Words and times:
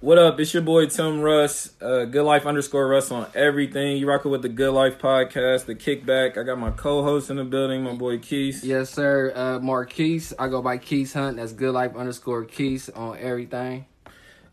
What 0.00 0.16
up? 0.16 0.40
It's 0.40 0.54
your 0.54 0.62
boy 0.62 0.86
Tim 0.86 1.20
Russ. 1.20 1.74
Uh, 1.78 2.06
Good 2.06 2.22
Life 2.22 2.46
underscore 2.46 2.88
Russ 2.88 3.10
on 3.10 3.26
everything. 3.34 3.98
You 3.98 4.08
rocking 4.08 4.30
with 4.30 4.40
the 4.40 4.48
Good 4.48 4.72
Life 4.72 4.98
podcast, 4.98 5.66
the 5.66 5.74
Kickback. 5.74 6.38
I 6.38 6.42
got 6.42 6.58
my 6.58 6.70
co-host 6.70 7.28
in 7.28 7.36
the 7.36 7.44
building, 7.44 7.82
my 7.82 7.92
boy 7.92 8.18
Keith. 8.18 8.64
Yes, 8.64 8.88
sir. 8.88 9.30
Uh, 9.36 9.58
Marquise. 9.58 10.32
I 10.38 10.48
go 10.48 10.62
by 10.62 10.78
Keith 10.78 11.12
Hunt. 11.12 11.36
That's 11.36 11.52
Good 11.52 11.74
Life 11.74 11.94
underscore 11.94 12.46
Keith 12.46 12.88
on 12.94 13.18
everything. 13.18 13.84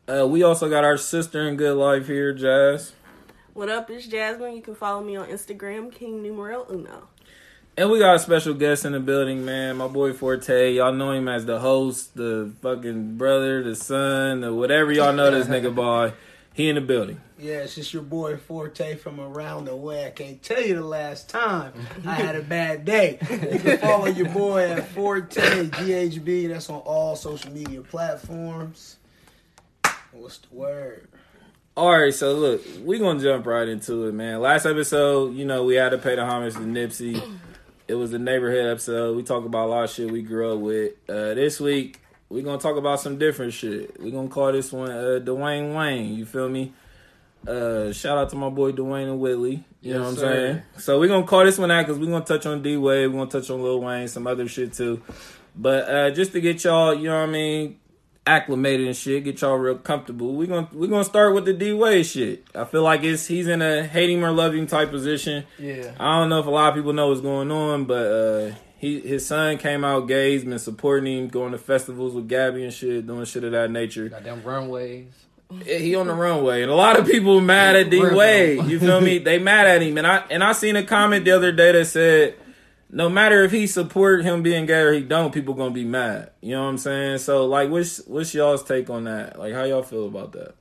Uh, 0.05 0.27
we 0.27 0.43
also 0.43 0.69
got 0.69 0.83
our 0.83 0.97
sister 0.97 1.47
in 1.47 1.55
Good 1.55 1.77
Life 1.77 2.07
here, 2.07 2.33
Jazz. 2.33 2.91
What 3.53 3.69
up? 3.69 3.89
It's 3.89 4.05
Jasmine. 4.05 4.53
You 4.53 4.61
can 4.61 4.75
follow 4.75 5.01
me 5.01 5.15
on 5.15 5.29
Instagram, 5.29 5.93
King 5.93 6.21
Numero 6.21 6.67
Uno. 6.69 7.07
And 7.79 7.91
we 7.91 7.99
got 7.99 8.15
a 8.15 8.19
special 8.19 8.55
guest 8.55 8.85
in 8.85 8.93
the 8.93 8.99
building, 8.99 9.45
man. 9.45 9.77
My 9.77 9.87
boy 9.87 10.11
Forte. 10.11 10.73
Y'all 10.73 10.91
know 10.93 11.11
him 11.11 11.27
as 11.27 11.45
the 11.45 11.59
host, 11.59 12.15
the 12.17 12.51
fucking 12.63 13.17
brother, 13.17 13.61
the 13.63 13.75
son, 13.75 14.41
the 14.41 14.51
whatever 14.51 14.91
y'all 14.91 15.13
know 15.13 15.29
this 15.29 15.47
nigga 15.47 15.73
boy. 15.75 16.13
He 16.55 16.69
in 16.69 16.73
the 16.75 16.81
building. 16.81 17.21
Yeah, 17.37 17.57
it's 17.57 17.75
just 17.75 17.93
your 17.93 18.01
boy 18.01 18.37
Forte 18.37 18.95
from 18.95 19.19
around 19.19 19.65
the 19.65 19.75
way. 19.75 20.07
I 20.07 20.09
can't 20.09 20.41
tell 20.41 20.59
you 20.59 20.73
the 20.73 20.83
last 20.83 21.29
time 21.29 21.71
I 22.03 22.15
had 22.15 22.35
a 22.35 22.41
bad 22.41 22.83
day. 22.83 23.19
You 23.29 23.59
can 23.59 23.77
follow 23.77 24.07
your 24.07 24.29
boy 24.29 24.71
at 24.71 24.87
Forte 24.87 25.39
GHB. 25.39 26.49
That's 26.49 26.71
on 26.71 26.79
all 26.79 27.15
social 27.15 27.51
media 27.51 27.81
platforms. 27.81 28.97
What's 30.11 30.39
the 30.39 30.55
word? 30.55 31.07
All 31.75 31.91
right, 31.95 32.11
so 32.11 32.33
look, 32.33 32.63
we 32.83 32.97
gonna 32.97 33.21
jump 33.21 33.45
right 33.45 33.67
into 33.67 34.07
it, 34.07 34.13
man. 34.15 34.39
Last 34.39 34.65
episode, 34.65 35.35
you 35.35 35.45
know, 35.45 35.63
we 35.63 35.75
had 35.75 35.89
to 35.89 35.99
pay 35.99 36.15
the 36.15 36.25
homage 36.25 36.53
to 36.53 36.61
Nipsey. 36.61 37.21
It 37.87 37.95
was 37.95 38.11
the 38.11 38.19
neighborhood 38.19 38.65
episode. 38.65 39.15
We 39.15 39.23
talk 39.23 39.45
about 39.45 39.67
a 39.67 39.69
lot 39.69 39.83
of 39.85 39.89
shit 39.89 40.11
we 40.11 40.21
grew 40.21 40.53
up 40.53 40.59
with. 40.59 40.93
Uh, 41.07 41.33
this 41.35 41.59
week, 41.59 42.01
we're 42.27 42.43
gonna 42.43 42.57
talk 42.57 42.75
about 42.75 42.99
some 42.99 43.17
different 43.17 43.53
shit. 43.53 44.01
We're 44.01 44.11
gonna 44.11 44.27
call 44.27 44.51
this 44.51 44.73
one 44.73 44.91
uh, 44.91 45.19
Dwayne 45.23 45.73
Wayne. 45.73 46.15
You 46.15 46.25
feel 46.25 46.49
me? 46.49 46.73
Uh, 47.47 47.93
shout 47.93 48.17
out 48.17 48.29
to 48.31 48.35
my 48.35 48.49
boy 48.49 48.73
Dwayne 48.73 49.03
and 49.03 49.19
Whitley. 49.21 49.63
You 49.81 49.93
know 49.93 50.01
what 50.01 50.07
I'm 50.09 50.15
sir. 50.15 50.21
saying? 50.21 50.61
So 50.79 50.99
we're 50.99 51.07
gonna 51.07 51.25
call 51.25 51.45
this 51.45 51.57
one 51.57 51.71
out 51.71 51.85
because 51.85 51.97
we're 51.97 52.11
gonna 52.11 52.25
touch 52.25 52.45
on 52.45 52.61
D 52.61 52.75
Wade. 52.75 53.09
we 53.09 53.17
gonna 53.17 53.29
touch 53.29 53.49
on 53.49 53.63
Lil 53.63 53.79
Wayne, 53.79 54.09
some 54.09 54.27
other 54.27 54.49
shit 54.49 54.73
too. 54.73 55.01
But 55.55 55.89
uh, 55.89 56.11
just 56.11 56.33
to 56.33 56.41
get 56.41 56.61
y'all, 56.65 56.93
you 56.93 57.05
know 57.05 57.21
what 57.21 57.29
I 57.29 57.31
mean, 57.31 57.79
acclimated 58.27 58.87
and 58.87 58.95
shit, 58.95 59.23
get 59.23 59.41
y'all 59.41 59.55
real 59.55 59.77
comfortable. 59.77 60.35
We 60.35 60.45
gonna 60.47 60.69
we 60.73 60.87
gonna 60.87 61.03
start 61.03 61.33
with 61.33 61.45
the 61.45 61.53
D 61.53 61.73
Wade 61.73 62.05
shit. 62.05 62.45
I 62.53 62.65
feel 62.65 62.83
like 62.83 63.03
it's 63.03 63.25
he's 63.25 63.47
in 63.47 63.61
a 63.61 63.83
hate 63.83 64.09
him 64.09 64.23
or 64.23 64.31
love 64.31 64.53
him 64.53 64.67
type 64.67 64.91
position. 64.91 65.45
Yeah. 65.57 65.93
I 65.99 66.19
don't 66.19 66.29
know 66.29 66.39
if 66.39 66.45
a 66.45 66.51
lot 66.51 66.69
of 66.69 66.75
people 66.75 66.93
know 66.93 67.07
what's 67.07 67.21
going 67.21 67.51
on, 67.51 67.85
but 67.85 68.05
uh, 68.05 68.55
he 68.77 68.99
his 68.99 69.25
son 69.25 69.57
came 69.57 69.83
out 69.83 70.07
gay. 70.07 70.33
He's 70.33 70.43
been 70.43 70.59
supporting 70.59 71.17
him, 71.17 71.27
going 71.29 71.53
to 71.53 71.57
festivals 71.57 72.13
with 72.13 72.27
Gabby 72.27 72.63
and 72.63 72.73
shit, 72.73 73.07
doing 73.07 73.25
shit 73.25 73.43
of 73.43 73.53
that 73.53 73.71
nature. 73.71 74.09
Got 74.09 74.23
them 74.23 74.43
runways. 74.43 75.07
He 75.63 75.95
on 75.95 76.07
the 76.07 76.13
runway, 76.13 76.61
and 76.61 76.69
a 76.69 76.75
lot 76.75 76.99
of 76.99 77.05
people 77.07 77.39
mad 77.39 77.77
at 77.77 77.89
D. 77.89 78.01
Wade. 78.01 78.65
You 78.65 78.79
feel 78.79 78.99
me? 78.99 79.19
They 79.19 79.39
mad 79.39 79.65
at 79.65 79.81
him, 79.81 79.97
and 79.97 80.05
I 80.05 80.17
and 80.29 80.43
I 80.43 80.51
seen 80.51 80.75
a 80.75 80.83
comment 80.83 81.23
the 81.23 81.31
other 81.31 81.53
day 81.53 81.71
that 81.71 81.85
said, 81.85 82.35
no 82.89 83.09
matter 83.09 83.43
if 83.43 83.51
he 83.51 83.67
support 83.67 84.23
him 84.23 84.41
being 84.43 84.65
gay 84.65 84.81
or 84.81 84.93
he 84.93 85.01
don't, 85.01 85.33
people 85.33 85.53
gonna 85.53 85.71
be 85.71 85.83
mad. 85.85 86.31
You 86.41 86.51
know 86.55 86.63
what 86.63 86.69
I'm 86.69 86.77
saying? 86.77 87.17
So 87.19 87.45
like, 87.45 87.69
what's 87.69 88.05
what's 88.07 88.33
y'all's 88.33 88.63
take 88.63 88.89
on 88.89 89.05
that? 89.05 89.37
Like, 89.39 89.53
how 89.53 89.63
y'all 89.63 89.83
feel 89.83 90.07
about 90.07 90.31
that? 90.33 90.55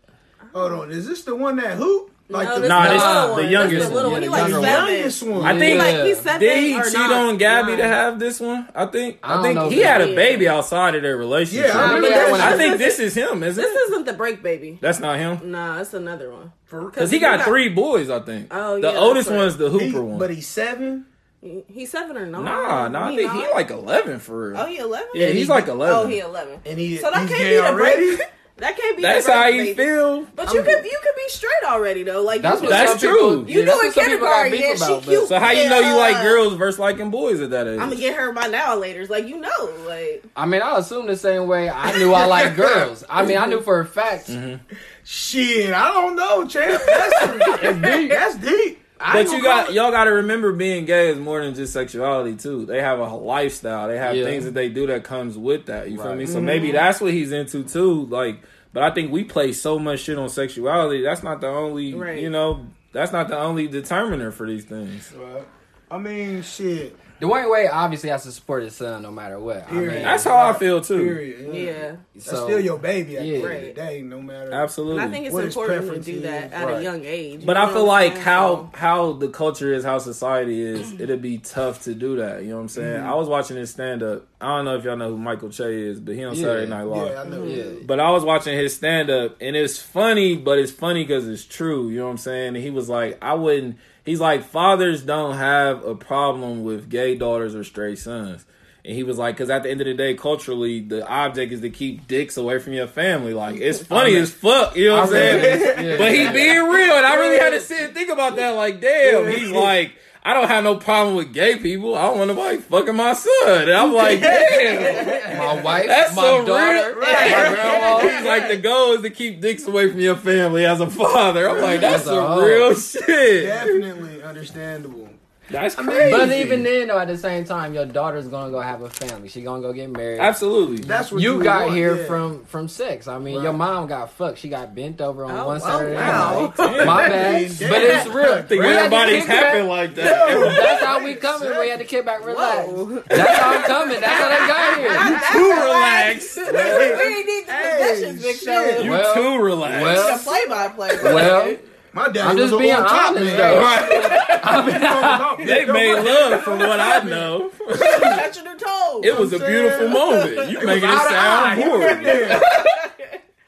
Hold 0.54 0.72
on, 0.72 0.90
is 0.90 1.06
this 1.06 1.22
the 1.24 1.34
one 1.34 1.56
that 1.56 1.76
hoop? 1.76 2.12
Like 2.28 2.48
no, 2.48 2.54
the 2.56 2.60
this 2.62 2.68
Nah, 2.68 2.82
the 2.88 2.90
this- 2.94 3.02
little 3.04 3.26
the 3.36 3.42
one. 3.42 3.50
youngest 3.52 3.78
This 3.78 3.88
the 3.88 3.94
one. 3.94 4.10
one. 4.10 4.22
He 4.22 4.26
Yeah, 4.26 4.32
like 4.32 4.50
the 4.50 4.60
the 4.60 4.66
youngest 4.66 5.22
one. 5.22 5.44
I 5.44 5.58
think- 5.60 5.78
like 5.78 6.04
he 6.06 6.14
seven 6.14 6.40
Did 6.40 6.58
he 6.58 6.82
cheat 6.82 6.92
not? 6.94 7.12
on 7.12 7.36
Gabby 7.36 7.76
to 7.76 7.84
have 7.86 8.18
this 8.18 8.40
one? 8.40 8.68
I 8.74 8.86
think. 8.86 9.18
I 9.22 9.38
I, 9.38 9.42
think 9.42 9.72
he 9.72 9.78
had 9.78 10.00
a 10.00 10.12
baby 10.16 10.48
outside 10.48 10.96
of 10.96 11.02
their 11.02 11.16
relationship. 11.16 11.66
Yeah, 11.68 11.78
I 11.78 11.84
remember 11.86 12.08
Yeah, 12.08 12.14
that. 12.24 12.32
when 12.32 12.40
I 12.40 12.56
think 12.56 12.78
this 12.78 12.98
is 12.98 13.14
him, 13.14 13.44
isn't 13.44 13.62
This 13.62 13.72
it? 13.72 13.90
isn't 13.90 14.06
the 14.06 14.12
break 14.14 14.42
baby. 14.42 14.76
That's 14.80 14.98
not 14.98 15.18
him. 15.20 15.52
Nah, 15.52 15.80
it's 15.80 15.94
another 15.94 16.32
one. 16.32 16.50
Cause 16.92 17.12
he 17.12 17.20
got 17.20 17.42
three 17.42 17.68
boys, 17.68 18.10
I 18.10 18.18
think. 18.18 18.48
Oh, 18.50 18.74
yeah, 18.74 18.90
the 18.90 18.98
oldest 18.98 19.28
that's 19.28 19.36
right. 19.36 19.44
one's 19.44 19.56
the 19.58 19.70
He- 19.70 19.86
Hooper 19.90 20.02
one. 20.02 20.18
but 20.18 20.30
he's 20.30 20.48
seven. 20.48 21.06
He- 21.42 21.64
He's 21.68 21.90
seven 21.90 22.16
or 22.16 22.26
nine? 22.26 22.44
nah, 22.44 22.88
nah, 22.88 23.08
I 23.08 23.12
he 23.12 23.26
like 23.52 23.70
eleven 23.70 24.18
for 24.18 24.50
real. 24.50 24.60
Oh, 24.60 24.66
he 24.66 24.78
eleven. 24.78 25.08
yeah, 25.14 25.28
he's 25.28 25.48
like 25.48 25.68
eleven. 25.68 25.96
Oh, 25.96 26.06
he 26.06 26.18
eleven. 26.20 26.60
And 26.64 26.78
he, 26.78 26.96
So 26.96 27.10
that 27.10 27.20
he's 27.22 27.28
can't 27.30 27.40
gay 27.42 27.50
be 27.50 27.56
the 27.56 27.66
already. 27.68 28.16
break. 28.16 28.28
That 28.58 28.74
can't 28.74 28.96
be. 28.96 29.02
That's 29.02 29.26
how 29.26 29.48
you 29.48 29.74
feel. 29.74 30.22
But 30.34 30.50
you 30.54 30.62
could 30.62 30.82
you 30.82 30.98
could 31.02 31.14
be 31.14 31.28
straight 31.28 31.52
already 31.66 32.04
though. 32.04 32.22
Like 32.22 32.40
That's 32.40 32.62
you 32.62 32.70
That's 32.70 32.98
true. 32.98 33.44
People, 33.44 33.50
You 33.50 33.58
yeah, 33.60 33.64
know 33.66 33.72
that's 33.72 33.82
in 33.82 33.86
what 33.88 33.94
some 33.94 34.04
kindergarten, 34.06 34.50
beef 34.52 34.60
yeah, 34.62 34.74
she 34.76 34.82
about, 34.84 35.00
but- 35.04 35.10
cute. 35.10 35.28
So 35.28 35.38
how 35.38 35.50
you 35.50 35.62
Yeah, 35.64 35.68
know 35.68 35.80
you 35.80 35.94
like 35.98 36.16
uh, 36.16 36.22
girls 36.22 36.54
versus 36.54 36.78
liking 36.78 37.10
boys 37.10 37.42
at 37.42 37.50
that 37.50 37.66
age? 37.68 37.78
I'm 37.78 37.90
gonna 37.90 37.96
get 38.00 38.16
her 38.16 38.32
by 38.32 38.46
now 38.46 38.74
later. 38.76 39.04
Like 39.08 39.26
you 39.28 39.38
know, 39.38 39.74
like 39.86 40.24
I 40.34 40.46
mean, 40.46 40.62
I 40.62 40.78
assume 40.78 41.06
the 41.06 41.16
same 41.16 41.48
way 41.48 41.68
I 41.68 41.98
knew 41.98 42.14
I 42.14 42.24
like 42.24 42.56
girls. 42.56 43.04
I 43.10 43.26
mean, 43.26 43.36
I 43.36 43.44
knew 43.44 43.60
for 43.60 43.78
a 43.80 43.84
fact. 43.84 44.28
Mm-hmm. 44.28 44.74
Shit, 45.04 45.74
I 45.74 45.92
don't 45.92 46.16
know, 46.16 46.46
champ. 46.46 46.80
That's, 46.86 47.20
that's 47.60 47.78
deep. 47.82 48.10
That's 48.10 48.36
deep. 48.38 48.82
I 48.98 49.22
But 49.22 49.30
you 49.32 49.42
got 49.42 49.72
y'all 49.74 49.90
got 49.90 50.04
to 50.04 50.10
remember 50.12 50.52
being 50.52 50.84
gay 50.86 51.08
is 51.10 51.18
more 51.18 51.44
than 51.44 51.54
just 51.54 51.72
sexuality 51.72 52.34
too. 52.36 52.64
They 52.64 52.80
have 52.80 52.98
a 52.98 53.04
lifestyle. 53.14 53.88
They 53.88 53.98
have 53.98 54.16
Yeah. 54.16 54.24
things 54.24 54.44
that 54.44 54.54
they 54.54 54.68
do 54.68 54.86
that 54.86 55.04
comes 55.04 55.36
with 55.36 55.66
that. 55.66 55.90
You 55.90 55.96
feel 55.98 56.06
Right. 56.08 56.18
me? 56.18 56.26
So 56.26 56.40
maybe 56.40 56.72
that's 56.72 57.00
what 57.00 57.12
he's 57.12 57.30
into 57.32 57.62
too. 57.62 58.06
Like, 58.06 58.40
but 58.72 58.82
I 58.82 58.90
think 58.90 59.12
we 59.12 59.24
play 59.24 59.52
so 59.52 59.78
much 59.78 60.00
shit 60.00 60.16
on 60.18 60.28
sexuality. 60.30 61.02
That's 61.02 61.22
not 61.22 61.40
the 61.42 61.48
only. 61.48 61.92
Right. 61.94 62.20
You 62.20 62.30
know, 62.30 62.66
that's 62.92 63.12
not 63.12 63.28
the 63.28 63.38
only 63.38 63.66
determiner 63.68 64.30
for 64.30 64.46
these 64.46 64.64
things. 64.64 65.12
Right. 65.14 65.44
I 65.90 65.98
mean, 65.98 66.42
shit. 66.42 66.96
Dwyane 67.20 67.50
Wade 67.50 67.70
obviously 67.72 68.10
has 68.10 68.24
to 68.24 68.32
support 68.32 68.62
his 68.62 68.74
son 68.76 69.02
no 69.02 69.10
matter 69.10 69.38
what. 69.40 69.66
I 69.70 69.72
mean, 69.72 69.86
That's 70.02 70.24
how 70.24 70.36
I 70.36 70.52
feel 70.52 70.80
too. 70.82 70.98
Period. 71.02 71.54
yeah. 71.54 71.96
That's 72.14 72.26
so, 72.30 72.44
still 72.44 72.60
your 72.60 72.78
baby 72.78 73.16
at 73.16 73.22
the 73.22 73.28
Yeah. 73.28 73.36
end 73.38 73.44
of 73.54 73.60
the 73.62 73.72
day, 73.72 74.02
no 74.02 74.20
matter. 74.20 74.52
Absolutely. 74.52 75.02
And 75.02 75.08
I 75.08 75.12
think 75.12 75.26
it's 75.26 75.34
What 75.34 75.44
important 75.44 76.04
to 76.04 76.12
do 76.12 76.20
that 76.20 76.46
is, 76.48 76.52
at 76.52 76.64
right. 76.66 76.76
a 76.78 76.82
young 76.82 77.02
age. 77.04 77.46
But 77.46 77.56
you 77.56 77.62
I 77.62 77.72
feel 77.72 77.84
like 77.86 78.12
saying? 78.12 78.24
how 78.24 78.48
So- 78.56 78.70
how 78.74 79.12
the 79.12 79.28
culture 79.28 79.72
is, 79.72 79.84
how 79.84 79.98
society 79.98 80.60
is, 80.60 80.92
it'd 81.00 81.22
be 81.22 81.38
tough 81.38 81.84
to 81.84 81.94
do 81.94 82.16
that. 82.16 82.42
You 82.42 82.50
know 82.50 82.56
what 82.56 82.62
I'm 82.62 82.68
saying? 82.68 82.98
Mm-hmm. 83.00 83.08
I 83.10 83.14
was 83.14 83.28
watching 83.28 83.56
his 83.56 83.70
stand 83.70 84.02
up. 84.02 84.26
I 84.40 84.48
don't 84.56 84.66
know 84.66 84.76
if 84.76 84.84
y'all 84.84 84.96
know 84.96 85.08
who 85.10 85.18
Michael 85.18 85.48
Che 85.48 85.64
is, 85.74 85.98
but 86.00 86.14
he 86.14 86.22
on 86.24 86.34
Yeah. 86.34 86.42
Saturday 86.44 86.68
Night 86.68 86.82
Live. 86.84 87.12
yeah, 87.12 87.22
I 87.22 87.28
know. 87.28 87.44
Yeah. 87.44 87.64
But 87.86 87.98
I 88.00 88.10
was 88.10 88.24
watching 88.24 88.54
his 88.56 88.74
stand 88.76 89.08
up 89.08 89.36
and 89.40 89.56
it's 89.56 89.78
funny, 89.78 90.36
but 90.36 90.58
it's 90.58 90.70
funny 90.72 91.02
because 91.04 91.26
it's 91.26 91.44
true. 91.44 91.88
You 91.88 92.00
know 92.00 92.04
what 92.04 92.10
I'm 92.12 92.18
saying? 92.18 92.48
And 92.48 92.56
he 92.58 92.68
was 92.70 92.90
like, 92.90 93.16
I 93.22 93.32
wouldn't. 93.34 93.76
He's 94.06 94.20
like, 94.20 94.44
fathers 94.44 95.02
don't 95.02 95.34
have 95.34 95.84
a 95.84 95.94
problem 95.94 96.64
with 96.64 96.88
gay 96.88 97.16
daughters 97.16 97.54
or 97.54 97.64
straight 97.64 97.98
sons. 97.98 98.46
And 98.84 98.94
he 98.94 99.02
was 99.02 99.18
like, 99.18 99.34
because 99.34 99.50
at 99.50 99.64
the 99.64 99.70
end 99.70 99.80
of 99.80 99.86
the 99.88 99.94
day, 99.94 100.14
culturally, 100.14 100.78
the 100.78 101.04
object 101.04 101.52
is 101.52 101.60
to 101.62 101.70
keep 101.70 102.06
dicks 102.06 102.36
away 102.36 102.60
from 102.60 102.72
your 102.72 102.86
family. 102.86 103.34
Like, 103.34 103.56
it's 103.56 103.82
funny 103.82 104.14
as 104.14 104.30
fuck. 104.30 104.76
You 104.76 104.90
know 104.90 104.98
what 104.98 105.02
I'm 105.06 105.08
saying? 105.08 105.84
Yeah. 105.84 105.96
But 105.98 106.14
he 106.14 106.28
being 106.30 106.68
real. 106.68 106.94
And 106.94 107.04
I 107.04 107.16
really 107.16 107.38
had 107.38 107.50
to 107.50 107.60
sit 107.60 107.80
and 107.80 107.94
think 107.94 108.10
about 108.10 108.36
that. 108.36 108.50
Like, 108.50 108.80
damn. 108.80 109.26
He's 109.28 109.50
like, 109.50 109.92
I 110.26 110.34
don't 110.34 110.48
have 110.48 110.64
no 110.64 110.74
problem 110.74 111.14
with 111.14 111.32
gay 111.32 111.54
people. 111.56 111.94
I 111.94 112.06
don't 112.08 112.18
want 112.18 112.28
nobody 112.34 112.56
fucking 112.58 112.96
my 112.96 113.12
son. 113.12 113.62
And 113.62 113.70
I'm 113.72 113.92
like, 113.92 114.20
damn. 114.22 115.38
my 115.38 115.62
wife, 115.62 115.86
That's 115.86 116.16
my 116.16 116.22
so 116.22 116.44
daughter, 116.44 116.94
real. 116.98 117.00
my 117.00 117.28
grandma. 117.54 117.98
He's 118.16 118.26
like 118.26 118.48
the 118.48 118.56
goal 118.56 118.94
is 118.94 119.02
to 119.02 119.10
keep 119.10 119.40
dicks 119.40 119.68
away 119.68 119.88
from 119.88 120.00
your 120.00 120.16
family 120.16 120.66
as 120.66 120.80
a 120.80 120.90
father. 120.90 121.48
I'm 121.48 121.62
like, 121.62 121.80
that's 121.80 122.02
As 122.02 122.08
a 122.08 122.14
some 122.14 122.38
real 122.44 122.74
shit. 122.74 123.44
Definitely 123.46 124.20
understandable. 124.20 125.05
That's 125.48 125.74
crazy. 125.76 126.10
But 126.10 126.30
even 126.32 126.62
then, 126.64 126.88
though, 126.88 126.98
at 126.98 127.06
the 127.08 127.16
same 127.16 127.44
time, 127.44 127.72
your 127.72 127.86
daughter's 127.86 128.26
gonna 128.26 128.50
go 128.50 128.60
have 128.60 128.82
a 128.82 128.90
family. 128.90 129.28
She 129.28 129.42
gonna 129.42 129.62
go 129.62 129.72
get 129.72 129.88
married. 129.90 130.18
absolutely. 130.18 130.78
That's 130.78 131.12
what 131.12 131.22
you 131.22 131.36
you 131.38 131.44
got 131.44 131.62
want, 131.66 131.74
here 131.74 131.96
yeah. 131.96 132.06
from 132.06 132.44
from 132.46 132.66
sex. 132.68 133.06
I 133.06 133.18
mean, 133.18 133.36
Right. 133.36 133.44
your 133.44 133.52
mom 133.52 133.86
got 133.86 134.10
fucked. 134.10 134.38
She 134.38 134.48
got 134.48 134.74
bent 134.74 135.00
over 135.00 135.24
on 135.24 135.30
Oh, 135.30 135.46
one 135.46 135.56
oh, 135.62 135.64
Saturday 135.64 135.94
wow. 135.94 136.52
night. 136.58 136.86
My 136.86 137.08
bad, 137.08 137.52
Damn. 137.58 137.68
but 137.70 137.82
it's 137.82 138.06
real. 138.08 138.32
I 138.32 138.42
think 138.42 138.60
We 138.62 138.66
had 138.68 138.72
to 138.72 138.78
everybody's 138.80 139.18
kick 139.20 139.28
back. 139.28 139.44
happen 139.44 139.68
like 139.68 139.94
that. 139.94 140.56
That's 140.58 140.84
how 140.84 141.04
we 141.04 141.14
coming. 141.14 141.58
We 141.58 141.68
had 141.68 141.78
to 141.78 141.84
kick 141.84 142.04
back, 142.04 142.24
relax. 142.26 142.68
Whoa. 142.68 143.02
That's 143.08 143.38
how 143.38 143.50
I'm 143.54 143.62
coming. 143.64 144.00
That's 144.00 144.12
how 144.20 144.28
they 144.28 144.46
got 144.48 144.78
here. 144.78 145.38
You 145.38 145.44
Too 145.54 145.60
relaxed. 145.62 146.36
we 146.36 147.24
need 147.24 147.46
the 147.46 147.52
Hey, 147.52 147.78
possessions 147.78 148.22
mixed 148.22 148.84
You 148.84 148.90
Well, 148.90 149.14
too 149.14 149.38
relaxed. 149.42 149.82
well, 149.82 150.18
play 150.18 150.46
by 150.48 150.68
play. 150.68 150.90
Well, 151.02 151.56
My 151.96 152.08
dad 152.10 152.26
I'm 152.26 152.36
was 152.36 152.50
just 152.50 152.54
a 152.54 152.58
being 152.58 152.74
on 152.74 152.82
top 152.84 153.10
honest, 153.12 153.24
man. 153.24 153.36
though. 153.38 153.60
Right. 153.62 155.36
They 155.46 155.64
made 155.64 155.94
love 156.02 156.42
from 156.42 156.58
what 156.58 156.78
I 156.78 157.00
know. 157.02 157.50
Touching 157.68 158.44
her 158.46 158.54
toes. 158.56 159.04
It 159.04 159.18
was 159.18 159.32
a 159.32 159.38
beautiful 159.38 159.88
moment. 159.88 160.50
You 160.50 160.60
making 160.66 160.88
it 160.90 160.94
Eye 160.94 161.08
to 161.08 161.16
eye. 161.16 161.54
sound 161.56 161.62
He 161.62 161.68
was 161.68 161.80
horrible. 161.80 162.04
there. 162.04 162.40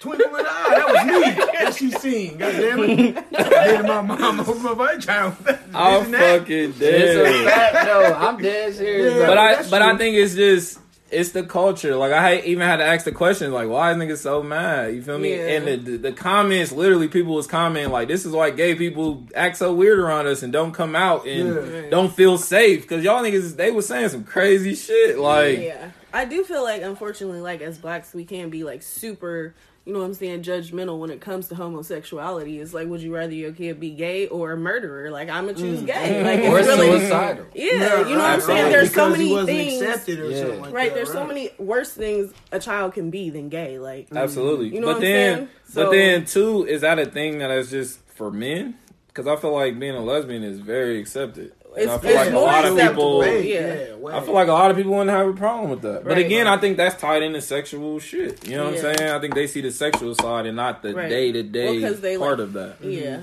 Twinkle 0.00 0.26
in 0.26 0.32
the 0.32 0.38
eye. 0.50 0.74
That 0.76 0.86
was 0.88 1.04
me. 1.06 1.44
That 1.58 1.74
she 1.74 1.90
seen. 1.90 2.38
God 2.38 2.52
damn 2.52 2.78
it. 2.84 3.30
Then 3.32 3.86
my 3.86 4.00
mom 4.00 4.40
opened 4.40 4.62
my 4.62 4.74
my 4.74 4.96
child. 4.96 5.34
I'm 5.74 6.02
Isn't 6.02 6.12
fucking 6.14 6.56
it's 6.70 6.78
dead. 6.78 7.16
a 7.26 7.50
fact. 7.50 7.86
No, 7.86 8.02
I'm 8.14 8.42
dead 8.42 8.74
serious. 8.74 9.14
Yeah. 9.14 9.26
but 9.26 9.38
I 9.38 9.54
that's 9.56 9.70
but 9.70 9.82
I 9.82 9.96
think 9.98 10.16
it's 10.16 10.34
just 10.34 10.78
it's 11.10 11.30
the 11.32 11.42
culture. 11.42 11.96
Like 11.96 12.12
I 12.12 12.40
even 12.40 12.66
had 12.66 12.76
to 12.76 12.84
ask 12.84 13.04
the 13.04 13.12
question, 13.12 13.50
like, 13.52 13.68
why 13.68 13.90
is 13.92 13.96
niggas 13.96 14.18
so 14.18 14.42
mad? 14.42 14.94
You 14.94 15.02
feel 15.02 15.18
me? 15.18 15.30
Yeah. 15.36 15.46
And 15.48 15.66
the, 15.66 15.76
the 15.76 15.96
the 15.98 16.12
comments, 16.12 16.70
literally, 16.72 17.08
people 17.08 17.34
was 17.34 17.46
commenting 17.46 17.90
like, 17.92 18.08
this 18.08 18.26
is 18.26 18.32
why 18.32 18.50
gay 18.50 18.74
people 18.74 19.24
act 19.34 19.56
so 19.56 19.72
weird 19.74 19.98
around 19.98 20.26
us 20.26 20.42
and 20.42 20.52
don't 20.52 20.72
come 20.72 20.94
out 20.94 21.26
and 21.26 21.48
Yeah. 21.84 21.90
don't 21.90 22.12
feel 22.12 22.36
safe 22.38 22.82
because 22.82 23.02
y'all 23.04 23.22
niggas 23.22 23.56
they 23.56 23.70
was 23.70 23.86
saying 23.86 24.10
some 24.10 24.24
crazy 24.24 24.74
shit. 24.74 25.18
Like, 25.18 25.58
yeah, 25.60 25.90
I 26.12 26.24
do 26.24 26.44
feel 26.44 26.62
like 26.62 26.82
unfortunately, 26.82 27.40
like 27.40 27.60
as 27.62 27.78
blacks, 27.78 28.12
we 28.12 28.24
can 28.24 28.50
be 28.50 28.64
like 28.64 28.82
super, 28.82 29.54
you 29.88 29.94
know 29.94 30.00
what 30.00 30.04
I'm 30.04 30.12
saying, 30.14 30.42
judgmental 30.42 30.98
when 30.98 31.08
it 31.08 31.22
comes 31.22 31.48
to 31.48 31.54
homosexuality. 31.54 32.60
It's 32.60 32.74
like, 32.74 32.88
would 32.88 33.00
you 33.00 33.14
rather 33.14 33.32
your 33.32 33.52
kid 33.52 33.80
be 33.80 33.92
gay 33.92 34.26
or 34.28 34.52
a 34.52 34.56
murderer? 34.58 35.10
Like, 35.10 35.30
I'm 35.30 35.46
gonna 35.46 35.56
choose 35.56 35.80
mm. 35.80 35.86
gay. 35.86 36.22
Like, 36.22 36.40
Or 36.52 36.58
it's 36.58 36.68
really, 36.68 36.98
suicidal. 37.00 37.46
yeah, 37.54 37.64
you 37.72 37.78
know 37.78 38.18
what 38.18 38.20
I'm 38.20 38.40
saying. 38.42 38.64
right. 38.64 38.70
There's 38.70 38.92
so 38.92 39.06
Because 39.06 39.16
he 39.18 39.22
many 39.24 39.32
wasn't 39.32 39.48
things. 39.48 39.82
accepted 39.82 40.20
or 40.20 40.30
Yeah. 40.30 40.40
something 40.40 40.60
like 40.60 40.74
Right, 40.74 40.88
that, 40.90 40.94
there's 40.94 41.10
so 41.12 41.26
many 41.26 41.50
worse 41.58 41.90
things 41.90 42.34
a 42.52 42.60
child 42.60 42.92
can 42.92 43.08
be 43.08 43.30
than 43.30 43.48
gay. 43.48 43.78
Like, 43.78 44.06
mm-hmm. 44.08 44.18
Absolutely. 44.18 44.68
You 44.74 44.80
know 44.82 44.88
but 44.88 44.96
what 44.96 45.04
I'm 45.06 45.10
then, 45.10 45.36
saying? 45.36 45.48
but 45.74 45.84
So- 45.86 45.90
then 45.90 46.24
too, 46.26 46.66
is 46.66 46.82
that 46.82 46.98
a 46.98 47.06
thing 47.06 47.38
that 47.38 47.50
is 47.50 47.70
just 47.70 48.00
for 48.14 48.30
men? 48.30 48.74
Because 49.06 49.26
I 49.26 49.36
feel 49.36 49.54
like 49.54 49.78
being 49.78 49.94
a 49.94 50.02
lesbian 50.04 50.42
is 50.42 50.60
very 50.60 51.00
accepted. 51.00 51.52
And 51.78 51.82
It's- 51.82 51.98
I 51.98 52.02
feel 52.02 52.10
it's 52.10 52.18
like 52.26 52.32
a 52.34 52.38
lot 52.38 52.64
of 52.64 52.76
people. 52.76 53.18
Way, 53.20 53.52
Yeah. 53.52 53.60
yeah, 53.88 53.94
way. 53.94 54.12
I 54.12 54.20
feel 54.20 54.34
like 54.34 54.48
a 54.48 54.52
lot 54.52 54.70
of 54.70 54.76
people 54.76 54.92
wouldn't 54.92 55.10
have 55.10 55.28
a 55.28 55.32
problem 55.32 55.70
with 55.70 55.82
that. 55.82 56.02
But 56.04 56.14
Right. 56.16 56.26
again, 56.26 56.46
I 56.48 56.56
think 56.56 56.76
that's 56.76 57.00
tied 57.00 57.22
into 57.22 57.40
sexual 57.40 58.00
shit. 58.00 58.46
You 58.48 58.56
know 58.56 58.64
what 58.64 58.74
Yeah. 58.82 58.88
I'm 58.88 58.96
saying? 58.96 59.10
I 59.10 59.18
think 59.20 59.34
they 59.34 59.46
see 59.46 59.60
the 59.60 59.70
sexual 59.70 60.14
side 60.16 60.46
and 60.46 60.56
not 60.56 60.82
the 60.82 60.92
day 60.92 61.30
to 61.32 61.42
day 61.44 61.78
part 62.18 62.38
like- 62.38 62.38
of 62.40 62.52
that. 62.54 62.76
yeah, 62.82 63.18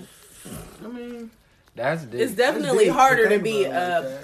mm-hmm. 0.47 0.85
I 0.85 0.89
mean, 0.89 1.31
That's 1.75 2.03
deep. 2.03 2.21
it's 2.21 2.33
definitely 2.33 2.85
deep 2.85 2.93
harder 2.93 3.27
to 3.29 3.39
be 3.39 3.65
a, 3.65 3.69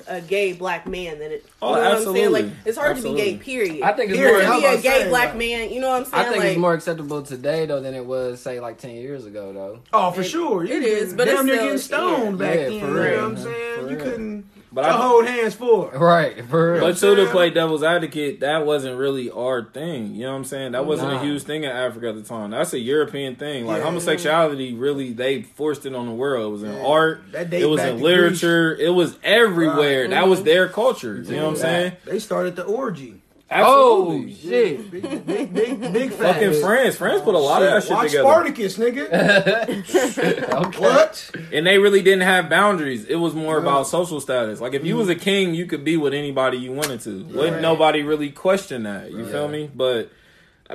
like 0.08 0.24
a 0.24 0.26
gay 0.26 0.54
black 0.54 0.88
man 0.88 1.20
than 1.20 1.32
it. 1.34 1.46
Oh, 1.62 1.72
you 1.72 1.76
know 1.76 1.82
what 1.82 1.88
I'm 1.92 1.98
absolutely. 1.98 2.22
saying? 2.22 2.32
Like, 2.48 2.54
it's 2.66 2.78
hard 2.78 2.96
to 2.98 3.04
be 3.04 3.14
gay. 3.14 3.38
Period. 3.38 3.82
I 3.84 3.92
think 3.92 4.12
it's 4.12 4.18
Period. 4.20 4.48
more. 4.48 4.56
to 4.56 4.62
be 4.62 4.66
a 4.68 4.76
gay 4.78 4.82
saying 4.82 5.10
black 5.10 5.30
that? 5.34 5.38
man. 5.38 5.70
You 5.70 5.82
know 5.82 5.90
what 5.90 6.00
I'm 6.00 6.06
saying? 6.06 6.26
I 6.26 6.30
think 6.30 6.44
like, 6.44 6.50
it's 6.52 6.60
more 6.60 6.74
acceptable 6.74 7.22
today 7.24 7.66
though 7.66 7.82
than 7.82 7.94
it 7.94 8.06
was 8.06 8.40
say 8.40 8.60
like 8.62 8.78
ten 8.78 8.92
years 8.92 9.26
ago 9.26 9.52
though. 9.52 9.80
oh, 9.92 10.12
for 10.12 10.22
It- 10.22 10.26
sure. 10.26 10.64
You 10.64 10.82
it 10.82 11.02
was 11.04 11.14
but 11.14 11.26
damn 11.26 11.36
it's 11.40 11.44
near 11.46 11.56
still- 11.56 11.66
getting 11.66 11.78
stoned 11.78 12.40
yeah. 12.40 12.46
back 12.48 12.56
Yeah, 12.58 12.70
then. 12.70 12.80
for 12.80 12.88
you 12.88 12.94
real, 12.94 13.12
know 13.18 13.22
what 13.24 13.32
I'm 13.32 13.38
saying? 13.44 13.90
You 13.90 13.98
couldn't 13.98 14.46
But 14.74 14.84
to 14.84 14.88
I, 14.88 14.92
hold 14.94 15.26
hands 15.26 15.54
for. 15.54 15.90
Right, 15.90 16.46
for 16.46 16.74
real. 16.74 16.82
but 16.82 16.98
too, 16.98 17.16
to 17.16 17.26
play 17.28 17.50
devil's 17.50 17.84
advocate, 17.84 18.40
that 18.40 18.66
wasn't 18.66 18.98
really 18.98 19.30
our 19.30 19.66
thing. 19.66 20.16
You 20.16 20.24
know 20.24 20.32
what 20.32 20.38
I'm 20.38 20.44
saying? 20.46 20.72
That 20.72 20.86
wasn't 20.86 21.12
Nah. 21.12 21.20
a 21.20 21.24
huge 21.24 21.44
thing 21.44 21.64
in 21.66 21.70
Africa 21.70 22.10
at 22.10 22.16
the 22.16 22.24
time. 22.24 22.52
That's 22.52 22.72
a 22.74 22.80
European 22.80 23.36
thing. 23.36 23.66
Like 23.66 23.80
Yeah. 23.80 23.86
homosexuality, 23.86 24.74
really, 24.74 25.12
they 25.12 25.42
forced 25.42 25.86
it 25.86 25.94
on 25.94 26.06
the 26.06 26.14
world. 26.14 26.48
It 26.48 26.52
was 26.52 26.64
in 26.64 26.74
Yeah. 26.74 26.86
art. 26.86 27.22
That 27.34 27.54
It 27.54 27.66
was 27.70 27.82
back 27.82 27.92
in 27.92 27.98
to 27.98 28.04
literature. 28.04 28.76
It 28.80 28.94
was 28.94 29.18
everywhere. 29.24 30.02
Right. 30.04 30.10
That 30.12 30.28
was 30.30 30.40
mm-hmm. 30.40 30.46
their 30.48 30.68
culture. 30.70 31.22
You 31.22 31.36
know 31.36 31.44
what 31.44 31.50
I'm 31.50 31.56
saying? 31.58 31.92
They 32.06 32.20
started 32.20 32.56
the 32.56 32.64
orgy. 32.64 33.21
Oh 33.52 34.24
Absolutely. 34.24 34.36
shit! 34.36 34.92
Big, 34.92 35.26
big, 35.26 35.54
big, 35.54 35.82
big 35.94 36.12
Fucking 36.14 36.52
facts. 36.52 36.60
France. 36.62 36.96
France 36.96 37.22
put 37.22 37.36
a 37.36 37.40
lot 37.40 37.62
of 37.62 37.70
that 37.72 37.84
shit 37.84 37.92
Watch 37.92 38.12
together. 38.12 38.24
Spartacus, 38.24 38.78
nigga. 38.78 40.56
okay. 40.68 40.80
what? 40.80 41.32
And 41.52 41.68
they 41.68 41.78
really 41.78 42.02
didn't 42.02 42.22
have 42.22 42.50
boundaries. 42.50 43.06
It 43.06 43.16
was 43.16 43.34
more 43.34 43.56
Yeah. 43.56 43.62
about 43.62 43.88
social 43.88 44.22
status. 44.22 44.62
Like 44.62 44.74
if 44.74 44.86
you 44.86 44.96
was 44.96 45.10
a 45.10 45.16
mm-hmm. 45.16 45.24
king, 45.24 45.54
you 45.54 45.66
could 45.66 45.84
be 45.84 45.98
with 45.98 46.14
anybody 46.14 46.58
you 46.58 46.72
wanted 46.72 47.02
to. 47.02 47.24
Wouldn't 47.26 47.62
nobody 47.62 48.04
really 48.04 48.32
question 48.32 48.84
that. 48.84 49.12
You 49.12 49.26
feel 49.26 49.48
me? 49.48 49.70
But 49.74 50.12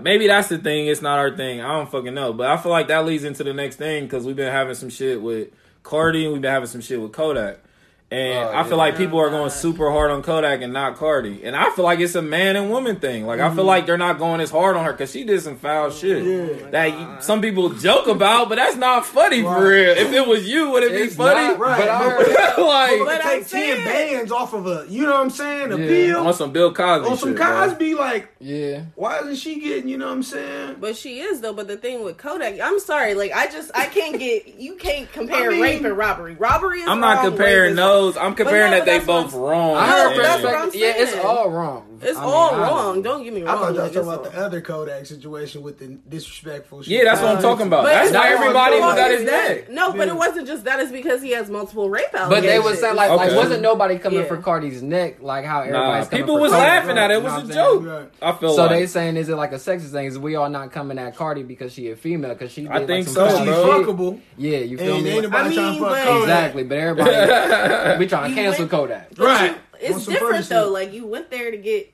maybe 0.02 0.26
that's 0.26 0.49
the 0.49 0.58
thing. 0.58 0.87
It's 0.87 1.02
not 1.02 1.19
our 1.19 1.34
thing. 1.37 1.61
I 1.61 1.69
don't 1.69 1.90
fucking 1.90 2.14
know. 2.14 2.32
But 2.32 2.49
I 2.50 2.56
feel 2.56 2.72
like 2.72 2.88
that 2.88 3.06
leads 3.06 3.25
into 3.25 3.44
the 3.44 3.55
next 3.55 3.76
thing 3.76 4.05
because 4.05 4.25
we've 4.25 4.37
been 4.37 4.52
having 4.52 4.75
some 4.75 4.90
shit 4.90 5.22
with 5.22 5.49
Cardi 5.82 6.25
and 6.25 6.32
we've 6.32 6.43
been 6.43 6.52
having 6.52 6.69
some 6.69 6.81
shit 6.81 7.00
with 7.00 7.12
Kodak. 7.12 7.61
And 8.08 8.38
Oh, 8.38 8.53
I 8.53 8.62
feel 8.62 8.73
yeah. 8.73 8.76
like 8.76 8.97
people 8.97 9.19
are 9.19 9.31
going 9.31 9.50
super 9.50 9.91
hard 9.91 10.12
on 10.12 10.23
Kodak 10.23 10.62
and 10.62 10.73
not 10.73 10.97
Cardi. 10.97 11.43
And 11.43 11.56
I 11.56 11.70
feel 11.70 11.85
like 11.85 11.99
it's 11.99 12.14
a 12.14 12.23
man 12.23 12.55
and 12.55 12.70
woman 12.70 13.00
thing. 13.00 13.26
Like 13.26 13.41
I 13.41 13.49
feel 13.49 13.58
mm-hmm. 13.58 13.67
like 13.67 13.87
they're 13.87 13.99
not 13.99 14.19
going 14.19 14.41
as 14.41 14.49
hard 14.50 14.76
on 14.76 14.85
her 14.85 14.93
because 14.93 15.11
she 15.11 15.25
did 15.25 15.43
some 15.43 15.56
foul 15.56 15.91
shit 15.91 16.23
Yeah. 16.25 16.70
that 16.70 16.87
you, 16.99 17.17
some 17.20 17.41
people 17.41 17.70
joke 17.70 18.06
about, 18.06 18.49
but 18.49 18.55
that's 18.56 18.76
not 18.76 19.05
funny 19.06 19.43
for 19.43 19.61
real. 19.69 19.91
If 19.97 20.12
it 20.12 20.25
was 20.25 20.49
you, 20.49 20.70
would 20.70 20.85
it 20.85 20.93
be 20.93 21.08
funny? 21.08 21.49
not, 21.49 21.58
Right, 21.58 21.79
But 21.81 21.88
I 21.88 21.99
but- 21.99 22.26
heard, 22.29 22.64
like 22.64 22.99
But 23.00 23.05
But 23.06 23.25
I'm 23.26 23.38
take 23.41 23.49
ten 23.49 23.49
saying- 23.49 23.85
bands 23.85 24.31
off 24.31 24.53
of 24.53 24.67
a, 24.69 24.87
you 24.88 25.03
know 25.03 25.11
what 25.12 25.20
I'm 25.23 25.31
saying? 25.31 25.73
A 25.73 25.76
Yeah. 25.79 25.87
pill 25.88 26.26
on 26.29 26.35
some 26.35 26.53
Bill 26.53 26.73
Cosby 26.73 27.08
on 27.11 27.17
some 27.19 27.31
shit, 27.31 27.37
bro. 27.38 27.47
Cosby. 27.47 27.94
Like, 27.94 28.29
yeah. 28.38 28.82
why 28.94 29.19
isn't 29.19 29.35
she 29.37 29.58
getting? 29.58 29.88
You 29.88 29.99
know 29.99 30.06
what 30.06 30.12
I'm 30.12 30.23
saying? 30.23 30.76
But 30.81 30.94
she 30.97 31.19
is 31.19 31.41
though. 31.41 31.53
But 31.55 31.67
the 31.67 31.76
thing 31.76 32.05
with 32.05 32.19
Kodak, 32.19 32.61
I'm 32.61 32.79
sorry. 32.79 33.14
Like 33.14 33.32
I 33.32 33.49
just 33.49 33.73
I 33.75 33.87
can't 33.87 34.17
get. 34.20 34.61
You 34.61 34.76
can't 34.76 35.11
compare 35.12 35.49
I 35.50 35.55
mean- 35.55 35.61
rape 35.62 35.82
and 35.85 35.97
robbery. 35.99 36.35
Robbery 36.37 36.82
is. 36.82 36.88
I'm 36.88 37.00
not 37.00 37.25
comparing 37.25 37.62
rape 37.62 37.70
is 37.73 37.76
those. 37.96 38.16
I'm 38.16 38.34
comparing 38.34 38.70
no, 38.70 38.78
that 38.78 38.87
they 38.87 38.98
both 38.98 39.32
wrong. 39.34 39.76
I 39.76 39.87
heard 39.88 40.25
that's 40.25 40.43
what 40.43 40.54
I'm 40.54 40.70
perspective. 40.70 40.81
Yeah, 40.81 41.02
it's 41.02 41.25
all 41.25 41.50
wrong. 41.50 41.95
It's 42.02 42.19
I 42.19 42.20
mean, 42.25 42.31
all 42.32 42.54
I- 42.54 42.60
wrong. 42.69 43.02
Don't 43.02 43.22
get 43.25 43.32
me 43.32 43.43
wrong. 43.43 43.48
I 43.48 43.52
wrong. 43.52 43.62
thought 43.62 43.75
y'all 43.75 43.87
talking 43.87 43.98
it's 43.98 44.08
about 44.08 44.32
the 44.32 44.38
other 44.38 44.60
Kodak 44.60 45.06
situation 45.06 45.62
with 45.62 45.78
the 45.78 45.87
disrespectful 46.08 46.82
shit. 46.82 46.93
Yeah, 46.93 47.04
that's 47.04 47.20
what 47.20 47.37
I'm 47.37 47.43
talking 47.43 47.66
about. 47.66 47.84
But 47.84 47.93
That's 47.93 48.10
why 48.12 48.16
not- 48.19 48.26
everybody 48.26 48.78
well, 48.81 48.88
was 48.90 48.98
at 48.98 49.10
his 49.12 49.25
that- 49.25 49.48
neck. 49.56 49.70
No, 49.70 49.93
but 49.93 50.08
it 50.08 50.16
wasn't 50.16 50.46
just 50.46 50.64
that. 50.64 50.81
It's 50.81 50.93
because 50.93 51.22
he 51.22 51.31
has 51.32 51.48
multiple 51.50 51.88
rape 51.90 52.06
allegations. 52.14 52.28
But 52.28 52.46
they 52.48 52.58
was 52.58 52.81
saying 52.81 52.96
like, 52.96 53.10
like 53.10 53.28
Okay. 53.28 53.37
wasn't 53.37 53.62
nobody 53.62 53.98
coming 53.98 54.20
Yeah. 54.20 54.25
for 54.26 54.37
Cardi's 54.38 54.82
neck 54.82 55.16
like 55.20 55.44
how 55.44 55.60
Nah, 55.60 55.64
everybody's 55.66 56.08
coming 56.08 56.22
people 56.25 56.37
for 56.37 56.40
was 56.43 56.52
Cardi, 56.52 56.66
laughing 56.66 56.98
at 56.98 57.10
it. 57.10 57.14
It 57.14 57.22
was 57.22 57.32
a 57.32 57.37
what 57.37 57.40
I'm 57.44 57.52
saying? 57.52 57.64
joke. 57.82 57.87
Right. 57.87 58.08
I 58.22 58.32
feel 58.38 58.54
So 58.54 58.62
like 58.62 58.70
they 58.70 58.87
saying 58.87 59.16
is 59.16 59.28
it 59.28 59.37
like 59.37 59.52
a 59.52 59.56
sexist 59.56 59.93
thing? 59.93 60.06
Is 60.06 60.19
we 60.19 60.37
all 60.37 60.48
not 60.50 60.72
coming 60.72 60.98
at 60.98 61.16
Cardi 61.16 61.43
because 61.43 61.72
she 61.72 61.90
a 61.90 61.96
female? 61.96 62.32
Because 62.32 62.50
she 62.52 62.62
did 62.62 62.70
I 62.70 62.78
like, 62.78 62.87
think 62.87 63.06
some 63.06 63.14
so, 63.14 63.28
She's 63.38 63.46
fuckable. 63.48 64.20
Yeah, 64.37 64.58
you 64.58 64.76
feel 64.78 65.00
me? 65.00 65.10
I 65.12 65.14
mean, 65.14 65.22
to 65.22 65.31
fuck 65.31 65.78
but- 65.81 66.04
Kodak. 66.04 66.22
Exactly, 66.22 66.62
but 66.64 66.78
everybody 66.78 67.98
we 67.98 68.06
trying 68.06 68.31
to 68.31 68.34
cancel 68.34 68.66
Kodak. 68.69 69.10
Right. 69.16 69.56
You- 69.81 69.88
On 69.88 69.96
it's 69.96 70.06
different 70.06 70.32
Ferguson. 70.34 70.56
though. 70.56 70.70
Like 70.70 70.93
you 70.93 71.06
went 71.06 71.31
there 71.31 71.50
to 71.50 71.56
get 71.56 71.93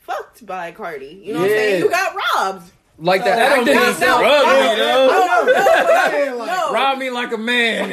fucked 0.00 0.44
by 0.46 0.72
Cardi. 0.72 1.20
You 1.24 1.32
know 1.34 1.40
what 1.40 1.50
I'm 1.50 1.56
saying? 1.56 1.82
You 1.82 1.90
got 1.90 2.14
robbed. 2.14 2.70
Like 2.98 3.22
So- 3.22 3.26
That 3.26 3.48
don't 3.48 3.58
actor 3.60 3.74
mean 3.74 3.84
himself. 3.84 4.20
me, 4.20 4.26
Yeah, 4.28 4.74
though. 4.76 5.08
No, 5.08 5.44
no, 5.44 5.52
Yeah, 5.58 6.44
no. 6.46 6.72
Rob 6.72 6.98
me 6.98 7.10
like 7.10 7.32
a 7.32 7.38
man. 7.38 7.88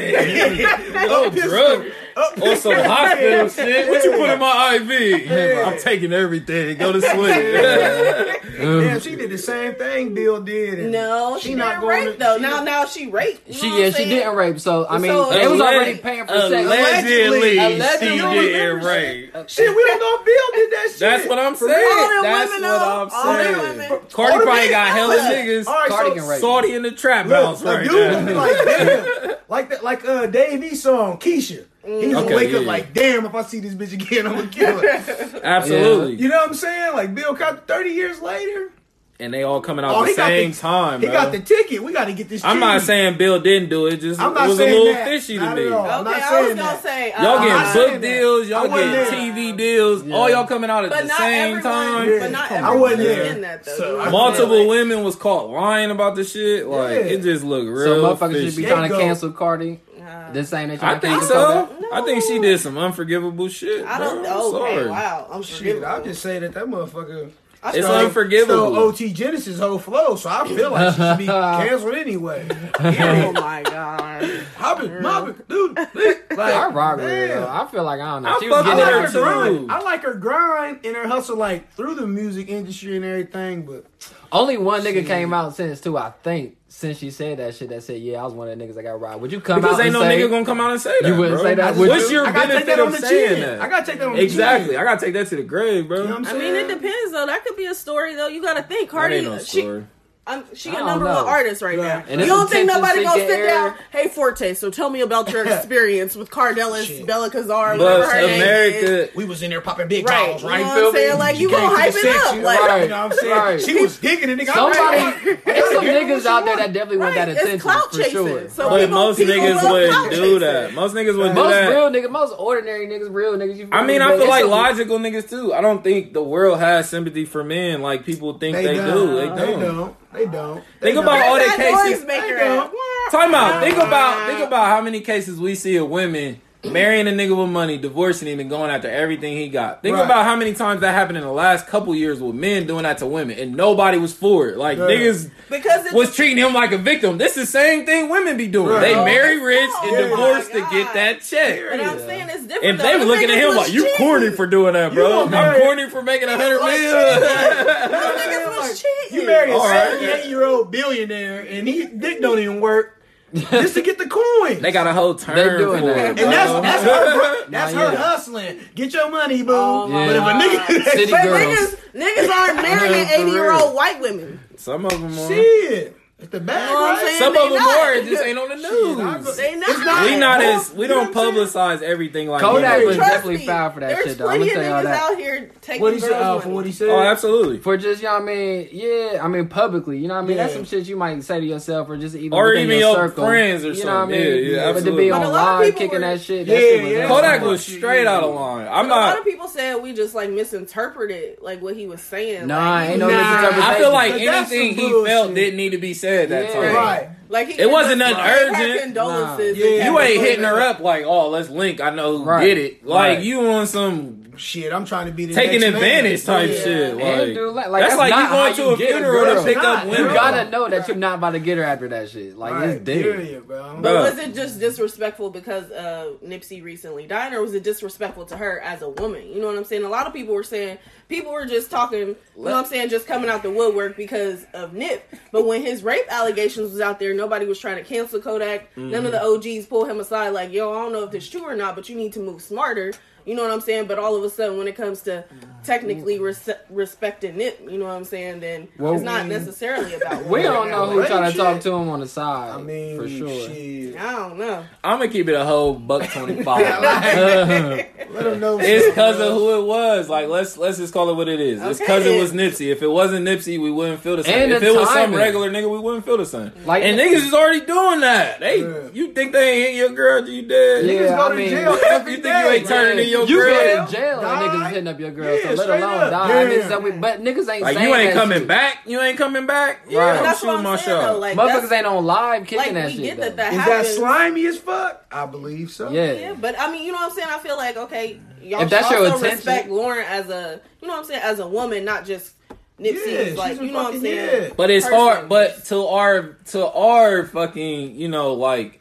no 0.93 1.25
Up 1.25 1.33
drug. 1.33 1.85
Up 2.15 2.41
Or 2.41 2.55
some 2.55 2.73
hospital 2.77 3.49
shit. 3.49 3.89
What 3.89 4.03
you 4.03 4.11
put 4.11 4.29
in 4.29 4.39
my 4.39 4.75
IV? 4.81 5.29
Yeah. 5.29 5.63
I'm 5.67 5.77
taking 5.79 6.11
everything. 6.13 6.77
Go 6.77 6.91
to 6.91 7.01
sleep. 7.01 8.51
Damn, 8.57 8.99
she 8.99 9.15
did 9.15 9.29
the 9.31 9.37
same 9.37 9.75
thing 9.75 10.13
Bill 10.13 10.41
did. 10.41 10.91
No, 10.91 11.39
she, 11.39 11.55
not 11.55 11.69
didn't 11.69 11.81
going 11.81 12.05
rape 12.05 12.13
to- 12.13 12.19
though. 12.19 12.35
she- 12.37 12.41
now, 12.41 12.63
now 12.63 12.85
she 12.85 13.07
raped. 13.09 13.53
She 13.53 13.67
yeah, 13.79 13.87
I'm 13.87 13.93
she 13.93 14.05
didn't 14.05 14.35
rape. 14.35 14.59
So 14.59 14.85
I 14.87 14.97
mean, 14.97 15.11
So- 15.11 15.29
they 15.31 15.47
was 15.47 15.59
Alleg- 15.59 15.73
already 15.73 15.97
paying 15.97 16.27
for 16.27 16.33
sex. 16.37 16.51
Allegedly, 16.53 17.57
Allegedly. 17.57 18.09
she 18.09 18.47
didn't 18.51 18.83
rape. 18.83 19.33
Shit, 19.47 19.75
we 19.75 19.83
don't 19.85 19.99
know 19.99 20.23
Bill 20.23 20.35
did 20.53 20.71
that 20.71 20.87
shit. 20.91 20.99
That's 20.99 21.27
what 21.27 21.39
I'm 21.39 21.55
saying. 21.55 21.71
real. 21.71 21.97
All 21.97 22.09
them 22.09 22.23
That's 22.23 22.51
women, 22.51 22.69
what. 22.69 22.81
I'm 22.81 23.09
saying. 23.45 23.57
women. 23.89 23.99
Cardi 24.11 24.31
All 24.33 24.39
the 24.39 24.45
probably 24.45 24.61
men- 24.61 24.69
got 24.71 24.87
hella 24.89 25.17
niggas. 25.17 25.67
All 25.67 25.73
right, 25.73 25.89
Cardi 25.89 26.09
so, 26.09 26.15
can 26.15 26.27
rape. 26.27 26.41
Salty 26.41 26.75
in 26.75 26.81
the 26.83 26.91
trap 26.91 27.25
Look, 27.27 27.35
house 27.45 27.63
right 27.63 27.83
dude 27.89 28.25
now. 28.25 28.33
like, 28.35 28.65
damn, 28.65 29.35
like 29.49 29.69
that, 29.69 29.83
like 29.83 30.05
uh, 30.07 30.25
Dave 30.27 30.63
E 30.63 30.75
song, 30.75 31.17
Keisha. 31.17 31.65
He's 31.83 32.13
gonna 32.13 32.25
Okay, 32.25 32.35
wake 32.35 32.53
up 32.53 32.61
yeah. 32.61 32.67
like, 32.67 32.93
damn, 32.93 33.25
if 33.25 33.33
I 33.33 33.41
see 33.43 33.59
this 33.59 33.73
bitch 33.73 33.93
again, 33.93 34.27
I'm 34.27 34.35
gonna 34.35 34.47
kill 34.47 34.79
her. 34.79 35.39
Absolutely. 35.43 36.15
you 36.21 36.29
know 36.29 36.37
what 36.37 36.49
I'm 36.49 36.53
saying? 36.53 36.93
Like 36.93 37.15
Bill 37.15 37.35
Cosby, 37.35 37.61
30 37.67 37.89
years 37.89 38.21
later, 38.21 38.71
And 39.19 39.33
they 39.33 39.43
all 39.43 39.61
coming 39.61 39.83
out 39.85 39.95
oh, 39.95 40.05
the 40.05 40.13
same 40.13 40.51
the 40.51 40.57
time, 40.57 40.99
He 41.01 41.05
bro. 41.07 41.13
got 41.15 41.31
the 41.31 41.39
ticket. 41.39 41.83
We 41.83 41.93
got 41.93 42.05
to 42.05 42.13
get 42.13 42.27
this. 42.29 42.43
I'm 42.43 42.59
not 42.59 42.81
saying 42.81 43.17
Bill 43.17 43.39
didn't 43.39 43.69
do 43.69 43.85
it. 43.87 43.97
Just 43.97 44.19
I'm 44.19 44.31
it 44.31 44.35
not 44.35 44.47
was 44.49 44.59
a 44.59 44.63
little 44.65 44.93
that. 44.93 45.07
fishy 45.07 45.37
to 45.37 45.43
Not 45.43 45.55
me. 45.55 45.63
Okay, 45.63 45.75
I'm 45.75 46.03
not 46.03 46.21
I 46.23 46.41
was 46.41 46.49
gonna 46.49 46.61
that. 46.61 46.81
say 46.83 47.09
Y'all 47.11 47.25
uh, 47.25 47.37
getting 47.39 47.53
not 47.53 47.73
book 47.75 48.01
deals, 48.01 48.47
y'all 48.49 48.67
getting 48.67 48.91
there. 48.91 49.05
TV 49.05 49.57
deals, 49.57 50.03
Yeah. 50.03 50.15
all 50.15 50.29
y'all 50.29 50.47
coming 50.47 50.69
out 50.71 50.85
at 50.85 50.91
but 50.91 51.03
the 51.07 51.09
same 51.17 51.57
everyone, 51.57 51.63
time. 51.63 52.09
Yeah. 52.09 52.19
But 52.19 52.31
not 52.31 52.51
I 52.51 52.55
everyone 52.57 52.79
wasn't 52.81 53.01
is 53.01 53.07
there. 53.17 53.25
in 53.35 53.41
that 53.41 53.63
though. 53.63 53.75
So, 53.77 53.85
you 53.85 53.91
know 53.91 53.97
what 53.97 54.05
I'm 54.07 54.11
Multiple 54.11 54.47
saying? 54.49 54.67
women 54.69 55.03
was 55.03 55.15
caught 55.15 55.49
lying 55.49 55.91
about 55.91 56.15
the 56.15 56.23
shit. 56.23 56.65
Like 56.67 56.89
Yeah. 56.91 56.95
it 57.13 57.21
just 57.21 57.43
looked 57.43 57.67
real. 57.69 57.77
So 57.85 57.93
real. 57.95 58.15
motherfuckers 58.15 58.45
should 58.45 58.55
be 58.55 58.65
trying 58.65 58.89
to 58.89 58.97
cancel 58.97 59.31
Cardi. 59.31 59.79
Nah. 60.03 60.31
This 60.31 60.51
ain't 60.53 60.69
they 60.71 60.77
trying 60.77 60.97
I 60.97 60.99
think 60.99 61.23
so. 61.23 61.65
Kodak. 61.67 61.93
I 61.93 62.01
think 62.03 62.23
she 62.23 62.39
did 62.39 62.59
some 62.59 62.77
unforgivable 62.77 63.47
shit. 63.49 63.85
I 63.85 63.99
don't. 63.99 64.21
bro. 64.23 64.31
Oh, 64.33 64.55
okay, 64.63 64.75
Sorry. 64.77 64.89
wow. 64.89 65.27
I'm 65.31 65.43
Shit, 65.43 65.83
I'll 65.83 66.03
just 66.03 66.21
say 66.21 66.39
that 66.39 66.53
that 66.53 66.65
motherfucker. 66.65 67.31
I 67.63 67.69
It's 67.73 67.85
stole- 67.85 68.05
unforgivable. 68.05 68.71
Stole 68.73 68.75
OT 68.77 69.13
Genasis 69.13 69.59
whole 69.59 69.77
flow, 69.77 70.15
so 70.15 70.31
I 70.31 70.47
feel 70.47 70.71
like 70.71 70.95
she 70.95 71.01
should 71.01 71.17
be 71.19 71.25
canceled 71.27 71.93
anyway. 71.93 72.47
Oh 72.79 73.31
my 73.33 73.61
god. 73.61 74.23
Hopping, 74.57 75.01
mobbing, 75.01 75.35
dude. 75.47 75.77
Like, 76.31 76.53
I 76.55 76.67
rock 76.69 76.95
with 76.97 77.05
her. 77.09 77.27
damn. 77.27 77.47
I 77.49 77.67
feel 77.67 77.83
like 77.83 77.99
I 77.99 78.05
don't 78.13 78.23
know. 78.23 78.29
I 78.29 78.39
She 78.39 78.49
was 78.49 78.57
fuck 78.63 78.65
I 78.73 78.75
getting 78.77 79.01
with 79.03 79.15
it 79.15 79.19
like 79.19 79.25
her 79.25 79.41
her 79.41 79.49
too. 79.49 79.57
grind. 79.57 79.71
I 79.71 79.79
like 79.81 80.01
her 80.03 80.13
grind 80.15 80.79
and 80.85 80.95
her 80.95 81.07
hustle, 81.07 81.35
like 81.37 81.71
through 81.73 81.95
the 81.95 82.07
music 82.07 82.47
industry 82.49 82.95
and 82.95 83.05
everything. 83.05 83.65
But 83.65 83.85
Only 84.31 84.57
one 84.57 84.81
nigga 84.81 85.05
came 85.05 85.33
out 85.33 85.55
since 85.55 85.81
too. 85.81 85.97
I 85.97 86.11
think 86.23 86.57
since 86.73 86.99
she 86.99 87.11
said 87.11 87.37
that 87.39 87.53
shit 87.53 87.67
that 87.67 87.83
said 87.83 87.99
yeah 87.99 88.21
I 88.21 88.23
was 88.23 88.33
one 88.33 88.47
of 88.47 88.57
the 88.57 88.63
niggas 88.65 88.75
that 88.75 88.83
got 88.83 88.99
robbed. 89.01 89.21
Would 89.21 89.31
you 89.33 89.41
come 89.41 89.59
Because 89.59 89.75
out 89.77 89.85
ain't 89.85 89.87
and 89.87 89.93
no 89.93 90.01
say 90.09 90.17
nigga 90.21 90.29
gonna 90.29 90.45
come 90.45 90.61
out 90.61 90.71
and 90.71 90.79
say 90.79 90.93
that. 91.01 91.07
You 91.09 91.15
wouldn't 91.17 91.35
bro. 91.35 91.43
say 91.43 91.55
that, 91.55 91.75
would 91.75 91.89
What's 91.89 92.09
you? 92.09 92.15
your 92.15 92.27
I 92.27 92.31
gotta 92.31 92.47
take 92.47 92.65
benefit 92.65 92.65
that 92.67 92.79
on 92.79 92.87
of 92.87 92.93
the 93.01 93.07
saying 93.07 93.29
chin. 93.29 93.39
that? 93.41 93.61
I 93.61 93.67
gotta 93.67 93.85
take 93.85 93.99
that 93.99 94.07
on 94.07 94.15
the 94.15 94.23
Exactly. 94.23 94.77
I 94.77 94.83
gotta 94.85 95.05
take 95.05 95.13
that 95.15 95.27
to 95.27 95.35
the 95.35 95.43
grave, 95.43 95.87
bro. 95.89 95.97
You 95.97 96.03
know 96.07 96.15
what 96.19 96.27
I'm 96.29 96.35
I 96.37 96.39
mean, 96.39 96.55
it 96.55 96.67
depends 96.69 97.11
though. 97.11 97.25
That 97.25 97.43
could 97.45 97.57
be 97.57 97.65
a 97.65 97.75
story 97.75 98.15
though. 98.15 98.27
You 98.27 98.41
got 98.41 98.53
to 98.53 98.63
think, 98.63 98.89
That 98.89 98.95
Cardi. 98.97 99.15
ain't 99.17 99.25
no 99.25 99.37
she, 99.39 99.61
story. 99.61 99.85
I'm, 100.27 100.43
she 100.53 100.69
a 100.69 100.73
number 100.73 101.05
know. 101.05 101.15
one 101.15 101.27
artist 101.27 101.63
right 101.63 101.79
Right. 101.79 101.87
now. 101.87 102.03
And 102.07 102.21
you 102.21 102.27
don't 102.27 102.47
think 102.47 102.67
nobody 102.67 103.03
gonna 103.03 103.21
sit 103.25 103.29
era. 103.39 103.47
down? 103.49 103.75
Hey, 103.91 104.07
Forte. 104.07 104.53
So 104.53 104.69
tell 104.69 104.91
me 104.91 105.01
about 105.01 105.31
your 105.31 105.43
experience 105.51 106.15
with 106.15 106.29
Cardelis, 106.29 106.85
Shit. 106.85 107.07
Bella 107.07 107.31
Kazar, 107.31 107.77
whatever 107.79 108.03
But 108.03 108.05
her 108.13 108.21
name 108.21 108.29
is. 108.29 108.83
America, 108.83 109.11
We 109.15 109.25
was 109.25 109.41
in 109.41 109.49
there 109.49 109.61
popping 109.61 109.87
big 109.87 110.07
Right, 110.07 110.29
balls, 110.29 110.43
you 110.43 110.49
right? 110.49 110.59
know 110.61 110.67
what 110.67 110.85
I'm 110.85 110.93
saying? 110.93 111.17
Like, 111.17 111.35
She 111.37 111.41
you 111.41 111.49
came 111.49 111.59
gonna 111.59 111.75
hype 111.75 111.93
the 111.93 111.99
it 112.01 112.05
up, 112.15 112.21
section, 112.21 112.43
like- 112.43 112.59
right? 112.59 112.83
You 112.83 112.89
know 112.89 113.03
what 113.07 113.11
I'm 113.13 113.17
saying? 113.17 113.31
Right. 113.35 113.61
She 113.61 113.81
was 113.81 113.97
gigging 113.97 114.27
it. 114.27 114.39
nigga. 114.39 114.53
Somebody, 114.53 115.41
there's 115.43 115.69
some 115.71 115.85
niggas 115.85 116.25
out 116.27 116.45
there 116.45 116.55
that 116.57 116.71
definitely 116.71 116.97
want 116.97 117.15
Right, 117.15 117.25
that 117.25 117.29
it's 117.29 117.41
attention 117.41 117.59
clout 117.59 117.91
for 117.91 117.97
chasing. 117.97 118.11
sure. 118.11 118.49
So 118.49 118.69
but 118.69 118.79
people- 118.81 118.93
most 118.95 119.17
people 119.17 119.33
niggas 119.33 119.71
wouldn't 119.71 120.11
do 120.11 120.39
that. 120.39 120.73
Most 120.75 120.93
niggas 120.93 121.17
wouldn't 121.17 121.35
do 121.35 121.41
Most 121.41 121.49
that. 121.51 121.69
real 121.69 121.89
niggas, 121.89 122.11
most 122.11 122.35
ordinary 122.37 122.85
niggas, 122.87 123.11
real 123.11 123.33
niggas. 123.33 123.69
I 123.71 123.83
mean, 123.83 124.03
I 124.03 124.15
feel 124.17 124.29
like 124.29 124.45
logical 124.45 124.99
niggas 124.99 125.27
too. 125.31 125.51
I 125.51 125.61
don't 125.61 125.83
think 125.83 126.13
the 126.13 126.21
world 126.21 126.59
has 126.59 126.87
sympathy 126.87 127.25
for 127.25 127.43
men 127.43 127.81
like 127.81 128.05
people 128.05 128.37
think 128.37 128.55
they, 128.55 128.75
do. 128.75 129.15
They, 129.15 129.25
do. 129.27 129.59
don't. 129.59 129.95
They 130.13 130.19
They 130.19 130.25
don't. 130.25 130.31
don't. 130.31 130.63
They 130.79 130.93
don't. 130.93 130.93
Think 130.93 130.95
They 130.95 131.01
about 131.01 131.25
all 131.27 131.35
the 131.35 131.45
cases. 131.57 132.03
noisemaker 132.05 132.39
They 132.39 132.47
ass. 132.47 132.71
Time 133.11 133.33
out. 133.35 133.63
Think 133.63 133.77
about 133.77 134.27
think 134.27 134.39
about 134.47 134.65
how 134.67 134.81
many 134.81 135.01
cases 135.01 135.39
we 135.39 135.55
see 135.55 135.75
of 135.77 135.89
women 135.89 136.41
marrying 136.63 137.07
a 137.07 137.11
nigga 137.11 137.35
with 137.35 137.49
money, 137.49 137.77
divorcing 137.77 138.27
him, 138.27 138.39
and 138.39 138.49
going 138.49 138.69
after 138.69 138.87
everything 138.89 139.35
he 139.35 139.49
got. 139.49 139.81
Think 139.81 139.95
Right. 139.97 140.05
about 140.05 140.25
how 140.25 140.35
many 140.35 140.53
times 140.53 140.81
that 140.81 140.93
happened 140.93 141.17
in 141.17 141.23
the 141.23 141.31
last 141.31 141.65
couple 141.67 141.95
years 141.95 142.21
with 142.21 142.35
men 142.35 142.67
doing 142.67 142.83
that 142.83 142.99
to 142.99 143.07
women, 143.07 143.39
and 143.39 143.55
nobody 143.55 143.97
was 143.97 144.13
for 144.13 144.47
it. 144.49 144.57
Like 144.57 144.77
Yeah. 144.77 144.83
niggas 144.85 145.29
Because 145.49 145.85
it's 145.85 145.93
was 145.93 146.15
treating 146.15 146.37
him 146.37 146.53
like 146.53 146.71
a 146.71 146.77
victim. 146.77 147.17
This 147.17 147.31
is 147.35 147.47
the 147.51 147.51
same 147.59 147.85
thing 147.85 148.09
women 148.09 148.37
be 148.37 148.47
doing. 148.47 148.69
Right. 148.69 148.81
They 148.81 148.93
Oh, 148.93 149.03
marry 149.05 149.39
rich 149.41 149.69
so- 149.81 149.87
and 149.87 149.97
oh 149.97 150.01
my 150.01 150.07
divorce 150.27 150.47
to 150.49 150.67
get 150.71 150.93
that 150.93 151.21
check. 151.23 151.59
But 151.71 151.79
I'm 151.81 151.99
saying 151.99 152.27
it's 152.29 152.43
different. 152.43 152.63
And 152.65 152.79
they 152.79 152.95
were 152.95 153.05
looking 153.05 153.31
at 153.31 153.37
him 153.37 153.55
like, 153.55 153.73
"You 153.73 153.81
cheating. 153.83 153.97
corny 153.97 154.29
for 154.29 154.45
doing 154.45 154.73
that, 154.73 154.93
bro. 154.93 155.09
don't 155.09 155.25
I'm 155.25 155.31
marry- 155.31 155.59
corny 155.61 155.89
for 155.89 156.03
making 156.03 156.29
a 156.29 156.37
hundred 156.37 156.59
Like 156.59 156.79
million." 156.79 156.91
Them 156.91 157.21
niggas 157.91 158.57
was 158.57 158.81
cheating. 158.81 159.19
You 159.21 159.25
marry 159.27 159.51
a 159.51 159.59
78 159.59 160.25
year 160.27 160.45
old 160.45 160.71
billionaire 160.71 161.45
and 161.49 161.67
he 161.67 161.85
dick 161.85 162.21
don't 162.21 162.37
even 162.39 162.61
work 162.61 163.00
just 163.33 163.73
to 163.75 163.81
get 163.81 163.97
the 163.97 164.07
coin. 164.07 164.61
they 164.61 164.71
got 164.71 164.87
a 164.87 164.93
whole 164.93 165.15
term 165.15 165.35
They 165.35 165.43
doing 165.57 165.79
for 165.81 165.87
that. 165.93 166.07
and 166.07 166.17
bro. 166.17 166.29
that's 166.29 166.61
that's 166.61 166.83
her 166.83 167.49
that's 167.49 167.73
her 167.91 167.95
hustling. 167.95 168.59
Get 168.75 168.93
your 168.93 169.09
money, 169.09 169.41
boo. 169.43 169.53
Oh 169.55 169.87
my 169.87 170.07
but 170.07 170.15
if 170.15 170.21
a 170.23 170.25
nigga 170.25 170.83
City 170.91 171.11
But 171.11 171.23
girls. 171.23 171.39
niggas, 171.39 171.77
niggas 171.93 172.29
aren't 172.29 172.61
marrying 172.61 173.07
80 173.21 173.31
year 173.31 173.51
old 173.51 173.73
white 173.75 173.99
women. 174.01 174.39
Some 174.57 174.85
of 174.85 174.91
them 174.91 175.05
are. 175.17 175.27
shit, 175.27 175.97
it's 176.21 176.29
the 176.29 176.39
bag, 176.39 176.69
You 176.69 176.75
know 176.75 176.81
what 176.81 176.89
I'm 176.91 176.95
right? 176.97 177.05
saying? 177.07 177.19
Some 177.19 177.33
they 177.33 177.39
of 177.39 177.49
them 177.49 177.57
not. 177.59 177.79
are. 177.79 177.93
It 177.95 178.05
just 178.05 178.23
ain't 178.23 178.37
on 178.37 178.49
the 178.49 178.55
news. 178.55 179.25
go- 179.25 179.31
They 179.33 179.55
not. 179.55 179.69
It's 179.69 179.79
not- 179.85 180.05
We 180.05 180.15
not 180.17 180.41
as 180.41 180.73
we 180.73 180.87
don't 180.87 181.13
what 181.15 181.27
I'm 181.27 181.33
saying? 181.35 181.47
publicize 181.47 181.81
everything 181.81 182.27
like 182.29 182.41
Kodak 182.41 182.85
was 182.85 182.97
definitely 182.97 183.37
me, 183.37 183.45
foul 183.47 183.71
for 183.71 183.79
that 183.79 183.89
there's 183.89 184.05
shit, 184.05 184.17
though. 184.19 184.27
I'ma 184.27 184.35
plenty 184.37 184.49
of 184.51 184.53
tell 184.55 184.63
y'all 184.63 184.79
niggas 184.81 184.83
that. 184.83 185.01
out 185.11 185.17
here 185.17 185.51
taking 185.61 185.81
What 185.81 185.93
he 185.93 185.99
said? 185.99 186.09
girls' 186.09 186.21
Oh, 186.21 186.27
money. 186.29 186.41
for 186.41 186.49
what 186.49 186.65
he 186.65 186.71
oh, 186.71 186.73
said? 186.73 186.89
Oh, 186.89 186.99
absolutely. 186.99 187.57
For 187.57 187.77
just, 187.77 188.01
you 188.03 188.07
know 188.07 188.15
I 188.15 188.19
mean? 188.21 188.69
Yeah, 188.71 189.19
I 189.23 189.27
mean, 189.27 189.47
publicly, 189.47 189.97
you 189.97 190.07
know 190.07 190.13
what 190.15 190.23
I 190.23 190.27
mean? 190.27 190.37
That's 190.37 190.53
some 190.53 190.63
shit 190.65 190.87
you 190.87 190.95
might 190.95 191.23
say 191.23 191.39
to 191.39 191.45
yourself 191.45 191.89
or 191.89 191.97
just 191.97 192.15
even 192.15 192.37
Or 192.37 192.45
within 192.49 192.63
even 192.65 192.79
your, 192.79 192.89
your 192.97 193.07
circle. 193.09 193.25
friends 193.25 193.65
or 193.65 193.71
You 193.71 193.83
know 193.85 193.89
what 193.89 193.97
I 193.97 194.01
something. 194.03 194.19
mean? 194.19 194.45
Yeah, 194.45 194.51
yeah, 194.67 194.71
But 194.73 194.83
to 194.85 194.95
be 194.95 195.09
But 195.09 195.21
a 195.21 195.25
on 195.25 195.31
lot 195.31 195.47
of 195.55 195.59
live 195.59 195.65
people 195.65 195.79
kicking 195.79 195.93
were- 195.95 195.99
that 196.01 196.21
shit, 196.21 196.47
Yeah, 196.47 196.53
that 196.55 196.59
shit 196.61 196.91
yeah. 196.97 197.07
Kodak 197.07 197.41
was 197.41 197.65
straight 197.65 198.05
out 198.07 198.23
of 198.23 198.35
line. 198.35 198.67
I'm 198.71 198.87
But 198.89 198.97
a 198.97 199.01
lot 199.01 199.17
of 199.17 199.23
people 199.25 199.47
said 199.47 199.75
we 199.81 199.91
just 199.93 200.13
like 200.13 200.29
misinterpreted 200.29 201.37
like 201.41 201.61
what 201.61 201.75
he 201.75 201.87
was 201.87 202.01
saying. 202.01 202.47
Nah, 202.47 202.81
ain't 202.81 202.99
no 202.99 203.07
Nah. 203.09 203.17
misinterpretation. 203.17 203.63
I 203.71 203.75
feel 203.79 203.91
like 203.91 204.13
anything 204.13 204.75
he 204.75 205.05
felt 205.05 205.33
didn't 205.33 205.57
need 205.57 205.69
to 205.71 205.77
be 205.77 205.93
said 205.93 206.10
that 206.29 206.43
Yeah. 206.45 206.53
time. 206.53 206.75
Right. 206.75 207.09
Like 207.29 207.47
he 207.47 207.59
It 207.61 207.69
wasn't 207.71 207.99
nothing 207.99 208.17
gave 208.17 208.59
urgent. 208.59 208.81
Condolences. 208.81 209.57
Nah. 209.57 209.65
Yeah. 209.65 209.85
You 209.89 209.99
ain't 209.99 210.21
hitting 210.21 210.43
her 210.43 210.59
up 210.59 210.79
like, 210.81 211.05
oh, 211.05 211.29
let's 211.29 211.49
link. 211.49 211.79
I 211.79 211.89
know 211.91 212.17
who 212.17 212.23
Right. 212.25 212.43
did 212.43 212.57
it. 212.57 212.85
Like 212.85 213.17
Right. 213.17 213.23
you 213.25 213.47
on 213.47 213.67
some 213.67 214.17
Shit, 214.37 214.71
I'm 214.73 214.85
trying 214.85 215.05
to 215.07 215.11
be 215.11 215.25
the 215.25 215.33
taking 215.35 215.59
next 215.59 215.73
man. 215.73 215.83
advantage 215.83 216.25
type 216.25 216.49
Yeah. 216.49 216.63
shit. 216.63 216.95
Like, 216.97 217.25
dude, 217.35 217.53
like, 217.53 217.67
like, 217.67 217.83
that's, 217.83 217.97
like 217.97 218.11
you 218.11 218.15
not 218.21 218.31
going 218.31 218.53
to 218.55 218.61
you 218.61 218.69
a 218.69 218.77
get 218.77 218.89
a 218.89 218.93
funeral 218.93 219.35
to 219.35 219.43
pick 219.43 219.57
It's 219.57 219.65
up 219.65 219.85
not. 219.85 219.99
You 219.99 220.05
gotta 220.05 220.49
know 220.49 220.69
that 220.69 220.87
you're 220.87 220.97
not 220.97 221.15
about 221.15 221.31
to 221.31 221.39
get 221.39 221.57
her 221.57 221.63
after 221.65 221.89
that 221.89 222.09
shit. 222.09 222.37
Like, 222.37 222.53
Right, 222.53 222.69
it's 222.69 222.79
dead. 222.83 223.03
period, 223.03 223.45
bro. 223.45 223.77
But 223.81 223.91
Bruh. 223.93 224.01
was 224.09 224.17
it 224.17 224.33
just 224.33 224.59
disrespectful 224.59 225.29
because 225.31 225.69
uh, 225.69 226.11
Nipsey 226.25 226.63
recently 226.63 227.05
died, 227.05 227.33
or 227.33 227.41
was 227.41 227.53
it 227.53 227.61
disrespectful 227.63 228.25
to 228.27 228.37
her 228.37 228.61
as 228.61 228.81
a 228.81 228.89
woman? 228.89 229.27
You 229.31 229.41
know 229.41 229.47
what 229.47 229.57
I'm 229.57 229.65
saying? 229.65 229.83
A 229.83 229.89
lot 229.89 230.07
of 230.07 230.13
people 230.13 230.33
were 230.33 230.43
saying 230.43 230.77
people 231.11 231.33
were 231.33 231.45
just 231.45 231.69
talking. 231.69 231.99
You 231.99 232.15
know 232.37 232.43
what 232.43 232.53
I'm 232.53 232.65
saying? 232.65 232.89
Just 232.89 233.05
coming 233.05 233.29
out 233.29 233.43
the 233.43 233.51
woodwork 233.51 233.95
because 233.97 234.45
of 234.53 234.73
Nip. 234.73 235.07
But 235.31 235.45
when 235.45 235.61
his 235.61 235.83
rape 235.83 236.05
allegations 236.09 236.71
was 236.71 236.81
out 236.81 236.99
there, 236.99 237.13
nobody 237.13 237.45
was 237.45 237.59
trying 237.59 237.75
to 237.75 237.83
cancel 237.83 238.19
Kodak. 238.19 238.75
None 238.75 239.05
of 239.05 239.11
the 239.11 239.19
mm-hmm. 239.19 239.59
OGs 239.59 239.67
pulled 239.67 239.89
him 239.89 239.99
aside 239.99 240.29
like, 240.29 240.51
"Yo, 240.51 240.71
I 240.71 240.81
don't 240.81 240.93
know 240.93 241.03
if 241.03 241.11
this 241.11 241.29
true 241.29 241.43
or 241.43 241.55
not, 241.55 241.75
but 241.75 241.89
you 241.89 241.95
need 241.95 242.13
to 242.13 242.19
move 242.19 242.41
smarter." 242.41 242.93
You 243.25 243.35
know 243.35 243.43
what 243.43 243.51
I'm 243.51 243.61
saying? 243.61 243.87
But 243.87 243.99
all 243.99 244.15
of 244.15 244.23
a 244.23 244.29
sudden, 244.29 244.57
when 244.57 244.67
it 244.67 244.75
comes 244.75 245.01
to 245.03 245.23
mm-hmm. 245.33 245.61
technically 245.63 246.15
mm-hmm. 246.15 246.23
res- 246.23 246.49
respecting 246.69 247.39
it, 247.41 247.61
you 247.69 247.77
know 247.77 247.85
what 247.85 247.95
I'm 247.95 248.03
saying? 248.03 248.39
Then 248.39 248.67
Well, 248.77 248.93
it's 248.93 249.03
not 249.03 249.27
necessarily 249.27 249.93
about. 249.95 250.25
We 250.31 250.39
women. 250.41 250.51
don't 250.53 250.69
know 250.71 250.89
who 250.89 250.99
Right, 250.99 251.07
trying 251.09 251.31
to 251.31 251.37
talk 251.37 251.61
to 251.61 251.71
him 251.73 251.89
on 251.89 251.99
the 251.99 252.07
side. 252.07 252.51
I 252.51 252.61
mean, 252.61 252.97
for 252.97 253.07
sure. 253.09 253.29
shit. 253.49 253.97
I 253.99 254.11
don't 254.13 254.37
know. 254.37 254.65
I'm 254.83 254.99
gonna 254.99 255.11
keep 255.11 255.27
it 255.27 255.33
a 255.35 255.43
whole 255.45 255.73
buck 255.75 256.09
twenty 256.09 256.43
five. 256.43 256.61
Let 256.81 258.23
them 258.25 258.39
know. 258.39 258.59
It's 258.59 258.85
something, 258.85 258.89
because 258.91 259.19
of 259.19 259.33
who 259.33 259.61
it 259.61 259.65
was. 259.65 260.09
Like 260.09 260.27
let's 260.27 260.57
let's 260.57 260.77
just 260.77 260.93
call 260.93 261.09
it 261.09 261.15
what 261.15 261.27
it 261.29 261.39
is. 261.39 261.61
It's 261.61 261.79
because 261.79 262.05
it 262.05 262.19
was 262.19 262.31
Nipsey. 262.33 262.71
If 262.71 262.81
it 262.81 262.87
wasn't 262.87 263.25
Nipsey, 263.27 263.61
we 263.61 263.71
wouldn't 263.71 264.01
feel 264.01 264.17
the 264.17 264.23
same. 264.23 264.43
And 264.43 264.51
if 264.53 264.61
the 264.61 264.67
it 264.67 264.75
was 264.75 264.89
some 264.89 265.13
regular 265.15 265.49
nigga, 265.49 265.69
we 265.71 265.79
wouldn't 265.79 266.05
feel 266.05 266.17
the 266.17 266.25
same. 266.25 266.49
Mm-hmm. 266.49 266.65
Like- 266.65 266.83
and 266.83 266.99
niggas 266.99 267.27
is 267.27 267.33
already 267.33 267.65
doing 267.65 268.01
that. 268.01 268.39
They 268.39 268.61
Yeah. 268.61 268.89
you 268.93 269.13
think 269.13 269.31
they 269.31 269.51
ain't 269.53 269.69
hit 269.69 269.75
your 269.77 269.89
girl? 269.89 270.27
You 270.27 270.41
dead? 270.43 270.85
Yeah, 270.85 270.93
Niggas 270.93 271.17
go 271.17 271.25
I 271.25 271.29
to 271.29 271.35
mean- 271.35 271.49
jail 271.49 271.71
you 271.73 271.83
every 271.85 272.13
think 272.13 272.25
you 272.25 272.31
ain't 272.51 272.67
turning 272.67 273.05
in 273.05 273.10
your 273.11 273.27
you 273.27 273.35
girl? 273.37 273.53
go 273.53 273.85
to 273.85 273.91
jail 273.91 274.19
and 274.21 274.41
niggas 274.41 274.69
hitting 274.69 274.87
up 274.87 274.99
your 274.99 275.11
girl, 275.11 275.35
Yeah, 275.37 275.49
so 275.49 275.53
let 275.55 275.69
alone 275.69 275.99
up. 275.99 276.11
die. 276.11 276.29
Yeah. 276.43 276.49
Niggas 276.49 276.69
that 276.69 276.83
we- 276.83 276.91
but 276.91 277.21
niggas 277.23 277.49
ain't 277.53 277.61
Like 277.63 277.77
saying 277.77 277.87
you 277.89 277.95
ain't 277.95 278.13
that 278.13 278.19
coming 278.19 278.39
shit. 278.39 278.47
back. 278.47 278.77
You 278.85 279.01
ain't 279.01 279.17
coming 279.17 279.45
back. 279.45 279.81
Yeah, 279.89 279.99
Right. 279.99 280.23
That's 280.23 280.41
what 280.43 280.55
I'm 280.55 280.63
my 280.63 280.75
saying, 280.77 281.01
though. 281.01 281.17
Like, 281.19 281.37
Motherfuckers 281.37 281.71
ain't 281.71 281.85
on 281.85 282.05
live 282.05 282.43
kicking 282.43 282.57
like 282.57 282.73
that 282.73 282.91
shit. 282.91 283.01
get 283.01 283.17
though. 283.17 283.23
that 283.23 283.35
that 283.37 283.53
Is 283.53 283.65
that 283.65 283.85
slimy 283.85 284.45
as 284.47 284.57
fuck? 284.57 285.05
I 285.11 285.25
believe 285.25 285.71
so. 285.71 285.89
Yeah. 285.91 286.11
Yeah, 286.13 286.33
but 286.39 286.59
I 286.59 286.71
mean, 286.71 286.83
you 286.85 286.91
know 286.91 286.97
what 286.99 287.11
I'm 287.11 287.15
saying. 287.15 287.27
I 287.29 287.37
feel 287.39 287.57
like 287.57 287.77
okay, 287.77 288.19
y'all 288.41 288.61
If 288.63 288.69
that's 288.69 288.87
should 288.87 288.93
your 288.99 289.03
also 289.11 289.17
intention- 289.25 289.37
respect 289.53 289.69
Lauren 289.69 290.05
as 290.07 290.29
a, 290.29 290.61
you 290.81 290.87
know 290.87 290.93
what 290.95 290.99
I'm 291.01 291.05
saying, 291.05 291.21
as 291.23 291.39
a 291.39 291.47
woman, 291.47 291.85
not 291.85 292.05
just 292.05 292.31
Yeah, 292.79 292.93
Nipsey's 292.93 293.27
she's 293.29 293.37
like, 293.37 293.61
you 293.61 293.71
know 293.71 293.83
what 293.83 293.93
I'm 293.93 294.01
saying. 294.01 294.43
yeah. 294.43 294.49
But 294.57 294.71
it's 294.71 294.85
person. 294.85 294.99
hard. 294.99 295.29
But 295.29 295.65
to 295.65 295.85
our 295.85 296.21
to 296.51 296.65
our 296.67 297.25
fucking 297.25 297.95
you 297.95 298.07
know 298.07 298.33
like 298.33 298.80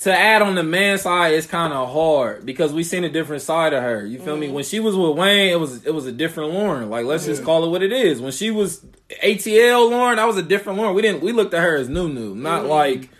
to 0.00 0.12
add 0.16 0.40
on 0.40 0.54
the 0.54 0.62
man 0.62 0.96
side 0.98 1.34
it's 1.34 1.46
kind 1.46 1.72
of 1.72 1.92
hard 1.92 2.46
because 2.46 2.72
we 2.72 2.82
seen 2.82 3.04
a 3.04 3.08
different 3.10 3.42
side 3.42 3.72
of 3.72 3.82
her. 3.82 4.04
You 4.04 4.18
feel 4.18 4.36
me? 4.36 4.46
Mm-hmm. 4.46 4.54
When 4.54 4.64
she 4.64 4.80
was 4.80 4.96
with 4.96 5.16
Wayne, 5.16 5.50
it 5.50 5.60
was 5.60 5.84
it 5.86 5.94
was 5.94 6.06
a 6.06 6.12
different 6.12 6.52
Lauren. 6.52 6.88
Like 6.88 7.04
let's 7.04 7.26
just 7.26 7.44
call 7.44 7.64
it 7.64 7.68
what 7.70 7.82
it 7.82 7.92
is. 7.92 8.20
When 8.20 8.32
she 8.32 8.50
was 8.50 8.84
ATL 9.22 9.90
Lauren, 9.90 10.16
that 10.16 10.26
was 10.26 10.38
a 10.38 10.42
different 10.42 10.78
Lauren. 10.78 10.94
We 10.94 11.02
didn't 11.02 11.22
we 11.22 11.32
looked 11.32 11.54
at 11.54 11.62
her 11.62 11.76
as 11.76 11.88
new 11.88 12.08
new, 12.08 12.34
not 12.34 12.62
mm-hmm. 12.62 12.70
like 12.70 13.10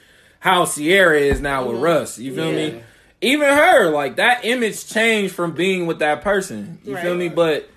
how 0.40 0.64
Ciara 0.64 1.18
is 1.20 1.40
now 1.40 1.66
with 1.66 1.74
mm-hmm. 1.74 1.84
Russ. 1.84 2.18
You 2.18 2.34
feel 2.34 2.50
Yeah. 2.50 2.70
me? 2.70 2.82
Even 3.22 3.48
her, 3.48 3.90
like 3.90 4.16
that 4.16 4.46
image 4.46 4.86
changed 4.86 5.34
from 5.34 5.52
being 5.52 5.86
with 5.86 5.98
that 5.98 6.22
person. 6.22 6.78
You 6.82 6.96
feel 6.96 7.14
me? 7.14 7.28
But 7.28 7.68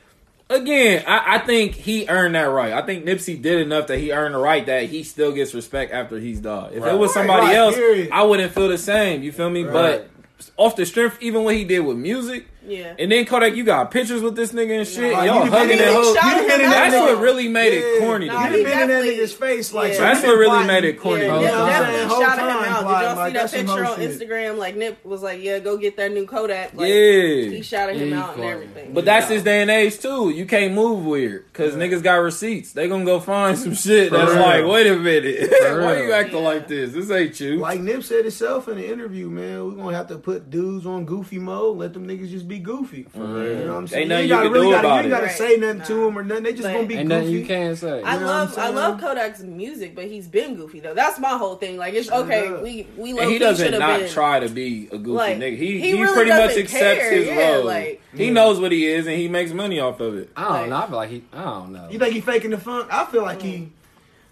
again, 0.56 1.04
I, 1.08 1.36
I 1.36 1.40
think 1.40 1.74
he 1.76 2.08
earned 2.08 2.36
that 2.36 2.44
right. 2.44 2.74
I 2.74 2.86
think 2.86 3.06
Nipsey 3.06 3.42
did 3.42 3.60
enough 3.62 3.88
that 3.88 3.98
he 4.00 4.12
earned 4.12 4.36
the 4.36 4.40
right 4.40 4.66
that 4.66 4.86
he 4.90 5.04
still 5.04 5.32
gets 5.32 5.54
respect 5.54 5.92
after 5.94 6.20
he's 6.20 6.40
died. 6.40 6.74
If 6.74 6.84
it 6.84 6.94
was 6.98 7.10
Right, 7.10 7.14
somebody 7.14 7.48
right, 7.48 7.56
else, 7.56 7.76
period. 7.76 8.10
I 8.12 8.24
wouldn't 8.24 8.54
feel 8.54 8.70
the 8.70 8.78
same. 8.78 9.24
You 9.24 9.32
feel 9.32 9.50
me? 9.50 9.64
But 9.64 10.10
off 10.58 10.76
the 10.76 10.86
strength, 10.86 11.18
even 11.22 11.44
what 11.44 11.56
he 11.56 11.64
did 11.64 11.80
with 11.82 11.98
music, 11.98 12.48
Yeah. 12.66 12.96
and 12.98 13.12
then 13.12 13.26
Kodak, 13.26 13.56
you 13.56 13.64
got 13.64 13.92
pictures 13.92 14.22
with 14.22 14.36
this 14.36 14.52
nigga 14.54 14.78
and 14.80 14.88
shit. 14.88 15.12
Nah, 15.12 15.24
y'all 15.24 15.46
you 15.46 15.52
hugging 15.52 15.78
been 15.78 15.88
and 15.88 15.96
hugging. 15.96 16.16
shot 16.16 16.38
him 16.44 16.50
in 16.62 16.70
That's 16.70 16.96
what 16.96 17.20
really 17.20 17.48
made 17.48 17.74
it 17.74 18.00
corny. 18.00 18.28
Nah, 18.28 18.48
You 18.48 18.58
he 18.58 18.64
been 18.64 18.80
in 18.82 18.88
that 18.88 19.04
nigga's 19.04 19.34
face 19.34 19.74
like 19.74 19.92
Yeah. 19.92 19.98
so 19.98 20.02
That's 20.04 20.22
what 20.24 20.38
really 20.38 20.46
plotting. 20.50 20.68
made 20.68 20.84
it 20.86 21.00
corny. 21.00 21.26
Yeah, 21.26 21.34
Nip 21.40 21.52
yeah. 21.52 21.66
definitely 21.80 22.08
Whole 22.08 22.22
shouted 22.22 22.42
him 22.42 22.48
out. 22.50 22.64
Did 22.64 22.66
y'all 22.74 22.84
plotting, 22.84 23.26
see 23.28 23.34
that 23.34 23.52
picture 23.52 23.86
on 23.86 23.96
shit. 24.00 24.12
Instagram? 24.30 24.58
Like 24.58 24.76
Nip 24.78 25.06
was 25.06 25.22
like, 25.22 25.44
"Yeah, 25.44 25.60
go 25.60 25.78
get 25.78 25.98
that 25.98 26.12
new 26.12 26.26
Kodak." 26.26 26.74
Like, 26.74 26.88
Yeah. 26.88 27.50
he 27.50 27.62
shouted 27.62 27.98
him 27.98 28.10
Yeah, 28.12 28.24
out 28.24 28.36
and 28.36 28.44
everything. 28.46 28.94
But 28.94 29.06
that's 29.06 29.28
his 29.30 29.44
day 29.44 29.62
and 29.62 29.70
age 29.72 30.00
too. 30.00 30.30
You 30.30 30.46
can't 30.46 30.74
move 30.74 31.06
weird 31.06 31.46
because 31.52 31.76
niggas 31.76 32.02
got 32.02 32.16
receipts. 32.16 32.72
They 32.74 32.88
gonna 32.88 33.06
go 33.06 33.20
find 33.20 33.58
some 33.58 33.76
shit 33.76 34.12
that's 34.12 34.34
like, 34.36 34.66
wait 34.66 34.88
a 34.88 34.96
minute, 34.96 35.52
why 35.62 36.02
you 36.02 36.12
acting 36.14 36.44
like 36.44 36.68
this? 36.68 36.94
This 36.94 37.12
ain't 37.12 37.40
you. 37.40 37.58
Like 37.58 37.80
Nip 37.82 38.04
said 38.04 38.22
himself 38.24 38.68
in 38.68 38.78
the 38.78 38.88
interview, 38.90 39.30
man, 39.30 39.66
we're 39.66 39.72
gonna 39.84 39.96
have 39.98 40.08
to 40.08 40.18
put 40.18 40.50
dudes 40.50 40.86
on 40.86 41.06
goofy 41.06 41.40
mode, 41.40 41.78
let 41.78 41.94
them 41.94 42.08
niggas 42.08 42.30
just 42.32 42.48
be 42.48 42.53
goofy. 42.60 43.06
Uh-huh. 43.16 43.24
You 43.24 43.56
know 43.66 43.68
what 43.74 43.78
I'm 43.80 43.88
saying? 43.88 44.02
Ain't 44.02 44.10
nothing 44.10 44.24
you 44.24 44.24
you 44.24 44.30
gotta 44.30 44.44
can 44.46 44.54
really 44.54 44.68
do 44.68 44.72
gotta, 44.74 44.88
about 44.88 44.94
you 44.96 45.00
it. 45.00 45.04
ain't 45.04 45.10
gotta 45.12 45.26
Right. 45.26 45.36
say 45.36 45.58
nothing 45.58 45.82
to 45.82 45.94
Nah. 45.98 46.06
them 46.06 46.18
or 46.20 46.24
nothing. 46.24 46.44
They 46.44 46.52
just 46.52 46.64
But- 46.64 46.74
gonna 46.74 46.88
be 46.88 46.96
Ain't 46.96 47.10
nothing 47.10 47.26
goofy. 47.28 47.40
you 47.40 47.46
can 47.46 47.76
say. 47.76 48.02
I 48.04 48.18
know 48.20 48.26
love 48.26 48.50
what 48.50 48.60
I 48.60 48.68
I'm 48.68 48.76
love? 48.76 49.02
Kodak's 49.02 49.40
music, 49.44 49.96
but 49.96 50.06
he's 50.06 50.28
been 50.28 50.56
goofy 50.56 50.80
though. 50.80 50.94
That's 50.94 51.20
my 51.20 51.30
whole 51.38 51.56
thing. 51.56 51.78
Like 51.78 51.94
it's 51.94 52.12
okay, 52.12 52.48
up. 52.48 52.62
we 52.64 52.88
we 52.98 53.10
And 53.12 53.20
low 53.20 53.30
he 53.30 53.38
doesn't 53.40 53.66
should 53.72 53.80
not 53.80 53.90
have 53.90 54.00
been 54.02 54.10
try 54.10 54.40
to 54.40 54.50
be 54.50 54.88
a 54.92 54.98
goofy 54.98 55.10
Like, 55.12 55.38
nigga. 55.40 55.58
He 55.58 55.80
he 55.80 55.92
he, 55.92 56.02
really 56.02 56.14
pretty 56.14 56.30
much 56.32 56.40
doesn't 56.40 56.62
accepts 56.64 57.00
care, 57.02 57.12
his 57.14 57.28
yeah, 57.28 57.52
role. 57.56 57.66
like- 57.66 58.02
he 58.16 58.30
knows 58.30 58.60
what 58.60 58.72
he 58.72 58.86
is 58.88 59.08
and 59.08 59.16
he 59.18 59.28
makes 59.28 59.52
money 59.54 59.80
off 59.80 60.00
of 60.00 60.16
it. 60.18 60.30
I 60.38 60.60
don't 60.60 60.70
know. 60.70 60.76
I 60.78 60.88
feel 60.88 60.96
like 60.98 61.10
he. 61.10 61.24
I 61.34 61.44
don't 61.44 61.72
know. 61.74 61.88
You 61.90 61.98
think 62.00 62.14
he 62.14 62.22
faking 62.22 62.52
the 62.52 62.58
funk? 62.58 62.88
I 62.92 63.06
feel 63.06 63.24
like 63.24 63.42
he 63.42 63.70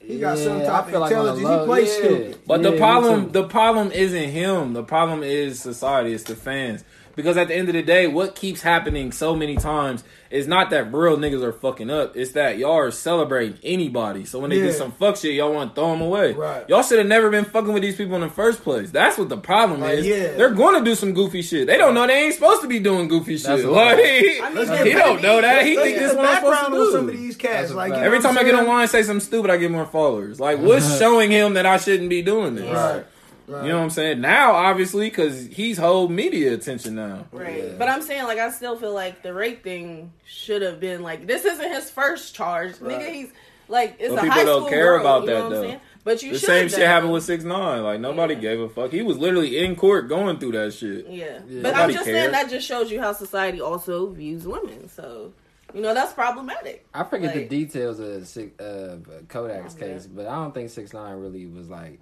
he 0.03 0.17
got 0.19 0.35
some 0.39 0.59
type 0.61 0.87
I 0.87 0.89
feel 0.91 1.03
of 1.03 1.11
like 1.11 1.17
on 1.17 1.37
intelligence. 1.37 1.59
he 1.61 1.65
plays 1.65 1.87
yeah. 1.87 1.93
stupid. 2.05 2.37
But 2.47 2.61
Yeah, 2.63 2.71
the 2.71 2.77
problem 2.77 3.31
the 3.31 3.43
problem 3.43 3.91
isn't 3.91 4.29
him. 4.29 4.73
The 4.73 4.83
problem 4.83 5.21
is 5.23 5.59
society. 5.59 6.13
It's 6.13 6.23
the 6.23 6.35
fans. 6.35 6.83
Because 7.15 7.37
at 7.37 7.47
the 7.49 7.55
end 7.55 7.67
of 7.69 7.73
the 7.73 7.81
day, 7.83 8.07
what 8.07 8.35
keeps 8.35 8.61
happening 8.61 9.11
so 9.11 9.35
many 9.35 9.55
times 9.57 10.03
is 10.29 10.47
not 10.47 10.69
that 10.69 10.93
real 10.93 11.17
niggas 11.17 11.43
are 11.43 11.51
fucking 11.51 11.89
up. 11.89 12.15
It's 12.15 12.31
that 12.31 12.57
y'all 12.57 12.71
are 12.77 12.91
celebrating 12.91 13.57
anybody. 13.63 14.23
So 14.23 14.39
when 14.39 14.49
they 14.49 14.57
Yeah. 14.59 14.67
do 14.67 14.71
some 14.71 14.91
fuck 14.93 15.17
shit, 15.17 15.33
y'all 15.33 15.53
want 15.53 15.75
to 15.75 15.81
throw 15.81 15.91
them 15.91 16.01
away. 16.01 16.31
Right. 16.33 16.63
Y'all 16.69 16.83
should 16.83 16.99
have 16.99 17.07
never 17.07 17.29
been 17.29 17.43
fucking 17.45 17.73
with 17.73 17.83
these 17.83 17.95
people 17.97 18.15
in 18.15 18.21
the 18.21 18.29
first 18.29 18.63
place. 18.63 18.91
That's 18.91 19.17
what 19.17 19.27
the 19.29 19.35
problem 19.37 19.81
Like, 19.81 19.99
is. 19.99 20.07
yeah. 20.07 20.33
They're 20.37 20.51
going 20.51 20.79
to 20.79 20.85
do 20.85 20.95
some 20.95 21.13
goofy 21.13 21.41
shit. 21.41 21.67
They 21.67 21.77
don't 21.77 21.93
know 21.93 22.07
they 22.07 22.13
ain't 22.23 22.33
supposed 22.33 22.61
to 22.61 22.67
be 22.67 22.79
doing 22.79 23.07
goofy 23.09 23.37
shit. 23.37 23.47
That's 23.47 23.63
a 23.63 23.69
Like, 23.69 23.97
fact. 23.97 24.41
I 24.43 24.49
mean, 24.53 24.85
he 24.85 24.93
don't 24.93 25.21
know 25.21 25.41
that. 25.41 25.65
He 25.65 25.75
think 25.75 25.97
this 25.97 26.11
the 26.11 26.17
what 26.17 26.25
I'm 26.27 26.35
supposed 26.35 26.59
to 26.59 26.65
on 26.65 26.71
do. 26.71 26.91
some 26.91 27.09
of 27.09 27.15
these 27.17 27.35
cats. 27.35 27.71
Like 27.73 27.89
you 27.89 27.93
fact. 27.95 28.01
know 28.01 28.05
Every 28.07 28.19
time 28.21 28.37
I 28.37 28.43
get 28.43 28.55
online 28.55 28.81
and 28.83 28.89
say 28.89 29.03
something 29.03 29.19
stupid, 29.25 29.51
I 29.51 29.57
get 29.57 29.69
more 29.71 29.85
followers. 29.85 30.39
Like, 30.39 30.59
what's 30.61 30.97
showing 30.97 31.29
him 31.31 31.55
that 31.55 31.65
I 31.65 31.75
shouldn't 31.77 32.09
be 32.09 32.21
doing 32.21 32.55
this? 32.55 32.73
Right. 32.73 33.03
Right. 33.47 33.63
You 33.63 33.69
know 33.69 33.77
what 33.77 33.83
I'm 33.83 33.89
saying? 33.89 34.21
Now, 34.21 34.53
obviously, 34.53 35.09
because 35.09 35.47
he's 35.47 35.77
whole 35.77 36.07
media 36.07 36.53
attention 36.53 36.95
now. 36.95 37.25
Right. 37.31 37.77
But 37.77 37.89
I'm 37.89 38.01
saying, 38.01 38.23
like, 38.23 38.39
I 38.39 38.49
still 38.51 38.77
feel 38.77 38.93
like 38.93 39.23
the 39.23 39.33
rape 39.33 39.63
thing 39.63 40.13
should 40.25 40.61
have 40.61 40.79
been 40.79 41.01
like 41.03 41.27
this 41.27 41.43
isn't 41.45 41.71
his 41.71 41.89
first 41.89 42.33
charge. 42.35 42.75
Nigga, 42.75 43.09
he's 43.11 43.29
Like 43.67 43.95
it's 43.99 44.09
But 44.09 44.19
a 44.19 44.21
people 44.21 44.31
high 44.37 44.43
don't 44.43 44.57
school 44.61 44.69
care 44.69 44.97
girl, 44.97 45.01
about 45.01 45.21
you 45.23 45.27
that, 45.27 45.33
know 45.33 45.43
what 45.43 45.49
though. 45.49 45.61
Saying? 45.63 45.79
But 46.03 46.23
you 46.23 46.31
The 46.33 46.39
should. 46.39 46.47
same 46.47 46.67
shit 46.69 46.79
though. 46.79 46.85
happened 46.87 47.13
with 47.13 47.23
six 47.23 47.43
nine. 47.43 47.83
Like 47.83 47.99
nobody 47.99 48.33
Yeah. 48.35 48.39
gave 48.41 48.59
a 48.59 48.69
fuck. 48.69 48.91
He 48.91 49.01
was 49.01 49.17
literally 49.17 49.57
in 49.63 49.75
court 49.75 50.07
going 50.09 50.39
through 50.39 50.53
that 50.53 50.73
shit. 50.73 51.07
Yeah, 51.07 51.39
Yeah. 51.47 51.61
but 51.61 51.75
I'm 51.75 51.91
just 51.91 52.05
cared. 52.05 52.15
saying 52.15 52.31
that 52.31 52.49
just 52.49 52.67
shows 52.67 52.91
you 52.91 52.99
how 53.01 53.13
society 53.13 53.61
also 53.61 54.07
views 54.07 54.47
women. 54.47 54.89
So 54.89 55.33
you 55.73 55.81
know 55.81 55.93
that's 55.93 56.11
problematic. 56.13 56.85
I 56.93 57.03
forget 57.03 57.33
the 57.33 57.45
details 57.47 57.99
of 57.99 58.23
uh, 58.59 58.97
Kodak's 59.27 59.75
Yeah. 59.79 59.87
case, 59.87 60.07
but 60.07 60.27
I 60.27 60.35
don't 60.35 60.53
think 60.53 60.69
six 60.69 60.93
nine 60.93 61.15
really 61.17 61.45
was 61.45 61.69
like. 61.69 61.99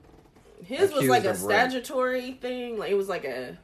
His 0.63 0.91
was 0.91 1.05
like 1.07 1.25
a 1.25 1.31
of 1.31 1.43
rape. 1.43 1.57
statutory 1.71 2.31
thing. 2.33 2.77
Like 2.77 2.91
it 2.91 2.95
was 2.95 3.09
like 3.09 3.25
a. 3.25 3.57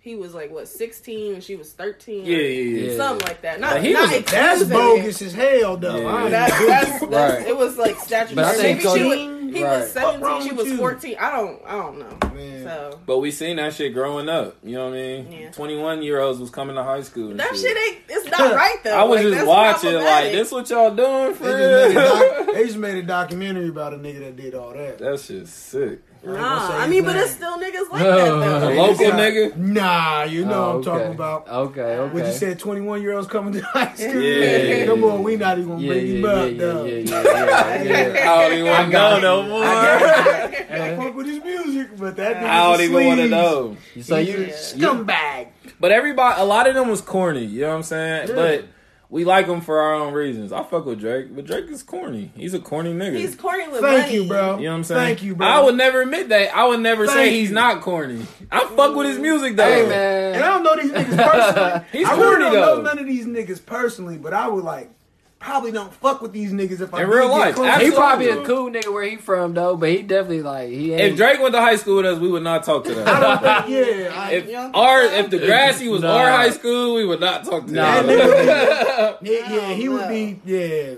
He 0.00 0.16
was 0.16 0.34
like 0.34 0.50
what 0.50 0.66
16 0.66 1.34
and 1.34 1.44
she 1.44 1.54
was 1.54 1.72
13. 1.74 2.26
Yeah, 2.26 2.36
yeah, 2.36 2.42
yeah. 2.48 2.90
Yeah. 2.90 2.96
something 2.96 3.24
like 3.28 3.42
that. 3.42 3.60
Not, 3.60 3.74
But 3.74 3.84
he 3.84 3.92
not 3.92 4.10
was 4.12 4.24
That's 4.24 4.64
bogus 4.64 5.22
as 5.22 5.32
hell, 5.32 5.76
though. 5.76 5.96
Yeah. 5.96 6.28
That, 6.28 6.48
that's, 6.50 7.00
that's, 7.00 7.02
Right. 7.38 7.46
It 7.46 7.56
was 7.56 7.78
like 7.78 7.96
statutory. 8.00 8.34
But 8.34 8.44
I 8.46 8.54
think 8.56 8.80
she 8.80 8.86
was, 8.88 9.54
he 9.54 9.62
Right. 9.62 9.78
was 9.78 9.92
17. 9.92 10.42
She 10.42 10.48
with 10.48 10.56
was 10.56 10.68
you? 10.72 10.76
14. 10.78 11.16
I 11.20 11.30
don't. 11.30 11.62
I 11.64 11.72
don't 11.76 11.98
know. 12.00 12.34
Man. 12.34 12.64
So 12.64 12.98
But 13.06 13.18
we 13.18 13.30
seen 13.30 13.56
that 13.58 13.74
shit 13.74 13.94
growing 13.94 14.28
up. 14.28 14.56
You 14.64 14.72
know 14.74 14.86
what 14.86 14.94
I 14.94 14.96
mean? 14.96 15.30
Yeah. 15.30 15.50
Twenty 15.52 15.76
one 15.76 16.02
year 16.02 16.18
olds 16.18 16.40
was 16.40 16.50
coming 16.50 16.74
to 16.74 16.82
high 16.82 17.02
school. 17.02 17.30
And 17.30 17.38
that 17.38 17.54
shit 17.56 17.76
ain't. 17.76 17.98
It's 18.08 18.28
not 18.28 18.56
right 18.56 18.78
though. 18.82 18.98
I 18.98 19.04
was 19.04 19.22
Like, 19.22 19.34
just 19.34 19.46
watching 19.46 19.92
like 19.94 20.02
problematic. 20.02 20.32
this. 20.32 20.50
What 20.50 20.68
y'all 20.70 20.94
doing 20.96 21.34
for 21.34 21.44
They 21.44 21.92
just, 21.92 21.94
made 21.94 21.96
a 21.96 22.08
doc- 22.44 22.46
they 22.54 22.64
just 22.66 22.76
made 22.78 22.96
a 22.96 23.02
documentary 23.06 23.68
about 23.68 23.94
a 23.94 23.98
nigga 23.98 24.18
that 24.18 24.34
did 24.36 24.56
all 24.56 24.72
that. 24.72 24.98
that 24.98 25.20
shit's 25.20 25.52
sick. 25.52 26.00
I 26.24 26.28
ain't 26.28 26.36
gonna 26.38 26.40
Nah, 26.40 26.68
I 26.76 26.80
his 26.82 26.90
mean, 26.90 27.04
but 27.04 27.16
it's 27.16 27.30
still 27.32 27.58
niggas 27.58 27.90
like 27.90 28.02
that 28.02 28.28
A 28.28 28.60
though. 28.60 28.68
local 28.74 29.06
Yeah. 29.06 29.18
nigga. 29.18 29.56
Nah, 29.56 30.22
you 30.22 30.44
know 30.44 30.52
Oh, 30.52 30.60
what 30.60 30.68
I'm 30.68 30.74
oh, 30.74 30.78
okay. 30.78 30.90
talking 30.90 31.14
about. 31.14 31.48
Okay, 31.48 31.80
okay. 31.82 32.14
What 32.14 32.26
you 32.26 32.32
said, 32.32 32.58
21 32.60 33.02
year 33.02 33.12
olds 33.14 33.26
coming 33.26 33.52
to 33.54 33.60
high 33.62 33.94
school? 33.94 34.22
Yeah. 34.22 34.84
Come 34.86 35.02
on, 35.04 35.22
we 35.24 35.36
not 35.36 35.58
even 35.58 35.70
gonna 35.70 35.82
Yeah, 35.82 35.88
bring 35.92 36.06
yeah, 36.06 36.12
him 36.14 36.22
yeah, 36.24 36.30
up, 36.30 36.50
yeah, 36.50 36.56
though. 36.58 36.84
yeah, 36.84 36.94
yeah, 36.94 37.22
yeah, 37.82 37.82
yeah. 37.82 38.32
I 38.32 38.42
don't 38.42 38.52
even 38.58 38.66
want 38.70 38.86
to 38.86 38.92
got 38.92 39.22
know 39.22 39.42
no 39.42 39.48
more. 39.48 39.64
I 39.64 40.96
fuck 40.96 41.14
with 41.16 41.26
his 41.26 41.42
music, 41.42 41.96
but 41.98 42.16
that 42.16 42.36
nigga's 42.36 42.44
I 42.50 42.70
don't 42.72 42.80
even 42.82 43.06
want 43.06 43.20
to 43.20 43.28
know. 43.28 43.76
So 44.00 44.16
you, 44.18 44.44
a 44.44 44.48
scumbag. 44.48 45.48
But 45.80 45.90
everybody, 45.92 46.40
a 46.40 46.44
lot 46.44 46.68
of 46.68 46.74
them 46.74 46.88
was 46.88 47.00
corny. 47.00 47.44
You 47.44 47.62
know 47.62 47.68
what 47.70 47.74
I'm 47.76 47.82
saying? 47.82 48.28
Yeah. 48.28 48.34
But 48.34 48.64
we 49.12 49.26
like 49.26 49.46
him 49.46 49.60
for 49.60 49.78
our 49.78 49.92
own 49.92 50.14
reasons. 50.14 50.52
I 50.52 50.62
fuck 50.62 50.86
with 50.86 50.98
Drake, 50.98 51.36
but 51.36 51.44
Drake 51.44 51.68
is 51.68 51.82
corny. 51.82 52.32
He's 52.34 52.54
a 52.54 52.58
corny 52.58 52.94
nigga. 52.94 53.16
He's 53.18 53.34
corny 53.36 53.68
with 53.68 53.82
Thank 53.82 54.04
money. 54.06 54.14
you, 54.14 54.24
bro. 54.24 54.56
you 54.56 54.64
know 54.64 54.70
what 54.70 54.76
I'm 54.78 54.84
saying? 54.84 55.00
Thank 55.06 55.22
you, 55.22 55.34
bro. 55.36 55.46
I 55.46 55.60
would 55.60 55.76
never 55.76 56.00
admit 56.00 56.30
that. 56.30 56.56
I 56.56 56.66
would 56.66 56.80
never 56.80 57.06
say 57.06 57.12
Thank 57.14 57.32
he's 57.34 57.50
not 57.50 57.82
corny. 57.82 58.24
I 58.50 58.64
fuck 58.74 58.96
with 58.96 59.06
his 59.08 59.18
music 59.18 59.54
though. 59.56 59.64
Hey 59.64 59.86
man, 59.86 60.34
And 60.36 60.42
I 60.42 60.48
don't 60.48 60.62
know 60.64 60.76
these 60.82 60.92
niggas 60.92 61.30
personally. 61.30 61.84
He's 61.92 62.08
I 62.08 62.14
corny, 62.16 62.30
really 62.30 62.40
don't 62.40 62.52
though. 62.54 62.76
know 62.76 62.82
none 62.82 62.98
of 62.98 63.06
these 63.06 63.26
niggas 63.26 63.64
personally, 63.66 64.16
but 64.16 64.32
I 64.32 64.48
would 64.48 64.64
like 64.64 64.90
probably 65.42 65.72
don't 65.72 65.92
fuck 65.94 66.22
with 66.22 66.32
these 66.32 66.52
niggas 66.52 66.80
if 66.80 66.94
I 66.94 67.02
In 67.02 67.08
did 67.10 67.14
real 67.16 67.28
get 67.28 67.38
life, 67.38 67.54
close 67.56 67.66
he 67.66 67.70
to 67.70 67.74
absolutely. 67.74 67.96
probably 67.98 68.28
a 68.30 68.44
cool 68.46 68.70
nigga 68.70 68.92
where 68.92 69.04
he 69.04 69.16
from 69.16 69.52
though, 69.54 69.76
but 69.76 69.90
he 69.90 70.02
definitely 70.02 70.42
like 70.42 70.70
he 70.70 70.92
ain't. 70.92 71.00
If 71.12 71.16
Drake 71.16 71.40
went 71.40 71.54
to 71.54 71.60
high 71.60 71.76
school 71.76 71.96
with 71.96 72.06
us, 72.06 72.18
we 72.18 72.30
would 72.30 72.42
not 72.42 72.64
talk 72.64 72.84
to 72.84 72.94
them. 72.94 73.06
I 73.06 73.20
don't 73.20 73.66
think, 73.66 73.68
yeah. 73.68 74.20
I, 74.20 74.30
If 74.32 74.46
You 74.46 74.52
don't 74.52 74.74
our 74.74 75.02
if 75.04 75.26
Degrassi 75.30 75.90
was 75.90 76.02
Nah. 76.02 76.16
our 76.16 76.30
high 76.30 76.50
school, 76.50 76.94
we 76.94 77.04
would 77.04 77.20
not 77.20 77.44
talk 77.44 77.66
to 77.66 77.72
Nah, 77.72 78.02
them. 78.02 78.08
yeah, 79.22 79.52
yeah, 79.52 79.72
he 79.74 79.88
would 79.88 80.08
be, 80.08 80.40
yeah. 80.44 80.94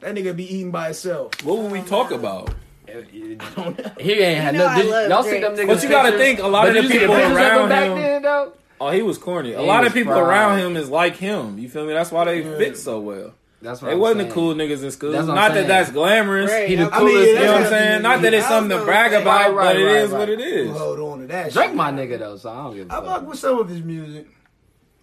That 0.00 0.14
nigga 0.14 0.36
be 0.36 0.44
eating 0.54 0.70
by 0.70 0.86
himself. 0.86 1.42
what 1.44 1.58
would 1.58 1.72
we 1.72 1.80
talk 1.82 2.10
about? 2.10 2.52
he 2.86 4.12
ain't 4.12 4.40
had 4.40 4.54
You 4.54 4.58
know 4.60 4.66
no. 4.66 4.66
I 4.68 4.82
Did, 4.82 5.10
y'all 5.10 5.22
see 5.22 5.40
them 5.40 5.54
niggas? 5.56 5.66
But 5.66 5.82
you 5.82 5.88
gotta 5.88 6.10
pictures? 6.10 6.20
think, 6.20 6.40
a 6.40 6.46
lot 6.46 6.68
of 6.68 6.74
the 6.74 6.82
did 6.82 6.84
you 6.84 6.90
see 6.92 6.98
people 7.00 7.14
pictures 7.16 7.30
him 7.32 7.36
around 7.38 7.68
back 7.68 7.84
him- 7.90 7.96
then 7.98 8.22
though. 8.22 8.52
Oh, 8.80 8.90
he 8.90 9.02
was 9.02 9.18
corny. 9.18 9.52
A 9.52 9.60
He 9.60 9.66
lot 9.66 9.86
of 9.86 9.92
people 9.94 10.12
fried. 10.12 10.22
around 10.28 10.58
him 10.58 10.76
is 10.76 10.90
like 10.90 11.16
him. 11.16 11.58
You 11.58 11.68
feel 11.68 11.86
me? 11.86 11.92
That's 11.92 12.10
why 12.12 12.24
they 12.24 12.42
Yeah. 12.42 12.56
fit 12.58 12.76
so 12.76 13.00
well. 13.00 13.32
That's 13.64 13.82
what 13.82 13.88
They 13.88 13.94
I'm 13.94 13.98
wasn't 14.00 14.18
saying. 14.20 14.28
the 14.28 14.34
cool 14.34 14.54
niggas 14.54 14.84
in 14.84 14.90
school. 14.92 15.12
That's 15.12 15.26
what 15.26 15.30
I'm 15.30 15.36
Not 15.36 15.48
that 15.48 15.54
saying. 15.54 15.68
that's 15.68 15.90
glamorous. 15.90 16.50
Right. 16.52 16.68
He 16.68 16.76
the 16.76 16.82
I 16.84 16.86
I 16.86 16.98
mean, 17.00 17.08
coolest. 17.08 17.28
You 17.28 17.34
know 17.34 17.52
what 17.52 17.62
I'm 17.62 17.68
saying? 17.68 18.02
Not 18.02 18.22
that 18.22 18.34
it's 18.34 18.46
something 18.46 18.78
to 18.78 18.84
brag 18.84 19.12
about, 19.14 19.54
Right, 19.54 19.64
but 19.74 19.76
it 19.80 19.84
right, 19.84 19.96
is 19.96 20.10
right, 20.10 20.18
what 20.18 20.28
it 20.28 20.40
is. 20.40 20.68
We'll 20.70 20.78
hold 20.78 21.00
on 21.00 21.18
to 21.20 21.26
that 21.28 21.52
Drake 21.52 21.66
shit. 21.68 21.74
my 21.76 21.90
nigga 21.90 22.18
though, 22.18 22.36
so 22.36 22.50
I 22.50 22.54
don't 22.62 22.74
give 22.76 22.90
a 22.90 22.92
I 22.92 22.96
fuck. 22.96 23.06
fuck 23.06 23.26
with 23.28 23.38
some 23.38 23.58
of 23.58 23.68
his 23.68 23.82
music. 23.82 24.26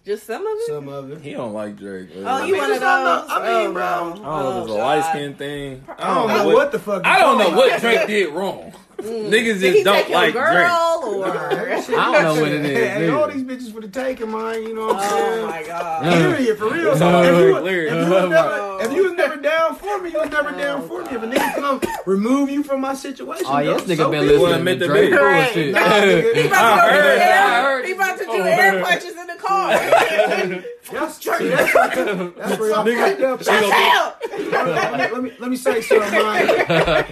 Just 0.04 0.26
some 0.26 0.44
of 0.44 0.58
it. 0.58 0.66
Some 0.66 0.88
of 0.88 1.10
it. 1.12 1.20
He 1.20 1.32
don't 1.32 1.52
like 1.52 1.76
Drake. 1.76 2.08
Oh, 2.16 2.24
I 2.24 2.44
you 2.46 2.52
mean, 2.54 2.60
one 2.62 2.72
of 2.72 2.80
those? 2.80 3.24
I 3.30 3.38
mean, 3.38 3.68
oh, 3.68 3.72
bro. 3.72 4.08
no. 4.08 4.14
don't 4.14 4.22
know 4.24 4.58
if 4.58 4.62
it's 4.64 4.70
a 4.70 4.74
Oh, 4.74 4.78
light 4.78 5.04
skin 5.10 5.34
thing. 5.34 5.84
I 5.96 6.14
don't 6.14 6.28
know 6.28 6.54
what 6.56 6.72
the 6.72 6.78
fuck. 6.80 7.06
I 7.06 7.18
don't 7.20 7.38
know 7.38 7.50
what 7.50 7.70
talking 7.70 7.80
Drake 7.80 8.06
did 8.08 8.32
wrong. 8.32 8.72
Mm. 9.02 9.30
Niggas 9.30 9.60
Did 9.60 9.74
he 9.74 9.82
just 9.82 9.84
don't 9.84 9.96
take 10.04 10.08
like 10.10 10.32
Drake. 10.32 10.44
girl 10.46 11.00
or? 11.04 11.26
I 11.26 12.12
don't 12.12 12.22
know 12.22 12.34
what 12.40 12.52
it 12.52 12.64
is, 12.64 12.78
Hey, 12.78 13.08
all 13.10 13.28
these 13.28 13.42
bitches 13.42 13.72
for 13.72 13.80
the 13.80 13.88
taking, 13.88 14.30
man. 14.30 14.62
You 14.62 14.74
know 14.74 14.86
what 14.88 14.96
I'm 14.96 15.02
Oh 15.02 15.08
saying? 15.16 15.40
Oh 15.44 15.46
my 15.48 15.62
god. 15.64 16.02
Period, 16.36 16.58
for 16.58 16.68
real. 16.70 16.96
So 16.96 17.08
all 17.08 17.22
if, 17.24 17.38
you, 17.54 17.58
clear. 17.60 17.86
if, 17.86 17.92
you 17.94 17.98
never, 18.28 18.71
if 18.84 18.92
you 18.92 19.04
was 19.04 19.12
never 19.14 19.36
down 19.36 19.74
for 19.76 20.00
me, 20.00 20.10
you 20.10 20.18
was 20.20 20.30
never 20.30 20.50
down 20.52 20.86
for 20.88 21.02
me. 21.02 21.10
If 21.10 21.22
a 21.22 21.26
nigga 21.26 21.54
come 21.54 21.80
remove 22.06 22.50
you 22.50 22.62
from 22.62 22.80
my 22.80 22.94
situation, 22.94 23.46
Oh 23.48 23.58
yeah, 23.58 23.64
go, 23.72 23.78
this 23.80 23.84
nigga 23.90 23.96
so 23.98 24.10
been 24.10 24.22
be 24.22 24.26
Well, 24.28 24.40
listening 24.40 24.58
admit 24.58 24.78
to 24.80 24.86
the 24.86 24.92
Drake. 24.92 25.12
Right. 25.12 25.44
bullshit. 25.54 25.72
Nah, 25.74 25.80
nigga. 25.80 26.32
He 26.42 26.46
about 26.46 26.84
to 26.84 26.92
do 26.92 26.98
air. 27.22 27.86
He 27.86 27.92
about 27.92 28.18
to 28.18 28.24
do 28.24 28.30
Oh, 28.32 28.42
air 28.44 28.82
punches 28.84 29.16
in 29.16 29.26
the 29.26 29.34
car. 29.38 30.62
That's, 30.92 31.16
see, 31.16 31.48
that's, 31.48 31.72
that's 31.72 32.58
where 32.60 32.70
y'all 32.70 32.84
fucked 32.84 33.20
up. 33.22 33.42
Shut 33.42 33.70
down. 33.70 34.12
let, 34.50 34.92
me, 34.92 35.14
let 35.14 35.22
me 35.22 35.32
let 35.38 35.50
me 35.50 35.56
say 35.56 35.80
something, 35.80 36.10
man. 36.12 36.48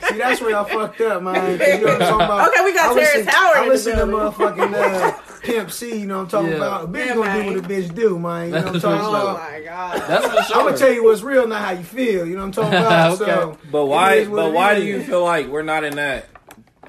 See, 0.03 0.19
that's 0.19 0.41
where 0.41 0.51
y'all 0.51 0.65
fucked 0.65 1.01
up, 1.01 1.23
man. 1.23 1.59
'Cause 1.59 1.69
You 1.69 1.79
know 1.79 1.93
what 1.93 2.03
I'm 2.03 2.09
talking 2.09 2.25
about? 2.27 2.49
Okay, 2.51 2.65
we 2.65 2.75
got 2.75 2.97
I 2.97 3.01
Terrence 3.05 3.31
Howard 3.31 3.57
I 3.57 3.69
listen 3.69 3.97
to 3.97 4.05
motherfucking 4.07 4.75
uh, 4.75 5.19
Pimp 5.41 5.71
C. 5.71 6.01
You 6.01 6.07
know 6.07 6.17
what 6.19 6.23
I'm 6.23 6.29
talking 6.29 6.51
Yeah. 6.51 6.57
about? 6.57 6.85
A 6.85 6.89
bitch 6.89 7.07
Yeah, 7.07 7.15
gonna 7.15 7.27
man. 7.27 7.47
do 7.47 7.55
what 7.55 7.65
a 7.65 7.69
bitch 7.69 7.95
do, 7.95 8.19
man. 8.19 8.47
You 8.47 8.53
know 8.53 8.59
what 8.59 8.75
I'm 8.75 8.81
talking 8.81 8.99
what's 8.99 9.09
Oh 9.09 9.15
up. 9.15 9.37
about? 9.37 9.51
my 9.53 9.61
god. 9.61 10.03
That's 10.09 10.27
for 10.27 10.43
sure. 10.45 10.57
I'm 10.61 10.65
gonna 10.67 10.77
tell 10.79 10.93
you 10.93 11.05
what's 11.05 11.23
real, 11.23 11.47
not 11.49 11.63
how 11.65 11.71
you 11.73 11.83
feel. 11.85 12.27
You 12.27 12.35
know 12.37 12.41
what 12.47 12.59
I'm 12.59 12.65
talking 12.65 12.79
about? 12.87 13.21
Okay. 13.21 13.25
So, 13.31 13.59
But 13.71 13.87
why? 13.87 14.25
But 14.27 14.53
why 14.53 14.75
do 14.75 14.83
you 14.85 15.03
feel 15.03 15.25
like 15.25 15.47
we're 15.49 15.63
not 15.63 15.85
in 15.85 15.97
that? 15.97 16.27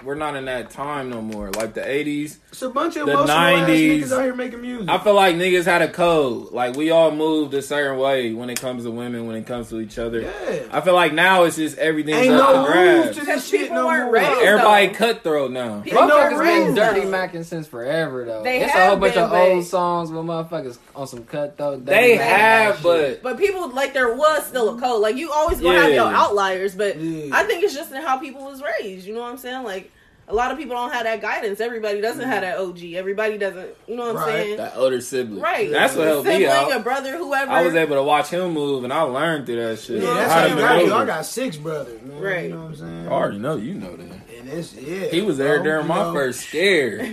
We're 0.03 0.15
not 0.15 0.35
in 0.35 0.45
that 0.45 0.71
time 0.71 1.09
no 1.09 1.21
more. 1.21 1.51
Like 1.51 1.73
the 1.73 1.81
'80s, 1.81 2.37
It's 2.51 2.61
a 2.61 2.69
bunch 2.69 2.95
of 2.97 3.05
the 3.05 3.13
90s. 3.13 4.11
out 4.11 4.23
here 4.23 4.33
making 4.35 4.61
music. 4.61 4.89
I 4.89 4.97
feel 4.97 5.13
like 5.13 5.35
niggas 5.35 5.65
had 5.65 5.81
a 5.81 5.87
code. 5.87 6.51
Like 6.51 6.75
we 6.75 6.89
all 6.91 7.11
moved 7.11 7.53
a 7.53 7.61
certain 7.61 7.97
way 7.99 8.33
when 8.33 8.49
it 8.49 8.59
comes 8.59 8.83
to 8.83 8.91
women, 8.91 9.27
when 9.27 9.35
it 9.35 9.45
comes 9.45 9.69
to 9.69 9.79
each 9.79 9.99
other. 9.99 10.21
Yeah. 10.21 10.63
I 10.71 10.81
feel 10.81 10.95
like 10.95 11.13
now 11.13 11.43
it's 11.43 11.55
just 11.57 11.77
everything's 11.77 12.17
Ain't 12.17 12.33
up 12.33 12.55
no 12.55 12.65
for 12.65 12.71
rules 12.79 13.03
grabs. 13.03 13.17
to 13.19 13.25
this 13.25 13.47
shit 13.47 13.71
no 13.71 13.83
more. 13.83 14.11
raised 14.11 14.29
Everybody 14.41 14.87
though. 14.87 14.93
cutthroat 14.93 15.51
now. 15.51 15.81
People 15.81 16.07
no 16.07 16.17
Motherfuckers 16.17 16.65
been 16.65 16.75
dirty 16.75 16.99
though. 17.01 17.11
macking 17.11 17.45
since 17.45 17.67
forever 17.67 18.25
though. 18.25 18.43
They 18.43 18.63
it's 18.63 18.73
a 18.73 18.87
whole 18.87 18.97
bunch 18.97 19.13
been, 19.13 19.23
of 19.23 19.29
but- 19.29 19.49
old 19.49 19.65
songs 19.65 20.11
with 20.11 20.25
motherfuckers 20.25 20.77
on 20.95 21.07
some 21.07 21.23
cutthroat. 21.25 21.85
dirty 21.85 21.97
They 21.99 22.17
macking 22.17 22.21
have, 22.21 22.75
shit. 22.75 22.83
but 22.83 23.23
But 23.23 23.37
people 23.37 23.69
like 23.69 23.93
there 23.93 24.13
was 24.15 24.45
still 24.47 24.75
a 24.77 24.81
code. 24.81 25.01
Like 25.01 25.15
you 25.15 25.31
always 25.31 25.59
gonna 25.61 25.79
have 25.79 25.93
your 25.93 26.11
outliers, 26.11 26.75
but 26.75 26.97
Yeah. 26.99 27.35
I 27.35 27.43
think 27.43 27.63
it's 27.63 27.73
just 27.75 27.91
in 27.91 28.01
how 28.01 28.17
people 28.17 28.43
was 28.45 28.61
raised. 28.79 29.05
You 29.05 29.13
know 29.13 29.21
what 29.21 29.31
I'm 29.31 29.37
saying? 29.37 29.63
Like 29.63 29.90
a 30.31 30.33
lot 30.33 30.51
of 30.51 30.57
people 30.57 30.75
don't 30.75 30.91
have 30.93 31.03
that 31.03 31.21
guidance. 31.21 31.59
Everybody 31.59 31.99
doesn't 32.01 32.27
have 32.27 32.41
that 32.41 32.57
OG. 32.57 32.95
Everybody 32.95 33.37
doesn't. 33.37 33.69
You 33.87 33.95
know 33.97 34.03
what 34.13 34.15
I'm 34.15 34.15
Right. 34.15 34.31
saying? 34.43 34.57
that 34.57 34.73
older 34.77 35.01
sibling. 35.01 35.41
Right. 35.41 35.69
That's 35.69 35.95
what 35.95 36.07
A 36.07 36.09
helped 36.11 36.27
me 36.27 36.45
out. 36.47 36.71
a 36.75 36.79
brother, 36.79 37.17
whoever. 37.17 37.51
I 37.51 37.63
was 37.65 37.75
able 37.75 37.95
to 37.97 38.03
watch 38.03 38.29
him 38.29 38.51
move, 38.53 38.83
and 38.83 38.93
I 38.93 39.01
learned 39.01 39.45
through 39.45 39.57
that 39.67 39.79
shit. 39.79 40.01
Yeah, 40.01 40.07
Yeah, 40.09 40.13
that's 40.15 40.31
How 40.33 40.39
how 40.39 40.43
to 40.47 40.49
you 40.53 40.59
got. 40.59 40.75
maneuver. 40.77 40.95
I 40.95 41.05
got 41.05 41.25
six 41.25 41.57
brothers, 41.57 42.01
man. 42.03 42.19
Right. 42.21 42.43
You 42.45 42.49
know 42.51 42.57
what 42.61 42.65
I'm 42.67 42.75
saying? 42.75 43.07
I 43.07 43.11
already 43.11 43.37
know 43.39 43.55
you 43.57 43.73
know 43.75 43.95
that. 43.95 44.20
And 44.51 44.59
it's 44.59 44.73
yeah. 44.75 45.07
He 45.07 45.21
was 45.21 45.37
there 45.37 45.55
bro, 45.55 45.63
during 45.63 45.87
my 45.87 46.03
know. 46.03 46.13
first 46.13 46.41
scare. 46.41 46.99
I 47.01 47.07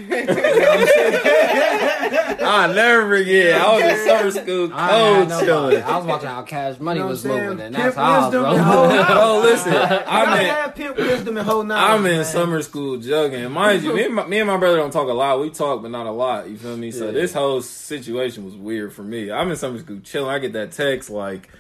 I'll 2.40 2.72
never 2.74 3.18
forget. 3.18 3.60
I 3.60 3.74
was 3.74 3.82
in 3.82 4.06
summer 4.06 4.30
school, 4.30 4.70
I, 4.74 4.90
cold 4.90 5.16
ain't 5.18 5.28
know 5.28 5.40
chilling. 5.40 5.82
I 5.82 5.96
was 5.98 6.06
watching 6.06 6.28
how 6.28 6.42
Cash 6.42 6.80
Money 6.80 6.98
You 6.98 7.04
know 7.04 7.10
was 7.10 7.24
what 7.24 7.42
moving, 7.42 7.60
and 7.60 7.74
Pimp 7.76 7.94
that's 7.94 7.96
how, 7.96 8.24
wisdom 8.24 8.42
bro. 8.42 8.52
and 8.54 8.60
whole 8.60 8.90
oh, 8.90 9.40
listen, 9.42 9.72
I'm 9.74 10.66
in, 10.66 10.72
pimp 10.72 10.96
wisdom 10.96 11.36
and 11.36 11.46
whole 11.46 11.62
knowledge. 11.62 12.00
I'm 12.00 12.06
in 12.06 12.16
man. 12.16 12.24
summer 12.24 12.62
school 12.62 12.96
jugging. 12.98 13.50
Mind 13.52 13.82
you, 13.84 13.94
me 13.94 14.04
and, 14.06 14.14
my, 14.14 14.26
me 14.26 14.38
and 14.40 14.48
my 14.48 14.56
brother 14.56 14.78
don't 14.78 14.92
talk 14.92 15.08
a 15.08 15.12
lot. 15.12 15.40
We 15.40 15.50
talk, 15.50 15.82
but 15.82 15.90
not 15.90 16.06
a 16.06 16.10
lot. 16.10 16.48
You 16.48 16.56
feel 16.56 16.76
me? 16.76 16.90
So 16.90 17.06
Yeah. 17.06 17.12
this 17.12 17.32
whole 17.34 17.60
situation 17.62 18.44
was 18.44 18.56
weird 18.56 18.92
for 18.92 19.02
me. 19.02 19.30
I'm 19.30 19.50
in 19.50 19.56
summer 19.56 19.78
school 19.78 20.00
chilling. 20.02 20.30
I 20.30 20.38
get 20.38 20.54
that 20.54 20.72
text 20.72 21.10
like, 21.10 21.50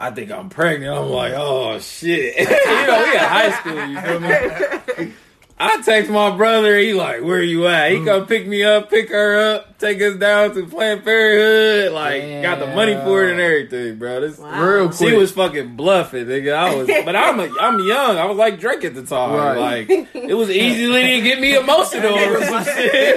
I 0.00 0.10
think 0.10 0.30
I'm 0.30 0.48
pregnant. 0.48 0.96
I'm 0.96 1.10
like, 1.10 1.34
oh 1.36 1.78
shit. 1.78 2.34
you 2.38 2.44
know, 2.46 3.04
we 3.04 3.12
in 3.12 3.18
high 3.18 3.50
school. 3.60 3.86
You 3.86 4.00
feel 4.00 4.20
me? 4.20 5.12
I 5.58 5.82
text 5.82 6.10
my 6.10 6.34
brother. 6.34 6.78
He 6.78 6.94
like, 6.94 7.22
where 7.22 7.42
you 7.42 7.66
at? 7.66 7.92
He 7.92 7.98
mm. 7.98 8.06
come 8.06 8.26
pick 8.26 8.46
me 8.46 8.64
up, 8.64 8.88
pick 8.88 9.10
her 9.10 9.56
up, 9.56 9.69
take 9.80 10.00
us 10.02 10.16
down 10.16 10.54
to 10.54 10.66
Planned 10.66 11.02
Parenthood. 11.04 11.92
Like, 11.92 12.42
got 12.42 12.58
the 12.58 12.66
money 12.68 12.94
for 12.94 13.24
it 13.24 13.32
and 13.32 13.40
everything, 13.40 13.96
bro. 13.98 14.20
This 14.20 14.38
Wow. 14.38 14.62
Real 14.62 14.92
she 14.92 15.12
was 15.14 15.32
fucking 15.32 15.76
bluffing, 15.76 16.26
nigga. 16.26 16.54
I 16.54 16.74
was, 16.74 16.86
but 16.86 17.16
I'm 17.16 17.40
a, 17.40 17.50
I'm 17.60 17.78
young. 17.86 18.16
I 18.18 18.24
was 18.26 18.36
like 18.36 18.60
Drake 18.60 18.84
at 18.84 18.94
the 18.94 19.04
time. 19.04 19.32
Right. 19.34 19.88
Like 19.88 20.08
it 20.14 20.34
was 20.34 20.50
easily 20.50 21.20
to 21.20 21.20
get 21.22 21.40
me 21.40 21.56
emotional 21.56 22.14
over 22.14 22.44
some 22.44 22.64
shit. 22.74 23.16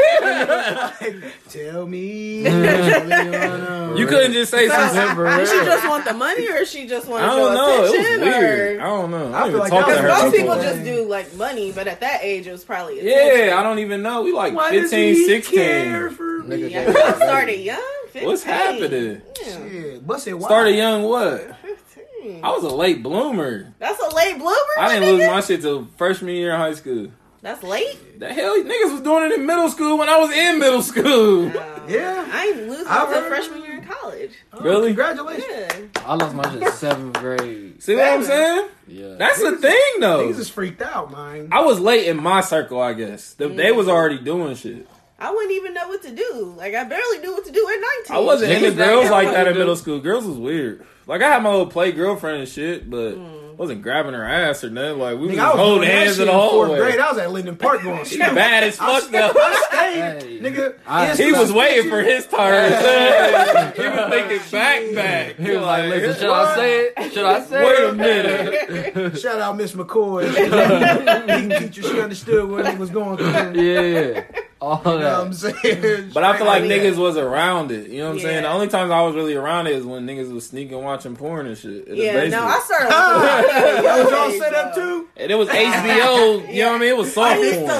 Tell 1.49 1.85
me. 1.85 2.43
you 2.43 2.49
you 3.97 4.07
couldn't 4.07 4.33
just 4.33 4.51
say 4.51 4.67
So, 4.67 4.73
something. 4.89 5.25
did 5.25 5.47
she 5.47 5.57
just 5.65 5.87
want 5.87 6.05
the 6.05 6.13
money, 6.13 6.47
or 6.49 6.65
she 6.65 6.87
just 6.87 7.07
want 7.07 7.23
I 7.23 7.29
to 7.29 7.35
don't 7.35 7.49
show 7.49 7.53
know. 7.55 7.77
It 7.77 7.81
was 7.81 7.91
attention? 7.93 8.21
weird. 8.21 8.79
I 8.79 8.83
don't 8.85 9.11
know. 9.11 9.31
I 9.31 9.37
I 9.37 9.39
don't 9.39 9.41
feel 9.41 9.47
even 9.49 9.59
like 9.59 9.69
talk 9.71 9.87
to 9.87 9.95
her. 9.95 10.01
Because 10.07 10.23
most 10.23 10.35
people 10.35 10.55
more. 10.55 10.63
just 10.63 10.83
do 10.83 11.05
like 11.07 11.33
money, 11.35 11.71
but 11.71 11.87
at 11.87 11.99
that 11.99 12.23
age, 12.23 12.47
it 12.47 12.51
was 12.51 12.63
probably 12.63 12.99
attention. 12.99 13.47
Yeah, 13.49 13.59
I 13.59 13.63
don't 13.63 13.79
even 13.79 14.01
know. 14.01 14.23
We 14.23 14.31
like 14.33 14.53
Why 14.53 14.71
does 14.71 14.89
15, 14.91 15.15
he 15.15 15.25
16. 15.27 15.59
Care 16.57 16.85
for 16.85 16.91
me? 16.91 16.93
Nigga, 16.93 16.95
Yeah, 16.95 17.09
y'all 17.09 17.15
started 17.15 17.59
young. 17.59 18.03
15. 18.11 18.27
What's 18.27 18.43
happening? 18.43 19.21
Yeah, 19.41 19.51
Shit, 19.69 20.07
but 20.07 20.21
say 20.21 20.33
why? 20.33 20.47
Started 20.47 20.75
young 20.75 21.03
what? 21.03 21.55
15. 21.61 22.43
I 22.43 22.49
was 22.51 22.63
a 22.63 22.69
late 22.69 23.01
bloomer. 23.03 23.73
That's 23.79 23.99
a 23.99 24.15
late 24.15 24.37
bloomer. 24.37 24.55
I 24.77 24.93
didn't 24.99 25.09
lose 25.17 25.27
my 25.27 25.41
shit 25.41 25.61
till 25.61 25.85
freshman 25.97 26.35
year 26.35 26.53
in 26.53 26.59
high 26.59 26.73
school. 26.73 27.09
That's 27.41 27.61
late. 27.61 28.19
The 28.21 28.31
hell, 28.33 28.55
niggas 28.63 28.91
was 28.93 29.01
doing 29.01 29.29
it 29.29 29.37
in 29.37 29.45
middle 29.45 29.67
school 29.67 29.97
when 29.97 30.07
I 30.07 30.17
was 30.17 30.31
in 30.31 30.59
middle 30.59 30.81
school. 30.81 31.47
Yeah. 31.89 32.25
I 32.31 32.45
ain't 32.55 32.69
lose 32.69 32.87
I 32.87 33.03
until 33.05 33.23
freshman 33.27 33.61
year 33.63 33.79
in 33.79 33.85
college. 33.85 34.31
Oh, 34.53 34.61
really? 34.61 34.87
Congratulations. 34.87 35.45
Yeah. 35.49 36.01
I 36.05 36.15
lost 36.15 36.33
my 36.35 36.49
shit 36.53 36.71
seventh 36.73 37.17
grade. 37.19 37.83
See 37.83 37.95
what 37.95 38.05
I'm 38.07 38.23
saying? 38.23 38.69
Yeah. 38.87 39.15
That's 39.15 39.41
the 39.41 39.57
thing, 39.57 39.99
though. 39.99 40.25
Niggas 40.25 40.39
is 40.39 40.49
freaked 40.49 40.81
out, 40.81 41.11
man. 41.11 41.49
I 41.51 41.61
was 41.61 41.81
late 41.81 42.07
in 42.07 42.15
my 42.15 42.39
circle, 42.39 42.79
I 42.79 42.93
guess. 42.93 43.33
The, 43.33 43.49
They 43.49 43.71
mm. 43.71 43.75
was 43.75 43.89
already 43.89 44.19
doing 44.19 44.55
shit. 44.55 44.87
I 45.25 45.31
wouldn't 45.31 45.53
even 45.53 45.73
know 45.73 45.87
what 45.87 46.01
to 46.03 46.11
do. 46.11 46.53
Like 46.57 46.75
I 46.75 46.83
barely 46.83 47.19
knew 47.19 47.31
what 47.33 47.45
to 47.45 47.51
do 47.51 47.65
at 47.69 47.79
19. 48.09 48.15
I 48.15 48.19
wasn't 48.19 48.51
into 48.51 48.71
girls 48.71 49.09
like 49.09 49.29
that 49.31 49.47
in 49.47 49.57
middle 49.57 49.75
school. 49.77 49.99
Girls 49.99 50.25
was 50.25 50.37
weird. 50.37 50.85
Like 51.07 51.21
I 51.21 51.29
had 51.29 51.41
my 51.43 51.49
little 51.49 51.67
play 51.67 51.91
girlfriend 51.93 52.39
and 52.39 52.47
shit, 52.49 52.89
but 52.89 53.15
Mm. 53.15 53.42
Wasn't 53.57 53.81
grabbing 53.81 54.13
her 54.13 54.23
ass 54.25 54.63
or 54.63 54.69
nothing. 54.69 54.99
Like 54.99 55.17
we 55.17 55.27
was 55.27 55.31
Nigga, 55.31 55.35
just 55.35 55.45
I 55.45 55.53
was 55.55 55.59
holding 55.59 55.89
hands 55.89 56.19
in 56.19 56.25
the 56.27 56.31
hallway. 56.33 56.67
fourth 56.67 56.79
grade. 56.81 56.99
I 56.99 57.09
was 57.11 57.17
at 57.19 57.31
Linden 57.31 57.55
Park 57.55 57.81
going 57.83 58.05
She 58.05 58.15
stupid. 58.15 58.35
bad 58.35 58.63
as 58.63 58.75
fuck 58.77 59.09
though. 59.09 59.31
I 59.35 59.65
stayed, 59.69 60.23
Hey. 60.23 60.39
nigga. 60.39 60.75
I- 60.87 61.15
He 61.15 61.31
was 61.31 61.49
suspension. 61.49 61.55
waiting 61.55 61.89
for 61.89 62.01
his 62.01 62.27
turn. 62.27 62.71
he 63.75 63.81
was 63.81 64.09
thinking 64.09 64.51
back, 64.51 64.95
back. 64.95 65.35
He 65.37 65.51
was 65.51 65.61
like, 65.61 65.89
listen, 65.89 66.21
should 66.21 66.29
I 66.31 66.55
say 66.55 66.79
it? 66.95 67.13
Should 67.13 67.25
I 67.25 67.41
say 67.43 67.63
Wait 67.65 67.89
a 67.89 67.93
minute. 67.93 69.17
Shout 69.19 69.39
out 69.39 69.57
Miss 69.57 69.73
McCoy. 69.73 70.23
Reading 71.27 71.59
teacher, 71.59 71.83
she 71.83 72.01
understood 72.01 72.49
what 72.49 72.65
it 72.65 72.77
was 72.77 72.89
going 72.89 73.17
through. 73.17 73.61
Yeah. 73.61 74.23
All 74.61 74.81
know 74.85 74.95
what 74.95 75.03
I'm 75.05 75.33
saying? 75.33 76.11
But 76.13 76.23
I 76.23 76.37
feel 76.37 76.45
like 76.45 76.63
Yeah. 76.63 76.69
niggas 76.77 76.95
was 76.95 77.17
around 77.17 77.71
it. 77.71 77.89
You 77.89 77.99
know 77.99 78.05
what 78.07 78.13
I'm 78.15 78.19
saying? 78.21 78.43
The 78.43 78.49
only 78.49 78.69
times 78.69 78.91
I 78.91 79.01
was 79.01 79.13
really 79.13 79.35
around 79.35 79.67
it 79.67 79.73
is 79.75 79.83
when 79.85 80.07
niggas 80.07 80.31
was 80.33 80.47
sneaking 80.47 80.81
watching 80.81 81.17
porn 81.17 81.47
and 81.47 81.57
shit. 81.57 81.85
Yeah, 81.89 82.13
no, 82.13 82.19
basement. 82.21 82.43
I 82.45 82.59
started. 82.59 82.89
That 83.47 84.03
was 84.03 84.11
y'all 84.11 84.31
set 84.39 84.53
up 84.53 84.75
too? 84.75 85.07
and 85.17 85.31
it 85.31 85.35
was 85.35 85.47
HBO. 85.49 86.53
You 86.53 86.61
know 86.63 86.67
what 86.69 86.75
I 86.75 86.79
mean? 86.79 86.89
It 86.89 86.97
was 86.97 87.09
I 87.09 87.11
soft 87.11 87.39
used 87.41 87.59
to 87.59 87.65
porn. 87.65 87.79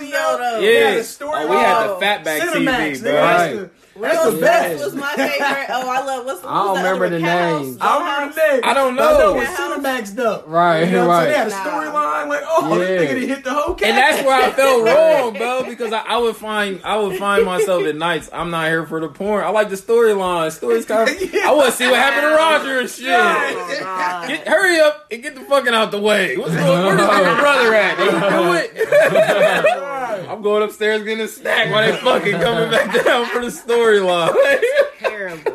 HBO. 0.00 0.10
Yeah, 0.10 0.58
Yeah, 0.60 0.94
the 0.96 1.04
story 1.04 1.32
oh, 1.44 1.48
we 1.50 1.56
had 1.56 1.86
the 1.86 1.92
line. 1.94 2.02
fatback 2.02 2.40
Cinemax, 2.40 2.52
TV, 2.54 2.64
nigga, 2.64 3.02
bro. 3.02 3.12
that's 3.12 3.54
the- 3.54 3.70
Real 3.96 4.10
That's 4.12 4.34
the 4.34 4.40
best. 4.40 4.84
was 4.84 4.94
my 4.96 5.14
favorite. 5.14 5.66
Oh, 5.68 5.88
I 5.88 6.04
love 6.04 6.24
what's 6.26 6.40
the 6.40 6.48
I 6.48 6.64
don't 6.64 6.76
remember 6.78 7.08
the 7.10 7.14
one? 7.16 7.22
Cat 7.22 7.52
names. 7.62 7.78
House, 7.78 7.90
I 7.90 7.98
remember 7.98 8.34
the 8.34 8.40
name. 8.52 8.60
I 8.64 8.74
don't 8.74 8.96
But 8.96 9.02
I 9.04 9.12
know 9.12 9.18
know. 9.18 9.34
it 9.34 9.38
was 9.38 9.48
Cinemax 9.48 10.14
though. 10.16 10.42
Right, 10.46 10.84
You 10.84 10.90
know 10.92 11.06
what 11.06 11.14
I'm 11.14 11.22
saying? 11.22 11.32
They 11.32 11.38
had 11.38 11.46
a 11.46 11.50
right. 11.50 11.94
storyline 11.94 12.28
like, 12.28 12.42
oh, 12.44 12.78
this 12.80 12.88
Yeah. 12.90 12.96
nigga 13.06 13.20
done 13.20 13.28
hit 13.28 13.44
the 13.44 13.54
whole 13.54 13.74
cat. 13.74 13.88
And 13.88 13.96
that's 13.98 14.26
where 14.26 14.42
I 14.42 14.50
felt 14.50 14.84
wrong, 14.84 15.34
bro, 15.34 15.62
because 15.64 15.92
I, 15.92 16.00
I 16.00 16.16
would 16.18 16.34
find 16.34 16.80
I 16.82 16.96
would 16.96 17.16
find 17.18 17.44
myself 17.44 17.84
at 17.84 17.94
nights. 17.94 18.28
I'm 18.32 18.50
not 18.50 18.66
here 18.68 18.84
for 18.84 18.98
the 19.00 19.08
porn. 19.08 19.44
I 19.44 19.50
like 19.50 19.68
the 19.70 19.76
storyline. 19.76 20.50
Stories 20.50 20.86
kind 20.86 21.08
of. 21.08 21.14
Yeah. 21.34 21.48
I 21.50 21.52
want 21.52 21.66
to 21.70 21.72
see 21.76 21.86
what 21.86 21.96
happened 21.96 22.22
to 22.22 22.34
Roger 22.36 22.80
and 22.80 22.90
shit. 22.90 23.06
Oh, 23.08 24.24
Get, 24.28 24.46
hurry 24.48 24.80
up 24.80 25.06
and 25.10 25.22
get 25.22 25.34
the 25.36 25.40
fucking 25.42 25.72
out 25.74 25.90
the 25.92 26.00
way. 26.00 26.36
What's 26.36 26.54
going? 26.54 26.84
Where's 26.86 26.98
my 27.00 27.40
brother 27.40 27.74
at? 27.74 27.96
Did 27.96 28.12
he 28.14 28.20
do 28.20 28.52
it? 28.54 30.03
I'm 30.28 30.42
going 30.42 30.62
upstairs 30.62 31.02
getting 31.02 31.24
a 31.24 31.28
snack 31.28 31.70
while 31.72 31.90
they 31.90 31.96
fucking 31.98 32.40
coming 32.40 32.70
back 32.70 33.04
down 33.04 33.26
for 33.26 33.40
the 33.40 33.48
storyline. 33.48 34.34
Terrible. 34.98 35.52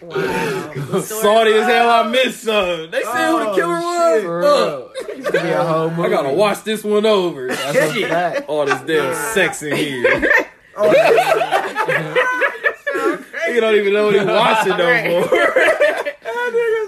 Wow. 0.00 0.72
Story- 1.00 1.02
Salty 1.22 1.52
as 1.54 1.66
hell. 1.66 1.90
I 1.90 2.08
missed 2.08 2.42
some. 2.44 2.90
They 2.90 3.02
said 3.02 3.28
who 3.30 3.38
the 3.40 3.50
Oh, 3.50 3.54
killer 3.54 3.80
was. 3.80 4.20
shit. 4.20 4.22
Fuck. 4.24 5.08
real. 5.08 5.16
Used 5.18 5.32
to 5.32 5.42
be 5.42 5.48
a 5.50 5.64
whole 5.64 5.90
movie. 5.90 6.02
I 6.02 6.08
gotta 6.08 6.32
watch 6.34 6.62
this 6.64 6.84
one 6.84 7.04
over. 7.06 7.48
That's 7.48 7.76
a 7.96 8.02
fact. 8.08 8.48
All 8.48 8.64
this 8.66 8.80
damn 8.82 9.14
sex 9.34 9.62
in 9.62 9.76
here. 9.76 10.32
Oh, 10.76 10.92
Nigga 12.98 13.60
don't 13.60 13.74
even 13.74 13.92
know 13.92 14.06
what 14.06 14.14
he 14.14 14.24
watching 14.24 14.76
no 14.76 15.20
more. 15.20 16.04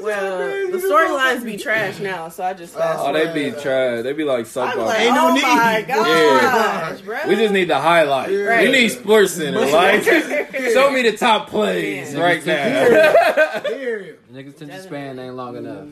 Well, 0.03 0.71
the 0.71 0.79
storylines 0.79 1.45
be 1.45 1.57
trash 1.57 1.99
now, 1.99 2.31
so 2.31 2.43
I 2.43 2.55
just 2.55 2.75
oh, 2.75 2.79
fast 2.79 3.01
Oh, 3.01 3.13
they 3.13 3.33
be 3.33 3.51
trash. 3.51 4.03
They 4.03 4.13
be 4.15 4.25
like 4.25 4.47
soap 4.47 4.77
like, 4.77 4.79
operas. 4.79 4.91
Oh 4.91 4.99
ain't 4.99 5.15
no 5.15 5.29
oh 5.29 5.35
need. 5.35 5.43
my 5.43 5.85
gosh, 5.87 6.99
Yeah. 7.01 7.05
bro. 7.05 7.29
We 7.29 7.37
just 7.37 7.53
need 7.53 7.69
the 7.69 7.79
highlight. 7.79 8.31
Right. 8.31 8.67
We 8.67 8.73
need 8.73 8.89
Sports 8.89 9.33
Center. 9.33 9.61
Like, 9.61 10.03
show 10.73 10.91
me 10.91 11.03
the 11.03 11.17
top 11.17 11.49
plays 11.51 12.15
Yeah. 12.15 12.21
right 12.21 12.47
now. 12.47 13.61
Here. 13.69 14.17
Niggas' 14.33 14.49
attention 14.57 14.83
span 14.83 15.19
ain't 15.19 15.35
long 15.35 15.57
enough. 15.57 15.87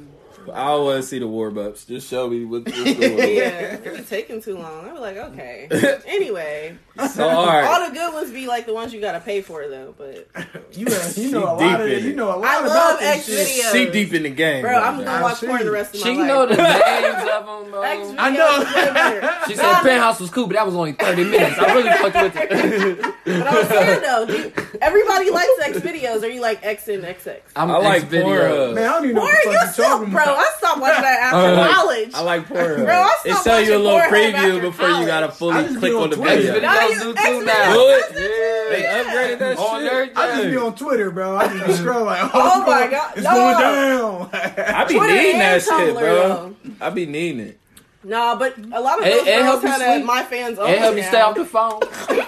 I 0.51 0.75
want 0.77 1.03
to 1.03 1.03
see 1.09 1.19
the 1.19 1.27
warm 1.29 1.59
ups. 1.59 1.85
Just 1.85 2.09
show 2.09 2.29
me 2.29 2.45
what, 2.45 2.65
what's 2.65 2.77
going 2.83 2.99
Yeah, 3.37 3.77
it's 3.83 4.09
taking 4.09 4.41
too 4.43 4.57
long. 4.59 4.89
I 4.89 4.93
be 4.93 4.99
like, 4.99 5.17
okay. 5.17 5.69
Anyway, 6.07 6.77
on. 6.99 7.09
So, 7.09 7.29
all 7.29 7.37
all 7.41 7.47
right. 7.47 7.89
the 7.89 7.95
good 7.95 8.13
ones 8.13 8.31
be 8.31 8.47
like 8.47 8.67
the 8.67 8.75
ones 8.75 8.93
you 8.93 9.01
gotta 9.01 9.21
pay 9.21 9.41
for 9.41 9.67
though. 9.69 9.95
But 9.97 10.29
You, 10.73 10.87
you 11.17 11.31
know 11.31 11.45
a 11.45 11.55
lot 11.55 11.81
of 11.81 11.87
deep 11.87 11.97
it. 11.97 12.05
in 12.05 12.11
You 12.11 12.17
know 12.17 12.35
a 12.35 12.37
lot 12.37 12.45
I 12.45 12.59
about 12.61 12.69
love 12.69 12.99
this 13.01 13.09
X 13.19 13.27
shit. 13.27 13.49
videos. 13.67 13.73
See 13.73 13.91
deep 13.91 14.13
in 14.15 14.23
the 14.25 14.31
game. 14.31 14.63
bro, 14.63 14.73
right 14.73 14.83
I'm 14.83 14.99
now. 14.99 15.05
gonna 15.05 15.19
I 15.19 15.23
watch 15.23 15.39
see. 15.39 15.47
porn 15.47 15.65
the 15.65 15.71
rest 15.71 15.95
of 15.95 16.01
my 16.01 16.07
She 16.07 16.17
life. 16.17 16.25
She 16.25 16.29
know 16.29 16.47
the 16.47 16.57
names 16.57 17.31
of 17.31 17.47
them, 17.47 17.71
bro. 17.71 17.83
X 17.83 18.15
I 18.19 18.31
know. 18.31 19.45
She 19.49 19.55
said 19.55 19.83
Penthouse 19.83 20.21
was 20.21 20.31
cool, 20.31 20.47
but 20.47 20.55
that 20.55 20.67
was 20.67 20.75
only 20.75 20.93
30 20.93 21.25
minutes. 21.25 21.59
I 21.59 21.75
really 21.75 21.91
fucked 21.91 22.35
with 22.35 22.37
it. 22.37 23.01
But 23.25 23.47
I 23.47 23.59
was 23.59 23.69
saying 23.69 24.01
though, 24.03 24.35
you- 24.35 24.53
everybody 24.81 25.31
likes 25.31 25.51
X 25.63 25.79
videos. 25.79 26.23
Or 26.23 26.27
you 26.29 26.41
like 26.41 26.63
XNXX? 26.63 27.41
I'm 27.57 27.71
I 27.71 27.77
like 27.79 28.03
X 28.03 28.11
video. 28.11 28.75
Man, 28.75 28.85
I 28.85 28.93
don't 28.95 29.05
even 29.05 29.17
know 29.17 29.23
Or 29.23 29.25
what 29.27 29.45
the 29.45 29.51
you 29.53 29.59
fuck 29.59 29.79
you 29.79 29.85
talking 29.85 30.11
bro? 30.11 30.23
about. 30.23 30.38
I 30.39 30.51
stopped 30.59 30.81
watching 30.81 31.03
that 31.03 31.21
after 31.21 31.37
I 31.37 31.53
like- 31.53 31.71
college. 31.75 32.11
I 32.15 32.21
like 32.23 32.49
Pornhub. 32.49 32.85
Bro, 32.85 32.95
I 32.95 33.15
it 33.25 33.31
stopped 33.33 33.45
show 33.47 33.59
you 33.59 33.77
a 33.77 33.79
little 33.79 34.01
preview 34.01 34.35
after 34.35 34.61
before 34.61 34.89
you 34.89 35.07
gotta 35.07 35.29
fully 35.31 35.77
click 35.77 35.93
on 35.95 36.03
on 36.05 36.11
the 36.11 36.17
video. 36.17 36.61
Now 36.61 36.75
Videos 36.77 36.93
you 36.95 37.01
do 37.01 37.11
X 37.17 37.27
too 37.29 37.45
now. 37.45 37.73
Do 37.75 37.81
it. 37.89 38.05
Yeah. 38.13 38.77
They 38.77 38.83
upgraded 39.05 39.39
that 39.41 39.59
On 39.59 39.81
shit. 39.81 39.93
everything. 39.93 40.17
I 40.17 40.27
just 40.37 40.45
be 40.51 40.57
on 40.57 40.75
Twitter, 40.75 41.11
bro. 41.11 41.37
I 41.37 41.49
just 41.49 41.67
be 41.67 41.73
scrolling 41.89 42.07
like, 42.07 42.21
oh, 42.23 42.31
Oh 42.35 42.61
my 42.67 42.87
God. 42.91 43.13
it's 43.17 43.25
No. 43.25 43.31
going 43.35 43.59
down. 43.59 44.31
I 44.33 44.85
be 44.85 44.95
Twitter 44.95 45.15
needing 45.15 45.39
that 45.39 45.55
and 45.55 45.63
shit, 45.63 45.73
Tumblr, 45.97 45.99
bro. 45.99 46.57
I 46.81 46.91
be 46.91 47.07
needing 47.07 47.41
it. 47.41 47.61
Nah, 48.05 48.37
but 48.37 48.57
a 48.59 48.81
lot 48.81 49.01
of 49.01 49.07
It- 49.07 49.11
those 49.13 49.27
it 49.27 49.31
girls 49.33 49.45
help 49.45 49.63
you 49.63 49.69
had 49.69 49.95
sleep. 49.95 50.05
my 50.07 50.23
fans 50.23 50.59
It 50.59 50.61
only 50.63 50.79
help 50.79 50.97
you 50.97 51.03
stay 51.03 51.21
off 51.21 51.35
the 51.35 51.45
phone. 51.45 51.81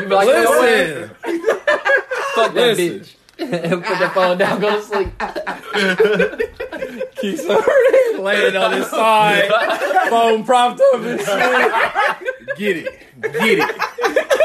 You 0.00 0.06
be 0.06 0.14
like, 0.14 0.26
you 0.26 0.32
know 0.34 0.50
what? 0.50 0.62
Listen, 0.62 1.10
Fuck 2.34 2.54
that 2.54 2.76
Listen. 2.76 3.04
Bitch. 3.40 3.84
Put 3.84 3.98
the 3.98 4.10
phone 4.10 4.38
down, 4.38 4.60
go 4.60 4.76
to 4.76 4.82
sleep. 4.82 5.08
keeps 7.16 7.44
laying 8.18 8.56
on 8.56 8.72
his 8.72 8.86
side, 8.88 9.48
phone 10.10 10.44
propped 10.44 10.80
up 10.80 11.00
and 11.00 11.20
shit. 11.20 12.56
Get 12.56 12.76
it, 12.78 13.00
get 13.20 13.58
it. 13.58 14.26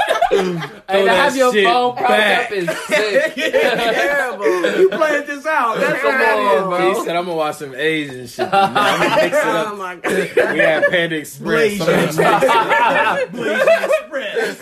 Hey, 0.88 1.05
to 1.05 1.11
have 1.11 1.35
your 1.38 1.53
phone 1.53 1.95
propped 1.95 2.09
back. 2.09 2.45
up 2.47 2.51
is 2.51 2.67
sick. 2.88 3.35
Terrible. 3.35 4.45
you 4.79 4.89
playing 4.89 5.25
this 5.27 5.45
out. 5.45 5.77
That's 5.79 6.01
Come 6.01 6.11
what 6.11 6.17
that 6.19 6.57
on, 6.63 6.69
bro. 6.69 6.93
He 6.93 7.05
said, 7.05 7.15
"I'm 7.15 7.25
gonna 7.25 7.38
watch 7.38 7.55
some 7.57 7.73
Asian 7.75 8.27
shit. 8.27 8.39
Man, 8.51 8.51
I'm 8.51 8.99
gonna 8.99 9.15
mix 9.21 9.38
it 9.38 9.43
Oh 9.45 9.49
up. 9.71 9.77
my 9.77 9.95
god. 9.95 10.53
We 10.53 10.59
had 10.59 10.83
Panda 10.89 11.15
Express. 11.17 11.77
Blaze 11.77 11.79
so 11.79 11.93
I'm 11.93 12.15
gonna 12.15 12.35
mix 12.35 12.43
it 12.43 12.59
up. 12.59 13.31
Blazing 13.31 13.67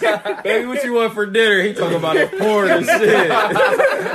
Express. 0.01 0.43
Baby, 0.43 0.65
what 0.67 0.83
you 0.83 0.93
want 0.93 1.13
for 1.13 1.25
dinner? 1.25 1.61
He 1.63 1.73
talking 1.73 1.97
about 1.97 2.17
a 2.17 2.27
porn 2.27 2.69
and 2.69 2.85
shit. 2.85 3.01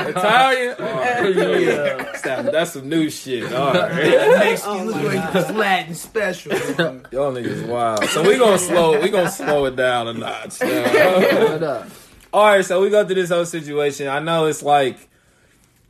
Italian? 0.09 0.75
Oh, 0.79 1.23
yeah. 1.59 2.13
That's, 2.23 2.51
that's 2.53 2.73
some 2.73 2.89
new 2.89 3.11
shit. 3.11 3.53
All 3.53 3.73
right. 3.73 3.93
Mexican, 3.95 4.81
oh, 4.81 4.85
look 4.85 5.03
like 5.15 5.33
this 5.33 5.51
Latin 5.51 5.95
special. 5.95 6.53
bro. 6.77 7.01
Y'all 7.11 7.33
niggas 7.33 7.67
wild. 7.67 8.05
So 8.07 8.23
we 8.23 8.39
gonna 8.39 8.59
slow 8.59 9.01
we 9.01 9.09
gonna 9.09 9.31
slow 9.31 9.65
it 9.67 9.77
down 9.77 9.88
a 9.89 10.13
notch. 10.13 10.61
now. 10.63 11.53
What 11.53 11.63
up? 11.63 11.89
All 12.33 12.45
right, 12.45 12.65
so 12.65 12.83
we 12.83 12.91
go 12.91 13.05
through 13.07 13.15
this 13.15 13.31
whole 13.31 13.47
situation. 13.47 14.07
I 14.07 14.19
know 14.19 14.47
it's 14.47 14.63
like 14.63 15.09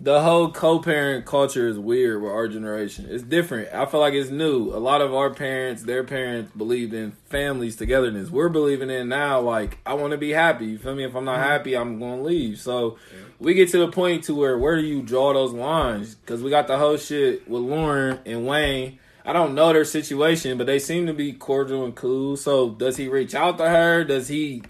the 0.00 0.20
whole 0.20 0.52
co-parent 0.52 1.26
culture 1.26 1.66
is 1.66 1.76
weird 1.76 2.22
with 2.22 2.30
our 2.30 2.46
generation. 2.46 3.06
It's 3.10 3.24
different. 3.24 3.74
I 3.74 3.86
feel 3.86 3.98
like 3.98 4.14
it's 4.14 4.30
new. 4.30 4.72
A 4.72 4.78
lot 4.78 5.00
of 5.00 5.12
our 5.12 5.30
parents, 5.30 5.82
their 5.82 6.04
parents, 6.04 6.52
believed 6.56 6.94
in 6.94 7.12
families 7.26 7.74
togetherness. 7.74 8.30
We're 8.30 8.48
believing 8.48 8.90
in 8.90 9.08
now. 9.08 9.40
Like 9.40 9.78
I 9.84 9.94
want 9.94 10.12
to 10.12 10.18
be 10.18 10.30
happy. 10.30 10.66
You 10.66 10.78
feel 10.78 10.94
me? 10.94 11.02
If 11.02 11.16
I'm 11.16 11.24
not 11.24 11.40
mm-hmm. 11.40 11.48
happy, 11.48 11.76
I'm 11.76 11.98
going 11.98 12.18
to 12.18 12.24
leave. 12.24 12.60
So 12.60 12.98
we 13.40 13.54
get 13.54 13.70
to 13.70 13.78
the 13.78 13.88
point 13.88 14.24
to 14.24 14.34
where 14.34 14.56
where 14.56 14.76
do 14.76 14.86
you 14.86 15.02
draw 15.02 15.32
those 15.32 15.52
lines? 15.52 16.14
Because 16.14 16.42
we 16.42 16.50
got 16.50 16.68
the 16.68 16.78
whole 16.78 16.96
shit 16.96 17.48
with 17.48 17.62
Lauren 17.62 18.20
and 18.24 18.46
Wayne. 18.46 19.00
I 19.28 19.34
don't 19.34 19.54
know 19.54 19.74
their 19.74 19.84
situation, 19.84 20.56
but 20.56 20.66
they 20.66 20.78
seem 20.78 21.06
to 21.06 21.12
be 21.12 21.34
cordial 21.34 21.84
and 21.84 21.94
cool. 21.94 22.38
So 22.38 22.70
does 22.70 22.96
he 22.96 23.08
reach 23.08 23.34
out 23.34 23.58
to 23.58 23.68
her? 23.68 24.02
Does 24.02 24.28
he 24.28 24.62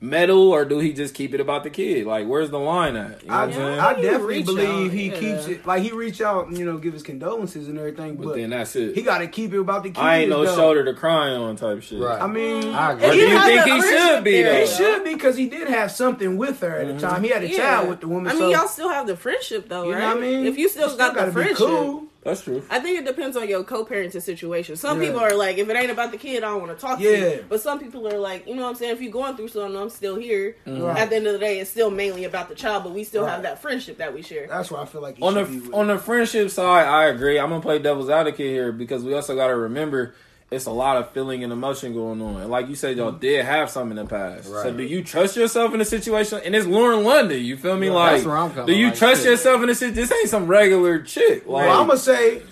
meddle 0.00 0.48
or 0.52 0.64
do 0.64 0.78
he 0.78 0.94
just 0.94 1.12
keep 1.12 1.34
it 1.34 1.40
about 1.40 1.64
the 1.64 1.68
kid? 1.68 2.06
Like, 2.06 2.26
where's 2.26 2.48
the 2.48 2.58
line 2.58 2.96
at? 2.96 3.20
You 3.22 3.28
know 3.28 3.34
I, 3.34 3.46
what 3.46 3.58
I'm? 3.58 3.96
I 3.98 4.00
definitely 4.00 4.42
believe 4.42 4.86
out, 4.86 4.90
he 4.90 5.10
yeah. 5.10 5.18
keeps 5.18 5.48
it. 5.48 5.66
Like 5.66 5.82
he 5.82 5.92
reach 5.92 6.22
out 6.22 6.46
and 6.46 6.56
you 6.56 6.64
know 6.64 6.78
give 6.78 6.94
his 6.94 7.02
condolences 7.02 7.68
and 7.68 7.76
everything, 7.76 8.16
but 8.16 8.24
but 8.24 8.36
then 8.36 8.48
that's 8.48 8.74
it. 8.74 8.94
he 8.94 9.02
got 9.02 9.18
to 9.18 9.26
keep 9.26 9.52
it 9.52 9.60
about 9.60 9.82
the 9.82 9.90
kids. 9.90 9.98
I 9.98 10.20
ain't 10.20 10.30
no 10.30 10.46
though. 10.46 10.56
shoulder 10.56 10.82
to 10.86 10.94
cry 10.94 11.28
on 11.28 11.56
type 11.56 11.82
shit. 11.82 12.00
Right. 12.00 12.22
I 12.22 12.26
mean, 12.26 12.72
I 12.74 12.92
Or 12.92 12.96
agree. 12.96 13.10
do 13.10 13.16
you 13.16 13.38
think 13.38 13.64
he 13.64 13.82
should 13.82 14.24
be 14.24 14.42
there, 14.42 14.52
though? 14.52 14.60
he 14.60 14.66
should 14.66 15.04
be 15.04 15.12
because 15.12 15.36
he 15.36 15.46
did 15.46 15.68
have 15.68 15.90
something 15.90 16.38
with 16.38 16.60
her 16.60 16.78
at 16.78 16.86
the 16.86 16.94
mm-hmm. 16.94 17.06
time. 17.06 17.22
He 17.22 17.28
had 17.28 17.42
a 17.42 17.50
Yeah. 17.50 17.56
child 17.58 17.90
with 17.90 18.00
the 18.00 18.08
woman. 18.08 18.28
I 18.28 18.32
mean, 18.32 18.44
so, 18.44 18.48
y'all 18.48 18.66
still 18.68 18.88
have 18.88 19.06
the 19.06 19.16
friendship 19.16 19.68
though, 19.68 19.84
you 19.84 19.92
right? 19.92 20.00
know 20.00 20.08
what 20.14 20.16
I 20.16 20.20
mean? 20.20 20.46
If 20.46 20.56
you 20.56 20.70
still, 20.70 20.90
You 20.90 20.96
got 20.96 21.12
the 21.12 21.20
gotta 21.20 21.32
be 21.32 21.34
friendship, 21.34 21.56
cool. 21.58 22.09
That's 22.22 22.42
true. 22.42 22.62
I 22.68 22.80
think 22.80 22.98
it 22.98 23.06
depends 23.06 23.34
on 23.36 23.48
your 23.48 23.64
co-parenting 23.64 24.20
situation. 24.20 24.76
Some 24.76 25.00
Yeah. 25.00 25.08
people 25.08 25.20
are 25.22 25.34
like, 25.34 25.56
if 25.56 25.68
it 25.68 25.74
ain't 25.76 25.90
about 25.90 26.12
the 26.12 26.18
kid, 26.18 26.44
I 26.44 26.48
don't 26.50 26.60
want 26.60 26.76
to 26.76 26.78
talk 26.80 26.98
to 26.98 27.04
you. 27.04 27.44
But 27.48 27.62
some 27.62 27.78
people 27.80 28.06
are 28.06 28.18
like, 28.18 28.46
you 28.46 28.54
know 28.54 28.62
what 28.64 28.68
I'm 28.68 28.74
saying? 28.74 28.92
If 28.92 29.00
you're 29.00 29.10
going 29.10 29.36
through 29.36 29.48
something, 29.48 29.74
I'm 29.80 29.88
still 29.88 30.16
here. 30.16 30.54
Mm-hmm. 30.66 30.82
Right. 30.82 30.98
At 30.98 31.08
the 31.10 31.16
end 31.16 31.26
of 31.26 31.32
the 31.32 31.38
day, 31.38 31.60
it's 31.60 31.70
still 31.70 31.90
mainly 31.90 32.24
about 32.24 32.50
the 32.50 32.54
child, 32.54 32.84
but 32.84 32.92
we 32.92 33.04
still 33.04 33.22
Right. 33.24 33.30
have 33.32 33.42
that 33.44 33.62
friendship 33.62 33.96
that 33.98 34.12
we 34.12 34.20
share. 34.20 34.46
That's 34.48 34.70
why 34.70 34.82
I 34.82 34.84
feel 34.84 35.00
like 35.00 35.18
you 35.18 35.24
on 35.24 35.32
should 35.34 35.46
the 35.46 35.50
be 35.50 35.58
with 35.60 35.74
on 35.74 35.86
the 35.86 35.96
friendship 35.98 36.50
side, 36.50 36.86
I 36.86 37.04
agree. 37.06 37.38
I'm 37.38 37.48
gonna 37.48 37.62
play 37.62 37.78
devil's 37.78 38.10
advocate 38.10 38.50
here 38.50 38.70
because 38.70 39.02
we 39.02 39.14
also 39.14 39.34
got 39.34 39.46
to 39.46 39.56
remember 39.56 40.14
it's 40.50 40.66
a 40.66 40.70
lot 40.70 40.96
of 40.96 41.10
feeling 41.10 41.44
and 41.44 41.52
emotion 41.52 41.94
going 41.94 42.20
on. 42.20 42.40
And 42.40 42.50
like 42.50 42.68
you 42.68 42.74
said, 42.74 42.96
y'all 42.96 43.10
mm-hmm. 43.10 43.20
did 43.20 43.44
have 43.44 43.70
some 43.70 43.90
in 43.90 43.96
the 43.96 44.04
past. 44.04 44.48
Right. 44.50 44.64
So 44.64 44.72
do 44.72 44.82
you 44.82 45.04
trust 45.04 45.36
yourself 45.36 45.72
in 45.74 45.80
a 45.80 45.84
situation? 45.84 46.40
And 46.44 46.56
it's 46.56 46.66
Lauren 46.66 47.04
London. 47.04 47.42
You 47.42 47.56
feel 47.56 47.76
me? 47.76 47.88
Right. 47.88 47.94
Like, 47.94 48.12
That's 48.14 48.26
where 48.26 48.36
I'm 48.36 48.50
coming, 48.50 48.66
do 48.66 48.72
you 48.72 48.86
like, 48.88 48.96
trust 48.96 49.22
shit. 49.22 49.30
yourself 49.30 49.62
in 49.62 49.70
a 49.70 49.74
situation? 49.74 49.94
This 49.94 50.12
ain't 50.12 50.28
some 50.28 50.48
regular 50.48 51.00
chick. 51.02 51.46
Like, 51.46 51.66
Well, 51.66 51.80
I'm 51.80 51.86
gonna 51.86 51.98
say 51.98 52.42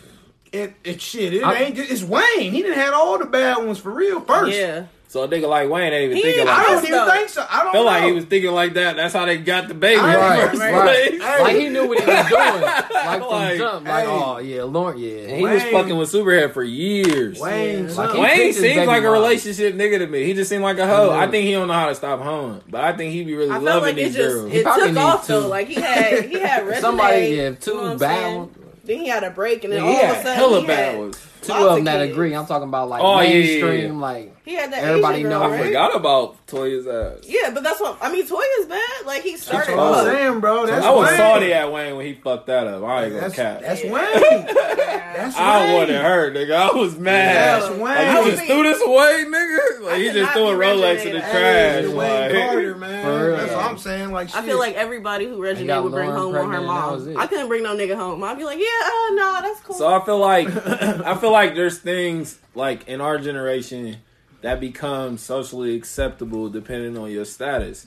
it. 0.53 0.75
It 0.85 1.01
shit. 1.01 1.35
It 1.35 1.43
I- 1.43 1.55
ain't. 1.55 1.79
It's 1.79 2.05
Wayne. 2.05 2.53
He 2.53 2.63
didn't 2.63 2.79
have 2.79 2.95
all 2.95 3.19
the 3.19 3.27
bad 3.27 3.59
ones 3.59 3.79
for 3.79 3.91
real 3.91 4.21
first. 4.21 4.57
Yeah. 4.57 4.85
So 5.09 5.23
a 5.25 5.29
nigga 5.29 5.49
like 5.49 5.69
Wayne 5.71 5.93
ain't 5.93 6.05
even 6.05 6.17
He 6.19 6.23
thinking 6.23 6.41
ain't- 6.41 6.49
like 6.49 6.59
I 6.59 6.63
that. 6.63 6.69
don't 6.75 6.85
even 6.85 6.99
though. 6.99 7.11
think 7.13 7.29
so. 7.31 7.47
I 7.51 7.63
don't 7.65 7.73
feel 7.73 7.85
like 7.85 8.05
he 8.05 8.13
was 8.13 8.25
thinking 8.27 8.53
like 8.53 8.75
that. 8.75 8.97
That's 8.97 9.15
how 9.15 9.25
they 9.25 9.39
got 9.39 9.67
the 9.69 9.75
baby. 9.75 9.99
I- 10.01 10.07
in 10.07 10.13
the 10.13 10.19
right, 10.19 10.51
first 10.51 10.61
right, 10.63 10.83
place. 10.83 11.23
Hey. 11.23 11.43
Like 11.43 11.57
he 11.57 11.69
knew 11.71 11.89
what 11.89 11.99
he 12.01 12.07
was 12.07 12.27
doing, 12.29 12.63
like 12.63 13.19
from 13.21 13.29
Like, 13.31 13.59
jump. 13.59 13.89
Like, 13.89 14.05
hey. 14.05 14.11
oh 14.11 14.39
yeah, 14.39 14.63
Lauren, 14.65 14.99
yeah. 14.99 15.35
He 15.37 15.43
was 15.43 15.63
fucking 15.65 15.97
with 15.97 16.13
Superhead 16.13 16.53
for 16.53 16.63
years. 16.63 17.41
Wayne. 17.41 17.95
Like, 17.97 18.15
Wayne 18.19 18.53
seems 18.53 18.61
baby 18.61 18.87
like 18.87 19.01
a 19.01 19.05
mom. 19.05 19.13
relationship 19.15 19.75
nigga 19.75 19.99
to 19.99 20.07
me. 20.07 20.25
He 20.25 20.35
just 20.35 20.51
seemed 20.51 20.63
like 20.63 20.79
a 20.79 20.87
hoe. 20.87 21.11
Mhm. 21.11 21.19
I 21.19 21.31
think 21.31 21.45
he 21.47 21.53
don't 21.53 21.69
know 21.69 21.75
how 21.75 21.89
to 21.89 21.95
stop 21.95 22.21
hoeing, 22.21 22.61
but 22.69 22.83
I 22.85 22.93
think 22.97 23.13
he 23.13 23.25
be 23.25 23.35
really 23.35 23.51
I 23.51 23.59
loving 23.59 23.83
like 23.83 23.93
it 23.97 24.05
these 24.09 24.15
just 24.15 24.35
girls. 24.37 24.53
it 24.53 24.63
probably 24.65 24.85
took 24.89 24.95
need 24.95 25.01
off 25.01 25.27
to. 25.27 25.33
though. 25.33 25.49
Like 25.49 25.69
he 25.69 25.75
had 25.81 26.25
he 26.27 26.39
had 26.39 26.67
resume. 26.67 26.81
Somebody, 26.89 27.17
yeah, 27.17 27.29
you 27.31 27.51
know 27.51 27.57
two 27.61 27.75
what 27.81 27.99
bad 27.99 28.37
ones. 28.37 28.57
Then 28.85 28.99
he 29.01 29.09
had 29.09 29.23
a 29.25 29.31
break, 29.31 29.65
and 29.65 29.73
then 29.73 29.83
all 29.83 29.89
he 29.91 29.97
of 29.97 30.03
a 30.03 30.07
had 30.07 30.17
sudden 30.23 30.37
hella 30.39 30.61
he 30.63 30.67
bad 30.67 30.99
ones. 30.99 31.19
Two 31.43 31.53
of 31.53 31.77
them 31.77 31.85
that 31.85 32.01
agree. 32.03 32.35
I'm 32.35 32.47
talking 32.47 32.69
about 32.69 32.89
like 32.89 33.03
Oh, 33.03 33.21
yeah, 33.21 33.29
yeah, 33.29 33.33
mainstream, 33.63 34.01
like 34.01 34.35
He 34.49 34.55
had 34.55 34.73
that 34.73 34.83
Everybody 34.83 35.19
Asian 35.19 35.29
know. 35.31 35.41
girl, 35.41 35.53
I 35.53 35.59
I 35.59 35.63
forgot 35.67 35.95
about 35.97 36.47
Toya's 36.47 36.87
ass. 36.87 37.19
Yeah, 37.29 37.51
but 37.53 37.63
that's 37.63 37.79
what 37.81 37.99
I 38.01 38.11
mean. 38.11 38.27
Toya's 38.27 38.65
bad. 38.67 38.81
Like 39.05 39.23
he 39.23 39.33
That's 39.33 39.43
started. 39.43 39.77
what 39.77 39.99
I'm 39.99 40.05
saying, 40.07 40.41
bro. 40.41 40.67
That's 40.67 40.87
I 40.87 40.91
was 40.91 41.09
Wayne. 41.09 41.17
salty 41.19 41.53
at 41.53 41.71
Wayne 41.71 41.97
when 41.97 42.07
he 42.07 42.15
fucked 42.15 42.47
that 42.47 42.67
up. 42.67 42.83
I 42.83 43.05
ain't 43.05 43.15
gonna 43.15 43.31
cap. 43.31 43.61
that's 43.61 43.85
Yeah. 43.85 43.93
Wayne. 43.93 44.47
That's 45.19 45.37
I 45.37 45.65
Wayne. 45.65 45.75
wanted 45.75 46.01
her, 46.01 46.31
nigga. 46.31 46.55
I 46.55 46.73
was 46.77 46.97
mad. 46.99 47.63
That's 47.63 47.71
Wayne. 47.75 47.81
Like, 47.81 47.99
I 47.99 48.13
you 48.13 48.25
was 48.25 48.35
just 48.35 48.47
being- 48.47 48.53
threw 48.53 48.63
this 48.73 48.83
away, 48.83 49.25
nigga. 49.27 49.81
Like 49.83 49.93
I 49.95 49.99
he 49.99 50.11
just 50.13 50.33
threw 50.33 50.47
a 50.49 50.53
Rolex 50.55 51.05
in 51.07 51.13
the 51.15 51.21
trash. 51.21 51.85
Wayne 51.85 51.97
Like, 51.97 52.33
Carter, 52.33 52.77
man. 52.79 53.05
For 53.05 53.31
That's 53.37 53.53
what 53.53 53.65
I'm 53.65 53.79
saying. 53.79 54.13
Like, 54.13 54.29
I 54.35 54.41
shit. 54.41 54.45
feel 54.49 54.59
like 54.59 54.75
everybody 54.77 55.25
who 55.27 55.33
got 55.37 55.41
Regina 55.43 55.83
would 55.83 55.93
bring 55.93 56.09
Lauren 56.11 56.21
home 56.21 56.29
on 56.29 56.35
her 56.35 56.41
pregnant, 56.41 56.69
and 56.71 56.79
that 56.79 56.91
was 56.93 57.07
mom. 57.09 57.17
I 57.19 57.27
couldn't 57.27 57.49
bring 57.49 57.63
no 57.65 57.77
nigga 57.77 57.97
home. 57.97 58.23
I'd 58.25 58.39
be 58.39 58.45
like, 58.45 58.59
yeah, 58.59 58.65
uh, 58.65 59.15
no, 59.15 59.39
that's 59.43 59.61
cool. 59.61 59.75
So 59.77 59.89
I 59.93 60.05
feel 60.05 60.19
like 60.19 60.49
I 60.67 61.17
feel 61.17 61.33
like 61.33 61.55
there's 61.55 61.79
things 61.79 62.39
like 62.55 62.87
in 62.89 63.01
our 63.01 63.19
generation 63.19 63.97
that 64.41 64.61
become 64.61 65.19
socially 65.19 65.75
acceptable 65.75 66.49
depending 66.49 66.97
on 66.97 67.11
your 67.11 67.25
status. 67.25 67.87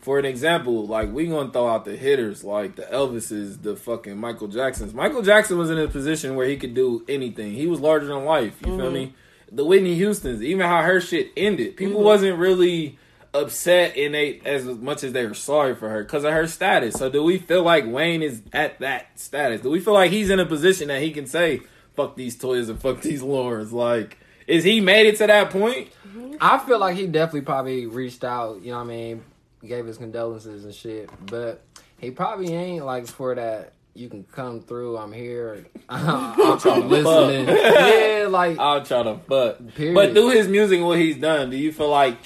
For 0.00 0.18
an 0.18 0.24
example, 0.24 0.86
like 0.86 1.12
we 1.12 1.26
gonna 1.26 1.50
throw 1.50 1.68
out 1.68 1.84
the 1.84 1.96
hitters, 1.96 2.44
like 2.44 2.76
the 2.76 2.82
Elvises, 2.82 3.62
the 3.62 3.74
fucking 3.74 4.16
Michael 4.16 4.46
Jacksons. 4.46 4.94
Michael 4.94 5.22
Jackson 5.22 5.58
was 5.58 5.70
in 5.70 5.78
a 5.78 5.88
position 5.88 6.36
where 6.36 6.46
he 6.46 6.56
could 6.56 6.74
do 6.74 7.04
anything. 7.08 7.54
He 7.54 7.66
was 7.66 7.80
larger 7.80 8.06
than 8.06 8.24
life. 8.24 8.60
You 8.64 8.76
feel 8.76 8.90
me? 8.90 9.06
Mm-hmm. 9.06 9.56
The 9.56 9.64
Whitney 9.64 9.94
Houston's, 9.96 10.42
even 10.42 10.66
how 10.66 10.82
her 10.82 11.00
shit 11.00 11.32
ended, 11.36 11.76
people 11.76 11.96
mm-hmm. 11.96 12.04
wasn't 12.04 12.38
really 12.38 12.98
upset 13.36 13.96
in 13.96 14.12
they 14.12 14.40
as 14.44 14.64
much 14.64 15.04
as 15.04 15.12
they 15.12 15.26
were 15.26 15.34
sorry 15.34 15.74
for 15.74 15.88
her 15.88 16.02
because 16.02 16.24
of 16.24 16.32
her 16.32 16.46
status. 16.46 16.94
So 16.94 17.10
do 17.10 17.22
we 17.22 17.38
feel 17.38 17.62
like 17.62 17.84
Wayne 17.86 18.22
is 18.22 18.42
at 18.52 18.78
that 18.80 19.18
status? 19.18 19.60
Do 19.60 19.70
we 19.70 19.80
feel 19.80 19.94
like 19.94 20.10
he's 20.10 20.30
in 20.30 20.40
a 20.40 20.46
position 20.46 20.88
that 20.88 21.02
he 21.02 21.10
can 21.10 21.26
say 21.26 21.62
"fuck 21.94 22.16
these 22.16 22.36
toys" 22.36 22.68
and 22.68 22.80
"fuck 22.80 23.00
these 23.02 23.22
lords"? 23.22 23.72
Like, 23.72 24.18
is 24.46 24.64
he 24.64 24.80
made 24.80 25.06
it 25.06 25.16
to 25.16 25.26
that 25.26 25.50
point? 25.50 25.88
I 26.40 26.58
feel 26.58 26.78
like 26.78 26.96
he 26.96 27.06
definitely 27.06 27.42
probably 27.42 27.86
reached 27.86 28.24
out, 28.24 28.62
you 28.62 28.70
know 28.70 28.78
what 28.78 28.84
I 28.84 28.88
mean, 28.88 29.24
gave 29.64 29.86
his 29.86 29.98
condolences 29.98 30.64
and 30.64 30.74
shit, 30.74 31.10
but 31.26 31.62
he 31.98 32.10
probably 32.10 32.52
ain't 32.52 32.84
like 32.84 33.06
for 33.06 33.34
that. 33.34 33.72
You 33.94 34.10
can 34.10 34.24
come 34.24 34.60
through. 34.60 34.98
I'm 34.98 35.10
here. 35.10 35.64
I'm, 35.88 36.60
I'm 36.62 36.88
listening. 36.88 37.48
yeah, 37.48 38.26
like 38.28 38.58
I'll 38.58 38.84
try 38.84 39.02
to 39.02 39.16
fuck. 39.26 39.74
Period. 39.74 39.94
But 39.94 40.12
through 40.12 40.30
his 40.30 40.48
music 40.48 40.82
what 40.82 40.98
he's 40.98 41.16
done, 41.16 41.48
do 41.48 41.56
you 41.56 41.72
feel 41.72 41.88
like 41.88 42.18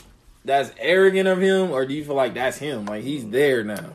that's 0.45 0.73
arrogant 0.79 1.29
of 1.29 1.41
him, 1.41 1.71
or 1.71 1.87
do 1.87 1.95
you 1.95 2.05
feel 2.05 2.17
like 2.17 2.35
that's 2.35 2.59
him? 2.59 2.87
Like 2.87 3.05
he's 3.05 3.29
there 3.29 3.63
now. 3.63 3.93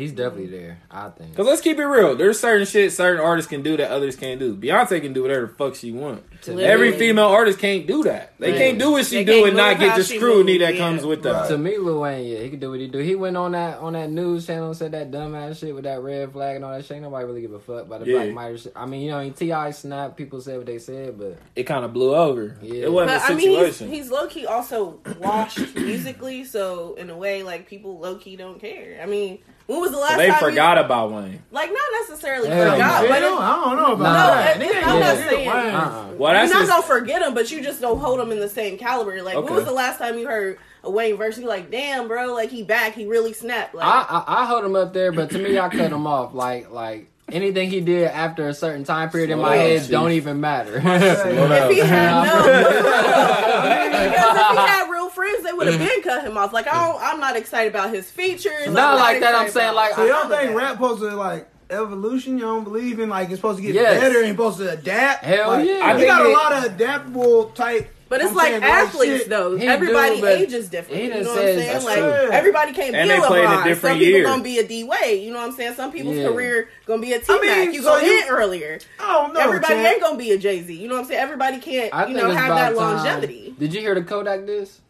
He's 0.00 0.12
definitely 0.12 0.46
there. 0.48 0.80
I 0.90 1.10
think. 1.10 1.34
Cause 1.36 1.46
let's 1.46 1.60
keep 1.60 1.78
it 1.78 1.84
real. 1.84 2.16
There's 2.16 2.40
certain 2.40 2.66
shit 2.66 2.92
certain 2.92 3.20
artists 3.24 3.48
can 3.48 3.62
do 3.62 3.76
that 3.76 3.90
others 3.90 4.16
can't 4.16 4.40
do. 4.40 4.56
Beyonce 4.56 5.00
can 5.00 5.12
do 5.12 5.22
whatever 5.22 5.46
the 5.46 5.54
fuck 5.54 5.74
she 5.76 5.92
want. 5.92 6.24
To 6.42 6.58
Every 6.58 6.92
female 6.92 7.26
artist 7.26 7.58
can't 7.58 7.86
do 7.86 8.02
that. 8.04 8.32
They 8.38 8.52
Right. 8.52 8.58
can't 8.58 8.78
do 8.78 8.92
what 8.92 9.04
she 9.04 9.16
They 9.16 9.24
do 9.24 9.44
and 9.44 9.56
not 9.56 9.78
get 9.78 9.94
the 9.96 10.02
scrutiny 10.04 10.54
move, 10.54 10.60
that 10.62 10.74
yeah. 10.74 10.80
comes 10.80 11.04
with 11.04 11.22
that. 11.24 11.32
Right. 11.32 11.48
To 11.50 11.58
me, 11.58 11.76
Lil 11.76 12.00
Wayne, 12.00 12.26
yeah, 12.26 12.38
he 12.38 12.48
could 12.48 12.60
do 12.60 12.70
what 12.70 12.80
he 12.80 12.86
do. 12.88 12.98
He 12.98 13.14
went 13.14 13.36
on 13.36 13.52
that 13.52 13.78
on 13.78 13.92
that 13.92 14.10
news 14.10 14.46
channel 14.46 14.68
and 14.68 14.76
said 14.76 14.92
that 14.92 15.10
dumbass 15.10 15.58
shit 15.60 15.74
with 15.74 15.84
that 15.84 16.00
red 16.02 16.32
flag 16.32 16.56
and 16.56 16.64
all 16.64 16.72
that 16.72 16.84
shit. 16.84 16.92
Ain't 16.96 17.02
Nobody 17.02 17.26
really 17.26 17.40
give 17.42 17.52
a 17.52 17.58
fuck 17.58 17.82
about 17.82 18.00
the 18.00 18.06
Yeah. 18.10 18.24
Black 18.24 18.34
Mitre 18.34 18.56
shit. 18.58 18.72
I 18.74 18.86
mean, 18.86 19.02
you 19.02 19.10
know, 19.10 19.18
in 19.18 19.34
Ti 19.34 19.72
snap, 19.72 20.16
people 20.16 20.40
said 20.40 20.56
what 20.56 20.66
they 20.66 20.78
said, 20.78 21.18
but 21.18 21.36
It 21.54 21.64
kind 21.64 21.84
of 21.84 21.92
blew 21.92 22.14
over. 22.14 22.56
Yeah. 22.62 22.84
It 22.84 22.92
wasn't 22.92 23.20
But 23.20 23.30
a 23.30 23.32
I 23.32 23.36
mean, 23.36 23.48
he's, 23.50 23.76
situation. 23.76 23.88
he's 23.92 24.10
low 24.10 24.26
key 24.26 24.46
also 24.46 24.98
washed 25.18 25.74
musically, 25.76 26.44
so 26.44 26.94
in 26.94 27.10
a 27.10 27.16
way, 27.18 27.42
like 27.42 27.68
people 27.68 27.98
low 27.98 28.16
key 28.16 28.36
don't 28.36 28.58
care. 28.58 28.98
I 29.02 29.06
mean, 29.06 29.40
when 29.66 29.80
was 29.80 29.90
the 29.92 29.98
last 29.98 30.12
So 30.12 30.16
they 30.18 30.28
time 30.30 30.38
forgot 30.40 30.78
about 30.78 31.12
Wayne. 31.12 31.42
Like, 31.52 31.70
not 31.70 31.82
necessarily 32.00 32.48
Hell 32.48 32.72
forgot, 32.72 33.02
no. 33.02 33.08
but 33.08 33.14
I 33.14 33.18
it, 33.18 33.20
don't, 33.20 33.42
I 33.42 33.64
don't 33.64 33.76
know 33.76 33.92
about 33.92 33.98
Nah. 34.02 34.34
that. 34.34 34.58
No, 34.58 34.64
Nigga 34.66 34.70
it- 34.70 34.76
I'm 34.76 34.82
gonna 34.82 35.00
not 35.00 35.16
saying- 35.30 35.48
uh-uh. 35.48 36.06
Well, 36.16 36.32
that's 36.32 36.50
you're 36.50 36.60
not 36.60 36.66
just, 36.66 36.70
gonna 36.88 37.00
forget 37.00 37.22
him, 37.22 37.34
but 37.34 37.50
you 37.52 37.62
just 37.62 37.80
don't 37.80 37.98
hold 37.98 38.18
him 38.20 38.32
in 38.32 38.40
the 38.40 38.48
same 38.48 38.78
caliber. 38.78 39.22
Like, 39.22 39.36
Okay. 39.36 39.44
when 39.44 39.54
was 39.54 39.64
the 39.64 39.72
last 39.72 39.98
time 39.98 40.18
you 40.18 40.26
heard 40.26 40.58
a 40.84 40.90
Wayne 40.90 41.16
verse? 41.16 41.38
You 41.38 41.46
like, 41.46 41.70
damn, 41.70 42.08
bro, 42.08 42.34
like 42.34 42.50
he 42.50 42.62
back, 42.62 42.94
he 42.94 43.06
really 43.06 43.32
snapped. 43.32 43.74
Like, 43.74 43.86
I, 43.86 44.24
I 44.26 44.42
I 44.42 44.44
hold 44.46 44.64
him 44.64 44.74
up 44.76 44.92
there. 44.92 45.12
But 45.12 45.30
to 45.30 45.38
me, 45.38 45.58
I 45.58 45.68
cut 45.68 45.92
him 45.92 46.06
off. 46.06 46.34
Like 46.34 46.70
like 46.70 47.09
anything 47.32 47.70
he 47.70 47.80
did 47.80 48.04
after 48.08 48.48
a 48.48 48.54
certain 48.54 48.84
time 48.84 49.10
period 49.10 49.30
in 49.30 49.38
my 49.38 49.56
down, 49.56 49.66
head 49.66 49.80
Chief. 49.82 49.90
don't 49.90 50.12
even 50.12 50.40
matter. 50.40 50.76
If 50.76 51.70
he 51.70 51.78
had 51.80 52.24
no, 52.24 52.42
because 54.10 54.36
if 54.36 54.50
he 54.50 54.56
had 54.56 54.90
real 54.90 55.08
friends, 55.10 55.44
they 55.44 55.52
would 55.52 55.66
have 55.66 55.78
been 55.78 56.02
cut 56.02 56.24
him 56.24 56.36
off. 56.36 56.52
Like, 56.52 56.68
I 56.68 56.86
don't, 56.86 57.00
I'm 57.02 57.20
not 57.20 57.36
excited 57.36 57.72
about 57.72 57.92
his 57.94 58.10
features. 58.10 58.52
I'm 58.66 58.72
Not 58.74 58.98
like 58.98 59.20
that, 59.20 59.34
I'm 59.34 59.46
excited 59.46 59.52
saying, 59.52 59.68
about 59.70 59.76
like, 59.76 59.94
So 59.94 60.04
y'all 60.06 60.28
none 60.28 60.38
think 60.38 60.56
rap 60.56 60.72
supposed 60.74 61.00
to 61.00 61.14
like 61.16 61.48
evolution? 61.70 62.34
You 62.38 62.44
don't 62.44 62.64
believe 62.64 62.98
in 63.00 63.08
like 63.08 63.28
it's 63.30 63.36
supposed 63.38 63.58
to 63.58 63.62
get 63.62 63.74
Yes. 63.74 64.00
better 64.00 64.20
and 64.22 64.30
supposed 64.30 64.58
to 64.58 64.70
adapt? 64.72 65.24
Hell 65.24 65.48
Like, 65.48 65.66
yeah. 65.68 65.80
I 65.84 65.92
we 65.94 66.00
think 66.00 66.10
got 66.10 66.22
a 66.26 66.28
it- 66.28 66.32
lot 66.32 66.52
of 66.52 66.64
adaptable 66.74 67.44
type. 67.50 67.88
But 68.10 68.20
it's 68.20 68.30
I'm 68.30 68.36
like 68.36 68.48
saying, 68.50 68.62
athletes, 68.64 69.18
shit. 69.20 69.28
though. 69.30 69.56
He 69.56 69.66
Everybody 69.66 70.16
do, 70.16 70.20
but 70.20 70.32
ages 70.38 70.68
different. 70.68 71.00
You 71.02 71.08
know 71.10 71.16
what 71.20 71.28
I'm 71.28 71.34
saying? 71.36 71.58
that's 71.60 71.84
Like 71.86 71.96
true. 71.98 72.04
everybody 72.32 72.72
can't 72.72 72.94
And 72.96 73.08
be 73.08 73.14
they 73.16 73.22
a 73.22 73.26
play 73.26 73.38
in 73.38 73.46
a 73.46 73.48
LeBron. 73.48 73.64
different 73.64 73.80
Some 73.94 73.98
people 74.00 74.18
year. 74.18 74.24
gonna 74.24 74.42
be 74.42 74.58
a 74.58 74.66
D 74.66 74.84
Wade. 74.84 75.22
You 75.22 75.32
know 75.32 75.38
what 75.38 75.48
I'm 75.48 75.52
saying? 75.52 75.74
Some 75.74 75.92
people's 75.92 76.16
Yeah. 76.16 76.26
career 76.26 76.68
gonna 76.86 77.00
be 77.00 77.12
a 77.12 77.20
T 77.20 77.26
I 77.28 77.34
Mac. 77.40 77.58
mean, 77.58 77.72
you 77.72 77.82
so 77.82 77.90
gonna 77.94 78.04
you- 78.06 78.12
hit 78.12 78.24
earlier. 78.28 78.78
Oh 78.98 79.30
don't. 79.32 79.36
Everybody 79.38 79.74
Chad. 79.74 79.86
ain't 79.86 80.02
gonna 80.02 80.18
be 80.18 80.32
a 80.32 80.38
Jay 80.38 80.60
Z. 80.62 80.74
You 80.74 80.88
know 80.88 80.96
what 80.96 81.00
I'm 81.02 81.06
saying? 81.06 81.20
Everybody 81.20 81.58
can't. 81.60 81.94
I 81.94 82.06
you 82.08 82.16
know 82.16 82.30
have 82.30 82.48
that 82.56 82.66
time. 82.68 82.76
longevity. 82.76 83.54
Did 83.58 83.72
you 83.72 83.80
hear 83.80 83.94
the 83.94 84.02
Kodak 84.02 84.44
this? 84.44 84.80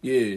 Yeah, 0.00 0.36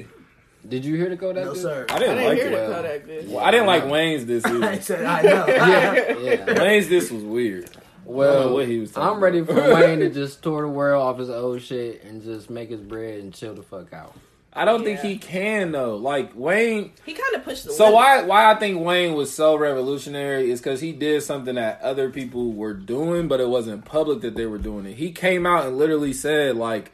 Did 0.67 0.83
you 0.83 0.95
hear 0.95 1.09
the 1.09 1.17
Kodak 1.17 1.45
No 1.45 1.53
diss? 1.53 1.61
sir. 1.61 1.85
I 1.89 1.95
I 1.95 1.99
didn't 1.99 2.15
didn't 2.17 2.29
like 2.29 2.37
hear 2.39 2.47
it. 2.47 2.67
the 2.67 2.73
Kodak 2.73 3.05
this. 3.05 3.25
Well, 3.27 3.45
I 3.45 3.51
didn't 3.51 3.67
like 3.67 3.83
uh-huh. 3.83 3.91
Wayne's 3.91 4.25
this 4.25 4.43
I 4.47 4.49
either. 4.49 4.81
said 4.81 5.05
I 5.05 5.21
know. 5.21 5.45
Yeah, 5.47 6.17
yeah. 6.17 6.59
Wayne's 6.63 6.89
this 6.89 7.11
was 7.11 7.21
weird. 7.23 7.69
I 8.03 8.07
don't 8.07 8.15
know 8.15 8.17
Well, 8.17 8.53
what 8.53 8.67
he 8.67 8.79
was 8.79 8.97
I'm 8.97 9.19
ready 9.23 9.43
for 9.43 9.53
Wayne 9.53 9.99
to 9.99 10.09
just 10.13 10.41
tour 10.43 10.63
the 10.63 10.67
world 10.67 11.01
off 11.03 11.19
his 11.19 11.29
old 11.29 11.61
shit 11.61 12.03
and 12.03 12.23
just 12.23 12.49
make 12.49 12.69
his 12.69 12.81
bread 12.81 13.19
and 13.19 13.33
chill 13.33 13.53
the 13.53 13.63
fuck 13.63 13.93
out. 13.93 14.13
I 14.53 14.65
don't 14.65 14.83
think 14.83 14.99
he 14.99 15.17
can 15.17 15.71
though. 15.71 15.95
Like 15.95 16.31
Wayne. 16.35 16.91
He 17.05 17.13
kind 17.13 17.35
of 17.35 17.43
pushed 17.45 17.65
the. 17.65 17.71
So 17.71 17.85
limit. 17.85 17.95
why 17.95 18.23
why 18.23 18.51
I 18.51 18.55
think 18.55 18.83
Wayne 18.83 19.13
was 19.13 19.33
so 19.33 19.55
revolutionary 19.55 20.51
is 20.51 20.59
because 20.59 20.81
he 20.81 20.91
did 20.91 21.23
something 21.23 21.55
that 21.55 21.81
other 21.81 22.09
people 22.09 22.51
were 22.51 22.73
doing, 22.73 23.27
but 23.29 23.39
it 23.39 23.47
wasn't 23.47 23.85
public 23.85 24.21
that 24.21 24.35
they 24.35 24.45
were 24.45 24.57
doing 24.57 24.85
it. 24.85 24.95
He 24.95 25.11
came 25.11 25.45
out 25.45 25.65
and 25.65 25.77
literally 25.77 26.13
said 26.13 26.55
like. 26.57 26.91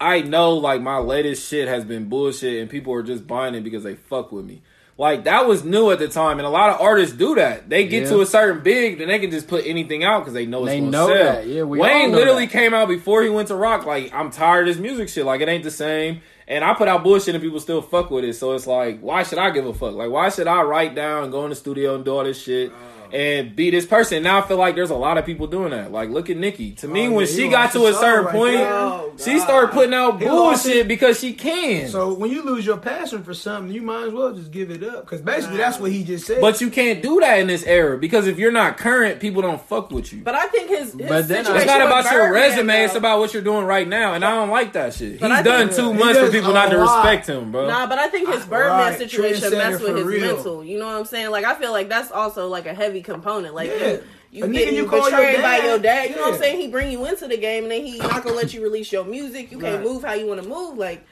I 0.00 0.20
know 0.22 0.54
like 0.54 0.80
my 0.80 0.98
latest 0.98 1.48
shit 1.48 1.68
has 1.68 1.84
been 1.84 2.08
bullshit 2.08 2.60
and 2.60 2.68
people 2.68 2.92
are 2.92 3.04
just 3.04 3.24
buying 3.24 3.54
it 3.54 3.60
because 3.62 3.84
they 3.84 3.94
fuck 3.94 4.32
with 4.32 4.44
me. 4.44 4.60
Like 5.02 5.24
that 5.24 5.48
was 5.48 5.64
new 5.64 5.90
at 5.90 5.98
the 5.98 6.06
time 6.06 6.38
and 6.38 6.46
a 6.46 6.48
lot 6.48 6.70
of 6.70 6.80
artists 6.80 7.16
do 7.16 7.34
that. 7.34 7.68
They 7.68 7.88
get 7.88 8.04
Yeah. 8.04 8.10
to 8.10 8.20
a 8.20 8.26
certain 8.26 8.62
big 8.62 8.98
then 8.98 9.08
they 9.08 9.18
can 9.18 9.32
just 9.32 9.48
put 9.48 9.66
anything 9.66 10.04
out 10.04 10.20
because 10.20 10.32
they 10.32 10.46
know 10.46 10.60
it's 10.62 10.68
They 10.68 10.78
gonna 10.78 10.90
know 10.92 11.08
sell. 11.08 11.16
that. 11.32 11.46
Yeah, 11.48 11.64
we 11.64 11.80
Wayne 11.80 12.12
know 12.12 12.18
literally 12.18 12.46
that. 12.46 12.52
came 12.52 12.72
out 12.72 12.86
before 12.86 13.22
he 13.24 13.28
went 13.28 13.48
to 13.48 13.56
rock 13.56 13.84
like 13.84 14.14
I'm 14.14 14.30
tired 14.30 14.68
of 14.68 14.74
this 14.76 14.80
music 14.80 15.08
shit. 15.08 15.24
Like 15.26 15.40
it 15.40 15.48
ain't 15.48 15.64
the 15.64 15.72
same. 15.72 16.20
And 16.46 16.62
I 16.62 16.74
put 16.74 16.86
out 16.86 17.02
bullshit 17.02 17.34
and 17.34 17.42
people 17.42 17.58
still 17.58 17.82
fuck 17.82 18.10
with 18.12 18.24
it. 18.24 18.34
So 18.34 18.52
it's 18.52 18.66
like, 18.66 19.00
why 19.00 19.24
should 19.24 19.38
I 19.38 19.50
give 19.50 19.66
a 19.66 19.74
fuck? 19.74 19.94
Like, 19.94 20.10
why 20.10 20.28
should 20.28 20.46
I 20.46 20.62
write 20.62 20.94
down 20.94 21.24
and 21.24 21.32
go 21.32 21.42
in 21.44 21.50
the 21.50 21.56
studio 21.56 21.94
and 21.96 22.04
do 22.04 22.16
all 22.16 22.22
this 22.24 22.40
shit 22.40 22.70
and 23.12 23.54
be 23.54 23.70
this 23.70 23.86
person. 23.86 24.22
Now 24.22 24.38
I 24.38 24.42
feel 24.42 24.56
like 24.56 24.74
there's 24.74 24.90
a 24.90 24.94
lot 24.96 25.18
of 25.18 25.26
people 25.26 25.46
doing 25.46 25.70
that. 25.70 25.92
Like, 25.92 26.10
look 26.10 26.30
at 26.30 26.36
Nicki. 26.36 26.72
To 26.72 26.88
me, 26.88 27.06
Oh, 27.08 27.12
when 27.12 27.26
yeah, 27.26 27.32
she 27.32 27.48
got 27.48 27.72
to 27.72 27.86
a 27.86 27.92
certain 27.94 28.24
right 28.26 28.34
point, 28.34 28.54
there. 28.54 28.72
Oh, 28.72 29.12
she 29.18 29.38
started 29.38 29.70
putting 29.72 29.92
out 29.94 30.18
He 30.20 30.26
bullshit 30.26 30.88
because 30.88 31.20
she 31.20 31.32
can. 31.34 31.88
So 31.88 32.14
when 32.14 32.30
you 32.30 32.42
lose 32.42 32.64
your 32.64 32.78
passion 32.78 33.22
for 33.22 33.34
something, 33.34 33.72
you 33.72 33.82
might 33.82 34.04
as 34.06 34.12
well 34.12 34.32
just 34.32 34.50
give 34.50 34.70
it 34.70 34.82
up. 34.82 35.02
Because 35.04 35.20
basically, 35.20 35.58
that's 35.58 35.78
what 35.78 35.90
he 35.92 36.04
just 36.04 36.26
said. 36.26 36.40
but 36.40 36.60
you 36.60 36.70
can't 36.70 37.02
do 37.02 37.20
that 37.20 37.38
in 37.40 37.46
this 37.48 37.64
era 37.64 37.98
because 37.98 38.26
if 38.26 38.38
you're 38.38 38.52
not 38.52 38.78
current, 38.78 39.20
people 39.20 39.42
don't 39.42 39.60
fuck 39.60 39.90
with 39.90 40.12
you. 40.12 40.22
But 40.22 40.34
I 40.34 40.46
think 40.46 40.70
his, 40.70 40.92
his 40.94 41.08
But 41.08 41.28
then 41.28 41.40
It's 41.46 41.66
not 41.66 41.82
about 41.82 42.04
your 42.10 42.28
Birdman, 42.28 42.32
resume. 42.50 42.84
It's 42.84 42.94
about 42.94 43.18
what 43.18 43.34
you're 43.34 43.42
doing 43.42 43.64
right 43.66 43.86
now, 43.86 44.14
and 44.14 44.24
I 44.24 44.34
don't 44.34 44.50
like 44.50 44.72
that 44.72 44.94
shit. 44.94 45.20
But 45.20 45.30
He's 45.30 45.40
I 45.40 45.42
done 45.42 45.66
think- 45.68 45.76
too 45.78 45.94
much 45.94 46.16
for 46.16 46.30
people 46.30 46.50
a 46.50 46.54
not 46.54 46.70
to 46.70 46.78
lot. 46.78 47.04
respect 47.04 47.26
him, 47.28 47.52
bro. 47.52 47.66
Nah, 47.68 47.86
but 47.86 47.98
I 47.98 48.08
think 48.08 48.28
his 48.28 48.42
I- 48.44 48.46
Birdman 48.48 48.78
right, 48.78 48.98
situation 48.98 49.50
messed 49.50 49.82
with 49.82 49.96
his 49.96 50.06
real. 50.06 50.34
mental. 50.34 50.64
You 50.64 50.78
know 50.78 50.86
what 50.86 50.96
I'm 50.96 51.04
saying? 51.04 51.30
Like 51.30 51.44
I 51.44 51.54
feel 51.54 51.72
like 51.72 51.88
that's 51.88 52.10
also 52.10 52.48
like 52.48 52.66
a 52.66 52.74
heavy 52.74 53.01
component. 53.02 53.54
Like 53.54 53.68
Yeah. 53.70 53.86
you, 53.88 54.02
you 54.30 54.44
A 54.44 54.46
nigga 54.48 54.52
getting 54.52 54.74
you 54.76 54.86
call 54.86 55.10
your 55.10 55.18
betrayed 55.20 55.42
by 55.42 55.58
your 55.58 55.78
dad. 55.78 56.10
You 56.10 56.16
know 56.16 56.22
what 56.22 56.34
I'm 56.34 56.40
saying? 56.40 56.60
He 56.60 56.68
bring 56.68 56.90
you 56.90 57.04
into 57.06 57.28
the 57.28 57.36
game 57.36 57.64
and 57.64 57.72
then 57.72 57.84
he 57.84 57.98
not 57.98 58.22
gonna 58.24 58.36
let 58.36 58.54
you 58.54 58.62
release 58.62 58.90
your 58.92 59.04
music. 59.04 59.50
You 59.52 59.58
can't 59.58 59.76
Right. 59.76 59.84
move 59.84 60.02
how 60.04 60.14
you 60.14 60.26
want 60.26 60.42
to 60.42 60.48
move. 60.48 60.78
Like 60.78 61.04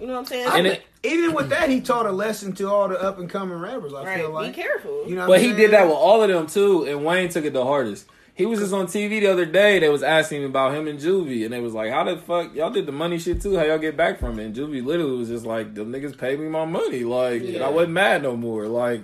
you 0.00 0.06
know 0.06 0.14
what 0.14 0.20
I'm 0.20 0.26
saying? 0.26 0.48
And 0.52 0.66
it- 0.66 0.82
even 1.02 1.32
with 1.34 1.48
that, 1.50 1.68
he 1.70 1.80
taught 1.80 2.06
a 2.06 2.12
lesson 2.12 2.52
to 2.54 2.68
all 2.70 2.88
the 2.88 3.00
up 3.02 3.18
and 3.18 3.28
coming 3.28 3.58
rappers. 3.58 3.92
I 3.94 4.04
right. 4.04 4.18
feel 4.20 4.30
like. 4.30 4.54
Be 4.54 4.62
careful. 4.62 5.04
You 5.06 5.16
know, 5.16 5.26
But 5.26 5.38
I'm 5.38 5.44
he 5.44 5.52
did 5.54 5.70
that 5.72 5.86
with 5.86 5.96
all 5.96 6.22
of 6.22 6.28
them 6.28 6.46
too, 6.46 6.84
and 6.84 7.04
Wayne 7.04 7.28
took 7.30 7.44
it 7.44 7.52
the 7.54 7.64
hardest. 7.64 8.06
He 8.34 8.46
was 8.46 8.58
just 8.60 8.72
on 8.72 8.86
TV 8.86 9.20
the 9.20 9.26
other 9.26 9.44
day. 9.44 9.78
They 9.78 9.90
was 9.90 10.02
asking 10.02 10.42
him 10.42 10.48
about 10.50 10.74
him 10.74 10.86
and 10.88 10.98
Juvie, 10.98 11.44
and 11.44 11.52
they 11.52 11.60
was 11.60 11.74
like, 11.74 11.90
"How 11.90 12.04
the 12.04 12.16
fuck 12.16 12.54
y'all 12.54 12.70
did 12.70 12.86
the 12.86 12.92
money 12.92 13.18
shit 13.18 13.42
too? 13.42 13.56
How 13.58 13.64
y'all 13.64 13.76
get 13.78 13.96
back 13.98 14.18
from 14.18 14.38
it?" 14.38 14.44
And 14.46 14.54
Juvie 14.54 14.84
literally 14.84 15.18
was 15.18 15.28
just 15.28 15.44
like, 15.44 15.74
"The 15.74 15.82
niggas 15.84 16.16
paid 16.16 16.40
me 16.40 16.48
my 16.48 16.64
money, 16.64 17.04
like, 17.04 17.42
and 17.42 17.62
I 17.62 17.68
wasn't 17.68 17.92
mad 17.92 18.22
no 18.22 18.36
more. 18.36 18.66
Like, 18.66 19.02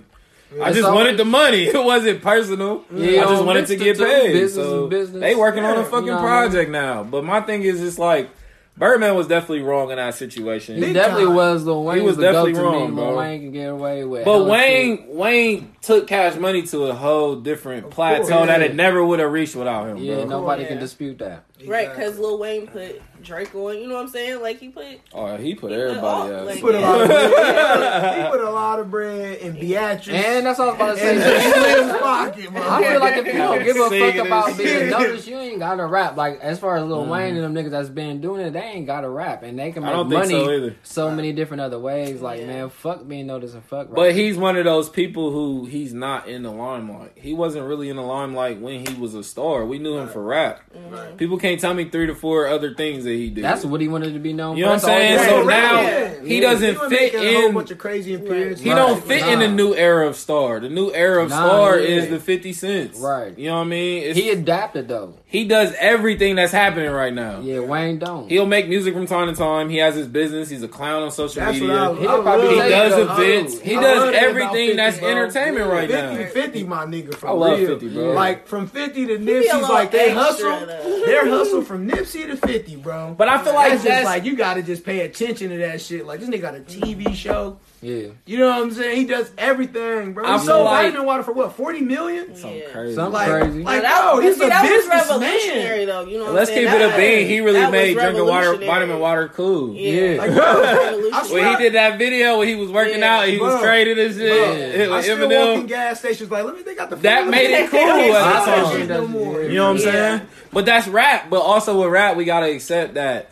I 0.63 0.71
just 0.71 0.91
wanted 0.91 1.17
the 1.17 1.25
money. 1.25 1.63
It 1.67 1.83
wasn't 1.83 2.21
personal. 2.21 2.83
Yeah, 2.93 3.21
I 3.21 3.29
just 3.29 3.43
wanted 3.43 3.67
to 3.67 3.75
get 3.75 3.97
paid. 3.97 4.31
business 4.33 4.53
so 4.65 4.85
is 4.85 4.89
business. 4.89 5.21
they 5.21 5.35
working 5.35 5.63
on 5.63 5.77
a 5.77 5.83
fucking 5.83 6.05
you 6.05 6.11
know 6.11 6.21
what 6.21 6.25
I 6.25 6.41
mean? 6.43 6.49
project 6.51 6.71
now. 6.71 7.03
But 7.03 7.23
my 7.25 7.41
thing 7.41 7.63
is, 7.63 7.81
it's 7.83 7.99
like 7.99 8.29
Birdman 8.77 9.15
was 9.15 9.27
definitely 9.27 9.61
wrong 9.63 9.89
in 9.89 9.97
that 9.97 10.13
situation. 10.13 10.75
He 10.75 10.81
Big 10.81 10.93
definitely 10.93 11.25
time. 11.25 11.35
was 11.35 11.63
Lil 11.65 11.83
Wayne. 11.83 11.97
He 11.99 12.05
was 12.05 12.15
the 12.15 12.21
go 12.21 12.45
definitely 12.45 12.61
wrong, 12.61 12.95
me. 12.95 13.01
Lil 13.01 13.05
bro. 13.11 13.17
Wayne 13.17 13.41
can 13.41 13.51
get 13.51 13.69
away 13.71 14.03
with. 14.03 14.23
But 14.23 14.45
Wayne, 14.45 14.97
shit. 14.97 15.07
Wayne 15.15 15.75
took 15.81 16.05
Cash 16.07 16.35
Money 16.37 16.61
to 16.67 16.83
a 16.85 16.93
whole 16.93 17.37
different 17.37 17.89
plateau 17.89 18.27
course. 18.27 18.47
that 18.47 18.61
it 18.61 18.75
never 18.75 19.03
would 19.03 19.19
have 19.19 19.31
reached 19.31 19.55
without 19.55 19.87
him, 19.89 19.97
yeah, 19.97 20.15
bro. 20.17 20.25
nobody 20.25 20.61
Yeah. 20.63 20.67
can 20.69 20.77
dispute 20.79 21.17
that. 21.17 21.43
Right, 21.65 21.89
because 21.89 22.19
Lil 22.19 22.37
Wayne 22.37 22.67
put 22.67 23.01
Drake 23.23 23.55
on. 23.55 23.79
You 23.79 23.87
know 23.87 23.95
what 23.95 24.01
I'm 24.03 24.09
saying? 24.09 24.41
Like 24.43 24.59
he 24.59 24.69
put. 24.69 24.85
Oh, 25.11 25.35
he 25.37 25.37
put 25.37 25.41
He 25.43 25.55
put 25.55 25.71
everybody 25.71 26.03
all- 26.05 26.31
up. 26.35 26.45
like- 26.45 26.55
He 26.55 26.61
put 26.61 26.75
a 26.75 26.79
lot 26.79 27.01
of 27.01 27.07
bread. 27.09 28.23
he 28.25 28.29
put 28.31 28.39
a 28.41 28.49
lot 28.51 28.79
of 28.79 28.91
bread 28.91 29.37
in 29.39 29.53
Beatrice. 29.59 30.15
And 30.15 30.45
that's 30.45 30.59
what 30.59 30.67
I 30.67 30.71
was 30.71 30.75
about 30.75 30.95
to 30.95 30.99
say. 30.99 31.51
Slim's 31.51 31.99
pocket, 31.99 32.51
bro. 32.51 32.61
I 32.61 32.83
feel 32.83 32.99
like 32.99 33.17
if 33.17 33.25
you 33.25 33.33
don't 33.33 33.63
give 33.63 33.75
a 33.77 33.89
fuck 33.89 34.15
about 34.27 34.49
and 34.49 34.57
being 34.59 34.89
noticed, 34.91 35.27
you 35.27 35.35
ain't 35.37 35.57
gotta 35.57 35.85
rap. 35.87 36.15
Like 36.15 36.39
as 36.41 36.59
far 36.59 36.77
as 36.77 36.83
Lil 36.83 37.05
Wayne 37.07 37.35
and 37.35 37.43
them 37.43 37.55
niggas 37.55 37.71
that's 37.71 37.89
been 37.89 38.21
doing 38.21 38.45
it, 38.45 38.51
they 38.53 38.59
ain't 38.61 38.85
gotta 38.85 39.09
rap, 39.09 39.41
and 39.41 39.57
they 39.57 39.71
can 39.71 39.83
I 39.83 39.87
make 39.87 39.95
don't 39.95 40.09
think 40.09 40.47
money 40.47 40.69
so 40.83 41.07
so 41.07 41.11
many 41.15 41.33
different 41.33 41.61
other 41.61 41.79
ways. 41.79 42.21
Like 42.21 42.41
Yeah. 42.41 42.47
man, 42.47 42.69
fuck 42.69 43.07
being 43.07 43.25
noticed 43.25 43.55
and 43.55 43.63
fuck. 43.65 43.91
But 43.91 44.13
he's 44.13 44.37
one 44.37 44.57
of 44.57 44.65
those 44.65 44.89
people 44.89 45.31
who 45.31 45.65
he's 45.65 45.91
not 45.93 46.27
in 46.27 46.43
the 46.43 46.51
limelight. 46.51 47.13
He 47.15 47.33
wasn't 47.33 47.65
really 47.65 47.89
in 47.89 47.95
the 47.95 48.03
limelight 48.03 48.61
when 48.61 48.85
he 48.85 48.93
was 48.93 49.15
a 49.15 49.23
star. 49.23 49.65
We 49.65 49.79
knew 49.79 49.97
him 49.97 50.07
for 50.07 50.21
rap. 50.21 50.61
Mm-hmm. 50.75 51.15
People 51.17 51.37
can't 51.39 51.46
tell 51.55 51.73
me 51.73 51.85
three 51.85 52.07
to 52.07 52.15
four 52.15 52.47
other 52.47 52.73
things 52.73 53.05
that 53.05 53.11
he 53.11 53.29
did. 53.29 53.43
that's 53.43 53.63
what 53.63 53.79
he 53.79 53.87
wanted 53.87 54.13
to 54.13 54.19
be 54.19 54.33
known. 54.33 54.57
You 54.57 54.65
know 54.65 54.71
what 54.73 54.83
I'm 54.83 54.89
That's 54.89 55.21
all 55.21 55.21
he 55.21 55.25
saying? 55.25 55.29
So 55.29 55.45
Right, 55.47 55.61
now 55.61 55.75
right, 56.17 56.27
he 56.27 56.39
doesn't 56.41 56.71
He 56.73 56.77
was 56.77 56.89
fit 56.89 57.13
making 57.13 57.19
a 57.27 57.33
whole 57.35 57.45
in- 57.47 57.53
bunch 57.53 57.71
of 57.71 57.77
crazy 57.77 58.13
appearances. 58.15 58.61
He 58.63 58.69
Right. 58.71 58.75
don't 58.75 59.03
fit 59.03 59.25
in 59.27 59.39
the 59.39 59.47
new 59.47 59.73
era 59.73 60.07
of 60.07 60.15
star. 60.17 60.59
The 60.59 60.69
new 60.69 60.91
era 60.91 61.23
of 61.23 61.29
Nah, 61.29 61.35
star 61.47 61.79
yeah. 61.79 61.87
is 61.87 62.09
the 62.09 62.19
Fifty 62.19 62.51
Cents. 62.53 62.99
Right. 62.99 63.37
You 63.37 63.47
know 63.47 63.55
what 63.55 63.61
I 63.61 63.65
mean? 63.65 64.03
It's, 64.03 64.17
he 64.17 64.23
he 64.27 64.29
adapted 64.31 64.87
though. 64.89 65.13
he 65.25 65.45
does 65.45 65.73
everything 65.79 66.35
that's 66.35 66.51
happening 66.51 66.91
right 66.91 67.13
now. 67.13 67.39
Yeah, 67.41 67.59
Wayne 67.59 67.97
don't. 67.99 68.29
He'll 68.29 68.45
make 68.45 68.67
music 68.67 68.93
from 68.93 69.05
time 69.07 69.27
to 69.27 69.35
time. 69.35 69.69
He 69.69 69.77
has 69.77 69.95
his 69.95 70.07
business. 70.07 70.49
He's 70.49 70.63
a 70.63 70.67
clown 70.67 71.03
on 71.03 71.11
social 71.11 71.41
That's 71.45 71.59
what 71.61 71.67
media. 71.67 71.89
I, 71.91 71.95
He'll 71.95 72.09
I 72.09 72.21
probably 72.21 72.49
He 72.49 72.55
does 72.69 72.95
the- 72.95 73.13
events. 73.13 73.59
He 73.59 73.75
does 73.75 73.83
love 73.83 73.95
that 73.95 74.09
about 74.09 74.15
everything 74.15 74.67
50, 74.69 74.75
that's 74.75 74.99
bro. 74.99 75.09
entertainment 75.09 75.69
right 75.71 75.89
50, 75.89 76.23
now. 76.23 76.29
50, 76.29 76.63
my 76.63 76.85
nigga, 76.85 77.15
for 77.15 77.27
I 77.27 77.31
love 77.31 77.59
real. 77.59 77.69
50, 77.79 77.87
bro. 77.93 78.11
Like 78.13 78.47
from 78.47 78.67
50 78.67 79.05
to 79.05 79.13
a 79.15 79.17
Nipsey's 79.17 79.69
like 79.69 79.91
they 79.91 80.09
extra, 80.11 80.15
hustle. 80.55 80.65
though. 80.67 81.03
Hustle 81.37 81.61
from 81.61 81.87
Nipsey 81.87 82.25
to 82.27 82.35
50, 82.35 82.77
bro. 82.77 83.13
But 83.17 83.29
I 83.29 83.43
feel 83.43 83.53
like 83.53 83.71
that's 83.73 83.83
just 83.83 84.05
like 84.05 84.25
you 84.25 84.35
gotta 84.35 84.63
just 84.63 84.83
pay 84.83 85.01
attention 85.01 85.49
to 85.49 85.57
that 85.57 85.81
shit. 85.81 86.05
Like 86.05 86.19
this 86.19 86.29
nigga 86.29 86.41
got 86.41 86.55
a 86.55 86.59
TV 86.59 87.13
show. 87.13 87.59
Yeah, 87.81 88.07
You 88.25 88.39
know 88.39 88.47
what 88.49 88.61
I'm 88.63 88.71
saying? 88.71 88.97
He 88.97 89.05
does 89.05 89.29
everything, 89.37 90.13
bro. 90.13 90.25
I 90.25 90.33
He 90.33 90.37
feel 90.39 90.45
sold 90.47 90.65
like- 90.65 90.85
vitamin 90.87 91.05
water 91.05 91.21
for 91.23 91.31
what? 91.33 91.53
40 91.53 91.81
million? 91.81 92.35
something 92.35 92.57
Yeah. 92.59 92.65
crazy. 92.73 92.95
Something 92.95 93.13
Like, 93.13 93.29
crazy. 93.29 93.63
like 93.63 93.83
Now 93.83 93.89
that, 93.89 94.05
yo, 94.05 94.15
but 94.15 94.23
he's 94.23 94.37
see, 94.37 94.43
a 94.45 94.49
that 94.49 94.61
was 94.63 94.69
businessman. 94.71 94.99
revolutionary, 95.21 95.85
though. 95.85 96.01
You 96.05 96.17
know, 96.17 96.23
what 96.25 96.33
Let's 96.33 96.49
I'm 96.49 96.57
keep 96.57 96.69
saying? 96.69 96.81
it 96.81 96.93
a 96.93 96.97
bean. 96.97 97.27
He 97.27 97.39
really 97.41 97.71
made 97.71 97.93
drinking 97.93 98.25
water, 98.25 98.55
vitamin 98.57 98.99
water 98.99 99.27
cool. 99.27 99.75
Yeah, 99.75 100.17
Like, 100.17 100.33
bro, 100.33 100.99
was 101.11 101.31
I 101.31 101.33
When 101.33 101.47
he 101.49 101.55
did 101.63 101.73
that 101.73 101.97
video 101.99 102.39
when 102.39 102.47
he 102.47 102.55
was 102.55 102.69
working 102.71 102.99
Yeah. 102.99 103.17
out, 103.17 103.23
and 103.25 103.33
he 103.33 103.39
was 103.39 103.61
trading 103.61 103.99
and 103.99 104.15
shit. 104.15 104.27
Bro, 104.27 104.51
It 104.83 104.89
I 104.89 104.95
was 104.95 105.05
still 105.05 105.19
walk 105.29 105.59
in 105.59 105.65
gas 105.67 105.99
stations 105.99 106.31
like, 106.31 106.45
let 106.45 106.55
me. 106.55 106.63
They 106.63 106.73
got 106.75 106.89
the 106.89 106.95
That 106.97 107.27
made 107.27 107.51
it 107.51 107.69
cool 107.69 107.79
They 107.79 108.11
at 108.11 108.45
the 108.45 108.51
time. 108.79 108.87
no 108.87 109.07
more. 109.07 109.41
You 109.43 109.55
know 109.55 109.65
what 109.65 109.69
I'm 109.71 109.79
saying? 109.79 110.21
But 110.51 110.65
that's 110.65 110.87
rap. 110.87 111.29
But 111.29 111.41
also 111.41 111.79
with 111.79 111.89
rap, 111.91 112.17
we 112.17 112.25
gotta 112.25 112.49
accept 112.51 112.95
that 112.95 113.29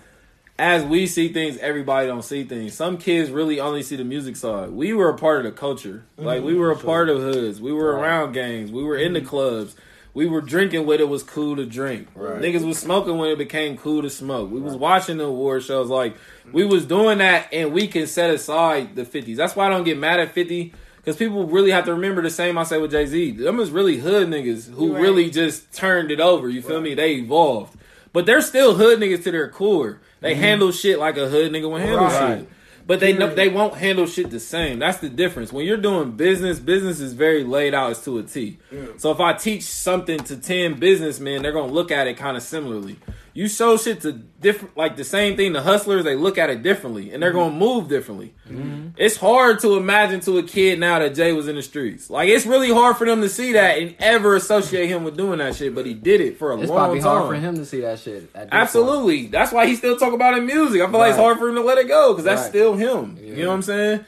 as 0.58 0.84
we 0.84 1.06
see 1.06 1.34
things, 1.34 1.58
everybody 1.58 2.08
don't 2.08 2.24
see 2.24 2.46
things. 2.46 2.74
Some 2.74 2.98
kids 2.98 3.30
really 3.30 3.60
only 3.60 3.84
see 3.84 3.98
the 3.98 4.06
music 4.06 4.38
side. 4.38 4.70
We 4.70 4.94
were 4.94 5.10
a 5.10 5.18
part 5.18 5.39
of 5.39 5.52
the 5.52 5.52
culture. 5.52 6.06
Like 6.18 6.44
we 6.44 6.52
mm-hmm, 6.52 6.62
were 6.62 6.72
a 6.72 6.78
part 6.78 7.10
of 7.10 7.18
hoods. 7.18 7.60
We 7.60 7.74
were 7.74 7.91
around 7.91 8.32
gangs. 8.32 8.72
We 8.72 8.84
were 8.84 8.96
in 8.96 9.13
the 9.13 9.20
mm-hmm. 9.20 9.30
clubs. 9.30 9.76
We 10.13 10.28
were 10.28 10.39
drinking 10.39 10.86
when 10.86 11.02
it 11.02 11.10
was 11.10 11.24
cool 11.24 11.58
to 11.58 11.65
drink. 11.65 12.08
Niggas 12.15 12.65
was 12.65 12.80
smoking 12.80 13.18
when 13.18 13.32
it 13.32 13.38
became 13.38 13.78
cool 13.78 14.02
to 14.02 14.10
smoke. 14.10 14.50
We 14.50 14.62
was 14.62 14.76
watching 14.76 15.18
the 15.18 15.26
award 15.26 15.63
shows. 15.63 15.89
Like 15.89 16.15
mm-hmm. 16.15 16.54
we 16.54 16.63
was 16.63 16.86
doing 16.86 17.18
that, 17.18 17.50
and 17.52 17.74
we 17.74 17.88
can 17.88 18.08
set 18.08 18.30
aside 18.30 18.96
the 18.96 19.04
fifties. 19.04 19.36
That's 19.36 19.58
why 19.58 19.68
I 19.68 19.70
don't 19.70 19.84
get 19.84 19.98
mad 19.98 20.22
at 20.22 20.32
fifty. 20.32 20.74
Because 20.98 21.18
people 21.18 21.46
really 21.46 21.70
have 21.70 21.86
to 21.86 21.94
remember 21.94 22.24
the 22.24 22.32
same 22.32 22.58
I 22.58 22.63
say 22.63 22.80
with 22.80 22.91
Jay 22.91 23.06
Z. 23.06 23.32
Them 23.32 23.60
is 23.60 23.70
really 23.70 23.98
hood 23.98 24.28
niggas 24.28 24.74
who 24.74 24.94
Right. 24.94 25.02
really 25.02 25.30
just 25.30 25.72
turned 25.72 26.10
it 26.10 26.20
over. 26.20 26.50
You 26.50 26.63
feel 26.63 26.82
me? 26.82 26.96
They 26.96 27.15
evolved. 27.15 27.78
But 28.12 28.26
they're 28.26 28.41
still 28.41 28.76
hood 28.76 29.00
niggas 29.00 29.24
to 29.26 29.32
their 29.32 29.50
core. 29.50 30.00
They 30.26 30.32
mm-hmm. 30.32 30.42
handle 30.42 30.72
shit 30.72 30.98
like 30.98 31.18
a 31.18 31.30
hood 31.30 31.52
nigga 31.52 31.70
would 31.70 31.82
handle 31.82 32.06
Right. 32.06 32.40
shit. 32.40 32.50
But 32.88 33.00
they 33.00 33.14
know, 33.14 33.32
they 33.34 33.48
won't 33.48 33.76
handle 33.76 34.08
shit 34.08 34.32
the 34.32 34.40
same. 34.40 34.80
That's 34.80 34.98
the 34.98 35.10
difference. 35.10 35.54
When 35.54 35.68
you're 35.68 35.78
doing 35.78 36.14
business, 36.14 36.58
business 36.60 37.00
is 37.00 37.14
very 37.14 37.44
laid 37.44 37.76
out 37.76 37.92
as 37.92 38.04
to 38.06 38.18
a 38.18 38.24
T. 38.24 38.58
So 38.98 39.12
if 39.12 39.20
I 39.20 39.34
teach 39.34 39.64
something 39.64 40.18
to 40.22 40.36
ten 40.38 40.80
businessmen, 40.80 41.44
they're 41.44 41.52
gonna 41.52 41.72
look 41.72 41.92
at 41.92 42.08
it 42.08 42.18
kind 42.18 42.36
of 42.36 42.42
similarly. 42.42 42.98
You 43.36 43.50
show 43.50 43.76
shit 43.76 44.00
to 44.04 44.13
different, 44.13 44.78
like 44.78 44.95
the 44.95 45.04
same 45.04 45.36
thing 45.36 45.52
to 45.54 45.62
hustlers, 45.62 46.06
they 46.06 46.15
look 46.15 46.38
at 46.38 46.50
it 46.50 46.63
differently, 46.63 47.12
and 47.12 47.21
they're 47.21 47.32
mm-hmm. 47.32 47.39
gonna 47.39 47.56
move 47.56 47.89
differently. 47.89 48.34
Mm-hmm. 48.48 48.91
It's 48.95 49.17
hard 49.17 49.60
to 49.60 49.76
imagine 49.76 50.21
to 50.21 50.38
a 50.38 50.43
kid 50.43 50.80
now 50.80 51.00
that 51.00 51.15
Jay 51.15 51.34
was 51.34 51.50
in 51.50 51.58
the 51.58 51.62
streets. 51.62 52.10
Like 52.10 52.30
it's 52.30 52.45
really 52.45 52.71
hard 52.71 52.95
for 52.95 53.06
them 53.06 53.19
to 53.19 53.28
see 53.28 53.52
that 53.52 53.78
and 53.78 53.93
ever 54.00 54.38
associate 54.38 54.88
him 54.88 55.04
with 55.04 55.17
doing 55.17 55.39
that 55.39 55.54
shit. 55.58 55.76
But 55.76 55.86
he 55.86 55.93
did 55.93 56.21
it 56.21 56.38
for 56.39 56.52
a 56.52 56.56
long 56.56 56.60
time. 56.60 56.63
it's 56.63 56.69
long 56.69 56.80
probably 56.80 57.00
time. 57.02 57.17
hard 57.17 57.28
for 57.28 57.41
him 57.41 57.56
to 57.58 57.65
see 57.65 57.82
that 57.82 58.00
shit. 58.00 58.32
this 58.32 58.32
point. 58.32 58.50
Absolutely. 58.54 59.28
That's 59.28 59.52
why 59.52 59.67
he 59.67 59.76
still 59.76 59.98
talk 59.98 60.13
about 60.13 60.36
it 60.36 60.38
in 60.38 60.45
music. 60.45 60.82
I 60.82 60.89
feel 60.89 61.00
like 61.00 61.10
it's 61.10 61.19
hard 61.19 61.38
for 61.38 61.50
him 61.50 61.56
to 61.56 61.62
let 61.62 61.78
it 61.78 61.89
go 61.89 62.13
because 62.13 62.24
that's 62.24 62.43
Right. 62.43 62.50
still 62.50 62.76
him. 62.76 63.17
Yeah. 63.19 63.34
You 63.34 63.43
know 63.43 63.50
what 63.50 63.56
I'm 63.56 63.62
saying? 63.63 64.06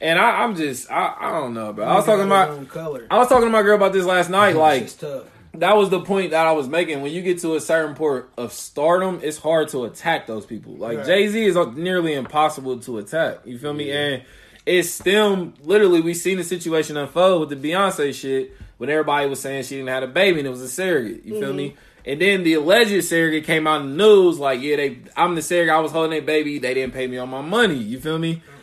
And 0.00 0.18
I, 0.18 0.42
I'm 0.42 0.56
just, 0.56 0.90
I, 0.90 1.14
I 1.20 1.30
don't 1.32 1.52
know, 1.52 1.74
bro. 1.74 1.84
I 1.84 1.96
was 1.96 2.06
talking 2.06 2.24
about, 2.24 2.66
color. 2.68 3.06
I 3.10 3.18
was 3.18 3.28
talking 3.28 3.44
to 3.44 3.50
my 3.50 3.62
girl 3.62 3.76
about 3.76 3.92
this 3.92 4.06
last 4.06 4.30
night. 4.30 4.56
Like 4.56 4.84
It's 4.84 4.94
tough. 4.94 5.24
That 5.54 5.76
was 5.76 5.90
the 5.90 6.00
point 6.00 6.30
that 6.30 6.46
I 6.46 6.52
was 6.52 6.68
making. 6.68 7.02
When 7.02 7.12
you 7.12 7.22
get 7.22 7.40
to 7.40 7.56
a 7.56 7.60
certain 7.60 7.94
point 7.94 8.24
of 8.36 8.52
stardom, 8.52 9.20
it's 9.22 9.38
hard 9.38 9.68
to 9.68 9.84
attack 9.84 10.26
those 10.26 10.46
people. 10.46 10.74
Like 10.74 10.98
Right. 10.98 11.06
Jay 11.06 11.28
Z 11.28 11.44
is 11.44 11.56
nearly 11.74 12.14
impossible 12.14 12.78
to 12.80 12.98
attack. 12.98 13.38
You 13.44 13.58
feel 13.58 13.72
me? 13.72 13.90
And 13.90 14.22
it's 14.66 14.90
still 14.90 15.52
literally 15.62 16.00
we 16.00 16.14
seen 16.14 16.36
the 16.36 16.44
situation 16.44 16.96
unfold 16.96 17.48
with 17.48 17.60
the 17.60 17.70
Beyonce 17.70 18.14
shit 18.14 18.56
when 18.78 18.90
everybody 18.90 19.28
was 19.28 19.40
saying 19.40 19.64
she 19.64 19.76
didn't 19.76 19.88
have 19.88 20.02
a 20.02 20.08
baby 20.08 20.38
and 20.38 20.46
it 20.46 20.50
was 20.50 20.62
a 20.62 20.68
surrogate. 20.68 21.24
You 21.24 21.40
feel 21.40 21.52
me? 21.52 21.70
Mm-hmm. 21.70 21.78
And 22.06 22.20
then 22.20 22.44
the 22.44 22.54
alleged 22.54 23.04
surrogate 23.04 23.44
came 23.44 23.66
out 23.66 23.82
in 23.82 23.96
the 23.96 24.04
news 24.04 24.38
like, 24.38 24.60
yeah, 24.60 24.76
they 24.76 24.98
I'm 25.16 25.34
the 25.34 25.42
surrogate. 25.42 25.74
I 25.74 25.80
was 25.80 25.92
holding 25.92 26.18
a 26.18 26.22
baby. 26.22 26.58
They 26.58 26.74
didn't 26.74 26.94
pay 26.94 27.06
me 27.06 27.18
all 27.18 27.26
my 27.26 27.42
money. 27.42 27.76
You 27.76 28.00
feel 28.00 28.18
me? 28.18 28.36
Mm-hmm. 28.36 28.59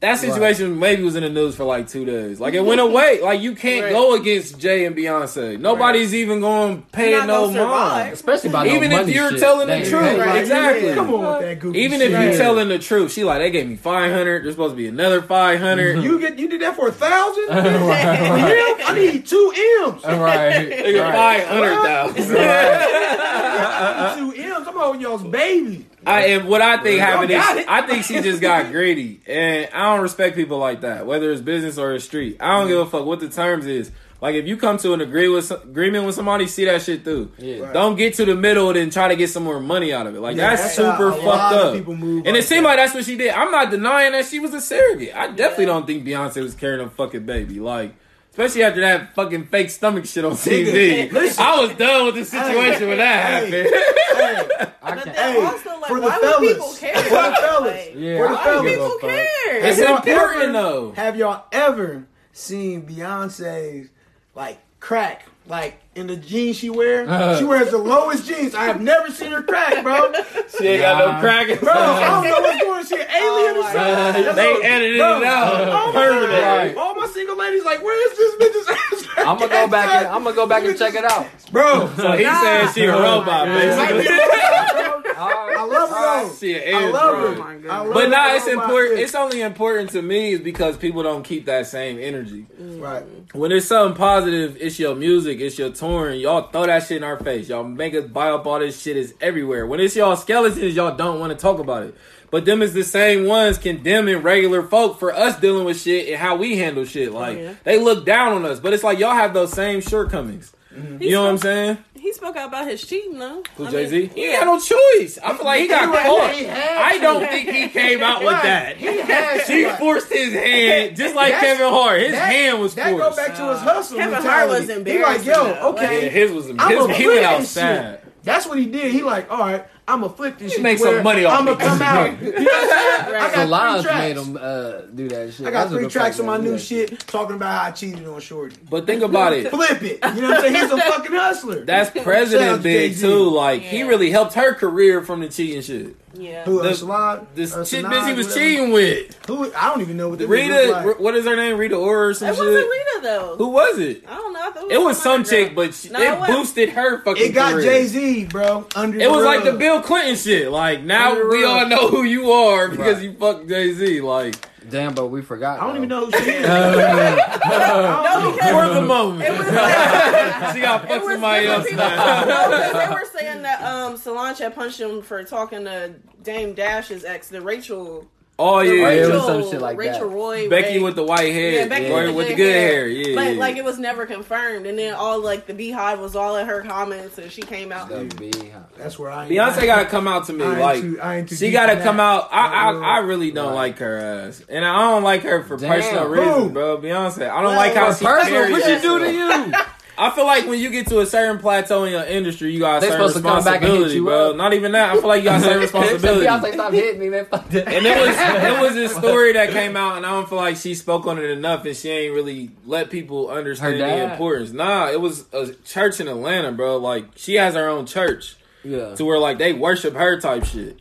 That 0.00 0.18
situation 0.18 0.78
maybe 0.78 1.02
was 1.02 1.16
in 1.16 1.22
the 1.22 1.30
news 1.30 1.56
for 1.56 1.64
like 1.64 1.88
two 1.88 2.04
days. 2.04 2.38
Like 2.38 2.52
it 2.52 2.60
went 2.62 2.80
away. 2.88 3.22
Like 3.22 3.40
you 3.40 3.54
can't 3.54 3.84
Right. 3.84 3.92
go 3.94 4.14
against 4.14 4.58
Jay 4.58 4.84
and 4.84 4.94
Beyonce. 4.94 5.58
Nobody's 5.58 6.14
even 6.14 6.40
going 6.40 6.82
to 6.82 6.88
pay 6.88 7.12
no 7.26 7.46
gonna 7.46 7.64
mind. 7.64 8.12
especially 8.12 8.50
by 8.50 8.66
Even 8.68 8.90
no 8.90 8.96
if 8.96 9.02
money 9.06 9.14
you're 9.14 9.30
shit. 9.30 9.40
telling 9.40 9.68
the 9.68 9.88
truth, 9.88 10.18
right. 10.18 10.36
exactly. 10.38 10.92
Come 10.92 11.14
on 11.14 11.20
with 11.38 11.40
that 11.48 11.60
goofy 11.60 11.78
Even 11.78 12.02
if 12.02 12.10
you're 12.10 12.36
telling 12.36 12.68
the 12.68 12.78
truth, 12.78 13.10
she 13.12 13.24
like 13.24 13.38
they 13.40 13.50
gave 13.50 13.66
me 13.66 13.76
five 13.76 14.12
hundred. 14.12 14.44
There's 14.44 14.54
supposed 14.54 14.72
to 14.74 14.76
be 14.76 14.86
another 14.86 15.22
five 15.22 15.60
hundred. 15.60 16.02
You 16.02 16.20
get 16.20 16.38
you 16.38 16.48
did 16.48 16.60
that 16.60 16.76
for 16.76 16.88
a 16.88 16.92
thousand? 16.92 17.46
For 17.46 17.54
him? 17.62 18.76
I 18.86 18.92
need 18.94 19.26
two 19.26 19.52
M's. 19.86 20.04
right, 20.04 20.68
Nigga, 20.68 21.02
right. 21.02 21.14
five 21.40 21.46
hundred 21.48 21.74
thousand. 21.82 22.36
I 22.38 24.14
need 24.20 24.34
two 24.36 24.42
M's. 24.42 24.68
I'm 24.68 24.74
holding 24.74 25.00
y'all's 25.00 25.22
baby. 25.24 25.86
I 26.06 26.20
and 26.26 26.48
what 26.48 26.62
I 26.62 26.82
think 26.82 27.00
happened 27.00 27.30
is. 27.30 27.42
I 27.68 27.82
think 27.86 28.04
she 28.04 28.20
just 28.20 28.40
got 28.40 28.70
greedy, 28.72 29.20
and 29.26 29.68
I 29.72 29.94
don't 29.94 30.02
respect 30.02 30.36
people 30.36 30.58
like 30.58 30.82
that, 30.82 31.06
whether 31.06 31.30
it's 31.32 31.40
business 31.40 31.78
or 31.78 31.94
it's 31.94 32.04
street. 32.04 32.36
I 32.40 32.58
don't 32.58 32.68
give 32.68 32.78
a 32.78 32.86
fuck 32.86 33.04
what 33.04 33.20
the 33.20 33.28
terms 33.28 33.66
is. 33.66 33.90
Like 34.18 34.34
Like 34.34 34.34
if 34.36 34.48
you 34.48 34.56
come 34.56 34.78
to 34.78 34.94
an 34.94 35.02
agree 35.02 35.28
with 35.28 35.50
agreement 35.50 36.06
with 36.06 36.14
somebody, 36.14 36.46
see 36.46 36.64
that 36.64 36.80
shit 36.80 37.04
through. 37.04 37.32
Yeah. 37.36 37.58
Right. 37.64 37.72
Don't 37.74 37.96
get 37.96 38.14
to 38.14 38.24
the 38.24 38.34
middle 38.34 38.70
and 38.74 38.90
try 38.90 39.08
to 39.08 39.16
get 39.16 39.28
some 39.28 39.44
more 39.44 39.60
money 39.60 39.92
out 39.92 40.06
of 40.06 40.14
it. 40.14 40.20
Like 40.20 40.36
Yeah, 40.36 40.50
that's, 40.50 40.62
that's 40.62 40.76
how 40.78 40.92
super 40.92 41.08
a 41.08 41.12
fucked 41.12 41.24
lot 41.26 41.54
of 41.54 41.66
up. 41.66 41.74
people 41.74 41.94
move 41.96 42.24
and 42.24 42.34
like 42.34 42.42
it 42.42 42.46
seemed 42.46 42.64
that. 42.64 42.70
like 42.70 42.78
that's 42.78 42.94
what 42.94 43.04
she 43.04 43.16
did. 43.16 43.30
I'm 43.34 43.50
not 43.50 43.70
denying 43.70 44.12
that 44.12 44.24
she 44.24 44.38
was 44.40 44.54
a 44.54 44.60
surrogate. 44.60 45.14
I 45.14 45.28
definitely 45.32 45.66
don't 45.66 45.86
think 45.86 46.04
Beyonce 46.06 46.42
was 46.42 46.54
carrying 46.54 46.84
a 46.86 46.88
fucking 46.90 47.26
baby. 47.26 47.60
Like. 47.60 47.94
Especially 48.36 48.64
after 48.64 48.82
that 48.82 49.14
fucking 49.14 49.46
fake 49.46 49.70
stomach 49.70 50.04
shit 50.04 50.22
on 50.22 50.32
TV. 50.36 51.10
listen. 51.10 51.42
I 51.42 51.58
was 51.58 51.74
done 51.76 52.04
with 52.04 52.16
the 52.16 52.24
situation 52.26 52.88
when 52.88 52.98
that 52.98 53.44
Hey, 53.44 53.62
happened. 53.62 53.74
Hey, 53.74 54.72
I 54.82 54.90
But 54.94 55.04
can't. 55.04 55.04
then 55.04 55.14
Hey, 55.14 55.42
also, 55.42 55.70
like, 55.80 55.86
for 55.88 55.94
the 56.00 56.06
why 56.06 56.18
would 56.18 56.20
fellas. 56.20 56.52
people 56.52 56.72
care? 56.74 56.94
For 56.96 57.08
the 57.08 57.36
fellas. 57.40 57.72
Like, 57.86 57.92
Yeah, 57.96 58.18
For 58.18 58.28
the 58.28 58.34
why 58.34 58.44
fellas. 58.44 58.62
would 58.62 58.68
people 58.70 58.88
Give 58.88 58.96
a 58.96 59.00
fuck. 59.00 59.10
care? 59.10 59.64
It's 59.66 59.78
important 59.78 60.42
ever- 60.42 60.52
though. 60.52 60.92
Have 60.96 61.16
y'all 61.16 61.44
ever 61.50 62.06
seen 62.34 62.82
Beyonce's 62.86 63.88
like 64.34 64.58
crack? 64.80 65.22
Like 65.46 65.80
in 65.96 66.06
the 66.06 66.16
jeans 66.16 66.56
she 66.58 66.70
wear, 66.70 67.04
uh. 67.08 67.38
she 67.38 67.44
wears 67.44 67.70
the 67.70 67.78
lowest 67.78 68.26
jeans. 68.28 68.54
I 68.54 68.64
have 68.64 68.80
never 68.80 69.10
seen 69.10 69.32
her 69.32 69.42
crack, 69.42 69.82
bro. 69.82 70.12
She 70.58 70.66
ain't 70.68 70.80
got 70.82 70.98
no 70.98 71.12
Nah. 71.12 71.20
crack. 71.20 71.60
Bro, 71.60 71.72
I 71.72 72.08
don't 72.08 72.24
know 72.24 72.40
what's 72.40 72.62
going 72.62 72.78
on. 72.78 72.86
She 72.86 72.94
an 72.94 73.00
alien 73.10 73.56
Oh 73.56 73.60
or 73.60 73.72
something. 73.72 74.34
They 74.36 74.52
all- 74.54 74.62
edited 74.62 74.98
bro, 74.98 75.20
it 75.20 75.24
out. 75.26 75.68
Oh 75.68 75.92
my 75.92 76.02
God. 76.04 76.30
Right. 76.30 76.76
All 76.76 76.94
my 76.94 77.06
single 77.08 77.36
ladies 77.36 77.64
like, 77.64 77.82
where 77.82 78.10
is 78.12 78.16
this 78.16 78.34
bitch's 78.36 78.68
ass? 78.68 79.08
I'm 79.18 79.38
gonna 79.38 79.48
go 79.50 79.68
back 79.68 79.88
and 79.96 80.06
I'm 80.08 80.22
gonna 80.24 80.36
go 80.36 80.46
back 80.46 80.64
and 80.64 80.78
check 80.78 80.94
it 80.94 81.04
out. 81.04 81.26
Bro, 81.52 81.90
So 81.96 82.12
he 82.12 82.24
Nah. 82.24 82.40
said 82.40 82.66
she 82.72 82.84
a 82.84 82.94
oh 82.96 83.02
robot, 83.02 83.48
Might 83.48 83.54
basically. 83.54 84.06
robot, 84.06 85.02
bro. 85.04 85.12
All 85.16 85.28
right. 85.28 85.56
I 85.58 85.64
love 85.64 85.88
her 85.90 86.28
though. 86.28 86.34
She 86.38 86.64
I 86.72 86.90
love 86.90 87.16
her. 87.18 87.26
Oh 87.26 87.34
my 87.38 87.52
goodness. 87.54 87.72
I 87.72 87.78
love 87.80 87.94
But 87.94 88.04
her 88.04 88.08
nah, 88.10 88.34
it's 88.34 88.46
oh 88.46 88.52
important. 88.52 89.00
It's 89.00 89.14
only 89.14 89.40
important 89.42 89.90
to 89.90 90.02
me 90.02 90.32
is 90.32 90.40
because 90.40 90.76
people 90.76 91.02
don't 91.02 91.22
keep 91.22 91.46
that 91.46 91.66
same 91.66 91.98
energy. 91.98 92.46
right. 92.58 93.04
When 93.34 93.52
it's 93.52 93.66
something 93.66 93.96
positive, 93.96 94.56
it's 94.60 94.78
your 94.78 94.94
music, 94.94 95.40
it's 95.40 95.58
your 95.58 95.70
touring. 95.86 96.20
Y'all 96.20 96.48
throw 96.48 96.66
that 96.66 96.82
shit 96.86 96.98
in 96.98 97.04
our 97.04 97.18
face. 97.18 97.48
Y'all 97.48 97.64
make 97.64 97.94
us 97.94 98.04
buy 98.04 98.30
up 98.30 98.46
all 98.46 98.58
this 98.58 98.80
shit. 98.80 98.96
Is 98.96 99.14
everywhere. 99.20 99.66
When 99.66 99.80
it's 99.80 99.96
y'all 99.96 100.16
skeletons, 100.16 100.74
y'all 100.74 100.96
don't 100.96 101.20
want 101.20 101.32
to 101.32 101.38
talk 101.38 101.58
about 101.58 101.84
it. 101.84 101.94
But 102.30 102.44
them 102.44 102.60
is 102.60 102.74
the 102.74 102.82
same 102.82 103.26
ones 103.26 103.56
condemning 103.56 104.18
regular 104.18 104.62
folk 104.62 104.98
for 104.98 105.14
us 105.14 105.38
dealing 105.38 105.64
with 105.64 105.80
shit 105.80 106.08
and 106.08 106.16
how 106.16 106.36
we 106.36 106.56
handle 106.56 106.84
shit. 106.84 107.12
Like 107.12 107.38
oh, 107.38 107.40
yeah. 107.40 107.54
they 107.64 107.78
look 107.78 108.04
down 108.04 108.32
on 108.32 108.44
us, 108.44 108.58
but 108.58 108.72
it's 108.72 108.82
like 108.82 108.98
y'all 108.98 109.14
have 109.14 109.32
those 109.32 109.52
same 109.52 109.80
shortcomings. 109.80 110.52
Mm-hmm. 110.76 111.02
You 111.02 111.10
know 111.12 111.22
what 111.24 111.30
I'm 111.30 111.38
saying? 111.38 111.78
He 111.94 112.12
spoke 112.12 112.36
out 112.36 112.48
about 112.48 112.68
his 112.68 112.86
cheating, 112.86 113.18
though. 113.18 113.42
Who 113.56 113.70
Jay 113.70 113.86
Z? 113.86 113.98
mean, 113.98 114.10
He 114.10 114.24
had 114.32 114.44
no 114.44 114.60
choice. 114.60 115.18
I 115.24 115.34
feel 115.36 115.44
like 115.44 115.62
he 115.62 115.68
got 115.68 115.88
He 115.88 116.08
caught. 116.08 116.34
had 116.54 116.78
I 116.94 116.98
don't 116.98 117.26
think 117.26 117.48
he 117.48 117.68
came 117.68 118.02
out 118.02 118.20
with 118.20 118.42
that. 118.42 118.76
He 118.76 118.86
had 119.00 119.44
She 119.46 119.62
to. 119.64 119.76
forced 119.78 120.12
his 120.12 120.32
hand, 120.34 120.96
just 120.96 121.14
like 121.14 121.32
That's- 121.32 121.56
Kevin 121.58 121.72
Hart. 121.72 122.00
His 122.02 122.12
That- 122.12 122.30
hand 122.32 122.60
was 122.60 122.74
That 122.74 122.90
go 122.92 122.98
forced. 122.98 123.16
back 123.16 123.36
to 123.36 123.48
his 123.50 123.58
hustle 123.60 123.98
Kevin 123.98 124.12
Hart 124.22 124.48
mentality. 124.50 124.78
was 124.78 124.86
He 124.86 125.02
like, 125.02 125.24
yo, 125.24 125.44
though. 125.44 125.68
okay. 125.70 126.04
Yeah, 126.04 126.08
his 126.10 126.30
was 126.32 126.46
his, 126.46 126.56
I'm 126.58 126.90
he 126.90 127.06
went 127.08 127.24
outside. 127.24 128.00
That's 128.22 128.46
what 128.46 128.58
he 128.58 128.66
did. 128.66 128.92
He 128.92 129.02
like, 129.02 129.30
all 129.30 129.38
right, 129.38 129.66
I'm 129.88 130.00
gonna 130.00 130.12
flip 130.12 130.36
this 130.38 130.50
He 130.52 130.56
shit. 130.56 130.62
make 130.64 130.78
some 130.78 131.02
money 131.04 131.24
off 131.24 131.38
I'ma 131.40 131.54
come 131.54 131.80
out. 131.80 132.20
You 132.22 132.32
know 132.32 132.42
what 132.42 132.44
I'm 132.44 132.68
saying? 132.68 133.14
I 133.14 133.20
got 133.20 133.32
Solange 133.34 133.82
three 133.82 133.90
tracks. 133.92 133.98
made 133.98 134.16
him 134.16 134.38
uh, 134.40 134.72
do 134.94 135.08
that 135.08 135.32
shit. 135.32 135.46
I 135.46 135.50
got 135.50 135.64
That's 135.68 135.70
three 135.80 135.88
tracks 135.88 136.20
on 136.20 136.26
my 136.26 136.36
new 136.38 136.52
that 136.52 136.58
shit 136.58 136.98
talking 137.00 137.36
about 137.36 137.56
how 137.56 137.68
I 137.68 137.70
cheated 137.70 138.06
on 138.06 138.20
Shorty. 138.20 138.56
But 138.68 138.86
think 138.86 139.02
about 139.02 139.32
it. 139.32 139.48
Flip 139.50 139.82
it. 139.82 139.98
You 140.16 140.22
know 140.22 140.28
what 140.30 140.36
I'm 140.38 140.40
saying? 140.42 140.54
He's 140.56 140.70
a 140.72 140.76
fucking 140.78 141.12
hustler. 141.12 141.64
That's 141.64 141.90
President 142.02 142.62
Big 142.62 142.96
too. 142.96 143.30
Like 143.30 143.62
he 143.62 143.82
really 143.84 144.10
helped 144.10 144.34
her 144.34 144.54
career 144.54 145.02
from 145.02 145.20
the 145.20 145.28
cheating 145.28 145.62
shit. 145.62 145.96
Yeah. 146.18 146.44
Who, 146.44 146.62
The- 146.62 146.74
Solange? 146.74 147.26
This 147.34 147.52
shit 147.68 147.84
bitch 147.84 148.06
he 148.08 148.12
was 148.14 148.26
whatever. 148.26 148.40
cheating 148.40 148.72
with. 148.72 149.18
Who? 149.26 149.52
I 149.54 149.68
don't 149.68 149.80
even 149.82 149.96
know 149.96 150.08
what 150.08 150.18
this 150.18 150.28
Rita, 150.28 150.54
look 150.54 150.84
like. 150.86 151.00
What 151.00 151.14
is 151.14 151.24
her 151.24 151.36
name? 151.36 151.56
Rita 151.58 151.76
Ora 151.76 152.08
or 152.08 152.14
some 152.14 152.28
It 152.28 152.36
shit. 152.36 152.44
wasn't 152.44 152.70
Rita, 152.70 153.00
though. 153.02 153.36
Who 153.36 153.48
was 153.48 153.78
it? 153.78 154.04
I 154.08 154.14
don't 154.16 154.32
know. 154.32 154.40
I 154.42 154.50
thought 154.50 154.70
It 154.70 154.80
was 154.80 155.02
some 155.02 155.24
chick, 155.24 155.54
but 155.54 155.74
she, 155.74 155.90
No, 155.90 156.00
it 156.00 156.22
it 156.22 156.26
boosted 156.26 156.68
her 156.70 157.02
fucking. 157.02 157.22
It 157.26 157.34
got. 157.34 157.60
Jay 157.60 157.86
Z, 157.86 158.24
bro. 158.26 158.66
Under 158.74 158.98
It 158.98 159.10
was 159.10 159.24
like 159.24 159.44
the. 159.44 159.52
Bill 159.52 159.80
Clinton 159.82 160.16
shit. 160.16 160.50
Like 160.50 160.82
now 160.82 161.12
Under 161.12 161.28
we 161.28 161.44
rug. 161.44 161.62
all 161.64 161.68
know 161.68 161.88
who 161.88 162.02
you 162.04 162.30
are 162.32 162.68
because 162.68 162.96
Right. 162.96 163.02
you 163.04 163.12
fucked 163.14 163.48
Jay 163.48 163.72
Z. 163.72 164.00
Like 164.00 164.36
Damn, 164.68 164.94
but 164.94 165.06
we 165.08 165.22
forgot. 165.22 165.60
I 165.60 165.64
don't 165.64 165.70
though. 165.72 165.76
even 165.76 165.88
know 165.88 166.06
who 166.06 166.12
she 166.12 166.30
is. 166.30 166.46
No, 167.46 168.32
because 168.32 168.50
for 168.50 168.74
the 168.74 168.82
moment, 168.82 169.22
it 169.28 169.38
was 169.38 169.46
like. 169.48 170.54
she 170.54 170.60
got 170.60 170.84
It 170.84 170.88
fuck 170.88 171.02
was 171.04 171.12
somebody 171.12 171.46
else 171.46 171.64
people. 171.64 171.78
now. 171.84 172.24
No, 172.24 172.50
because 172.50 172.72
they 172.72 172.94
were 172.94 173.04
saying 173.18 173.42
that 173.42 173.62
um, 173.62 173.96
Solange 173.96 174.38
had 174.38 174.54
punched 174.54 174.80
him 174.80 175.02
for 175.02 175.22
talking 175.24 175.64
to 175.64 175.94
Dame 176.22 176.54
Dash's 176.54 177.04
ex, 177.04 177.28
the 177.28 177.40
Rachel. 177.40 178.06
Oh 178.38 178.58
the 178.58 178.66
yeah, 178.66 178.88
it 178.90 179.00
Rachel, 179.06 179.12
was 179.14 179.24
some 179.24 179.50
shit 179.50 179.60
like 179.62 179.78
Rachel 179.78 180.10
that. 180.10 180.14
Roy. 180.14 180.48
Becky 180.50 180.74
Ray- 180.76 180.82
with 180.82 180.94
the 180.94 181.02
white 181.04 181.32
hair, 181.32 181.52
yeah, 181.52 181.68
Becky 181.68 181.90
or 181.90 182.04
with, 182.08 182.16
with 182.16 182.26
the, 182.28 182.32
the 182.34 182.36
good 182.36 182.52
hair. 182.54 182.86
Yeah, 182.86 183.14
but 183.14 183.32
yeah. 183.32 183.40
like 183.40 183.56
it 183.56 183.64
was 183.64 183.78
never 183.78 184.04
confirmed, 184.04 184.66
and 184.66 184.78
then 184.78 184.92
all 184.92 185.20
like 185.22 185.46
the 185.46 185.54
Beehive 185.54 186.00
was 186.00 186.14
all 186.14 186.36
in 186.36 186.46
her 186.46 186.60
comments, 186.60 187.16
and 187.16 187.32
she 187.32 187.40
came 187.40 187.72
out. 187.72 187.88
The 187.88 188.04
Beehive. 188.18 188.52
That's 188.76 188.98
where 188.98 189.10
I. 189.10 189.22
ain't- 189.24 189.32
Beyonce 189.32 189.64
gotta 189.64 189.86
come 189.86 190.06
out 190.06 190.26
to 190.26 190.34
me 190.34 190.44
I 190.44 190.58
like 190.60 190.80
too- 190.82 190.98
I 191.00 191.24
she 191.24 191.50
gotta 191.50 191.80
come 191.82 191.96
that. 191.96 192.02
out. 192.02 192.28
I 192.30 192.46
I, 192.46 192.72
Right. 192.72 192.86
I 192.86 192.98
really 192.98 193.30
don't 193.30 193.46
Right. 193.48 193.54
like 193.54 193.78
her 193.78 193.96
ass, 193.96 194.42
and 194.50 194.66
I 194.66 194.80
don't 194.90 195.02
like 195.02 195.22
her 195.22 195.42
for 195.42 195.56
Damn. 195.56 195.70
personal 195.70 196.04
Who? 196.08 196.12
reasons, 196.20 196.52
bro. 196.52 196.76
Beyonce, 196.76 197.22
I 197.30 197.36
don't 197.40 197.44
Well, 197.44 197.56
like 197.56 197.74
how 197.74 197.94
she 197.94 198.04
personal, 198.04 198.50
what 198.50 198.64
she 198.64 198.80
do 198.82 198.98
to 198.98 199.12
you? 199.12 199.52
I 199.98 200.10
feel 200.10 200.26
like 200.26 200.46
when 200.46 200.58
you 200.58 200.70
get 200.70 200.86
to 200.88 201.00
a 201.00 201.06
certain 201.06 201.38
plateau 201.38 201.84
in 201.84 201.92
your 201.92 202.04
industry, 202.04 202.52
you 202.52 202.60
got 202.60 202.78
a 202.78 202.86
certain 202.86 202.96
supposed 203.08 203.16
to 203.16 203.22
come 203.22 203.44
back 203.44 203.62
and 203.62 203.64
hit 203.64 203.70
responsibility, 203.70 203.94
you 203.96 204.04
bro. 204.04 204.30
up. 204.30 204.36
Not 204.36 204.52
even 204.52 204.72
that. 204.72 204.90
I 204.90 204.94
feel 205.00 205.08
like 205.08 205.18
you 205.20 205.24
got 205.24 205.40
a 205.40 205.44
certain 205.44 205.60
responsibility. 205.62 206.26
Beyonce, 206.26 206.52
stop 206.52 206.72
hitting 206.72 207.00
me, 207.00 207.08
man. 207.08 207.24
Fuck 207.26 207.48
that. 207.50 207.68
And 207.68 207.86
it 207.86 207.96
was 207.96 208.16
it 208.18 208.60
was 208.60 208.74
this 208.74 208.94
story 208.94 209.32
that 209.32 209.50
came 209.50 209.76
out, 209.76 209.96
and 209.96 210.04
I 210.04 210.10
don't 210.10 210.28
feel 210.28 210.38
like 210.38 210.56
she 210.56 210.74
spoke 210.74 211.06
on 211.06 211.18
it 211.18 211.24
enough, 211.30 211.64
and 211.64 211.76
she 211.76 211.88
ain't 211.90 212.14
really 212.14 212.50
let 212.66 212.90
people 212.90 213.30
understand 213.30 213.80
the 213.80 214.12
importance. 214.12 214.52
Nah, 214.52 214.90
it 214.90 215.00
was 215.00 215.24
a 215.32 215.52
church 215.64 216.00
in 216.00 216.08
Atlanta, 216.08 216.52
bro. 216.52 216.76
Like 216.76 217.06
she 217.16 217.34
has 217.36 217.54
her 217.54 217.68
own 217.68 217.86
church 217.86 218.36
Yeah. 218.64 218.94
to 218.96 219.04
where 219.04 219.18
like 219.18 219.38
they 219.38 219.52
worship 219.52 219.94
her 219.94 220.20
type 220.20 220.44
shit. 220.44 220.78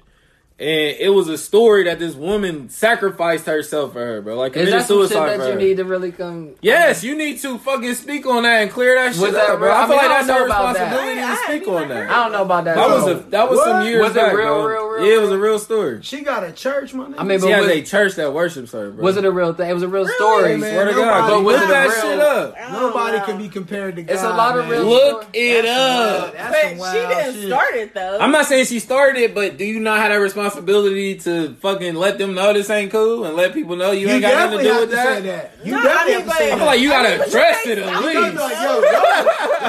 And 0.58 0.70
it 0.70 1.10
was 1.14 1.28
a 1.28 1.38
story 1.38 1.84
that 1.84 2.00
this 2.00 2.16
woman 2.16 2.70
sacrificed 2.70 3.46
herself 3.46 3.92
for 3.92 4.00
her, 4.00 4.22
bro. 4.22 4.38
Like 4.38 4.52
Is 4.56 4.70
committed 4.70 4.74
that 4.80 4.88
some 4.88 5.02
shit 5.02 5.10
suicide 5.10 5.28
that 5.32 5.38
for 5.40 5.46
you 5.48 5.52
her. 5.52 5.60
need 5.60 5.78
to 5.78 5.84
really 5.84 6.14
come? 6.14 6.52
Yes, 6.62 7.04
you 7.04 7.14
need 7.18 7.40
to 7.42 7.58
fucking 7.58 7.94
speak 7.96 8.26
on 8.26 8.44
that 8.44 8.62
and 8.62 8.72
clear 8.72 8.96
that 8.96 9.14
shit 9.16 9.34
that 9.34 9.50
up, 9.50 9.60
bro. 9.60 9.68
real? 9.68 9.76
I 9.76 9.84
I 9.84 9.88
feel 9.88 9.90
mean, 9.90 9.98
like 9.98 10.06
I 10.06 10.08
that's 10.24 10.28
don't 10.28 10.38
her 10.38 10.48
know 10.48 10.54
about 10.56 10.74
that. 10.76 10.82
responsibility 10.84 11.20
I- 11.20 11.26
to 11.26 11.28
I 11.30 11.36
speak 11.36 11.66
haven't 11.68 11.82
on 11.84 11.90
that. 11.90 12.10
I 12.10 12.24
don't 12.24 12.32
know 12.32 12.42
about 12.44 12.64
that. 12.64 12.76
That 12.78 12.90
was 12.90 13.08
a 13.08 13.14
that 13.32 13.50
was 13.50 13.64
some 13.66 13.86
years 13.86 14.02
Was 14.02 14.12
it 14.12 14.16
back, 14.16 14.34
real, 14.34 14.46
bro. 14.48 14.66
real, 14.66 14.88
real, 14.88 15.06
yeah, 15.06 15.18
it 15.18 15.22
was 15.22 15.30
a 15.32 15.38
real? 15.38 15.46
real 15.52 15.60
story. 15.60 16.00
She 16.04 16.22
got 16.22 16.46
a 16.46 16.54
church, 16.54 16.94
my 16.94 17.04
nigga. 17.08 17.16
I 17.20 17.24
mean, 17.26 17.40
She 17.40 17.46
but 17.48 17.52
has 17.52 17.62
was, 17.66 17.72
a 17.76 17.82
church 17.84 18.16
that 18.16 18.34
worships 18.34 18.72
her, 18.72 18.92
bro. 18.92 19.04
was 19.04 19.18
it 19.18 19.26
a 19.26 19.32
real 19.32 19.54
thing? 19.54 19.70
It 19.70 19.74
was 19.74 19.84
a 19.84 19.90
real 19.90 20.08
story. 20.08 20.52
Hey, 20.52 20.58
man, 20.58 20.72
Swear 20.72 20.86
to 20.86 20.94
God, 20.94 21.30
But 21.32 21.44
was 21.44 21.56
look 21.56 21.66
it 21.66 21.68
that 21.68 21.88
real- 21.90 22.02
shit 22.02 22.20
up. 22.22 22.56
Nobody 22.72 23.20
can 23.26 23.38
be 23.38 23.50
compared 23.50 23.98
to 23.98 24.04
God. 24.04 24.14
It's 24.14 24.24
a 24.24 24.30
lot 24.30 24.58
of 24.58 24.70
real- 24.70 24.86
Look 24.86 25.28
it 25.34 25.66
up. 25.66 26.34
But 26.34 26.92
she 26.94 26.98
didn't 27.00 27.48
start 27.48 27.76
it 27.76 27.94
though. 27.94 28.20
I'm 28.22 28.32
not 28.32 28.46
saying 28.46 28.68
she 28.68 28.80
started 28.80 29.20
it, 29.22 29.36
but 29.36 29.58
do 29.58 29.66
you 29.66 29.82
not 29.82 30.00
have 30.00 30.12
that 30.12 30.16
responsibility 30.16 30.45
to 30.52 31.54
fucking 31.56 31.96
let 31.96 32.18
them 32.18 32.34
know 32.34 32.54
this 32.54 32.70
ain't 32.70 32.92
cool 32.92 33.26
and 33.26 33.36
let 33.36 33.54
people 33.54 33.76
know 33.76 33.92
you, 33.92 34.08
You 34.08 34.14
ain't 34.14 34.22
got 34.22 34.36
nothing 34.52 34.58
to 34.60 34.64
do 34.64 34.80
with 34.82 34.90
to 34.92 34.96
that? 34.96 35.24
that. 35.24 35.52
You 35.66 35.72
No, 35.74 35.80
I 35.80 35.84
definitely 35.84 36.14
mean, 36.16 36.22
have 36.22 36.30
to 36.30 36.38
say 36.38 36.38
but- 36.38 36.46
I 36.46 36.50
that. 36.50 36.58
feel 36.58 36.66
like 36.66 36.80
you 36.80 36.90
gotta 36.90 37.08
I 37.08 37.12
mean, 37.12 37.20
but 37.20 37.28
you 37.32 37.38
address 37.40 37.64
can't 37.64 37.68
it 37.68 37.78
at 37.78 37.88
stop 37.90 38.04
You 38.04 38.14
gotta 38.14 38.20
least. 38.22 38.32
be 38.36 38.40
like, 38.42 38.54
yo, 38.54 38.60
y'all, 38.62 38.82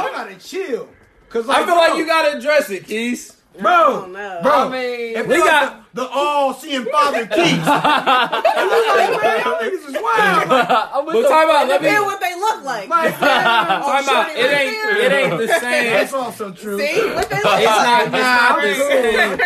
y'all 0.03 0.13
gotta 0.13 0.35
chill. 0.37 0.89
Cause 1.29 1.47
like, 1.47 1.59
I 1.59 1.67
feel 1.67 1.77
like 1.77 1.97
you 1.99 2.07
gotta 2.07 2.37
address 2.39 2.71
it, 2.71 2.85
Keys. 2.87 3.33
bro, 3.61 4.05
I 4.17 4.43
bro. 4.43 4.53
I 4.53 4.69
mean, 4.69 5.17
if 5.17 5.27
we 5.27 5.35
we 5.35 5.39
got- 5.45 5.73
got 5.73 5.95
the, 5.95 6.03
the 6.03 6.09
all-seeing 6.09 6.85
Father 6.87 7.27
Keith, 7.27 7.65
like, 10.07 10.19
man, 10.19 10.35
y'all 10.35 10.43
niggas 10.43 10.43
is 10.43 10.49
wild. 10.49 10.69
Like, 10.69 10.89
I'm 10.95 11.05
with 11.07 11.15
But 11.15 11.23
the- 11.23 11.29
talk 11.29 11.45
about 11.45 11.69
let 11.69 11.83
me 11.83 11.89
Depend 11.89 12.05
what 12.07 12.21
they 12.21 12.35
look 12.35 12.65
like. 12.65 12.89
like, 12.89 13.15
time 13.19 14.09
out. 14.09 14.31
It 14.31 14.39
ain't 14.39 14.73
there. 14.73 14.97
it 14.99 15.13
ain't 15.13 15.39
the 15.39 15.49
same. 15.61 15.93
that's 15.93 16.13
also 16.13 16.53
true. 16.53 16.79
See 16.79 17.01
what 17.15 17.29
they 17.29 17.37
look 17.37 17.45
It's 17.45 17.45
like. 17.45 17.65
not, 17.65 18.03
it's 18.07 18.13
not 18.13 18.63
the 18.63 18.75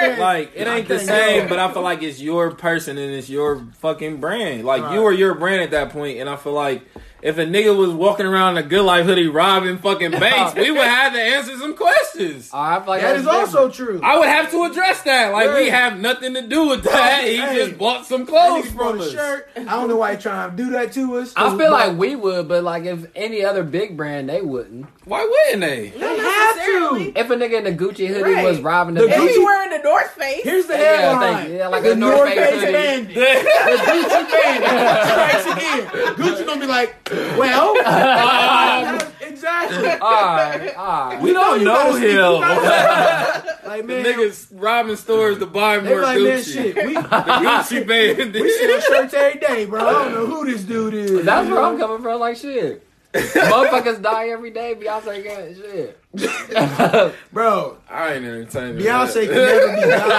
same. 0.00 0.18
Like 0.20 0.52
it 0.54 0.66
ain't 0.66 0.88
the 0.88 0.98
same, 0.98 1.48
but 1.48 1.58
I 1.58 1.72
feel 1.72 1.82
like 1.82 2.02
it's 2.02 2.20
your 2.20 2.50
person 2.52 2.98
and 2.98 3.12
it's 3.12 3.28
your 3.30 3.64
fucking 3.80 4.18
brand. 4.20 4.64
Like 4.64 4.82
Right. 4.82 4.94
you 4.94 5.04
are 5.06 5.12
your 5.12 5.34
brand 5.34 5.62
at 5.62 5.70
that 5.72 5.90
point, 5.90 6.18
and 6.18 6.28
I 6.28 6.36
feel 6.36 6.52
like 6.52 6.82
if 7.22 7.38
a 7.38 7.44
nigga 7.44 7.76
was 7.76 7.90
walking 7.90 8.26
around 8.26 8.56
in 8.58 8.64
a 8.64 8.68
good 8.68 8.82
life 8.82 9.04
hoodie 9.06 9.28
robbing 9.28 9.78
fucking 9.78 10.12
banks, 10.12 10.54
we 10.54 10.70
would 10.70 10.80
have 10.80 11.12
to 11.12 11.20
answer 11.20 11.56
some 11.58 11.74
questions. 11.76 12.50
I 12.54 12.78
feel 12.80 12.88
like 12.88 13.02
That 13.02 13.08
that's 13.12 13.20
is 13.22 13.26
also 13.26 13.70
true. 13.70 14.00
I 14.02 14.18
would 14.18 14.28
have 14.28 14.50
to 14.50 14.64
address 14.64 15.02
that. 15.02 15.32
Like 15.32 15.52
we 15.54 15.68
have 15.68 15.98
nothing 15.98 16.34
to 16.34 16.42
do 16.46 16.68
with 16.68 16.84
that. 16.84 17.24
He 17.24 17.36
Hey. 17.36 17.54
just 17.66 17.78
bought 17.78 18.06
some 18.06 18.26
clothes 18.26 18.66
nigga 18.66 18.76
brought 18.76 18.90
from 18.92 19.00
a 19.00 19.04
us. 19.04 19.12
shirt. 19.12 19.48
I 19.56 19.62
don't 19.64 19.88
know 19.88 19.96
why 19.96 20.14
he 20.16 20.20
trying 20.22 20.50
to 20.50 20.56
do 20.56 20.70
that 20.70 20.92
to 20.92 21.16
us. 21.18 21.32
I 21.36 21.48
feel 21.50 21.58
But 21.58 21.70
like 21.70 21.98
we 21.98 22.16
would, 22.16 22.48
but 22.48 22.64
like 22.64 22.84
if 22.84 23.06
any 23.14 23.44
other 23.44 23.62
big 23.62 23.96
brand, 23.96 24.28
they 24.28 24.40
wouldn't. 24.42 24.86
Why 25.04 25.24
wouldn't 25.24 25.60
they? 25.62 25.90
Not 25.98 26.16
They 26.16 26.22
have 26.22 26.56
to. 26.56 27.12
If 27.16 27.30
a 27.30 27.34
nigga 27.36 27.58
in 27.58 27.66
a 27.66 27.72
Gucci 27.76 28.06
hoodie 28.08 28.32
Right. 28.34 28.44
was 28.44 28.60
robbing 28.60 28.94
the 28.94 29.02
The 29.02 29.08
If 29.08 29.14
he 29.16 29.28
Gucci- 29.28 29.44
wearing 29.44 29.70
the 29.70 29.82
North 29.88 30.10
Face, 30.12 30.42
Here's 30.44 30.66
the 30.66 30.74
Yeah, 30.74 30.96
headline. 30.96 31.34
thank 31.34 31.48
you. 31.50 31.56
Yeah, 31.56 31.68
like 31.68 31.82
the 31.82 31.92
a 31.92 31.96
North 31.96 32.16
North 32.16 32.28
Face 32.30 32.38
Face 32.38 32.60
hoodie. 32.60 32.72
bandit. 32.72 33.14
The 33.16 33.76
Gucci 33.76 34.30
bandit 34.30 35.06
strikes 35.10 35.46
again. 35.46 35.86
Gucci 36.16 36.46
gonna 36.46 36.60
be 36.60 36.66
like, 36.66 37.09
well, 37.10 37.70
um, 37.86 38.98
exactly. 39.20 39.88
all 40.00 40.10
right, 40.10 40.74
all 40.76 41.10
right. 41.10 41.20
we 41.20 41.32
don't 41.32 41.64
know 41.64 41.74
gotta 41.74 41.92
speak- 41.94 42.10
you 42.10 42.20
him. 42.20 43.46
Like 43.70 43.82
The 43.86 43.88
man, 43.88 44.04
niggas 44.04 44.48
robbing 44.50 44.96
stores 44.96 45.38
to 45.38 45.46
buy 45.46 45.78
more 45.80 46.00
like 46.02 46.18
Gucci. 46.18 46.52
shit. 46.54 46.74
We, 46.86 46.94
The 46.94 47.00
Gucci 47.00 47.86
band. 47.86 48.34
we 48.34 48.50
sell 48.50 48.80
shirts 48.80 49.14
every 49.14 49.38
day, 49.40 49.64
bro. 49.66 49.86
I 49.86 49.92
don't 49.92 50.12
know 50.12 50.26
who 50.26 50.44
this 50.44 50.62
dude 50.64 50.94
is. 50.94 51.24
That's 51.24 51.48
where? 51.48 51.60
I'm 51.62 51.78
coming 51.78 52.02
from. 52.02 52.18
Like 52.18 52.36
shit. 52.36 52.84
Motherfuckers 53.12 54.00
die 54.02 54.28
every 54.28 54.50
day. 54.50 54.74
Beyonce 54.74 55.24
got 55.24 55.56
shit. 55.56 55.96
Bro, 57.32 57.78
I 57.88 58.14
ain't 58.14 58.24
entertaining. 58.24 58.76
Beyonce 58.84 59.14
that. 59.14 59.26
can 59.26 59.34
never 59.34 59.74
be 59.74 59.80
done. 59.90 60.10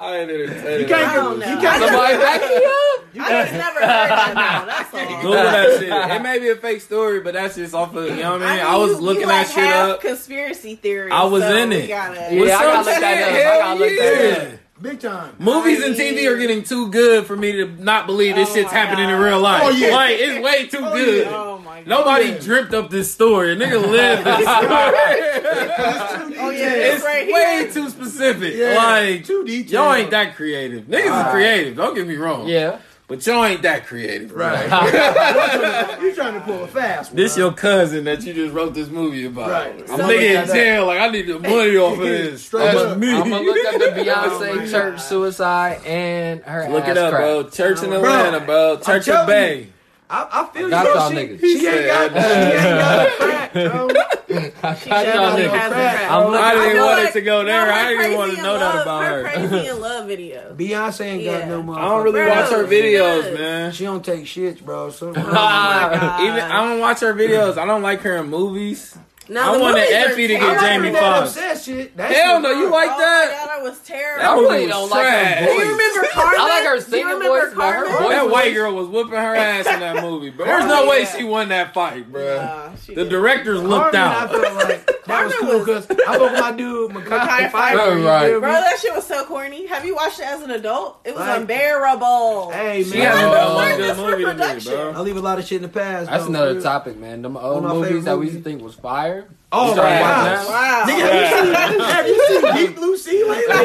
I 0.00 0.16
ain't 0.18 0.30
entertaining. 0.30 0.80
You 0.80 0.86
can't, 0.86 1.08
I 1.08 1.14
don't 1.14 1.36
you 1.38 1.44
can't 1.44 1.82
Somebody 1.84 2.16
back 2.18 2.40
me 2.40 2.56
up. 2.56 3.04
I 3.20 3.42
just 3.42 3.52
never 3.52 3.80
heard 3.80 4.10
that 4.10 4.32
now. 4.34 4.64
That's 4.64 4.94
all. 4.94 5.16
Google 5.22 5.32
that 5.32 5.78
shit. 5.80 5.88
It 6.16 6.22
may 6.22 6.38
be 6.38 6.48
a 6.50 6.56
fake 6.56 6.80
story, 6.80 7.20
but 7.20 7.34
that's 7.34 7.54
just 7.56 7.74
off 7.74 7.94
of 7.94 8.04
you 8.04 8.16
know 8.22 8.32
what 8.32 8.42
I 8.42 8.56
mean. 8.56 8.64
I, 8.66 8.72
mean, 8.72 8.80
was 8.80 8.90
you- 8.92 9.04
looking 9.04 9.20
you 9.22 9.26
that 9.28 9.48
shit 9.48 9.64
up. 9.72 10.00
Conspiracy 10.00 10.74
theory. 10.76 11.10
I 11.10 11.24
was 11.24 11.42
so 11.42 11.56
in 11.56 11.72
it. 11.72 11.88
Gotta, 11.88 12.34
Yeah, 12.34 12.42
I 12.56 12.62
gotta 12.62 12.84
some 12.84 12.92
look 12.92 13.00
that 13.00 13.22
up. 13.22 13.28
I 13.28 13.32
hell 13.32 13.58
gotta 13.60 13.80
look 13.80 13.98
that 13.98 14.52
up. 14.54 14.58
Big 14.80 15.00
time. 15.00 15.34
Movies 15.40 15.82
I 15.82 15.86
and 15.86 15.96
TV 15.96 16.14
mean- 16.16 16.28
are 16.28 16.36
getting 16.36 16.62
too 16.62 16.88
good 16.92 17.26
for 17.26 17.36
me 17.36 17.50
to 17.52 17.66
not 17.82 18.06
believe 18.06 18.36
this 18.36 18.50
Oh 18.50 18.54
shit's 18.54 18.70
my 18.70 18.78
happening 18.78 19.10
in 19.10 19.18
real 19.18 19.40
life. 19.40 19.62
Oh, 19.64 19.70
yeah. 19.70 19.88
Like 19.92 20.16
it's 20.20 20.44
way 20.44 20.66
too 20.68 20.78
Oh, 20.86 20.92
good. 20.94 21.26
yeah. 21.26 21.32
Oh 21.34 21.57
my 21.78 21.84
god. 21.84 21.88
Nobody 21.88 22.24
yeah. 22.30 22.38
dreamt 22.38 22.74
up 22.74 22.90
this 22.90 23.12
story. 23.12 23.52
A 23.52 23.56
nigga 23.56 23.80
lived 23.90 24.24
this 24.24 24.42
story. 24.42 26.34
Oh 26.40 26.50
yeah, 26.50 26.72
it's 26.72 26.96
it's 26.96 27.04
right 27.04 27.26
way 27.26 27.62
here. 27.64 27.72
too 27.72 27.90
specific. 27.90 28.54
Yeah, 28.54 28.74
Like 28.76 29.24
too 29.24 29.44
detailed. 29.44 29.70
y'all 29.70 29.92
ain't 29.94 30.10
that 30.12 30.36
creative. 30.36 30.84
Niggas 30.84 31.04
is 31.04 31.10
Right. 31.10 31.30
creative. 31.32 31.76
Don't 31.76 31.94
get 31.94 32.06
me 32.06 32.16
wrong. 32.16 32.46
Yeah. 32.46 32.78
But 33.08 33.26
y'all 33.26 33.44
ain't 33.44 33.62
that 33.62 33.86
creative. 33.86 34.32
Right. 34.32 34.64
you 36.02 36.14
trying 36.14 36.34
to 36.34 36.40
pull 36.40 36.62
a 36.64 36.68
fast 36.68 37.10
one. 37.10 37.16
This 37.16 37.36
your 37.38 37.52
cousin 37.52 38.04
that 38.04 38.22
you 38.22 38.34
just 38.34 38.54
wrote 38.54 38.74
this 38.74 38.88
movie 38.88 39.24
about. 39.26 39.50
Right. 39.50 39.80
I'm 39.80 39.86
So- 39.86 39.96
nigga 39.96 40.06
look 40.08 40.20
in 40.20 40.32
that 40.34 40.48
up. 40.48 40.54
jail. 40.54 40.86
Like 40.86 41.00
I 41.00 41.08
need 41.10 41.26
the 41.26 41.38
money 41.38 41.76
off 41.76 41.98
of 41.98 42.04
this. 42.04 42.44
Straight 42.44 42.64
That's 42.64 42.78
up. 42.78 42.98
me. 42.98 43.12
I'm 43.14 43.30
gonna 43.30 43.40
look 43.44 43.66
up 43.66 43.80
the 43.80 44.00
Beyonce 44.02 44.48
Oh 44.50 44.70
church 44.70 44.96
God. 44.96 45.00
suicide 45.00 45.80
and 45.86 46.40
her 46.42 46.68
Look 46.70 46.84
ass 46.84 46.90
it 46.90 46.98
up, 46.98 47.10
crack. 47.10 47.22
bro. 47.22 47.48
Church 47.50 47.82
in 47.82 47.92
Atlanta, 47.92 48.40
bro. 48.40 48.74
I'm 48.76 48.82
Church 48.82 49.08
of 49.08 49.26
Bay. 49.26 49.68
I, 50.10 50.26
I 50.32 50.46
feel 50.54 50.62
you, 50.62 50.70
Got 50.70 50.84
bro. 50.84 50.94
y'all 50.94 51.10
She, 51.10 51.16
niggas. 51.16 51.40
she 51.40 51.58
He 51.58 51.66
ain't 51.66 51.86
got, 51.86 52.12
said- 52.12 52.52
she 52.62 52.68
ain't 52.68 52.78
got 52.78 53.06
a 53.08 53.16
crack, 53.18 53.52
bro. 53.52 53.88
Got 53.88 54.78
She 54.78 54.88
y'all 54.88 54.98
ain't 54.98 55.06
got 55.14 55.38
no 55.38 55.44
niggas. 55.44 55.50
crack, 55.50 55.70
crack. 55.70 56.08
bro. 56.08 56.16
I'm 56.18 56.24
looking- 56.32 56.44
I 56.44 56.48
I 56.48 56.54
didn't 56.54 56.72
feel 56.72 56.84
want 56.86 56.98
like- 56.98 57.08
it 57.08 57.12
to 57.12 57.20
go 57.20 57.44
there. 57.44 57.66
no, 57.66 57.72
I 57.72 57.82
didn't 57.88 57.98
Crazy 57.98 58.16
want 58.16 58.30
to 58.32 58.36
in 58.38 58.42
know 58.42 58.58
that 58.58 58.82
about 58.82 59.02
her. 59.04 59.28
her. 59.28 59.48
Crazy 59.48 59.68
in 59.68 59.80
love 59.80 60.06
video. 60.06 60.54
Beyonce 60.56 61.00
ain't 61.04 61.24
got 61.24 61.48
no 61.48 61.62
motherfucker. 61.62 61.78
I 61.78 61.88
don't 61.88 62.02
really 62.04 62.20
Bro, 62.22 62.28
watch 62.30 62.50
her 62.50 62.64
videos, 62.64 63.22
does. 63.24 63.38
man. 63.38 63.72
She 63.72 63.84
don't 63.84 64.04
take 64.04 64.24
shits, 64.24 64.60
bro. 64.64 64.90
So, 64.90 65.08
Oh 65.16 65.20
my 65.20 65.22
god. 65.30 66.20
Even 66.22 66.38
I 66.40 66.68
don't 66.68 66.80
watch 66.80 67.00
her 67.00 67.12
videos. 67.14 67.58
I 67.58 67.66
don't 67.66 67.82
like 67.82 68.00
her 68.00 68.16
in 68.16 68.28
movies. 68.28 68.96
No, 69.30 69.40
I 69.42 69.56
the 69.56 69.60
wanted 69.62 69.80
movies 69.80 69.92
Effie 69.94 70.26
to 70.28 70.34
get 70.34 70.40
terrible. 70.40 70.60
Jamie 70.62 70.90
that 70.92 71.28
Foxx. 71.28 71.64
shit. 71.64 71.92
Hell 72.00 72.40
no, 72.40 72.50
you 72.50 72.62
wrong. 72.64 72.72
like 72.72 72.90
oh 72.92 72.98
that? 72.98 73.28
my 73.28 73.36
god, 73.36 73.48
that 73.58 73.62
was 73.62 73.78
terrible. 73.80 74.22
That 74.22 74.30
I 74.30 74.34
movie 74.36 74.48
really 74.48 74.66
was 74.66 74.70
don't 74.74 74.90
like 74.90 75.04
her 75.06 75.10
trash. 75.10 75.38
Do 75.38 75.44
you 75.44 75.58
voice. 75.58 75.68
remember 75.68 76.08
Carmen? 76.12 76.40
I 76.40 76.48
like 76.48 76.64
her 76.64 76.70
Do 76.70 76.74
you 76.76 76.80
singing 76.80 77.06
remember 77.06 77.28
voice, 77.28 77.54
but 77.54 77.72
her 77.74 77.84
Carmen? 77.84 78.02
voice- 78.02 78.08
That 78.16 78.30
white 78.30 78.54
girl 78.54 78.74
was 78.74 78.88
whooping 78.88 79.12
her 79.18 79.34
ass 79.36 79.66
in 79.66 79.80
that 79.80 80.02
movie, 80.02 80.30
bro. 80.30 80.46
There's 80.46 80.64
no 80.64 80.84
Oh, 80.84 80.88
way 80.88 81.04
she 81.04 81.24
won 81.24 81.48
that 81.50 81.74
fight, 81.74 82.10
bro. 82.10 82.36
Nah, 82.36 82.70
she 82.76 82.94
the 82.94 83.02
didn't. 83.04 83.08
directors 83.10 83.60
looked 83.62 83.92
Carmen, 83.94 84.00
I 84.00 84.22
out. 84.22 84.30
feel 84.30 84.54
like 84.54 85.04
that 85.06 85.24
was 85.26 85.34
cool 85.34 85.58
because 85.58 85.86
I 85.90 86.14
spoke 86.14 86.32
with 86.32 86.40
my 86.40 86.52
dude 86.52 86.90
Makai 86.92 87.04
Makai 87.04 87.18
Pfeiffer. 87.26 87.50
Pfeiffer, 87.50 87.98
you 87.98 88.06
right. 88.08 88.28
feel 88.30 88.40
Bro, 88.40 88.48
me? 88.54 88.60
that 88.60 88.78
shit 88.80 88.94
was 88.94 89.06
so 89.06 89.24
corny. 89.26 89.66
Have 89.66 89.84
you 89.84 89.94
watched 89.94 90.20
it 90.20 90.26
as 90.26 90.40
an 90.42 90.50
adult? 90.52 91.00
It 91.04 91.14
was 91.14 91.20
Right. 91.26 91.40
unbearable. 91.40 92.50
Hey 92.52 92.82
She 92.84 92.98
man, 92.98 93.06
hasn't 93.08 93.28
Oh, 93.28 93.34
done 93.34 93.54
one 93.54 93.68
my 93.70 93.76
good 93.76 93.96
movie 93.96 94.10
to 94.12 94.16
me, 94.18 94.24
Production. 94.24 94.72
bro. 94.72 94.92
I 94.92 95.00
leave 95.00 95.16
a 95.16 95.20
lot 95.20 95.38
of 95.38 95.44
shit 95.46 95.56
in 95.56 95.62
the 95.62 95.68
past. 95.68 96.08
That's 96.10 96.24
though, 96.24 96.28
another 96.30 96.52
real. 96.54 96.62
topic, 96.62 96.96
man. 96.96 97.22
Them 97.22 97.36
old 97.36 97.62
my 97.64 97.72
movies 97.72 97.88
favorite 97.88 98.04
that 98.04 98.18
we 98.18 98.24
used 98.26 98.32
to 98.34 98.38
movies. 98.38 98.52
think 98.52 98.62
was 98.62 98.74
fire. 98.74 99.17
Oh 99.50 99.70
You 99.70 99.76
my 99.76 99.82
started 99.82 99.98
god. 99.98 100.46
Wow. 100.48 100.84
Nigga, 100.86 101.08
have 101.08 101.16
you 101.16 101.68
seen, 101.72 101.82
have 101.88 102.06
you 102.06 102.18
seen 102.28 102.42
Deep 102.66 102.76
Blue 102.76 102.96
Sea 102.98 103.24
lately? 103.24 103.54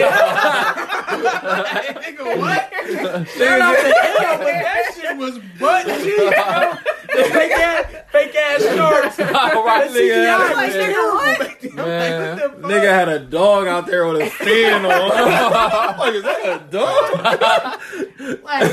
Nigga, 2.04 2.24
what? 2.40 2.62
Shout 3.28 3.62
out 3.62 3.76
to 3.76 3.94
hell, 3.94 4.38
but 4.38 4.46
that 4.46 4.84
shit 4.96 5.18
was 5.18 5.40
butt 5.60 5.86
cheap, 5.86 6.18
bro. 6.18 6.74
The 7.14 7.24
fake 7.34 7.52
ass, 7.52 7.86
fake 8.12 8.36
ass 8.36 8.62
shorts. 8.64 9.20
All 9.20 9.66
right, 9.66 9.92
The 9.92 10.00
CGI 10.00 10.24
nigga. 10.24 10.56
was 10.56 10.74
terrible. 10.74 11.20
I'm 11.20 11.76
Man. 11.76 12.38
like, 12.38 12.42
what 12.42 12.62
the? 12.62 12.68
Nigga 12.68 12.90
had 12.90 13.10
a 13.10 13.20
dog 13.20 13.68
out 13.68 13.86
there 13.86 14.08
with 14.08 14.22
a 14.22 14.30
fin 14.30 14.86
on. 14.86 15.10
like, 16.00 16.14
is 16.16 16.24
that 16.24 16.46
a 16.46 16.60
dog? 16.72 17.04
Like, 18.44 18.64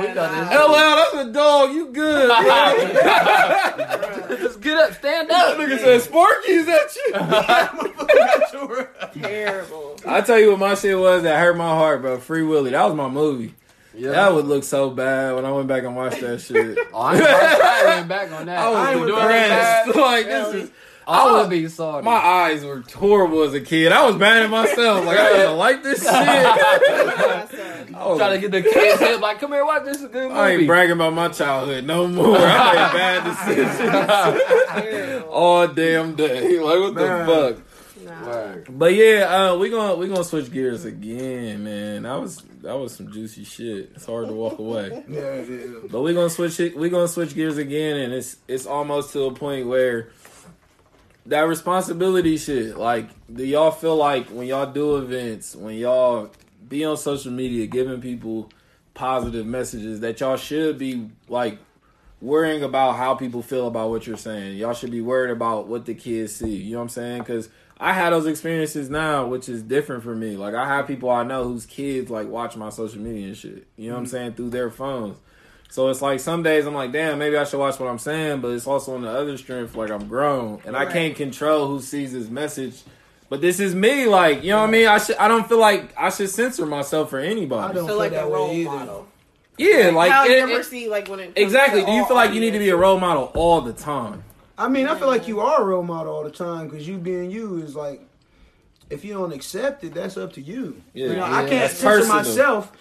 we 0.00 0.14
got 0.14 0.30
this. 0.30 0.48
Hell 0.48 0.74
out, 0.74 0.96
that's 1.12 1.14
a 1.28 1.32
dog. 1.32 1.70
You 1.72 1.86
good. 1.92 2.28
Just 4.40 4.60
get 4.60 4.76
up, 4.78 4.92
stand 4.94 5.27
up. 5.30 5.56
Nigga 5.58 5.78
said, 5.78 6.00
Sparky, 6.02 6.52
is 6.52 6.66
that 6.66 6.96
you? 6.96 7.12
terrible. 9.22 9.96
I 10.06 10.20
tell 10.20 10.38
you 10.38 10.50
what 10.50 10.58
my 10.58 10.74
shit 10.74 10.98
was 10.98 11.22
that 11.22 11.38
hurt 11.38 11.56
my 11.56 11.68
heart, 11.68 12.02
bro. 12.02 12.18
Free 12.18 12.42
Willy. 12.42 12.70
That 12.70 12.84
was 12.84 12.94
my 12.94 13.08
movie. 13.08 13.54
Yeah. 13.94 14.10
That 14.12 14.32
would 14.34 14.46
look 14.46 14.62
so 14.64 14.90
bad 14.90 15.34
when 15.34 15.44
I 15.44 15.50
went 15.50 15.66
back 15.66 15.82
and 15.82 15.96
watched 15.96 16.20
that 16.20 16.40
shit. 16.40 16.78
Oh, 16.92 17.00
I, 17.00 17.14
ain't, 17.16 17.24
I 17.26 17.84
went 17.96 18.08
back 18.14 18.30
on 18.32 18.46
that. 18.46 18.58
I 18.58 18.70
was 18.70 18.88
ain't 18.88 18.98
doing 19.06 19.08
depressed. 19.20 19.86
that. 19.86 19.96
Like 19.96 20.26
this 20.26 20.54
is 20.54 20.70
I 21.08 21.40
would 21.40 21.50
be 21.50 21.68
sorry. 21.68 22.02
my 22.02 22.10
eyes 22.12 22.64
were 22.64 22.82
horrible 22.94 23.42
as 23.42 23.54
a 23.54 23.60
kid. 23.60 23.92
I 23.92 24.06
was 24.06 24.16
mad 24.16 24.42
at 24.42 24.50
myself. 24.50 25.04
Like 25.06 25.18
I 25.18 25.32
didn't 25.32 25.56
like 25.56 25.82
this 25.82 26.00
shit. 26.02 26.12
I, 26.12 28.06
was- 28.06 28.18
Trying 28.18 28.40
to 28.40 28.42
get 28.48 28.50
the 28.50 28.62
kids 28.62 29.00
hip, 29.00 29.20
like, 29.20 29.40
come 29.40 29.52
here, 29.52 29.64
watch 29.64 29.84
this 29.84 29.98
good 29.98 30.12
movie. 30.28 30.34
I 30.34 30.50
ain't 30.52 30.66
bragging 30.66 30.92
about 30.92 31.14
my 31.14 31.28
childhood 31.28 31.84
no 31.84 32.06
more. 32.06 32.36
I 32.36 32.74
made 32.74 32.92
bad 32.98 33.24
decisions 33.24 35.24
all 35.30 35.66
damn 35.68 36.14
day. 36.14 36.58
Like 36.60 36.78
what 36.80 36.94
Man. 36.94 37.26
the 37.26 37.54
fuck? 37.54 37.64
Word. 38.26 38.66
But 38.70 38.94
yeah, 38.94 39.50
uh, 39.52 39.56
we 39.58 39.68
gonna 39.70 39.94
we 39.96 40.08
gonna 40.08 40.24
switch 40.24 40.50
gears 40.50 40.84
again, 40.86 41.64
man. 41.64 42.04
That 42.04 42.18
was 42.20 42.42
that 42.62 42.74
was 42.74 42.94
some 42.94 43.12
juicy 43.12 43.44
shit. 43.44 43.90
It's 43.94 44.06
hard 44.06 44.28
to 44.28 44.32
walk 44.32 44.58
away. 44.58 45.04
Yeah, 45.08 45.18
it 45.18 45.48
is. 45.50 45.90
But 45.92 46.00
we 46.00 46.14
gonna 46.14 46.30
switch 46.30 46.58
it. 46.58 46.74
We 46.76 46.88
gonna 46.88 47.08
switch 47.08 47.34
gears 47.34 47.58
again, 47.58 47.96
and 47.98 48.14
it's 48.14 48.36
it's 48.46 48.66
almost 48.66 49.12
to 49.12 49.24
a 49.24 49.34
point 49.34 49.66
where 49.66 50.08
that 51.28 51.42
responsibility 51.42 52.36
shit. 52.36 52.76
Like, 52.76 53.08
do 53.32 53.44
y'all 53.44 53.70
feel 53.70 53.96
like 53.96 54.28
when 54.28 54.46
y'all 54.46 54.70
do 54.70 54.96
events, 54.96 55.54
when 55.54 55.76
y'all 55.76 56.30
be 56.68 56.84
on 56.84 56.96
social 56.96 57.32
media, 57.32 57.66
giving 57.66 58.00
people 58.00 58.50
positive 58.94 59.46
messages, 59.46 60.00
that 60.00 60.20
y'all 60.20 60.36
should 60.36 60.78
be 60.78 61.08
like 61.28 61.58
worrying 62.20 62.62
about 62.62 62.96
how 62.96 63.14
people 63.14 63.42
feel 63.42 63.68
about 63.68 63.90
what 63.90 64.06
you're 64.06 64.16
saying. 64.16 64.56
Y'all 64.56 64.74
should 64.74 64.90
be 64.90 65.00
worried 65.00 65.30
about 65.30 65.68
what 65.68 65.84
the 65.84 65.94
kids 65.94 66.34
see. 66.34 66.56
You 66.56 66.72
know 66.72 66.78
what 66.78 66.84
I'm 66.84 66.88
saying? 66.88 67.18
Because 67.20 67.48
I 67.78 67.92
had 67.92 68.12
those 68.12 68.26
experiences 68.26 68.90
now, 68.90 69.26
which 69.26 69.48
is 69.48 69.62
different 69.62 70.02
for 70.02 70.16
me. 70.16 70.36
Like 70.36 70.54
I 70.54 70.66
have 70.66 70.86
people 70.86 71.10
I 71.10 71.22
know 71.22 71.44
whose 71.44 71.66
kids 71.66 72.10
like 72.10 72.26
watch 72.26 72.56
my 72.56 72.70
social 72.70 73.00
media 73.00 73.28
and 73.28 73.36
shit. 73.36 73.66
You 73.76 73.88
know 73.88 73.94
what 73.94 73.98
I'm 73.98 74.04
mm-hmm. 74.06 74.10
saying 74.10 74.32
through 74.34 74.50
their 74.50 74.70
phones. 74.70 75.18
So 75.70 75.88
it's 75.88 76.00
like 76.00 76.18
some 76.20 76.42
days 76.42 76.66
I'm 76.66 76.74
like, 76.74 76.92
damn, 76.92 77.18
maybe 77.18 77.36
I 77.36 77.44
should 77.44 77.58
watch 77.58 77.78
what 77.78 77.88
I'm 77.90 77.98
saying, 77.98 78.40
but 78.40 78.48
it's 78.52 78.66
also 78.66 78.94
on 78.94 79.02
the 79.02 79.10
other 79.10 79.36
strength, 79.36 79.74
like 79.74 79.90
I'm 79.90 80.08
grown 80.08 80.60
and 80.64 80.74
I 80.76 80.86
can't 80.86 81.14
control 81.14 81.66
who 81.68 81.80
sees 81.80 82.12
this 82.12 82.28
message. 82.28 82.80
But 83.28 83.42
this 83.42 83.60
is 83.60 83.74
me, 83.74 84.06
like 84.06 84.42
you 84.42 84.50
know 84.52 84.60
what 84.62 84.68
I 84.68 84.72
mean. 84.72 84.86
I 84.88 84.96
should. 84.98 85.16
I 85.16 85.28
don't 85.28 85.46
feel 85.46 85.58
like 85.58 85.92
I 85.98 86.08
should 86.08 86.30
censor 86.30 86.64
myself 86.64 87.10
for 87.10 87.18
anybody. 87.18 87.60
I 87.60 87.64
anybody. 87.66 87.74
don't 87.74 87.86
feel 87.86 87.86
feel 87.88 87.96
like 87.98 88.12
that 88.12 88.24
a 88.24 88.30
role 88.30 88.50
either. 88.52 88.70
model. 88.70 89.08
Yeah, 89.58 89.90
like 89.90 90.10
How 90.10 90.24
it- 90.24 90.30
you 90.30 90.36
ever 90.38 90.52
it- 90.60 90.64
see 90.64 90.88
like 90.88 91.08
when 91.08 91.20
it 91.20 91.24
comes 91.34 91.36
exactly. 91.36 91.80
to 91.80 91.86
Do 91.86 91.92
you 91.92 92.06
feel 92.06 92.16
like 92.16 92.32
you 92.32 92.40
need 92.40 92.52
to 92.52 92.58
be 92.58 92.70
a 92.70 92.76
role 92.76 92.98
model 92.98 93.30
all 93.34 93.60
the 93.60 93.74
time? 93.74 94.24
I 94.56 94.68
mean, 94.68 94.86
I 94.88 94.98
feel 94.98 95.08
like 95.08 95.28
you 95.28 95.40
are 95.40 95.60
a 95.60 95.64
role 95.64 95.82
model 95.82 96.14
all 96.14 96.24
the 96.24 96.30
time 96.30 96.68
because 96.68 96.88
you 96.88 96.96
being 96.96 97.30
you 97.30 97.58
is 97.62 97.76
like, 97.76 98.00
if 98.88 99.04
you 99.04 99.12
don't 99.12 99.32
accept 99.34 99.84
it, 99.84 99.92
that's 99.94 100.16
up 100.16 100.32
to 100.32 100.40
you. 100.40 100.80
Yeah. 100.94 101.08
you 101.08 101.12
know, 101.16 101.26
Yeah, 101.26 101.36
I 101.36 101.40
can't 101.40 101.50
that's 101.50 101.74
censor 101.74 101.98
personal. 102.00 102.16
myself 102.16 102.72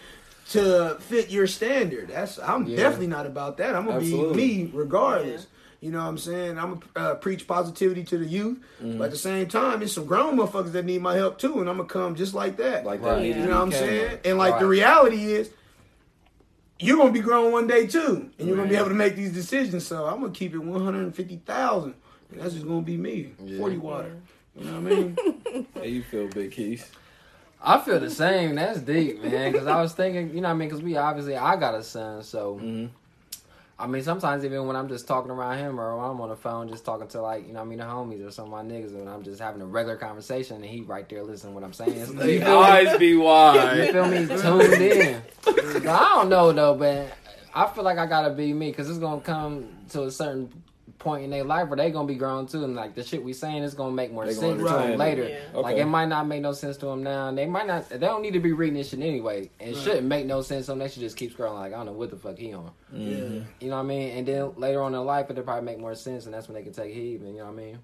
to 0.51 0.97
fit 1.01 1.29
your 1.29 1.47
standard. 1.47 2.09
That's 2.09 2.39
I'm 2.39 2.65
Yeah. 2.65 2.77
definitely 2.77 3.07
not 3.07 3.25
about 3.25 3.57
that. 3.57 3.75
I'm 3.75 3.85
gonna 3.85 3.97
Absolutely. 3.97 4.35
be 4.47 4.63
me 4.65 4.71
regardless. 4.73 5.47
You 5.79 5.91
know 5.91 5.99
what 5.99 6.07
I'm 6.09 6.17
saying? 6.17 6.57
I'm 6.57 6.79
gonna 6.95 7.09
uh, 7.11 7.15
preach 7.15 7.45
positivity 7.47 8.03
to 8.05 8.17
the 8.17 8.25
youth, 8.25 8.57
Mm-hmm. 8.81 8.97
but 8.97 9.05
at 9.05 9.11
the 9.11 9.17
same 9.17 9.47
time, 9.47 9.81
it's 9.83 9.93
some 9.93 10.05
grown 10.05 10.37
motherfuckers 10.37 10.71
that 10.71 10.85
need 10.85 11.01
my 11.01 11.15
help 11.15 11.37
too, 11.37 11.59
and 11.59 11.69
I'm 11.69 11.77
gonna 11.77 11.87
come 11.89 12.15
just 12.15 12.33
like 12.33 12.57
that. 12.57 12.83
Like 12.85 13.01
Right. 13.03 13.17
that. 13.19 13.25
You 13.25 13.35
know 13.35 13.49
what 13.49 13.61
I'm 13.61 13.71
Came 13.71 13.79
saying? 13.79 14.19
And 14.25 14.37
like 14.39 14.59
the 14.59 14.65
reality 14.67 15.33
is, 15.33 15.51
you're 16.79 16.97
gonna 16.97 17.11
be 17.11 17.19
grown 17.19 17.51
one 17.51 17.67
day 17.67 17.85
too, 17.87 18.29
and 18.39 18.47
you're 18.47 18.57
gonna 18.57 18.69
be 18.69 18.75
able 18.75 18.89
to 18.89 18.95
make 18.95 19.15
these 19.15 19.31
decisions. 19.33 19.85
So 19.85 20.05
I'm 20.05 20.21
gonna 20.21 20.31
keep 20.33 20.53
it 20.53 20.59
150,000, 20.59 21.93
and 22.31 22.41
that's 22.41 22.53
just 22.53 22.67
gonna 22.67 22.81
be 22.81 22.97
me. 22.97 23.33
Yeah. 23.43 23.57
40 23.59 23.77
water. 23.77 24.11
You 24.55 24.65
know 24.65 24.81
what 24.81 24.91
I 24.91 24.95
mean? 24.95 25.67
How 25.75 25.83
you 25.83 26.01
feel, 26.03 26.27
Big 26.29 26.51
Keith? 26.51 26.91
I 27.63 27.79
feel 27.79 27.99
the 27.99 28.09
same. 28.09 28.55
That's 28.55 28.79
deep, 28.79 29.21
man. 29.23 29.51
Because 29.51 29.67
I 29.67 29.81
was 29.81 29.93
thinking, 29.93 30.29
you 30.33 30.41
know, 30.41 30.49
what 30.49 30.53
I 30.55 30.57
mean, 30.57 30.69
because 30.69 30.83
we 30.83 30.95
obviously, 30.95 31.35
I 31.35 31.55
got 31.57 31.73
a 31.75 31.83
son, 31.83 32.23
so 32.23 32.59
Mhm. 32.61 32.89
I 33.79 33.85
mean, 33.85 34.01
sometimes 34.01 34.43
even 34.43 34.65
when 34.65 34.75
I'm 34.75 34.87
just 34.87 35.07
talking 35.07 35.29
around 35.29 35.59
him 35.59 35.79
or 35.79 35.99
I'm 35.99 36.19
on 36.19 36.29
the 36.29 36.35
phone, 36.35 36.67
just 36.67 36.83
talking 36.83 37.07
to 37.09 37.21
like, 37.21 37.45
you 37.45 37.53
know, 37.53 37.59
what 37.59 37.65
I 37.65 37.69
mean, 37.69 37.77
the 37.77 37.83
homies 37.85 38.27
or 38.27 38.31
some 38.31 38.45
of 38.45 38.51
my 38.51 38.63
niggas, 38.63 38.89
and 38.95 39.07
I'm 39.07 39.21
just 39.23 39.39
having 39.39 39.61
a 39.61 39.67
regular 39.67 39.97
conversation, 39.97 40.55
and 40.57 40.65
he 40.65 40.81
right 40.81 41.07
there 41.09 41.23
listening 41.23 41.53
to 41.53 41.59
what 41.59 41.63
I'm 41.63 41.73
saying. 41.73 41.95
You 42.07 42.39
me? 42.39 42.41
always 42.43 42.97
be 42.97 43.07
You 43.09 43.21
wide. 43.21 43.91
feel 43.91 44.07
me? 44.07 44.25
Tuned 44.27 44.81
in. 44.81 45.21
I 45.87 46.11
don't 46.15 46.29
know 46.29 46.51
though, 46.51 46.73
but 46.75 47.07
I 47.53 47.67
feel 47.67 47.83
like 47.83 47.97
I 47.99 48.05
gotta 48.07 48.31
be 48.33 48.51
me 48.53 48.71
because 48.71 48.89
it's 48.89 48.97
gonna 48.99 49.21
come 49.21 49.67
to 49.89 50.03
a 50.05 50.11
certain 50.11 50.51
point 51.07 51.23
in 51.23 51.29
their 51.29 51.43
life 51.43 51.67
where 51.69 51.77
they 51.77 51.89
gonna 51.91 52.07
be 52.07 52.15
grown 52.15 52.45
too, 52.47 52.63
and 52.63 52.75
like 52.75 52.93
the 52.95 53.03
shit 53.03 53.23
we 53.23 53.33
saying 53.33 53.63
is 53.63 53.73
gonna 53.73 53.91
make 53.93 54.11
more 54.11 54.25
They 54.25 54.33
sense 54.33 54.41
to 54.43 54.51
understand 54.51 54.83
them 54.83 54.91
it. 54.93 54.97
later. 54.97 55.23
Yeah. 55.53 55.59
Like 55.59 55.77
it 55.77 55.85
might 55.85 56.07
not 56.07 56.27
make 56.27 56.41
no 56.41 56.51
sense 56.53 56.77
to 56.77 56.87
them 56.87 57.03
now. 57.03 57.29
and 57.29 57.37
They 57.37 57.45
might 57.45 57.65
not. 57.67 57.89
They 57.89 57.97
don't 57.97 58.21
need 58.21 58.33
to 58.33 58.39
be 58.39 58.51
reading 58.53 58.75
this 58.77 58.89
shit 58.89 58.99
anyway. 58.99 59.49
And 59.59 59.71
it 59.71 59.77
shouldn't 59.77 60.07
make 60.07 60.25
no 60.25 60.41
sense 60.41 60.65
to 60.65 60.71
them. 60.73 60.79
They 60.79 60.89
should 60.89 61.01
just 61.01 61.15
keep 61.17 61.35
scrolling. 61.37 61.55
Like 61.59 61.73
I 61.73 61.77
don't 61.77 61.85
know 61.87 61.91
what 61.93 62.09
the 62.11 62.17
fuck 62.17 62.37
he 62.37 62.53
on. 62.53 62.71
Yeah. 62.93 62.99
Mm-hmm. 63.17 63.39
You 63.61 63.69
know 63.69 63.75
what 63.77 63.81
I 63.81 63.85
mean? 63.85 64.09
And 64.17 64.27
then 64.27 64.51
later 64.57 64.81
on 64.83 64.93
in 64.93 65.03
life, 65.05 65.27
it'll 65.29 65.43
probably 65.43 65.65
make 65.65 65.79
more 65.79 65.95
sense, 65.95 66.25
and 66.25 66.33
that's 66.33 66.47
when 66.47 66.55
they 66.55 66.63
can 66.63 66.73
take 66.73 66.93
heed. 66.93 67.21
And 67.21 67.29
you 67.33 67.39
know 67.39 67.45
what 67.45 67.53
I 67.53 67.55
mean? 67.55 67.79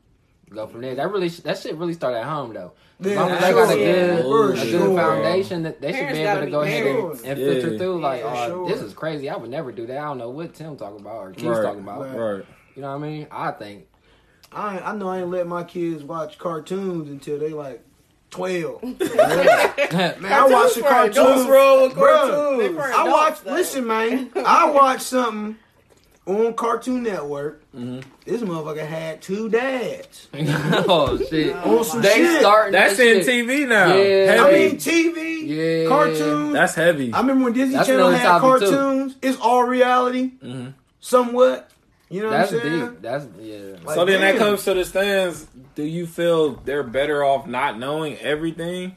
Go 0.50 0.68
from 0.68 0.82
there. 0.82 0.94
That 0.94 1.10
really, 1.10 1.30
that 1.30 1.58
shit 1.58 1.76
really 1.78 1.94
start 1.94 2.14
at 2.14 2.26
home 2.26 2.54
though. 2.54 2.74
As 3.00 3.08
Yeah, 3.08 3.20
long 3.22 3.32
as 3.32 3.42
they 3.42 3.52
got 3.54 3.74
a 3.74 3.76
good, 3.76 4.22
For 4.24 4.52
a 4.52 4.56
good 4.56 4.68
sure. 4.70 4.96
foundation, 4.96 5.64
that 5.64 5.82
they 5.82 5.88
should 5.94 6.00
Parents 6.00 6.18
be 6.20 6.24
able 6.24 6.34
gotta 6.42 6.52
go 6.52 6.62
be 6.62 6.68
ahead 6.68 6.86
and, 6.86 7.12
and 7.26 7.40
Yeah. 7.40 7.54
filter 7.62 7.78
through. 7.80 8.02
Like, 8.02 8.22
Yeah, 8.22 8.34
oh, 8.36 8.48
sure. 8.48 8.68
this 8.70 8.82
is 8.82 8.94
crazy. 8.94 9.30
I 9.30 9.38
would 9.38 9.50
never 9.50 9.72
do 9.72 9.88
that. 9.88 9.98
I 9.98 10.02
don't 10.04 10.20
know 10.20 10.30
what 10.30 10.54
Tim 10.54 10.76
talking 10.78 11.00
about 11.00 11.16
or 11.16 11.32
Keith's 11.32 11.46
Right. 11.48 11.64
talking 11.64 11.80
about. 11.82 12.02
Right. 12.02 12.16
Right. 12.36 12.46
You 12.76 12.82
know 12.82 12.90
what 12.98 13.06
I 13.06 13.08
mean? 13.08 13.28
I 13.32 13.52
think. 13.52 13.88
I 14.52 14.80
I 14.80 14.96
know 14.96 15.10
I 15.10 15.20
ain't 15.20 15.30
let 15.30 15.48
my 15.48 15.64
kids 15.64 16.04
watch 16.04 16.38
cartoons 16.38 17.10
until 17.10 17.40
they 17.40 17.50
like 17.50 17.84
twelve. 18.30 18.82
Man, 19.00 19.00
I 20.26 20.48
watch 20.48 20.76
the 20.76 20.82
cartoons. 20.82 21.18
adults. 21.18 21.50
wrong 21.50 21.82
with 21.84 21.94
Bruh, 21.94 22.30
cartoons? 22.30 22.78
I 22.80 23.02
adults, 23.02 23.12
watch. 23.12 23.42
though. 23.44 23.52
Listen, 23.54 23.88
man. 23.88 24.32
I 24.46 24.70
watch 24.72 25.02
something 25.02 25.58
on 26.26 26.54
Cartoon 26.54 27.04
Network. 27.04 27.64
Mm-hmm. 27.76 28.00
This 28.26 28.42
motherfucker 28.42 28.88
had 28.88 29.22
two 29.22 29.50
dads. 29.50 30.30
oh 30.34 31.18
shit! 31.30 31.56
On 31.56 31.84
some 31.84 32.02
They 32.02 32.14
shit. 32.16 32.40
starting 32.40 32.72
That's 32.74 32.98
in 33.00 33.24
shit. 33.24 33.46
TV 33.48 33.68
now. 33.68 33.94
Yeah. 33.96 34.44
I 34.44 34.50
Heavy. 34.52 34.68
mean, 34.70 34.78
TV, 34.78 35.48
Yeah. 35.84 35.90
cartoons. 35.90 36.54
That's 36.54 36.76
heavy. 36.76 37.12
I 37.14 37.20
remember 37.22 37.46
when 37.46 37.54
Disney 37.54 37.76
That's 37.76 37.88
Channel 37.88 38.10
had 38.12 38.24
topic, 38.24 38.62
too. 38.62 38.72
cartoons. 38.72 39.16
It's 39.22 39.38
all 39.40 39.64
reality, 39.64 40.32
mm-hmm. 40.44 40.70
somewhat. 41.02 41.70
You 42.14 42.22
know 42.24 42.30
That's 42.30 42.52
what 42.52 42.64
I'm 42.64 42.70
saying? 42.80 42.90
deep. 42.92 43.02
That's 43.02 43.26
yeah. 43.40 43.58
Like, 43.84 43.96
so 43.96 44.06
then 44.06 44.22
that 44.22 44.38
comes 44.38 44.64
to 44.66 44.74
the 44.76 44.86
stands. 44.86 45.48
Do 45.76 45.84
you 45.84 46.06
feel 46.06 46.56
they're 46.58 46.84
better 46.84 47.24
off 47.24 47.48
not 47.48 47.80
knowing 47.80 48.18
everything? 48.18 48.96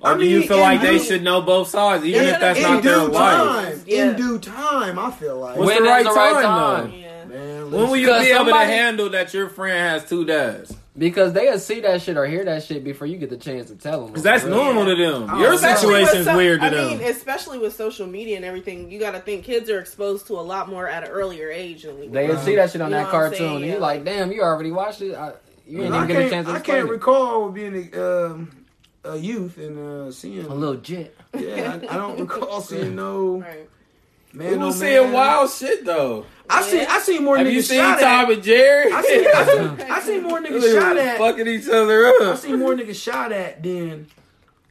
Or 0.00 0.14
I 0.14 0.18
do 0.18 0.24
you 0.24 0.42
feel 0.42 0.56
in 0.58 0.62
like 0.62 0.80
they 0.80 0.98
should 0.98 1.22
know 1.22 1.42
both 1.42 1.68
sides, 1.68 2.04
even 2.04 2.22
in- 2.24 2.34
if 2.34 2.40
that's 2.40 2.58
in 2.58 2.62
not 2.64 2.78
in 2.78 2.84
their 2.84 2.94
due 3.06 3.08
life? 3.12 3.74
time, 3.74 3.82
Yeah. 3.86 4.10
in 4.10 4.16
due 4.16 4.38
time, 4.40 4.98
I 4.98 5.10
feel 5.12 5.38
like. 5.38 5.56
What's 5.56 5.66
When 5.68 5.82
the 5.84 5.88
right 5.88 6.04
the 6.04 6.10
right 6.10 6.42
time, 6.42 6.90
time? 6.90 6.92
Though? 7.28 7.34
Yeah. 7.34 7.40
Man, 7.62 7.70
When 7.70 7.88
will 7.90 7.96
you 7.96 8.06
Because 8.06 8.22
be 8.24 8.30
able 8.30 8.44
somebody- 8.46 8.66
to 8.66 8.72
handle 8.72 9.10
that 9.10 9.34
your 9.34 9.48
friend 9.48 9.78
has 9.78 10.08
two 10.08 10.24
dads? 10.24 10.74
Because 10.96 11.32
they'll 11.32 11.60
see 11.60 11.80
that 11.80 12.02
shit 12.02 12.16
or 12.16 12.26
hear 12.26 12.44
that 12.44 12.64
shit 12.64 12.82
before 12.82 13.06
you 13.06 13.18
get 13.18 13.30
the 13.30 13.36
chance 13.36 13.68
to 13.68 13.76
tell 13.76 14.00
them. 14.00 14.08
Because 14.08 14.24
that's 14.24 14.44
normal 14.44 14.84
to 14.84 14.96
them. 14.96 15.28
Oh, 15.32 15.40
Your 15.40 15.52
Especially 15.52 15.92
with 15.92 16.00
situation's 16.06 16.24
some- 16.26 16.36
weird 16.36 16.60
to 16.60 16.66
I 16.66 16.70
them. 16.70 16.98
mean, 16.98 17.08
especially 17.08 17.58
with 17.58 17.74
social 17.74 18.06
media 18.08 18.34
and 18.36 18.44
everything, 18.44 18.90
you 18.90 18.98
got 18.98 19.12
to 19.12 19.20
think 19.20 19.44
kids 19.44 19.70
are 19.70 19.78
exposed 19.78 20.26
to 20.26 20.32
a 20.34 20.42
lot 20.42 20.68
more 20.68 20.88
at 20.88 21.04
an 21.04 21.10
earlier 21.10 21.50
age 21.50 21.84
than 21.84 22.00
we. 22.00 22.08
They'll 22.08 22.34
were. 22.34 22.38
see 22.42 22.56
that 22.56 22.72
shit 22.72 22.80
on 22.80 22.90
You 22.90 22.96
that 22.96 23.10
cartoon, 23.10 23.38
saying? 23.38 23.56
and 23.56 23.64
Yeah. 23.66 23.72
you 23.74 23.78
like, 23.78 24.04
damn, 24.04 24.32
you 24.32 24.42
already 24.42 24.72
watched 24.72 25.00
it. 25.02 25.14
I, 25.14 25.34
you 25.66 25.78
didn't 25.78 25.92
I 25.92 26.04
even 26.04 26.08
get 26.16 26.26
a 26.26 26.30
chance 26.30 26.46
to 26.48 26.52
I 26.54 26.60
can't 26.60 26.88
it. 26.88 26.90
recall 26.90 27.48
being 27.50 27.90
a, 27.94 28.26
um, 28.26 28.64
a 29.04 29.16
youth 29.16 29.56
and 29.58 29.78
uh, 30.08 30.10
seeing. 30.10 30.46
A 30.46 30.54
little 30.54 30.76
jet. 30.76 31.14
Yeah, 31.38 31.78
I, 31.88 31.94
I 31.94 31.96
don't 31.96 32.18
recall 32.28 32.60
seeing 32.60 32.96
no 32.96 33.40
Right. 33.42 33.68
Man. 34.32 34.50
We 34.52 34.56
no 34.58 34.66
was 34.66 34.80
man. 34.80 35.00
seeing 35.00 35.12
wild 35.12 35.50
shit 35.50 35.84
though. 35.84 36.26
I 36.50 36.62
see. 36.62 36.80
I 36.80 36.98
see 37.00 37.18
more 37.18 37.36
Have 37.36 37.46
niggas 37.46 37.52
you 37.52 37.62
seen 37.62 37.78
shot 37.80 38.00
Tom 38.00 38.26
at. 38.26 38.32
and 38.32 38.42
Jerry? 38.42 38.90
I 38.92 39.02
see. 39.02 39.26
I 39.26 39.44
see, 39.44 39.82
I 39.90 40.00
see 40.00 40.20
more 40.20 40.40
niggas 40.40 40.74
shot 40.74 40.96
at. 40.96 41.18
fucking 41.18 41.46
each 41.46 41.68
other 41.68 42.06
up. 42.06 42.22
I 42.22 42.34
see 42.36 42.52
more 42.54 42.74
niggas 42.74 43.02
shot 43.02 43.32
at 43.32 43.62
than 43.62 44.06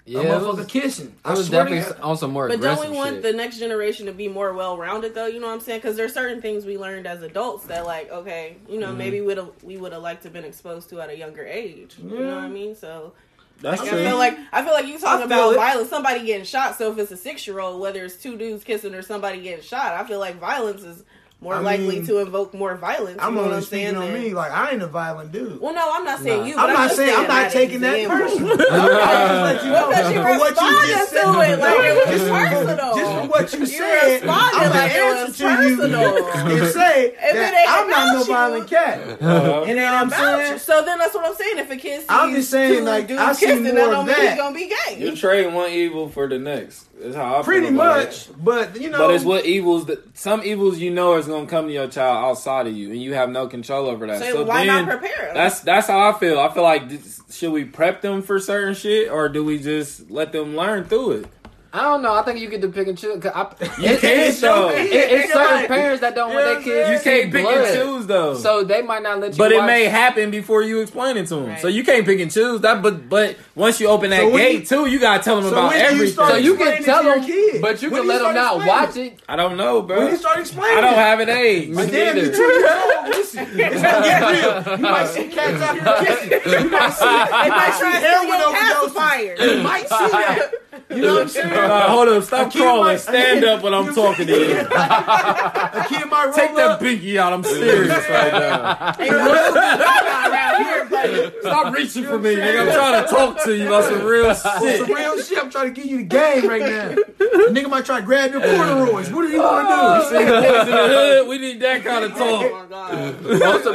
Yeah, 0.06 0.20
a 0.20 0.22
it 0.24 0.26
motherfucker 0.28 0.58
was, 0.58 0.66
kissing. 0.66 1.14
I 1.24 1.30
I 1.30 1.34
was 1.34 1.48
swear 1.48 1.66
definitely 1.66 1.92
God. 1.94 2.02
on 2.02 2.18
some 2.18 2.32
more 2.32 2.48
But 2.48 2.62
don't 2.62 2.90
we 2.90 2.96
want 2.96 3.16
shit. 3.18 3.24
the 3.24 3.34
next 3.34 3.60
generation 3.60 4.08
to 4.08 4.12
be 4.12 4.28
more 4.28 4.54
well 4.54 4.76
rounded 4.78 5.14
though? 5.14 5.28
You 5.28 5.40
know 5.40 5.48
what 5.48 5.54
I'm 5.54 5.60
saying? 5.60 5.82
Because 5.82 5.96
there's 5.98 6.14
certain 6.16 6.42
things 6.42 6.66
we 6.66 6.78
learned 6.80 7.06
as 7.06 7.22
adults 7.22 7.66
that 7.66 7.86
like, 7.86 8.10
okay, 8.12 8.58
you 8.68 8.80
know, 8.80 8.88
mm-hmm. 8.88 8.98
maybe 8.98 9.22
we'd 9.22 9.38
we 9.62 9.78
would 9.78 9.92
have 9.94 10.02
liked 10.02 10.24
to 10.24 10.30
have 10.30 10.34
been 10.34 10.46
exposed 10.46 10.90
to 10.90 11.00
at 11.02 11.10
a 11.10 11.18
younger 11.18 11.46
age. 11.46 11.96
You 12.02 12.10
know 12.22 12.36
what 12.38 12.44
I 12.46 12.48
mean? 12.48 12.74
So 12.74 13.14
That's 13.62 13.82
like, 13.82 13.90
I 13.90 13.94
true. 13.94 14.04
feel 14.06 14.18
like 14.18 14.38
I 14.54 14.64
feel 14.64 14.74
like 14.74 14.88
you 14.88 15.00
talking 15.00 15.26
about 15.26 15.54
it. 15.54 15.58
violence, 15.58 15.90
somebody 15.90 16.26
getting 16.26 16.46
shot. 16.46 16.78
So 16.78 16.92
if 16.92 16.98
it's 17.00 17.12
a 17.12 17.18
six 17.18 17.48
year 17.48 17.60
old, 17.60 17.82
whether 17.82 18.04
it's 18.06 18.16
two 18.16 18.38
dudes 18.38 18.64
kissing 18.64 18.94
or 18.94 19.02
somebody 19.02 19.42
getting 19.42 19.64
shot, 19.64 19.94
I 19.94 20.06
feel 20.08 20.20
like 20.20 20.40
violence 20.40 20.84
is 20.84 21.04
more 21.40 21.54
I 21.54 21.60
likely 21.60 21.88
mean, 22.00 22.06
to 22.08 22.18
invoke 22.18 22.54
more 22.56 22.76
violence. 22.78 23.20
I'm 23.22 23.30
you 23.30 23.36
know 23.36 23.42
what 23.44 23.46
only 23.52 23.58
I'm 23.58 23.64
saying? 23.64 23.88
speaking 23.90 24.02
on 24.04 24.12
than- 24.14 24.24
me. 24.24 24.34
Like 24.34 24.52
I 24.52 24.72
ain't 24.72 24.82
a 24.82 24.88
violent 24.88 25.32
dude. 25.32 25.62
Well, 25.62 25.74
no, 25.74 25.88
I'm 25.94 26.04
not 26.04 26.20
saying 26.20 26.40
Nah. 26.42 26.46
you. 26.48 26.56
But 26.56 26.62
I'm 26.70 26.74
not 26.74 26.84
just 26.88 26.96
saying 26.96 27.16
I'm 27.16 27.28
not 27.28 27.52
taking 27.52 27.80
that 27.82 28.08
personal. 28.08 28.52
I'm 28.54 28.58
just 28.58 28.72
let 28.72 29.64
you 29.64 29.72
know 29.72 29.88
Because 29.90 30.12
you 30.14 30.18
for 30.18 30.24
what 30.24 30.38
you 30.40 30.46
responded 30.48 30.88
just 30.88 31.10
to 31.12 31.18
said. 31.18 31.50
it 31.52 31.60
like 31.60 31.80
it 31.80 31.96
was 32.10 32.30
personal. 32.30 32.96
Just 32.96 33.14
from 33.14 33.28
what 33.30 33.54
you 33.54 33.60
You 33.60 33.66
said, 33.68 34.22
I'm 34.24 34.28
like 34.28 34.74
gonna 34.74 34.86
it 34.86 35.14
was 35.14 35.42
answer 35.42 35.58
to 35.58 35.70
you 35.70 35.78
personal. 35.78 36.28
and 36.58 36.74
say 36.74 37.16
that 37.34 37.66
I'm 37.70 37.90
not 37.90 38.14
no 38.16 38.24
violent 38.24 38.70
cat. 38.70 39.22
Uh-huh. 39.28 39.66
You 39.68 39.76
know 39.76 39.84
what 39.84 39.94
I'm 39.94 40.10
saying? 40.10 40.60
So 40.60 40.84
then 40.86 40.98
that's 41.00 41.14
what 41.14 41.26
I'm 41.26 41.36
saying. 41.36 41.58
If 41.60 41.70
a 41.70 41.76
kid 41.76 42.00
sees 42.02 42.06
I'm 42.10 42.34
just 42.34 42.50
saying, 42.50 42.84
like, 42.86 43.12
I 43.12 43.34
see 43.34 43.46
kissing, 43.46 43.64
more 43.64 43.74
that 43.74 43.94
of 43.94 44.06
that. 44.08 44.20
he's 44.30 44.38
gonna 44.38 44.56
be 44.56 44.68
gay. 44.88 45.00
You 45.00 45.16
trade 45.16 45.54
one 45.54 45.70
evil 45.70 46.10
for 46.10 46.28
the 46.28 46.40
next. 46.40 46.86
That's 47.00 47.16
how 47.16 47.40
I 47.40 47.44
Pretty 47.44 47.70
much, 47.70 48.28
but 48.44 48.80
you 48.82 48.90
know, 48.90 48.98
But 48.98 49.14
it's 49.14 49.24
what 49.24 49.46
evils 49.46 49.86
that 49.86 50.18
some 50.18 50.44
evils 50.44 50.80
you 50.80 50.90
know 50.92 51.16
is 51.18 51.27
gonna 51.28 51.48
come 51.48 51.68
to 51.68 51.74
your 51.74 51.88
child 51.88 52.26
outside 52.26 52.68
of 52.68 52.76
you, 52.76 52.92
and 52.92 53.02
you 53.02 53.14
have 53.14 53.30
no 53.30 53.48
control 53.48 53.88
over 53.88 54.08
that. 54.08 54.20
so, 54.20 54.32
So, 54.32 54.44
why 54.46 54.66
then, 54.66 54.86
not 54.86 55.00
prepare? 55.00 55.32
That's 55.34 55.60
that's 55.62 55.88
how 55.88 56.10
I 56.10 56.14
feel. 56.20 56.40
I 56.40 56.54
feel 56.54 56.64
like 56.64 56.90
this, 56.90 57.22
should 57.30 57.52
we 57.52 57.66
prep 57.66 58.02
them 58.02 58.22
for 58.22 58.40
certain 58.40 58.74
shit, 58.74 59.12
or 59.12 59.30
do 59.30 59.44
we 59.44 59.60
just 59.60 60.10
let 60.10 60.32
them 60.32 60.56
learn 60.56 60.86
through 60.86 61.12
it? 61.12 61.26
I 61.74 61.82
don't 61.84 62.02
know. 62.02 62.14
I 62.14 62.22
think 62.24 62.40
you 62.40 62.50
get 62.50 62.62
to 62.62 62.70
pick 62.70 62.88
and 62.88 62.98
choose. 62.98 63.22
'cause 63.22 63.32
I, 63.36 63.42
You 63.82 63.90
it- 63.90 64.00
can 64.02 64.20
it's, 64.30 64.40
though. 64.42 64.70
it- 64.70 64.88
it's 64.92 65.34
certain 65.34 65.68
parents 65.68 66.02
that 66.02 66.16
don't 66.16 66.30
You 66.32 66.36
want 66.38 66.46
their 66.48 66.62
kids 66.62 66.90
You 66.90 67.12
can't 67.12 67.26
see 67.26 67.32
pick 67.32 67.44
blood. 67.44 67.58
and 67.66 67.76
choose 67.78 68.08
though. 68.08 68.36
So 68.38 68.64
they 68.64 68.82
might 68.82 69.04
not 69.04 69.20
let 69.20 69.34
you. 69.34 69.38
but 69.38 69.52
it 69.52 69.64
may 69.64 69.86
happen 69.86 70.32
before 70.32 70.62
you 70.64 70.82
explain 70.82 71.18
it 71.18 71.28
to 71.28 71.36
them. 71.36 71.48
Right. 71.48 71.60
So 71.62 71.68
you 71.68 71.84
can't 71.84 72.06
pick 72.06 72.20
and 72.20 72.32
choose 72.32 72.62
that. 72.62 72.82
But 72.82 73.10
but 73.10 73.36
once 73.56 73.80
you 73.80 73.88
open 73.88 74.10
that 74.12 74.22
So 74.22 74.36
gate 74.38 74.60
you- 74.62 74.66
too, 74.66 74.86
you 74.88 75.00
gotta 75.00 75.22
tell 75.24 75.36
them 75.36 75.46
So 75.46 75.52
about 75.52 75.72
when 75.72 75.80
do 75.80 75.86
you 75.86 75.92
everything. 76.04 76.28
So 76.28 76.36
you 76.36 76.56
can 76.56 76.84
tell 76.84 77.04
your 77.04 77.16
them, 77.20 77.26
kid? 77.26 77.62
but 77.62 77.82
you 77.82 77.90
When 77.92 78.02
can 78.02 78.08
do 78.08 78.14
let 78.14 78.22
them 78.22 78.36
not 78.36 78.58
watch 78.66 78.96
it. 78.98 79.20
I 79.28 79.36
don't 79.36 79.58
know, 79.58 79.82
bro. 79.82 80.00
when 80.00 80.12
you 80.12 80.18
start 80.18 80.40
explaining, 80.40 80.78
I 80.78 80.82
don't 80.82 80.94
have 80.96 81.20
an 81.20 81.30
age. 81.30 81.70
Me 81.70 81.76
But 81.76 81.92
damn, 81.92 82.16
you 82.18 82.24
neither. 82.24 82.36
two 82.36 82.42
years 82.44 82.72
old. 82.98 83.08
Listen, 83.10 83.48
it's 83.60 83.82
gonna 83.82 84.06
get 84.06 84.66
real. 84.66 84.78
You 84.78 84.84
might 84.84 85.08
see 85.08 85.28
cats 85.28 85.62
out 85.62 85.76
here 85.76 86.16
kissing. 86.16 86.52
You 86.64 86.70
might 86.70 86.90
see, 86.94 87.06
you 87.06 87.52
might 87.52 87.74
see 87.78 88.00
heroin 88.02 88.40
overdoses. 88.40 88.94
pacifier. 88.96 89.36
You 89.40 89.64
might 89.64 89.90
see 89.90 90.08
that. 90.12 90.52
You 90.90 91.02
know 91.02 91.14
what 91.16 91.22
I'm 91.24 91.28
saying? 91.28 91.52
Uh, 91.52 91.90
hold 91.90 92.08
up, 92.08 92.24
stop 92.24 92.50
kid 92.52 92.62
crawling. 92.62 92.84
might- 92.86 93.00
Stand 93.02 93.44
up 93.44 93.62
when 93.62 93.74
I'm 93.74 93.94
talking 93.94 94.26
to 94.28 94.34
you. 94.34 94.58
A 94.58 95.86
kid 95.90 96.06
might 96.10 96.26
roll 96.28 96.34
Take 96.34 96.56
that 96.56 96.72
up. 96.72 96.80
pinky 96.80 97.20
out. 97.20 97.34
I'm 97.34 97.44
serious 97.44 97.90
right 98.10 98.32
now. 98.32 98.96
Ain't 98.98 99.12
no 99.12 99.18
around 99.54 100.64
here, 100.64 100.86
buddy. 101.04 101.32
Stop 101.42 101.74
reaching 101.74 102.04
for 102.04 102.20
me, 102.20 102.36
nigga. 102.36 102.68
I'm 102.68 102.74
trying 102.74 103.04
to 103.04 103.10
talk 103.10 103.44
to 103.44 103.56
you 103.56 103.68
about 103.68 103.84
some 103.86 104.04
real 104.06 104.28
On 104.28 104.36
some 104.36 104.60
shit. 104.62 104.88
real 104.88 105.22
shit, 105.22 105.38
I'm 105.38 105.50
trying 105.50 105.74
to 105.74 105.82
give 105.82 105.90
you 105.90 105.98
the 105.98 106.04
game 106.04 106.48
right 106.48 106.62
now. 106.62 106.90
A 106.92 107.50
nigga 107.52 107.70
might 107.70 107.86
try 107.86 108.00
to 108.00 108.06
grab 108.06 108.32
your 108.32 108.42
corduroys. 108.42 109.12
What 109.12 109.22
do 109.24 109.30
you 109.30 109.40
want 109.42 109.68
to 109.68 110.10
See, 110.10 110.16
boys 110.26 110.68
in 110.68 110.72
the 110.72 110.88
hood, 110.88 111.28
we 111.28 111.38
need 111.38 111.60
that 111.62 111.84
kind 111.84 112.06
of 112.06 112.14
Oh 112.16 112.42
talk. 112.42 112.52
my 112.52 112.66
god. 112.68 113.24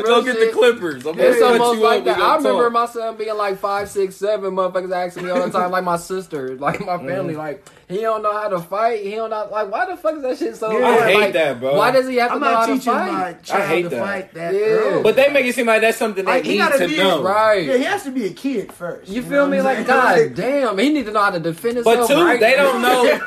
Go 0.05 0.23
get 0.23 0.37
shit. 0.37 0.49
the 0.49 0.53
clippers. 0.53 1.07
I'm 1.07 1.19
It's 1.19 1.43
almost 1.43 1.79
you 1.79 1.85
like 1.85 2.05
that. 2.05 2.19
I 2.19 2.37
remember 2.37 2.65
talk. 2.65 2.73
my 2.73 2.87
son 2.87 3.17
being 3.17 3.37
like 3.37 3.59
five, 3.59 3.89
six, 3.89 4.17
seven. 4.17 4.55
Motherfuckers 4.55 4.93
asking 4.93 5.25
me 5.25 5.31
all 5.31 5.47
the 5.47 5.51
time, 5.53 5.71
like 5.71 5.85
my 5.85 5.97
sister, 5.97 6.57
like 6.57 6.81
my 6.81 6.99
family, 6.99 7.35
mm-hmm. 7.35 7.39
like 7.39 7.65
he 7.89 8.01
don't 8.01 8.23
know 8.23 8.33
how 8.33 8.49
to 8.49 8.61
fight. 8.61 9.03
He 9.05 9.13
don't 9.17 9.31
know, 9.31 9.49
like 9.51 9.71
why 9.71 9.87
the 9.87 9.97
fuck 9.97 10.17
is 10.17 10.23
that 10.23 10.39
shit 10.39 10.57
so 10.57 10.71
Yeah. 10.77 10.85
hard? 10.85 11.03
I 11.03 11.07
hate 11.13 11.21
Like, 11.21 11.33
that, 11.35 11.61
bro. 11.61 11.77
Why 11.77 11.91
does 11.91 12.07
he 12.09 12.17
have 12.17 12.31
to 12.31 12.35
I'm 12.35 12.41
know 12.41 12.47
how 12.47 12.53
not 12.53 12.67
to 12.67 12.73
teaching 12.75 12.93
fight? 12.93 13.13
my 13.13 13.33
child 13.43 13.69
hate 13.69 13.83
to 13.83 13.89
that. 13.91 14.01
fight 14.07 14.35
that 14.35 14.55
Yeah. 14.55 14.61
early. 14.61 15.03
But 15.03 15.17
they 15.17 15.29
make 15.31 15.47
it 15.47 15.55
seem 15.55 15.67
like 15.67 15.81
that's 15.83 15.99
something 15.99 16.25
they 16.25 16.31
Like, 16.33 16.45
he 16.45 16.53
need 16.53 16.59
gotta 16.59 16.87
be- 16.89 16.97
know. 16.97 17.23
Right. 17.23 17.65
yeah, 17.67 17.77
he 17.77 17.85
has 17.85 18.03
to 18.05 18.11
be 18.11 18.27
a 18.27 18.31
kid 18.31 18.73
first. 18.73 19.11
You 19.11 19.23
know 19.23 19.29
feel 19.29 19.47
me? 19.49 19.61
Like? 19.61 19.87
God 19.87 20.35
damn, 20.35 20.79
he 20.79 20.89
need 20.93 21.07
to 21.07 21.13
know 21.13 21.21
how 21.23 21.31
to 21.31 21.41
defend 21.41 21.77
himself. 21.77 22.09
But 22.09 22.15
two, 22.15 22.25
right? 22.25 22.41
they 22.41 22.55
don't 22.57 22.81
know. 22.83 23.19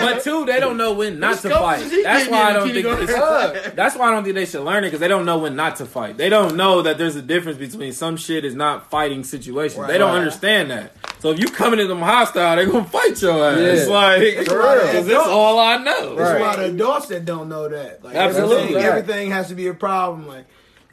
but 0.00 0.22
two, 0.22 0.44
they 0.44 0.60
don't 0.60 0.76
know 0.76 0.92
when 0.92 1.18
not 1.20 1.38
to 1.38 1.50
fight. 1.50 1.78
scope 1.80 1.86
is 1.86 1.92
he 1.92 2.02
That's 2.02 2.28
why 2.28 2.42
I 2.50 2.52
don't 2.52 2.62
think. 2.70 2.86
kindergarten? 2.86 3.56
It's, 3.64 3.70
that's 3.76 3.96
why 3.96 4.08
I 4.08 4.10
don't 4.10 4.24
think 4.24 4.34
they 4.36 4.46
should 4.46 4.62
learn 4.62 4.84
it 4.84 4.88
because 4.88 5.00
they 5.00 5.08
don't 5.08 5.24
know 5.24 5.38
when 5.38 5.56
not 5.56 5.76
to 5.76 5.86
fight. 5.86 6.16
They 6.16 6.28
don't 6.28 6.56
know 6.56 6.82
that 6.82 6.98
there's 6.98 7.16
a 7.16 7.22
difference 7.22 7.58
between 7.58 7.92
some 7.92 8.16
shit 8.16 8.44
is 8.44 8.54
not 8.54 8.90
fighting 8.90 9.24
situations. 9.24 9.86
They 9.86 9.98
don't 9.98 10.14
understand 10.14 10.70
that. 10.70 10.92
So 11.24 11.30
if 11.30 11.40
you 11.40 11.46
coming 11.46 11.80
at 11.80 11.88
them 11.88 12.00
hostile, 12.02 12.54
they're 12.56 12.66
gonna 12.66 12.84
fight 12.84 13.22
your 13.22 13.32
ass. 13.48 13.58
Yeah. 13.58 13.64
It's 13.68 13.88
like 13.88 14.46
For 14.46 14.58
real. 14.58 14.86
because 14.86 15.08
it's 15.08 15.26
all 15.26 15.58
I 15.58 15.78
know. 15.78 16.16
There's 16.16 16.28
Right. 16.32 16.38
a 16.38 16.44
lot 16.44 16.58
of 16.58 16.74
adults 16.74 17.06
that 17.06 17.24
don't 17.24 17.48
know 17.48 17.66
that. 17.66 18.04
Like 18.04 18.14
Absolutely. 18.14 18.56
everything, 18.76 18.84
everything 18.84 19.30
has 19.30 19.48
to 19.48 19.54
be 19.54 19.66
a 19.68 19.72
problem. 19.72 20.28
Like, 20.28 20.44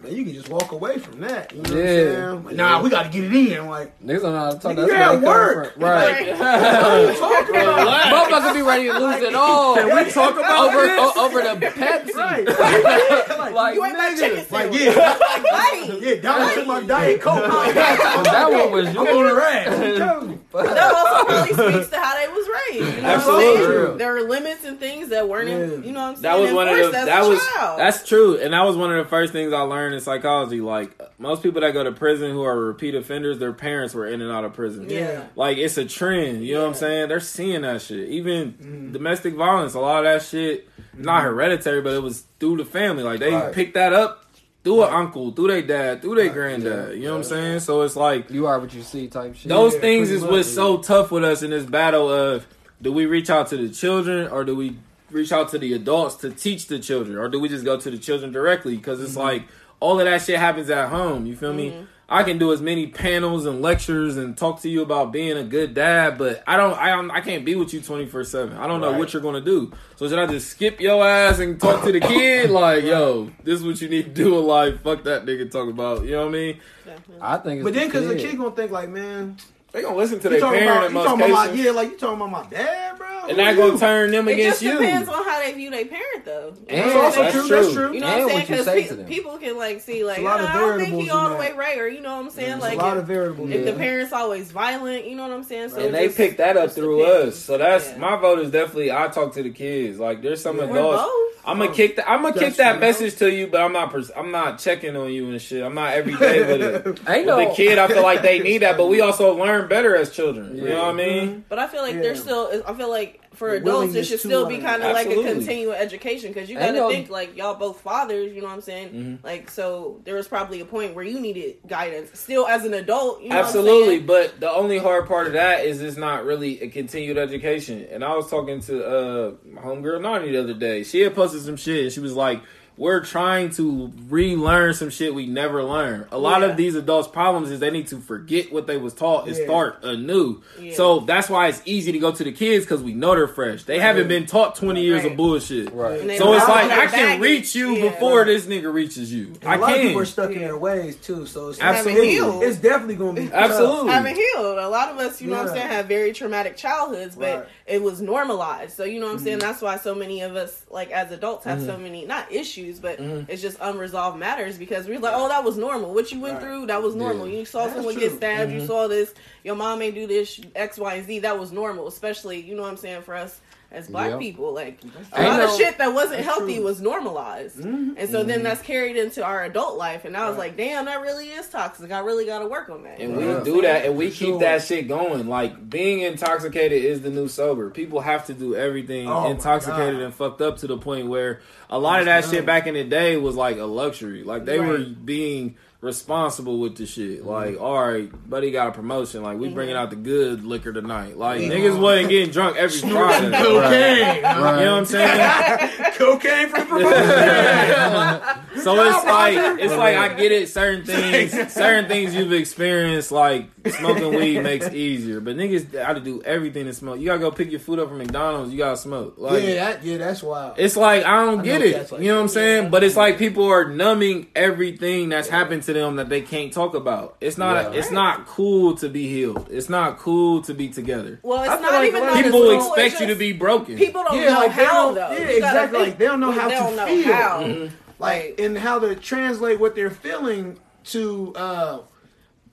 man, 0.03 0.15
you 0.15 0.23
can 0.25 0.33
just 0.33 0.49
walk 0.49 0.71
away 0.71 0.97
from 0.99 1.19
that. 1.21 1.53
You 1.53 1.61
know 1.61 1.69
Yeah. 1.69 1.75
what 1.75 1.81
I'm 1.81 1.85
saying? 1.85 2.43
Like, 2.45 2.55
nah, 2.55 2.81
we 2.81 2.89
got 2.89 3.03
to 3.03 3.09
get 3.09 3.23
it 3.25 3.33
in. 3.53 3.67
Like, 3.67 3.99
Niggas 4.01 4.21
don't 4.21 4.33
know 4.33 4.39
how 4.39 4.51
to 4.51 4.59
talk. 4.59 4.75
That's 4.75 4.87
you 4.91 4.93
where 4.97 5.17
they 5.17 5.25
work. 5.27 5.73
from. 5.73 5.83
Right. 5.83 6.27
what 6.37 6.41
are 6.41 7.11
you 7.11 7.17
talking 7.19 7.55
about? 7.55 8.31
Motherfucker 8.31 8.53
be 8.53 8.61
ready 8.61 8.85
to 8.87 8.99
lose 8.99 9.21
it 9.21 9.35
all. 9.35 9.75
Can 9.75 10.05
we 10.05 10.11
talk 10.11 10.35
about 10.37 10.73
over 10.73 10.81
this? 10.87 10.99
o- 10.99 11.25
over 11.25 11.41
the 11.41 11.65
Pepsi. 11.67 12.13
Right. 12.15 12.45
like, 13.39 13.53
Like, 13.53 13.75
You 13.75 13.85
ain't 13.85 13.97
my 13.97 14.15
chicken 14.15 14.37
Like, 14.37 14.47
sandwich. 14.73 14.81
yeah, 14.81 15.17
Right. 15.51 15.97
yeah, 16.01 16.15
Donald 16.15 16.53
took 16.53 16.67
my 16.67 16.81
diet 16.83 17.21
coke. 17.21 17.43
that 17.43 18.47
one 18.51 18.71
was 18.71 18.87
I'm 18.87 18.93
you. 18.95 18.99
on 19.19 19.27
the 19.27 19.35
rag. 19.35 19.67
I'm 19.67 19.97
telling 19.97 20.29
you. 20.31 20.37
That 20.53 20.93
also 20.93 21.31
really 21.31 21.73
speaks 21.73 21.89
to 21.91 21.97
how 21.99 22.15
they 22.15 22.27
was 22.27 22.47
raised. 22.47 22.73
You 22.73 22.81
know 22.81 22.87
what 22.87 23.03
I'm 23.03 23.05
Absolutely. 23.19 23.75
saying? 23.85 23.97
There 23.97 24.17
are 24.17 24.21
limits 24.23 24.65
and 24.65 24.79
things 24.79 25.09
that 25.09 25.27
weren't, 25.29 25.49
in, 25.49 25.83
you 25.83 25.91
know 25.91 26.01
what 26.01 26.07
I'm 26.09 26.15
saying? 26.15 26.21
That 26.23 26.39
was 26.39 26.53
one 26.53 26.67
of 26.67 26.77
the 26.77 26.91
that 26.91 27.27
was 27.27 27.39
that's 27.77 28.07
true, 28.07 28.37
and 28.39 28.53
that 28.53 28.63
was 28.63 28.75
one 28.75 28.91
of 28.91 29.03
the 29.03 29.09
first 29.09 29.31
things 29.33 29.53
I 29.53 29.61
learned 29.61 29.90
in 29.93 29.99
psychology. 30.01 30.61
Like 30.61 30.99
most 31.19 31.43
people 31.43 31.61
that 31.61 31.71
go 31.73 31.83
to 31.83 31.91
prison 31.91 32.31
who 32.31 32.43
are 32.43 32.57
repeat 32.57 32.95
offenders, 32.95 33.39
their 33.39 33.53
parents 33.53 33.93
were 33.93 34.07
in 34.07 34.21
and 34.21 34.31
out 34.31 34.43
of 34.43 34.53
prison. 34.53 34.89
Yeah. 34.89 35.25
Like 35.35 35.57
it's 35.57 35.77
a 35.77 35.85
trend, 35.85 36.45
you 36.45 36.55
know 36.55 36.61
what 36.61 36.67
I'm 36.69 36.73
saying? 36.75 37.09
They're 37.09 37.19
seeing 37.19 37.61
that 37.61 37.81
shit. 37.81 38.09
Even 38.09 38.91
domestic 38.91 39.35
violence, 39.35 39.73
a 39.73 39.79
lot 39.79 40.05
of 40.05 40.05
that 40.05 40.23
shit, 40.25 40.67
not 40.97 41.23
hereditary, 41.23 41.81
but 41.81 41.93
it 41.93 42.01
was 42.03 42.23
through 42.39 42.57
the 42.57 42.65
family. 42.65 43.03
Like 43.03 43.19
they 43.19 43.31
Right. 43.33 43.53
picked 43.53 43.73
that 43.75 43.93
up 43.93 44.25
through 44.63 44.83
an 44.83 44.93
uncle, 44.93 45.31
through 45.31 45.47
their 45.47 45.61
dad, 45.63 46.01
through 46.01 46.15
their 46.15 46.29
granddad. 46.29 46.95
You 46.95 47.05
know 47.05 47.11
what 47.11 47.17
I'm 47.17 47.23
saying? 47.23 47.59
So 47.61 47.81
it's 47.81 47.95
like 47.95 48.29
You 48.29 48.45
are 48.47 48.59
what 48.59 48.73
you 48.73 48.83
see, 48.83 49.07
type 49.07 49.35
shit. 49.35 49.49
those 49.49 49.73
Yeah, 49.75 49.79
things 49.81 50.11
is 50.11 50.21
much, 50.21 50.29
what's 50.31 50.53
so 50.53 50.77
tough 50.77 51.11
with 51.11 51.23
us 51.23 51.41
in 51.41 51.49
this 51.49 51.65
battle 51.65 52.09
of 52.11 52.45
do 52.81 52.91
we 52.91 53.05
reach 53.05 53.29
out 53.29 53.47
to 53.49 53.57
the 53.57 53.69
children 53.69 54.27
or 54.27 54.43
do 54.43 54.55
we 54.55 54.75
reach 55.11 55.31
out 55.31 55.49
to 55.49 55.57
the 55.59 55.73
adults 55.73 56.15
to 56.15 56.29
teach 56.29 56.67
the 56.67 56.79
children 56.79 57.17
or 57.17 57.27
do 57.27 57.39
we 57.39 57.49
just 57.49 57.65
go 57.65 57.75
to 57.77 57.91
the 57.91 57.97
children 57.97 58.31
directly 58.31 58.75
because 58.77 59.01
it's 59.01 59.11
Mm-hmm. 59.11 59.19
like 59.19 59.43
all 59.81 59.99
of 59.99 60.05
that 60.05 60.21
shit 60.21 60.39
happens 60.39 60.69
at 60.69 60.87
home 60.89 61.25
you 61.25 61.35
feel 61.35 61.53
me 61.53 61.71
mm-hmm. 61.71 61.83
i 62.07 62.23
can 62.23 62.37
do 62.37 62.53
as 62.53 62.61
many 62.61 62.87
panels 62.87 63.45
and 63.45 63.61
lectures 63.61 64.15
and 64.15 64.37
talk 64.37 64.61
to 64.61 64.69
you 64.69 64.81
about 64.81 65.11
being 65.11 65.35
a 65.37 65.43
good 65.43 65.73
dad 65.73 66.17
but 66.17 66.41
i 66.47 66.55
don't 66.55 66.77
i, 66.79 66.89
don't, 66.91 67.11
I 67.11 67.19
can't 67.19 67.43
be 67.43 67.55
with 67.55 67.73
you 67.73 67.81
24-7 67.81 68.57
i 68.57 68.67
don't 68.67 68.79
know 68.79 68.91
Right. 68.91 68.99
what 68.99 69.11
you're 69.13 69.21
gonna 69.21 69.41
do 69.41 69.73
so 69.97 70.07
should 70.07 70.17
i 70.19 70.25
just 70.27 70.49
skip 70.51 70.79
your 70.79 71.05
ass 71.05 71.39
and 71.39 71.59
talk 71.59 71.83
to 71.83 71.91
the 71.91 71.99
kid 72.13 72.49
like 72.49 72.83
yo 72.85 73.29
this 73.43 73.59
is 73.59 73.65
what 73.65 73.81
you 73.81 73.89
need 73.89 74.03
to 74.03 74.11
do 74.23 74.39
in 74.39 74.45
life 74.45 74.81
fuck 74.81 75.03
that 75.03 75.25
nigga 75.25 75.49
talk 75.51 75.67
about 75.69 76.03
you 76.05 76.11
know 76.11 76.21
what 76.21 76.29
i 76.29 76.31
mean 76.31 76.59
Definitely. 76.85 77.17
I 77.21 77.37
think 77.37 77.57
it's 77.59 77.63
But 77.63 77.73
then, 77.73 77.87
because 77.87 78.07
the 78.07 78.15
kid. 78.15 78.29
kid 78.31 78.37
gonna 78.37 78.55
think 78.55 78.71
like, 78.71 78.89
man, 78.89 79.37
they 79.71 79.81
gonna 79.81 79.95
listen 79.95 80.19
to 80.19 80.23
you 80.25 80.29
their 80.31 80.39
talking 80.41 80.59
parent 80.59 80.77
about, 80.77 80.85
in 80.85 80.91
you 80.91 80.95
most 80.95 81.05
talking 81.05 81.31
about 81.31 81.55
my, 81.55 81.61
yeah, 81.63 81.71
like 81.71 81.91
you 81.91 81.97
talking 81.97 82.15
about 82.21 82.31
my 82.31 82.49
dad, 82.49 82.97
bro. 82.97 83.07
And 83.23 83.31
Who 83.31 83.35
that 83.37 83.55
gonna 83.57 83.77
turn 83.77 84.11
them 84.11 84.27
It 84.27 84.33
against 84.33 84.61
just 84.61 84.73
you 84.73 84.79
depends 84.79 85.09
on 85.09 85.23
how 85.23 85.39
they 85.41 85.53
view 85.53 85.69
their 85.69 85.85
parent, 85.85 86.25
though. 86.25 86.53
And 86.69 86.79
That's 86.91 86.95
also 86.95 87.21
That's 87.23 87.33
true. 87.35 87.47
That's 87.47 87.73
true. 87.73 87.85
true. 87.87 87.93
You 87.93 87.99
know 88.01 88.07
And 88.07 88.23
what 88.25 88.35
I'm 88.35 88.45
saying? 88.45 88.63
Because 88.65 88.87
to 88.89 88.95
them. 88.95 89.05
people 89.05 89.37
can 89.37 89.57
like 89.57 89.81
see 89.81 90.03
like, 90.03 90.19
a 90.19 90.21
lot 90.21 90.39
"Oh, 90.39 90.43
of 90.43 90.49
ah, 90.49 90.53
I 90.53 90.59
don't 90.59 90.69
think 90.79 90.89
variables 90.89 91.03
he 91.05 91.09
all 91.11 91.29
the 91.29 91.35
way 91.35 91.51
right, 91.53 91.77
or 91.79 91.87
you 91.87 92.01
know 92.01 92.15
what 92.15 92.25
I'm 92.25 92.29
saying? 92.31 92.49
There's 92.49 92.61
like 92.61 92.73
a 92.79 92.81
lot 92.81 92.97
if, 92.97 93.01
of 93.03 93.07
variables. 93.07 93.49
if 93.49 93.55
in 93.55 93.65
the 93.65 93.73
parents 93.73 94.13
always 94.13 94.51
violent, 94.51 95.05
you 95.07 95.15
know 95.15 95.23
what 95.23 95.31
I'm 95.31 95.43
saying? 95.43 95.69
So 95.69 95.79
and 95.85 95.93
they 95.93 96.05
just- 96.05 96.17
picked 96.17 96.37
that 96.37 96.57
up 96.57 96.71
through 96.71 96.99
depends. 97.05 97.35
us. 97.35 97.39
So 97.43 97.57
that's 97.57 97.89
Yeah. 97.89 97.97
my 97.97 98.15
vote 98.17 98.39
is 98.39 98.51
definitely 98.51 98.91
I 98.91 99.07
talk 99.07 99.33
to 99.33 99.43
the 99.43 99.49
kids. 99.51 99.99
Like 99.99 100.21
there's 100.21 100.41
some 100.41 100.57
Yeah. 100.57 100.65
We're 100.65 100.77
adults. 100.77 101.11
Both. 101.43 101.51
I'm 101.51 101.59
gonna 101.59 101.73
kick 101.73 101.95
that. 101.97 102.09
I'm 102.09 102.21
gonna 102.21 102.37
kick 102.39 102.55
that 102.55 102.79
message 102.79 103.15
to 103.17 103.31
you, 103.31 103.47
but 103.47 103.61
I'm 103.61 103.73
not. 103.73 103.91
Pers- 103.91 104.11
I'm 104.15 104.31
not 104.31 104.59
checking 104.59 104.95
on 104.95 105.11
you 105.11 105.29
and 105.29 105.41
shit. 105.41 105.63
I'm 105.63 105.75
not 105.75 105.93
every 105.93 106.15
day 106.15 106.39
with 106.39 106.61
it. 106.61 106.85
Ain't 107.09 107.25
With 107.25 107.25
no 107.27 107.49
the 107.49 107.55
kid, 107.55 107.77
I 107.77 107.87
feel 107.87 108.03
like 108.03 108.21
they 108.21 108.39
need 108.39 108.59
that, 108.59 108.77
but 108.77 108.87
we 108.87 109.01
also 109.01 109.35
learn 109.37 109.67
better 109.67 109.95
as 109.95 110.11
children. 110.11 110.55
You 110.57 110.69
know 110.69 110.81
what 110.87 110.89
I 110.89 110.93
mean? 110.93 111.45
But 111.49 111.59
I 111.59 111.67
feel 111.67 111.81
like 111.81 111.95
Yeah. 111.95 112.01
there's 112.01 112.21
still. 112.21 112.63
I 112.67 112.73
feel 112.73 112.89
like 112.89 113.19
for 113.41 113.55
adults, 113.55 113.95
it 113.95 114.05
should 114.05 114.19
still 114.19 114.45
be 114.45 114.59
kind 114.59 114.83
of 114.83 114.93
like 114.93 115.07
a 115.07 115.23
continual 115.23 115.73
education 115.73 116.31
because 116.31 116.47
you 116.47 116.59
got 116.59 116.73
to 116.73 116.87
think 116.89 117.09
like 117.09 117.35
y'all 117.35 117.55
both 117.55 117.81
fathers. 117.81 118.31
You 118.31 118.41
know 118.41 118.47
what 118.47 118.53
I'm 118.53 118.61
saying? 118.61 118.89
Mm-hmm. 118.89 119.25
Like 119.25 119.49
so, 119.49 119.99
there 120.03 120.13
was 120.13 120.27
probably 120.27 120.61
a 120.61 120.65
point 120.65 120.93
where 120.93 121.03
you 121.03 121.19
needed 121.19 121.55
guidance. 121.67 122.19
Still, 122.19 122.45
as 122.45 122.65
an 122.65 122.75
adult, 122.75 123.23
you 123.23 123.29
know 123.29 123.39
Absolutely, 123.39 123.99
but 123.99 124.39
the 124.39 124.51
only 124.51 124.77
hard 124.77 125.07
part 125.07 125.25
of 125.25 125.33
that 125.33 125.65
is 125.65 125.81
it's 125.81 125.97
not 125.97 126.23
really 126.23 126.61
a 126.61 126.67
continued 126.67 127.17
education. 127.17 127.87
And 127.89 128.03
I 128.03 128.15
was 128.15 128.29
talking 128.29 128.59
to 128.61 128.85
uh 128.85 129.31
my 129.43 129.61
homegirl 129.61 130.01
Nani 130.01 130.31
the 130.31 130.39
other 130.39 130.53
day. 130.53 130.83
She 130.83 130.99
had 130.99 131.15
posted 131.15 131.41
some 131.41 131.55
shit 131.55 131.85
and 131.85 131.91
she 131.91 131.99
was 131.99 132.13
like, 132.13 132.43
We're 132.77 133.01
trying 133.03 133.51
to 133.51 133.91
relearn 134.09 134.73
some 134.73 134.89
shit 134.89 135.13
we 135.13 135.25
never 135.27 135.63
learned. 135.63 136.05
A 136.11 136.17
lot 136.17 136.41
Yeah. 136.41 136.47
of 136.47 136.57
these 136.57 136.73
adults' 136.75 137.07
problems 137.07 137.51
is 137.51 137.59
they 137.59 137.69
need 137.69 137.87
to 137.87 137.97
forget 137.97 138.51
what 138.51 138.65
they 138.65 138.77
was 138.77 138.93
taught 138.93 139.27
and 139.27 139.35
Yeah. 139.37 139.43
start 139.45 139.83
anew. 139.83 140.41
Yeah. 140.59 140.73
So 140.75 140.99
that's 141.01 141.29
why 141.29 141.47
it's 141.49 141.61
easy 141.65 141.91
to 141.91 141.99
go 141.99 142.11
to 142.11 142.23
the 142.23 142.31
kids 142.31 142.65
because 142.65 142.81
we 142.81 142.93
know 142.93 143.13
they're 143.13 143.27
fresh. 143.27 143.63
They 143.63 143.77
haven't 143.79 144.07
been 144.07 144.25
taught 144.25 144.55
twenty 144.55 144.81
years 144.83 145.03
Right. 145.03 145.11
of 145.11 145.17
bullshit. 145.17 145.73
Right. 145.73 146.17
So 146.17 146.33
it's 146.33 146.47
like 146.47 146.71
I 146.71 146.87
can 146.87 147.21
reach 147.21 147.53
you 147.55 147.75
Yeah. 147.75 147.89
before 147.89 148.25
this 148.25 148.45
nigga 148.45 148.73
reaches 148.73 149.13
you. 149.13 149.33
And 149.41 149.49
I 149.51 149.55
a 149.55 149.59
lot 149.59 149.69
of 149.71 149.75
can. 149.77 149.87
people 149.87 150.01
are 150.01 150.05
stuck 150.05 150.29
in 150.31 150.39
Yeah. 150.39 150.47
their 150.47 150.57
ways 150.57 150.95
too, 150.95 151.25
so 151.25 151.49
it's 151.49 151.59
Absolutely. 151.61 152.15
It's 152.47 152.57
definitely 152.57 152.95
gonna 152.95 153.13
be 153.13 153.27
tough. 153.27 153.33
Absolutely. 153.51 153.91
haven't 153.91 154.15
healed. 154.15 154.57
A 154.57 154.69
lot 154.69 154.89
of 154.89 154.97
us, 154.97 155.21
you 155.21 155.29
know 155.29 155.37
what 155.37 155.49
I'm 155.49 155.53
saying, 155.55 155.67
have 155.67 155.85
very 155.87 156.13
traumatic 156.13 156.57
childhoods, 156.57 157.15
but 157.15 157.35
Right. 157.35 157.45
it 157.67 157.81
was 157.83 158.01
normalized. 158.01 158.75
So, 158.75 158.83
you 158.85 158.99
know 158.99 159.07
what 159.07 159.13
I'm 159.13 159.19
saying? 159.19 159.39
Mm-hmm. 159.39 159.47
That's 159.47 159.61
why 159.61 159.77
so 159.77 159.93
many 159.93 160.21
of 160.21 160.35
us, 160.35 160.63
like 160.69 160.91
as 160.91 161.11
adults, 161.11 161.45
have 161.45 161.61
so 161.61 161.77
many, 161.77 162.05
not 162.05 162.31
issues, 162.31 162.60
but 162.79 162.99
Mm-hmm. 162.99 163.29
it's 163.31 163.41
just 163.41 163.57
unresolved 163.61 164.17
matters 164.17 164.57
because 164.57 164.87
we're 164.87 164.99
like, 164.99 165.13
oh, 165.15 165.27
that 165.29 165.43
was 165.43 165.57
normal. 165.57 165.93
What 165.93 166.11
you 166.11 166.19
went 166.19 166.35
Right. 166.35 166.43
through, 166.43 166.65
that 166.67 166.81
was 166.81 166.95
normal. 166.95 167.27
Yeah. 167.27 167.39
You 167.39 167.45
saw 167.45 167.63
That's 167.63 167.75
someone 167.75 167.93
true. 167.95 168.03
get 168.03 168.11
stabbed, 168.13 168.51
Mm-hmm. 168.51 168.59
you 168.61 168.65
saw 168.67 168.87
this, 168.87 169.13
your 169.43 169.55
mom 169.55 169.79
may 169.79 169.91
do 169.91 170.07
this, 170.07 170.39
X, 170.55 170.77
Y, 170.77 170.93
and 170.95 171.05
Z. 171.05 171.19
That 171.19 171.39
was 171.39 171.51
normal, 171.51 171.87
especially, 171.87 172.41
you 172.41 172.55
know 172.55 172.61
what 172.63 172.71
I'm 172.71 172.77
saying, 172.77 173.01
for 173.03 173.15
us. 173.15 173.39
As 173.73 173.87
black 173.87 174.09
Yep. 174.09 174.19
people, 174.19 174.53
like 174.53 174.79
a 175.13 175.23
lot 175.23 175.39
of 175.39 175.55
shit 175.55 175.77
that 175.77 175.93
wasn't 175.93 176.19
healthy 176.25 176.55
true. 176.55 176.65
was 176.65 176.81
normalized, 176.81 177.57
and 177.57 177.95
so 178.09 178.19
Mm-hmm. 178.19 178.27
then 178.27 178.43
that's 178.43 178.61
carried 178.61 178.97
into 178.97 179.23
our 179.23 179.45
adult 179.45 179.77
life. 179.77 180.03
And 180.03 180.17
I 180.17 180.27
was 180.27 180.37
Right. 180.37 180.47
like, 180.49 180.57
damn, 180.57 180.85
that 180.85 180.99
really 180.99 181.27
is 181.29 181.47
toxic. 181.47 181.89
I 181.89 181.99
really 181.99 182.25
got 182.25 182.39
to 182.39 182.47
work 182.47 182.69
on 182.69 182.83
that. 182.83 182.99
And 182.99 183.13
You 183.13 183.17
we 183.19 183.33
what 183.33 183.45
do 183.45 183.61
that 183.61 183.85
and 183.85 183.95
we 183.95 184.09
For 184.09 184.15
keep 184.17 184.27
sure. 184.27 184.39
that 184.39 184.63
shit 184.63 184.89
going. 184.89 185.27
Like 185.29 185.69
being 185.69 186.01
intoxicated 186.01 186.83
is 186.83 186.99
the 187.01 187.09
new 187.09 187.29
sober. 187.29 187.69
People 187.69 188.01
have 188.01 188.25
to 188.27 188.33
do 188.33 188.55
everything 188.55 189.07
Oh 189.07 189.29
intoxicated 189.31 190.01
and 190.01 190.13
fucked 190.13 190.41
up 190.41 190.57
to 190.57 190.67
the 190.67 190.77
point 190.77 191.07
where 191.07 191.39
a 191.69 191.79
lot 191.79 191.99
of 192.01 192.07
that 192.07 192.25
shit 192.25 192.45
back 192.45 192.67
in 192.67 192.73
the 192.73 192.83
day 192.83 193.15
was 193.15 193.35
like 193.37 193.57
a 193.57 193.63
luxury. 193.65 194.23
Like 194.23 194.43
they 194.43 194.59
were 194.59 194.79
being 194.79 195.55
responsible 195.81 196.59
with 196.59 196.77
the 196.77 196.85
shit. 196.85 197.19
Mm-hmm. 197.19 197.27
Like, 197.27 197.59
all 197.59 197.81
right, 197.81 198.29
buddy 198.29 198.51
got 198.51 198.69
a 198.69 198.71
promotion. 198.71 199.23
Like 199.23 199.37
we 199.37 199.47
mm-hmm. 199.47 199.55
bringing 199.55 199.75
out 199.75 199.89
the 199.89 199.95
good 199.95 200.45
liquor 200.45 200.71
tonight. 200.71 201.17
Like 201.17 201.41
niggas 201.41 201.79
wasn't 201.79 202.09
getting 202.09 202.31
drunk 202.31 202.55
every 202.55 202.79
Friday. 202.79 203.37
Cocaine, 203.37 204.15
You 204.15 204.21
know 204.21 204.41
what 204.41 204.57
I'm 204.57 204.85
saying? 204.85 205.93
cocaine 205.97 206.49
for 206.49 206.59
the 206.59 206.65
promotion. 206.65 208.37
So 208.61 208.75
it's 208.75 209.05
like 209.05 209.59
it's 209.59 209.73
like 209.73 209.95
I 209.97 210.13
get 210.13 210.31
it. 210.31 210.49
Certain 210.49 210.85
things, 210.85 211.31
certain 211.51 211.87
things 211.87 212.13
you've 212.13 212.33
experienced, 212.33 213.11
like 213.11 213.60
smoking 213.69 214.13
weed 214.13 214.39
makes 214.43 214.69
easier. 214.69 215.19
But 215.19 215.35
niggas 215.37 215.71
got 215.71 215.93
to 215.93 215.99
do 215.99 216.21
everything 216.23 216.65
to 216.65 216.73
smoke. 216.73 216.99
You 216.99 217.05
gotta 217.05 217.19
go 217.19 217.31
pick 217.31 217.51
your 217.51 217.59
food 217.59 217.79
up 217.79 217.89
from 217.89 217.99
McDonald's. 217.99 218.51
You 218.51 218.57
gotta 218.57 218.77
smoke. 218.77 219.15
Like 219.17 219.43
yeah, 219.43 219.53
that, 219.55 219.83
yeah, 219.83 219.97
that's 219.97 220.23
wild. 220.23 220.55
it's 220.57 220.75
like 220.77 221.03
I 221.05 221.25
don't 221.25 221.39
I 221.41 221.43
get 221.43 221.61
it. 221.61 221.91
like 221.91 222.01
you 222.01 222.07
know 222.07 222.15
what 222.15 222.21
I'm 222.21 222.27
that. 222.27 222.33
saying? 222.33 222.69
But 222.71 222.83
it's 222.83 222.95
like 222.95 223.17
people 223.17 223.45
are 223.45 223.65
numbing 223.69 224.27
everything 224.35 225.09
that's 225.09 225.27
happened 225.29 225.63
to 225.63 225.73
them 225.73 225.97
that 225.97 226.09
they 226.09 226.21
can't 226.21 226.51
talk 226.51 226.73
about. 226.73 227.17
It's 227.21 227.37
not. 227.37 227.73
Yeah. 227.73 227.79
it's 227.79 227.91
not 227.91 228.25
cool 228.27 228.75
to 228.77 228.89
be 228.89 229.07
healed. 229.07 229.47
It's 229.51 229.69
not 229.69 229.97
cool 229.99 230.41
to 230.43 230.53
be 230.53 230.69
together. 230.69 231.19
Well, 231.23 231.39
I 231.39 231.45
it's 231.45 231.53
feel 231.55 231.61
not 231.63 231.73
like 231.73 231.87
even 231.89 232.01
a 232.01 232.05
lot 232.05 232.13
that 232.13 232.19
of 232.19 232.25
it's 232.25 232.27
People 232.27 232.41
cool, 232.41 232.57
expect 232.73 232.91
it's 232.93 233.01
you 233.01 233.07
to 233.07 233.15
be 233.15 233.33
broken. 233.33 233.77
People 233.77 234.03
don't 234.03 234.17
Yeah, 234.19 234.33
know 234.33 234.39
like 234.39 234.51
how 234.51 234.85
don't- 234.85 234.95
though. 234.95 235.11
yeah, 235.11 235.19
You 235.31 235.39
gotta 235.39 235.57
exactly, 235.59 235.79
like, 235.79 235.97
they 235.97 236.05
don't 236.05 236.19
know 236.19 236.31
how 236.31 236.47
they 236.49 236.55
to 236.55 236.59
don't 236.61 236.75
know 236.75 236.85
feel. 236.87 237.13
how. 237.13 237.41
Mm-hmm. 237.43 237.75
like 237.99 238.35
and 238.39 238.57
how 238.57 238.79
to 238.79 238.95
translate 238.95 239.59
what 239.59 239.75
they're 239.75 239.89
feeling 239.91 240.57
to 240.85 241.33
uh 241.35 241.79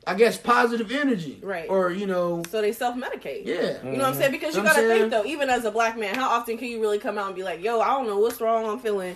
I 0.09 0.15
guess 0.15 0.39
positive 0.39 0.91
energy. 0.91 1.39
Right. 1.43 1.69
Or, 1.69 1.91
you 1.91 2.07
know, 2.07 2.43
So 2.51 2.61
they 2.63 2.73
self 2.73 2.97
medicate. 2.97 3.45
yeah. 3.45 3.83
You 3.85 3.93
know 3.93 3.99
what 3.99 4.05
I'm 4.07 4.15
saying? 4.15 4.33
Because 4.33 4.57
you 4.57 4.63
Know 4.63 4.69
gotta 4.71 4.83
I'm 4.83 4.89
think 4.89 5.11
though, 5.11 5.25
even 5.27 5.51
as 5.51 5.65
a 5.65 5.71
black 5.71 5.99
man, 5.99 6.15
how 6.15 6.29
often 6.31 6.57
can 6.59 6.69
you 6.69 6.81
really 6.81 6.99
come 6.99 7.19
out 7.19 7.27
and 7.27 7.37
be 7.37 7.43
like, 7.43 7.63
"Yo, 7.63 7.81
I 7.81 7.89
don't 7.89 8.07
know 8.07 8.19
what's 8.19 8.41
wrong. 8.41 8.67
I'm 8.67 8.79
feeling 8.81 9.15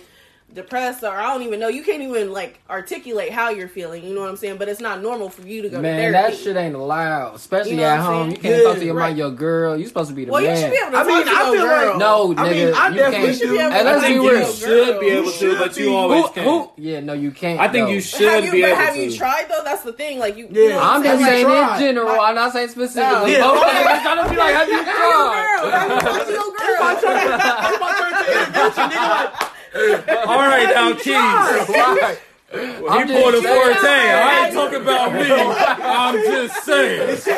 depressed," 0.53 1.03
or 1.03 1.09
"I 1.09 1.23
don't 1.33 1.41
even 1.43 1.59
know." 1.59 1.67
You 1.67 1.83
can't 1.83 2.01
even 2.01 2.31
like 2.31 2.59
articulate 2.69 3.31
how 3.31 3.49
you're 3.49 3.67
feeling. 3.67 4.03
You 4.03 4.13
know 4.13 4.21
what 4.21 4.29
I'm 4.29 4.37
saying? 4.37 4.57
But 4.57 4.69
it's 4.69 4.79
not 4.81 5.01
normal 5.01 5.29
for 5.29 5.41
you 5.41 5.61
to 5.63 5.69
go 5.69 5.81
Man, 5.81 6.05
to 6.07 6.11
that 6.11 6.35
shit 6.37 6.55
ain't 6.55 6.75
allowed. 6.75 7.35
Especially 7.35 7.71
You 7.71 7.77
know 7.77 7.83
at 7.85 7.99
home. 8.01 8.29
saying? 8.29 8.31
You 8.31 8.37
can't 8.37 8.57
Yeah, 8.57 8.63
talk 8.63 8.77
to 8.77 8.85
your 8.85 8.93
right. 8.95 9.05
mind, 9.07 9.17
your 9.17 9.31
girl. 9.31 9.77
You 9.77 9.87
supposed 9.87 10.09
to 10.09 10.15
be 10.15 10.25
the 10.25 10.31
Well, 10.31 10.41
man. 10.43 10.55
you 10.55 10.61
should 10.61 10.71
be 10.71 10.77
able 10.77 10.91
to 10.91 10.97
I 10.97 11.03
talk 11.03 11.07
mean, 11.07 11.23
to 11.25 11.31
I 11.31 11.33
your 11.45 11.53
feel 11.55 11.65
girl. 11.65 11.89
like- 11.89 11.97
No, 11.97 12.23
I 12.23 12.27
mean, 12.27 12.35
nigga, 12.35 12.73
I 12.75 12.89
you 12.89 12.95
definitely 12.95 13.27
can't. 13.27 13.37
should 13.37 13.49
be 13.49 13.55
able 13.59 13.71
And 13.73 13.73
to 13.73 13.83
let's 13.83 14.07
be 14.07 14.19
real. 14.19 14.39
you 14.39 14.53
should 14.53 14.99
be 14.99 15.07
able 15.07 15.31
to, 15.31 15.57
but 15.57 15.77
you 15.77 15.95
always 15.95 16.23
Who, 16.23 16.29
can't. 16.33 16.47
who? 16.47 16.69
Yeah, 16.77 16.99
no, 16.99 17.13
you 17.13 17.31
can't. 17.31 17.59
I 17.59 17.67
think 17.67 17.87
though. 17.87 17.93
you 17.93 18.01
should 18.01 18.21
have 18.29 18.45
you, 18.45 18.51
be 18.51 18.63
able 18.63 18.75
have 18.75 18.93
to. 18.93 18.99
Have 19.01 19.11
you 19.11 19.17
tried 19.17 19.45
though? 19.49 19.61
That's 19.63 19.83
the 19.83 19.93
thing. 19.93 20.19
Like 20.19 20.37
you, 20.37 20.47
Yeah. 20.51 20.61
you 20.63 20.69
know 20.69 20.79
I'm 20.81 21.03
just 21.03 21.23
saying? 21.23 21.45
saying 21.47 21.73
in 21.73 21.79
general. 21.79 22.19
I'm 22.19 22.35
not 22.35 22.51
saying 22.53 22.69
specifically. 22.69 23.31
Yeah. 23.33 23.41
Both 23.41 23.63
niggas 23.63 24.01
trying 24.03 24.23
to 24.23 24.29
be 24.29 24.37
like, 24.37 24.53
have 24.55 24.67
you 24.69 24.77
Like, 24.83 24.85
tried? 24.85 25.59
girl, 25.61 25.71
have 25.71 25.89
you 25.91 25.99
talked 26.01 26.27
to 26.27 26.33
your 26.33 26.51
girl? 29.31 29.49
All 29.75 30.37
right, 30.37 30.69
now, 30.73 30.93
Keys. 30.93 31.13
Right. 31.15 32.19
He 32.53 32.59
I'm 32.59 33.07
just 33.07 33.19
pulled 33.23 33.33
a 33.33 33.41
forte. 33.41 33.87
I 33.87 34.45
ain't 34.45 34.53
talking 34.53 34.81
about 34.83 35.11
me. 35.13 35.21
I'm 35.31 36.15
just 36.23 36.63
saying. 36.63 37.17
She 37.23 37.31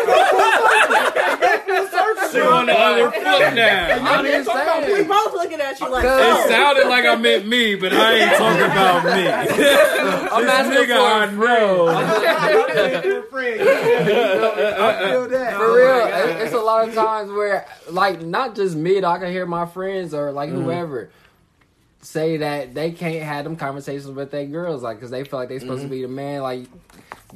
on 2.41 2.65
the 2.65 2.73
other 2.77 3.11
foot 3.11 3.53
now. 3.53 3.97
I'm 4.01 4.25
just 4.25 4.49
We 4.91 5.03
both 5.03 5.33
looking 5.33 5.61
at 5.61 5.79
you 5.79 5.87
like, 5.89 6.03
It 6.03 6.49
sounded 6.49 6.87
like 6.89 7.05
I 7.05 7.15
meant 7.15 7.47
me, 7.47 7.75
but 7.75 7.93
I 7.93 8.13
ain't 8.13 8.35
talking 8.37 8.65
about 8.65 9.05
me. 9.05 9.27
I'm 10.31 10.43
this 10.43 10.51
asking 10.51 10.77
nigga 10.83 10.97
for 10.97 11.03
I 11.05 11.23
a 11.23 11.31
know. 11.31 11.87
I 13.47 15.09
feel 15.11 15.27
that. 15.29 15.53
For 15.55 15.75
real, 15.75 16.05
it- 16.07 16.41
it's 16.43 16.53
a 16.53 16.57
lot 16.59 16.87
of 16.89 16.93
times 16.95 17.31
where, 17.31 17.65
like, 17.89 18.21
not 18.21 18.55
just 18.55 18.75
me, 18.75 19.03
I 19.03 19.17
can 19.17 19.31
hear 19.31 19.45
my 19.45 19.65
friends 19.65 20.13
or 20.13 20.31
like 20.31 20.49
Mm-hmm. 20.49 20.67
Say 22.05 22.37
that 22.37 22.73
they 22.73 22.91
can't 22.91 23.23
have 23.23 23.43
them 23.43 23.55
conversations 23.55 24.07
with 24.07 24.31
their 24.31 24.45
girls, 24.45 24.83
like, 24.83 24.97
because 24.97 25.11
they 25.11 25.23
feel 25.23 25.39
like 25.39 25.49
they're 25.49 25.59
supposed 25.59 25.81
Mm-hmm. 25.83 25.89
to 25.89 25.95
be 25.95 26.01
the 26.03 26.07
man, 26.07 26.41
like. 26.41 26.67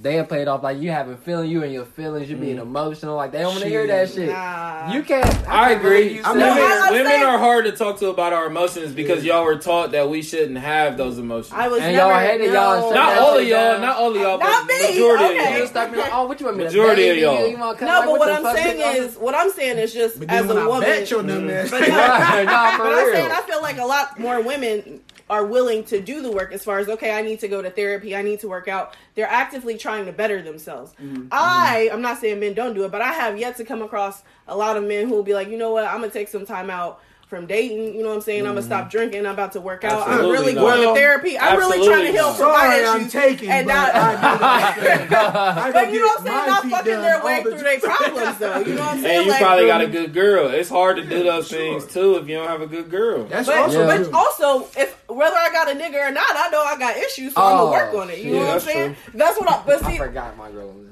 They 0.02 0.16
have 0.16 0.30
played 0.30 0.48
off 0.48 0.64
like 0.64 0.78
you 0.80 0.92
having 0.92 1.18
feeling, 1.18 1.50
you 1.50 1.62
and 1.64 1.74
your 1.74 1.84
feelings, 1.84 2.30
you 2.30 2.38
being 2.38 2.56
Mm-hmm. 2.56 2.62
emotional. 2.68 3.16
Like 3.18 3.32
they 3.34 3.40
don't 3.40 3.52
want 3.52 3.64
to 3.64 3.70
hear 3.70 3.86
that 3.88 4.10
shit. 4.10 4.30
Nah. 4.30 4.94
You 4.94 5.04
can't. 5.04 5.26
I 5.48 5.70
can't 5.74 5.80
agree. 5.82 6.14
You 6.14 6.20
I 6.22 6.24
said 6.24 6.30
mean, 6.32 6.40
No, 6.40 6.56
that. 6.56 6.82
I- 6.84 6.88
I'm 6.88 6.94
women 6.94 7.08
saying- 7.12 7.24
are 7.24 7.38
hard 7.38 7.66
to 7.66 7.72
talk 7.74 8.00
to 8.00 8.08
about 8.08 8.32
our 8.32 8.46
emotions 8.48 8.94
because 8.94 9.26
y'all 9.26 9.44
were 9.44 9.58
taught 9.58 9.92
that 9.92 10.10
we 10.10 10.22
shouldn't 10.22 10.58
have 10.60 10.96
those 10.96 11.18
emotions. 11.18 11.54
I 11.54 11.68
was 11.68 11.82
And 11.82 11.96
never, 11.96 12.12
y'all 12.12 12.20
hated 12.20 12.46
y'all 12.54 12.94
not 12.94 13.18
all 13.18 13.38
of 13.38 13.46
y'all, 13.48 13.80
not 13.82 13.98
all 13.98 14.12
of 14.16 14.22
y'all, 14.22 14.38
Not 14.40 14.68
but 14.68 14.74
me, 14.74 14.90
majority 14.92 15.24
okay. 15.26 15.38
of 15.48 15.52
You 15.54 15.58
y'all. 15.60 15.68
stop 15.68 15.96
like, 15.96 16.14
oh, 16.14 16.28
what 16.28 16.40
you 16.40 16.46
want 16.46 16.58
me 16.58 16.64
to 16.64 16.70
Majority 16.70 17.10
of 17.10 17.18
y'all. 17.18 17.40
you? 17.46 17.48
You 17.52 17.58
wanna 17.58 17.78
come, 17.78 17.88
No, 17.88 17.94
like, 18.00 18.06
but 18.06 18.20
what 18.20 18.42
the 18.42 18.50
I'm 18.50 18.56
saying 18.56 18.96
is, 19.04 19.16
what 19.18 19.36
I'm 19.36 19.52
saying 19.52 19.78
is 19.80 19.94
just 19.94 20.16
as 20.22 20.28
then 20.28 20.48
when 20.48 20.58
a 20.58 20.62
I 20.62 20.68
woman. 20.68 20.82
bet 20.82 21.12
your 21.12 21.24
dumb 21.24 21.50
ass. 21.50 21.72
But, 21.72 21.82
Right, 21.82 21.90
nah, 22.46 22.72
for 22.78 22.84
but 22.84 22.94
I'm 22.94 23.14
saying 23.14 23.32
I 23.32 23.42
feel 23.42 23.62
like 23.62 23.78
a 23.80 23.86
lot 23.86 24.18
more 24.20 24.42
women 24.42 25.02
are 25.30 25.46
willing 25.46 25.84
to 25.86 26.02
do 26.02 26.22
the 26.22 26.32
work 26.32 26.52
as 26.52 26.64
far 26.64 26.80
as 26.80 26.90
okay, 26.90 27.12
I 27.12 27.22
need 27.22 27.40
to 27.42 27.48
go 27.48 27.62
to 27.62 27.70
therapy, 27.70 28.16
I 28.16 28.22
need 28.22 28.40
to 28.42 28.48
work 28.48 28.68
out. 28.68 28.96
They're 29.16 29.28
actively 29.28 29.78
trying 29.78 30.06
to 30.06 30.12
better 30.12 30.42
themselves. 30.42 30.94
Mm-hmm. 31.02 31.28
I, 31.32 31.90
I'm 31.92 32.02
not 32.02 32.20
saying 32.20 32.40
men 32.40 32.54
don't 32.54 32.74
do 32.74 32.84
it, 32.86 32.92
but 32.92 33.02
I 33.02 33.14
have 33.14 33.38
yet 33.38 33.58
to 33.58 33.66
come 33.66 33.82
across 33.82 34.24
a 34.48 34.58
lot 34.58 34.78
of 34.78 34.84
men 34.84 35.08
who 35.08 35.14
will 35.14 35.24
be 35.24 35.34
like, 35.34 35.50
you 35.50 35.58
know 35.58 35.72
what, 35.72 35.86
I'm 35.86 36.00
gonna 36.02 36.12
take 36.12 36.30
some 36.30 36.46
time 36.46 36.70
out 36.70 37.02
from 37.30 37.46
dating. 37.46 37.94
You 37.96 38.02
know 38.02 38.10
what 38.10 38.16
I'm 38.16 38.22
saying? 38.22 38.42
I'm 38.48 38.54
gonna 38.56 38.64
stop 38.64 38.90
drinking. 38.90 39.26
I'm 39.28 39.34
about 39.34 39.52
to 39.54 39.62
work 39.62 39.84
out. 39.84 40.08
I'm 40.08 40.20
Mm-hmm. 40.20 40.32
Really 40.32 40.54
not. 40.56 40.62
going 40.62 40.80
Well, 40.82 40.94
to 40.96 41.00
therapy. 41.00 41.38
I'm 41.38 41.58
really 41.58 41.78
trying 41.86 42.12
to 42.12 42.18
absolutely 42.18 42.18
heal 42.18 42.34
from 42.34 42.48
my 42.48 42.58
Sorry, 42.66 42.80
issues. 42.82 42.90
I'm 43.16 43.22
taking, 43.22 43.50
and 43.50 43.68
but 43.68 43.74
not, 43.74 43.96
I 43.96 45.72
but 45.74 45.94
you 45.94 46.00
know 46.00 46.06
what 46.08 46.20
I'm 46.20 46.26
get 46.26 46.34
saying? 46.34 46.38
my 46.40 46.46
Not 46.48 46.64
fucking 46.66 47.02
their 47.02 47.24
way 47.24 47.44
the 47.44 47.50
through 47.52 47.60
their 47.60 47.80
problems, 47.80 48.38
though. 48.40 48.60
You 48.60 48.76
know 48.76 48.82
what 48.82 48.94
I'm 48.96 49.02
saying? 49.02 49.16
And 49.18 49.26
you 49.26 49.32
Like, 49.32 49.42
probably 49.42 49.68
got 49.68 49.82
a 49.82 49.88
good 49.88 50.14
girl. 50.14 50.50
It's 50.50 50.70
hard 50.70 50.98
to 50.98 51.04
do 51.04 51.24
those 51.24 51.48
Sure. 51.48 51.58
things 51.60 51.86
too 51.86 52.16
if 52.16 52.28
you 52.28 52.36
don't 52.36 52.48
have 52.48 52.62
a 52.62 52.68
good 52.68 52.90
girl. 52.90 53.26
That's 53.26 53.48
But, 53.48 53.58
also 53.60 53.88
Yeah. 53.88 53.98
but 54.10 54.14
also, 54.14 54.68
if 54.76 54.98
whether 55.08 55.36
I 55.38 55.50
got 55.52 55.70
a 55.70 55.76
nigga 55.76 56.10
or 56.10 56.12
not, 56.12 56.32
I 56.36 56.50
know 56.50 56.64
I 56.64 56.78
got 56.78 56.98
issues, 56.98 57.34
so 57.36 57.42
I'm 57.42 57.60
Oh, 57.60 57.72
gonna 57.72 57.72
work 57.72 57.94
on 57.94 58.10
it. 58.10 58.20
You 58.20 58.32
know 58.32 58.38
what 58.40 58.48
I'm 58.48 58.54
that's 58.54 58.66
saying? 58.66 58.96
That's 59.14 59.40
what 59.40 59.50
I. 59.50 59.62
But 59.66 59.80
see, 59.82 59.86
I 59.86 59.92
see, 59.92 59.98
forgot 59.98 60.36
my 60.38 60.50
girl 60.52 60.68
was 60.68 60.76
in 60.78 60.84
this. 60.84 60.89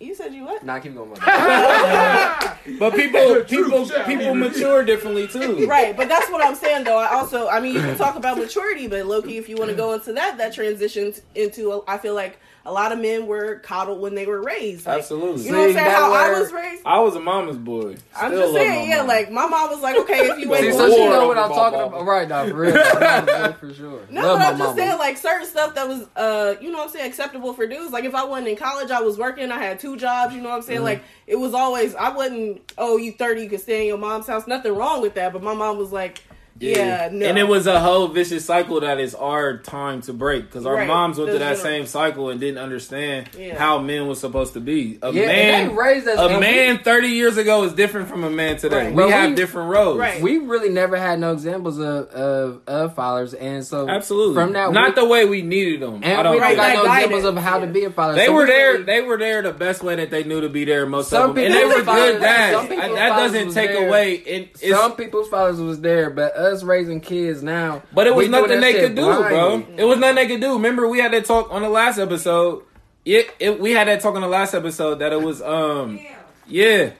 You 0.00 0.14
said 0.14 0.32
you 0.32 0.44
what? 0.44 0.64
Nah, 0.64 0.78
keep 0.78 0.94
going. 0.94 1.10
But 2.78 2.94
people, 2.94 3.42
people, 3.44 3.88
people 4.04 4.34
mature 4.34 4.84
differently 4.84 5.26
too. 5.26 5.66
Right, 5.66 5.96
but 5.96 6.08
that's 6.08 6.30
what 6.30 6.44
I'm 6.44 6.54
saying 6.54 6.84
though. 6.84 6.98
I 6.98 7.14
also, 7.14 7.48
I 7.48 7.60
mean, 7.60 7.74
you 7.74 7.80
can 7.80 7.96
talk 7.96 8.14
about 8.14 8.36
maturity, 8.38 8.86
but 8.86 9.06
Loki, 9.06 9.38
if 9.38 9.48
you 9.48 9.56
want 9.56 9.70
to 9.70 9.76
go 9.76 9.94
into 9.94 10.12
that, 10.12 10.38
that 10.38 10.52
transitions 10.52 11.22
into. 11.34 11.82
I 11.88 11.98
feel 11.98 12.14
like 12.14 12.38
a 12.68 12.72
lot 12.72 12.92
of 12.92 12.98
men 12.98 13.26
were 13.26 13.60
coddled 13.60 14.00
when 14.00 14.14
they 14.14 14.26
were 14.26 14.42
raised. 14.42 14.86
Like, 14.86 14.98
Absolutely. 14.98 15.44
You 15.46 15.52
know 15.52 15.58
what 15.58 15.68
I'm 15.68 15.72
saying? 15.74 15.86
that 15.86 15.96
How 15.96 16.12
I 16.12 16.38
was 16.40 16.52
raised. 16.52 16.82
I 16.84 16.98
was 17.00 17.16
a 17.16 17.20
mama's 17.20 17.56
boy. 17.56 17.96
I'm 18.14 18.30
just 18.30 18.52
saying, 18.52 18.90
yeah. 18.90 18.98
mom. 18.98 19.06
Like 19.06 19.30
my 19.32 19.46
mom 19.46 19.70
was 19.70 19.80
like, 19.80 19.96
okay, 20.00 20.28
if 20.28 20.38
you 20.38 20.44
See, 20.54 20.54
ain't 20.54 20.64
See, 20.74 20.78
so 20.78 20.88
so 20.88 20.94
she 20.94 21.08
know 21.08 21.26
what 21.28 21.38
I'm 21.38 21.48
talking 21.48 21.78
mama. 21.78 21.96
about, 21.96 22.06
right? 22.06 22.28
Now, 22.28 22.46
for 22.48 22.54
real, 22.54 22.72
boy 22.74 23.52
for 23.58 23.74
sure. 23.74 24.00
No, 24.10 24.20
Love 24.22 24.38
but 24.38 24.38
my 24.38 24.44
I'm 24.50 24.58
just 24.58 24.58
mama. 24.58 24.76
saying, 24.76 24.98
like 24.98 25.16
certain 25.16 25.46
stuff 25.46 25.74
that 25.76 25.88
was, 25.88 26.06
uh, 26.16 26.54
you 26.60 26.70
know, 26.70 26.78
what 26.78 26.84
I'm 26.88 26.92
saying, 26.92 27.06
acceptable 27.08 27.54
for 27.54 27.66
dudes. 27.66 27.92
Like 27.92 28.04
if 28.04 28.14
I 28.14 28.24
wasn't 28.24 28.48
in 28.48 28.56
college, 28.56 28.90
I 28.90 29.00
was 29.00 29.16
working. 29.18 29.50
I 29.50 29.58
had 29.58 29.80
two 29.80 29.96
jobs. 29.96 30.34
You 30.34 30.42
know 30.42 30.50
what 30.50 30.56
I'm 30.56 30.60
Mm-hmm. 30.60 30.68
saying? 30.68 30.82
Like 30.82 31.02
it 31.26 31.36
was 31.36 31.54
always, 31.54 31.94
I 31.94 32.10
wasn't. 32.10 32.72
Oh, 32.76 32.96
you 32.98 33.12
30, 33.12 33.42
you 33.42 33.48
can 33.48 33.58
stay 33.58 33.80
in 33.82 33.86
your 33.88 33.98
mom's 33.98 34.26
house. 34.26 34.46
Nothing 34.46 34.74
wrong 34.74 35.00
with 35.00 35.14
that. 35.14 35.32
But 35.32 35.42
my 35.42 35.54
mom 35.54 35.78
was 35.78 35.90
like, 35.92 36.20
yeah, 36.60 37.08
no. 37.12 37.26
And 37.26 37.38
it 37.38 37.46
was 37.46 37.66
a 37.66 37.80
whole 37.80 38.08
vicious 38.08 38.44
cycle 38.44 38.80
that 38.80 38.98
is 39.00 39.14
our 39.14 39.58
time 39.58 40.02
to 40.02 40.12
break 40.12 40.44
because 40.46 40.66
our 40.66 40.74
Right. 40.74 40.88
moms 40.88 41.18
went 41.18 41.30
through 41.30 41.38
that 41.40 41.58
same 41.58 41.86
cycle 41.86 42.30
and 42.30 42.40
didn't 42.40 42.58
understand 42.58 43.28
Yeah. 43.38 43.56
how 43.58 43.78
men 43.78 44.06
was 44.06 44.20
supposed 44.20 44.54
to 44.54 44.60
be. 44.60 44.98
A 45.02 45.12
Yeah, 45.12 45.26
man, 45.26 45.68
they 45.68 45.74
raised 45.74 46.08
us- 46.08 46.18
a 46.18 46.22
and 46.26 46.34
we- 46.36 46.40
man 46.40 46.78
thirty 46.78 47.08
years 47.08 47.36
ago 47.36 47.64
is 47.64 47.72
different 47.72 48.08
from 48.08 48.24
a 48.24 48.30
man 48.30 48.56
today. 48.56 48.76
Right. 48.86 48.94
We 48.94 49.02
But 49.04 49.10
have 49.10 49.30
we- 49.30 49.36
different 49.36 49.70
roles. 49.70 49.98
Right. 49.98 50.20
we 50.20 50.38
really 50.38 50.70
never 50.70 50.96
had 50.96 51.18
no 51.20 51.32
examples 51.32 51.78
of 51.78 52.08
of, 52.08 52.60
of 52.66 52.94
fathers, 52.94 53.34
and 53.34 53.64
so 53.64 53.88
Absolutely. 53.88 54.34
from 54.34 54.52
that 54.52 54.72
not 54.72 54.96
we, 54.96 55.02
the 55.02 55.08
way 55.08 55.24
we 55.24 55.42
needed 55.42 55.80
them. 55.82 56.00
I 56.02 56.06
and 56.08 56.22
don't 56.24 56.32
we 56.34 56.38
don't 56.38 56.40
Right, 56.40 56.48
think. 56.56 56.58
got 56.58 56.74
no 56.74 56.84
that 56.84 56.94
examples 57.04 57.24
of 57.24 57.36
how 57.36 57.58
yeah. 57.58 57.66
to 57.66 57.72
be 57.72 57.84
a 57.84 57.90
father. 57.90 58.14
They 58.14 58.26
So 58.26 58.32
were 58.32 58.42
we 58.44 58.46
there. 58.50 58.72
really- 58.72 58.84
They 58.84 59.00
were 59.02 59.16
there 59.18 59.42
the 59.42 59.52
best 59.52 59.82
way 59.82 59.96
that 59.96 60.10
they 60.10 60.24
knew 60.24 60.40
to 60.40 60.48
be 60.48 60.64
there. 60.64 60.86
Most 60.86 61.10
Some 61.10 61.30
of 61.30 61.36
them, 61.36 61.44
and 61.44 61.54
they 61.54 61.64
were 61.64 61.82
good 61.82 62.20
dads. 62.20 62.68
that 62.68 63.08
doesn't 63.16 63.52
take 63.52 63.70
away. 63.78 64.14
It, 64.14 64.58
Some 64.58 64.92
people's 64.92 65.28
fathers 65.28 65.60
was 65.60 65.80
there, 65.80 66.10
but 66.10 66.32
us 66.48 66.62
raising 66.62 67.00
kids 67.00 67.42
now. 67.42 67.82
But 67.92 68.06
it 68.06 68.14
was 68.14 68.28
nothing 68.28 68.60
they 68.60 68.74
could 68.74 68.94
do, 68.94 69.04
bro. 69.04 69.64
It 69.76 69.84
was 69.84 69.98
nothing 69.98 70.16
they 70.16 70.26
could 70.26 70.40
do. 70.40 70.54
Remember, 70.54 70.88
we 70.88 70.98
had 70.98 71.12
that 71.12 71.24
talk 71.24 71.50
on 71.52 71.62
the 71.62 71.68
last 71.68 71.98
episode. 71.98 72.64
It, 73.04 73.34
it 73.38 73.60
we 73.60 73.70
had 73.72 73.88
that 73.88 74.00
talk 74.00 74.14
on 74.16 74.20
the 74.20 74.28
last 74.28 74.54
episode 74.54 74.96
that 74.96 75.12
it 75.12 75.22
was 75.22 75.40
um 75.40 75.98
yeah. 76.46 76.90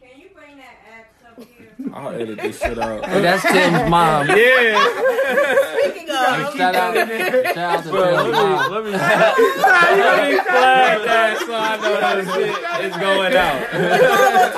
Can 0.00 0.20
you 0.20 0.28
bring 0.34 0.56
that 0.56 0.76
axe 0.90 1.14
up 1.26 1.42
here? 1.42 1.90
I'll 1.94 2.10
edit 2.10 2.38
this 2.38 2.58
shit 2.58 2.78
out. 2.78 3.04
And 3.04 3.24
that's 3.24 3.42
Tim's 3.42 3.90
mom. 3.90 4.28
yeah. 4.36 5.67
Speaking 5.90 6.10
of, 6.10 6.16
Shout 6.16 6.40
out, 6.40 6.56
shout 6.56 6.74
out 6.74 6.94
to 6.94 7.06
Tim's 7.06 7.92
mom. 7.92 8.72
Let 8.72 8.84
me 8.84 8.90
let 8.90 10.30
me 10.30 10.38
flag 10.44 11.04
that 11.04 11.38
so 11.46 11.54
I 11.54 11.76
know 11.76 12.00
that 12.00 12.34
shit 12.34 12.90
is 12.90 12.96
going 12.96 13.34
out. 13.36 13.68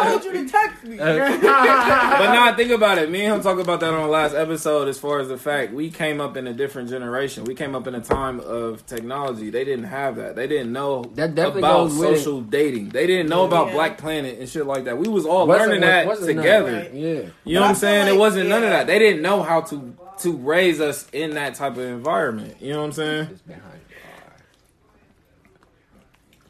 I 0.01 0.09
told 0.11 0.25
you 0.25 0.33
to 0.33 0.49
text 0.49 0.85
me. 0.85 0.97
but 0.97 1.31
now 1.33 2.51
nah, 2.51 2.57
think 2.57 2.71
about 2.71 2.99
it. 2.99 3.11
Me 3.11 3.25
and 3.25 3.37
him 3.37 3.43
talked 3.43 3.61
about 3.61 3.81
that 3.81 3.93
on 3.93 4.03
the 4.03 4.09
last 4.09 4.35
episode. 4.35 4.89
As 4.89 4.99
far 4.99 5.21
as 5.21 5.29
the 5.29 5.37
fact 5.39 5.73
we 5.73 5.91
came 5.91 6.21
up 6.21 6.37
in 6.37 6.47
a 6.47 6.53
different 6.53 6.89
generation, 6.89 7.45
we 7.45 7.55
came 7.55 7.75
up 7.75 7.87
in 7.87 7.95
a 7.95 8.01
time 8.01 8.41
of 8.41 8.85
technology. 8.87 9.51
They 9.51 9.65
didn't 9.65 9.85
have 9.87 10.17
that. 10.17 10.37
They 10.37 10.47
didn't 10.47 10.73
know 10.73 11.05
That 11.15 11.35
definitely 11.35 11.61
about 11.61 11.89
goes 11.89 11.99
with 11.99 12.11
it. 12.11 12.17
social 12.19 12.41
dating. 12.43 12.91
They 12.91 13.07
didn't 13.07 13.29
know 13.29 13.45
about 13.45 13.73
Black 13.73 13.99
Planet 13.99 14.39
and 14.39 14.49
shit 14.49 14.67
like 14.67 14.85
that. 14.85 14.99
We 14.99 15.09
was 15.09 15.27
all 15.27 15.47
Wasn't- 15.47 15.69
learning 15.69 15.81
that 15.83 16.07
wasn't 16.07 16.37
none, 16.37 16.45
together. 16.45 16.73
right? 16.73 16.95
Yeah. 16.95 17.09
You 17.11 17.15
know 17.15 17.31
But 17.45 17.55
what 17.61 17.63
I 17.63 17.69
I'm 17.69 17.75
saying? 17.77 18.07
like- 18.07 18.15
it 18.15 18.19
wasn't 18.19 18.49
none 18.49 18.63
of 18.65 18.71
that. 18.71 18.87
They 18.87 18.99
didn't 18.99 19.23
know 19.23 19.43
how 19.43 19.61
to 19.63 19.95
to 20.21 20.37
raise 20.37 20.81
us 20.81 21.09
in 21.13 21.35
that 21.35 21.55
type 21.55 21.73
of 21.73 21.79
environment. 21.85 22.57
You 22.61 22.73
know 22.73 22.81
what 22.81 22.87
I'm 22.87 22.93
saying? 22.93 23.29
It's 23.33 23.43
behind. 23.43 23.65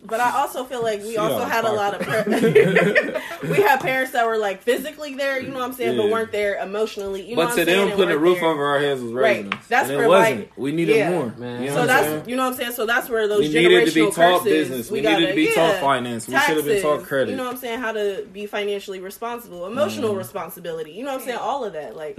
But 0.02 0.18
I 0.18 0.30
also 0.40 0.64
feel 0.64 0.82
like 0.82 1.02
we 1.02 1.10
She 1.12 1.16
also 1.18 1.44
had 1.44 1.64
a 1.64 1.70
lot 1.72 1.94
of 1.94 2.00
par- 2.00 2.24
we 3.42 3.56
had 3.62 3.80
parents 3.80 4.12
that 4.12 4.26
were 4.26 4.38
like 4.38 4.62
physically 4.62 5.14
there, 5.14 5.38
you 5.40 5.48
know 5.50 5.58
what 5.58 5.64
I'm 5.66 5.72
saying, 5.74 5.98
but 5.98 6.08
weren't 6.08 6.32
there 6.32 6.56
emotionally. 6.60 7.20
You 7.22 7.36
know 7.36 7.42
but 7.42 7.48
what 7.50 7.54
to 7.56 7.60
I'm 7.60 7.66
saying? 7.66 7.78
them, 7.80 7.88
and 7.88 7.96
putting 7.96 8.14
a 8.14 8.18
roof 8.18 8.40
there. 8.40 8.48
over 8.48 8.64
our 8.64 8.80
heads 8.80 9.02
was 9.02 9.12
raising 9.12 9.50
Right. 9.50 9.58
us. 9.60 9.66
That's 9.68 9.88
and 9.90 9.98
for, 9.98 10.04
it 10.04 10.08
wasn't. 10.08 10.38
like- 10.40 10.52
we 10.56 10.72
needed 10.72 10.96
yeah. 10.96 11.10
more. 11.10 11.26
Man. 11.36 11.62
You 11.62 11.68
know 11.68 11.74
So 11.74 11.80
I'm 11.82 11.86
that's 11.86 12.06
saying? 12.06 12.28
you 12.28 12.34
know 12.36 12.42
what 12.44 12.48
I'm 12.52 12.56
saying. 12.56 12.72
So 12.72 12.86
that's 12.86 13.08
where 13.10 13.28
those 13.28 13.40
we 13.40 13.48
generational 13.50 13.68
needed 13.68 13.86
to 13.88 13.94
be 13.94 14.00
taught 14.06 14.14
curses, 14.14 14.44
business. 14.44 14.90
We, 14.90 15.00
needed 15.02 15.10
gotta- 15.12 15.26
to 15.28 15.34
be 15.34 15.42
yeah, 15.44 15.54
taught 15.54 15.80
finance. 15.80 16.26
We 16.26 16.38
should 16.38 16.56
have 16.56 16.64
been 16.64 16.82
taught 16.82 17.02
credit. 17.04 17.30
You 17.30 17.36
know 17.36 17.44
what 17.44 17.52
I'm 17.54 17.60
saying? 17.60 17.78
How 17.80 17.92
to 17.92 18.26
be 18.32 18.46
financially 18.46 19.00
responsible, 19.00 19.66
emotional 19.66 20.08
Mm-hmm. 20.10 20.18
responsibility. 20.18 20.92
You 20.92 21.04
know 21.04 21.12
what 21.12 21.20
I'm 21.20 21.26
saying? 21.26 21.38
All 21.38 21.62
of 21.64 21.74
that. 21.74 21.94
Like 21.94 22.16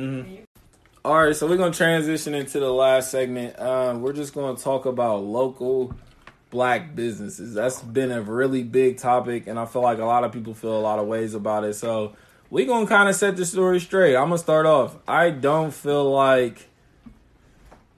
All 1.04 1.16
right, 1.16 1.36
so 1.36 1.48
we're 1.48 1.58
gonna 1.58 1.74
transition 1.74 2.36
into 2.36 2.60
the 2.60 2.72
last 2.72 3.10
segment. 3.10 3.60
Um, 3.60 4.04
we're 4.04 4.14
just 4.14 4.36
gonna 4.36 4.56
talk 4.56 4.86
about 4.86 5.24
local 5.24 5.96
black 6.52 6.94
businesses. 6.94 7.56
That's 7.56 7.82
been 7.82 8.12
a 8.12 8.22
really 8.22 8.62
big 8.62 9.00
topic, 9.00 9.48
and 9.48 9.58
I 9.58 9.66
feel 9.66 9.82
like 9.82 9.98
a 9.98 10.06
lot 10.06 10.24
of 10.24 10.32
people 10.32 10.54
feel 10.54 10.78
a 10.78 10.80
lot 10.80 11.00
of 11.00 11.08
ways 11.08 11.34
about 11.34 11.64
it. 11.64 11.74
So 11.74 12.14
we're 12.52 12.68
gonna 12.68 12.86
kind 12.86 13.10
of 13.10 13.16
set 13.16 13.36
the 13.36 13.48
story 13.48 13.80
straight. 13.80 14.16
I'm 14.16 14.26
gonna 14.26 14.38
start 14.38 14.68
off. 14.68 14.96
I 15.08 15.32
don't 15.32 15.74
feel 15.74 16.12
like 16.12 16.70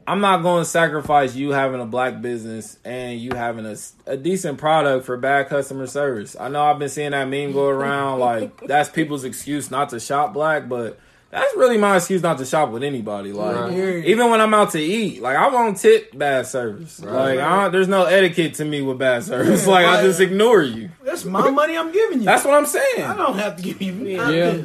I'm 0.07 0.21
not 0.21 0.41
to 0.41 0.63
sacrifice 0.63 1.35
you 1.35 1.49
having 1.49 1.81
a 1.81 1.85
black 1.85 2.21
business 2.21 2.77
and 2.85 3.19
you 3.19 3.31
having 3.35 3.65
a, 3.65 3.75
a 4.05 4.15
decent 4.15 4.59
product 4.59 5.05
for 5.05 5.17
bad 5.17 5.49
customer 5.49 5.87
service. 5.87 6.37
I 6.39 6.47
know 6.47 6.63
I've 6.63 6.79
been 6.79 6.87
seeing 6.87 7.11
that 7.11 7.27
meme 7.27 7.51
go 7.51 7.67
around 7.67 8.19
like 8.19 8.61
that's 8.65 8.87
people's 8.87 9.25
excuse 9.25 9.69
not 9.69 9.89
to 9.89 9.99
shop 9.99 10.31
black, 10.31 10.69
but 10.69 10.97
that's 11.33 11.55
really 11.57 11.77
my 11.77 11.95
excuse 11.97 12.21
not 12.21 12.37
to 12.37 12.45
shop 12.45 12.69
with 12.69 12.83
anybody. 12.83 13.31
Like 13.33 13.55
Right. 13.55 14.05
even 14.05 14.29
when 14.29 14.39
I'm 14.39 14.53
out 14.53 14.71
to 14.71 14.79
eat, 14.79 15.21
like 15.21 15.35
I 15.35 15.47
won't 15.49 15.77
tip 15.77 16.17
bad 16.17 16.45
service. 16.47 16.99
Right. 16.99 17.35
Like 17.35 17.39
I 17.39 17.63
don't, 17.63 17.71
there's 17.71 17.87
no 17.87 18.05
etiquette 18.05 18.53
to 18.55 18.65
me 18.65 18.81
with 18.81 18.97
bad 18.99 19.23
service. 19.23 19.65
Like 19.73 19.85
I 19.85 20.01
just 20.03 20.19
ignore 20.19 20.61
you. 20.61 20.89
That's 21.03 21.25
my 21.25 21.49
money 21.49 21.77
I'm 21.77 21.91
giving 21.91 22.19
you. 22.19 22.25
That's 22.25 22.45
what 22.45 22.53
I'm 22.53 22.65
saying. 22.65 23.01
I 23.03 23.15
don't 23.15 23.37
have 23.37 23.57
to 23.57 23.63
give 23.63 23.81
you. 23.81 23.93
Yeah. 23.93 24.29
Yeah. 24.29 24.61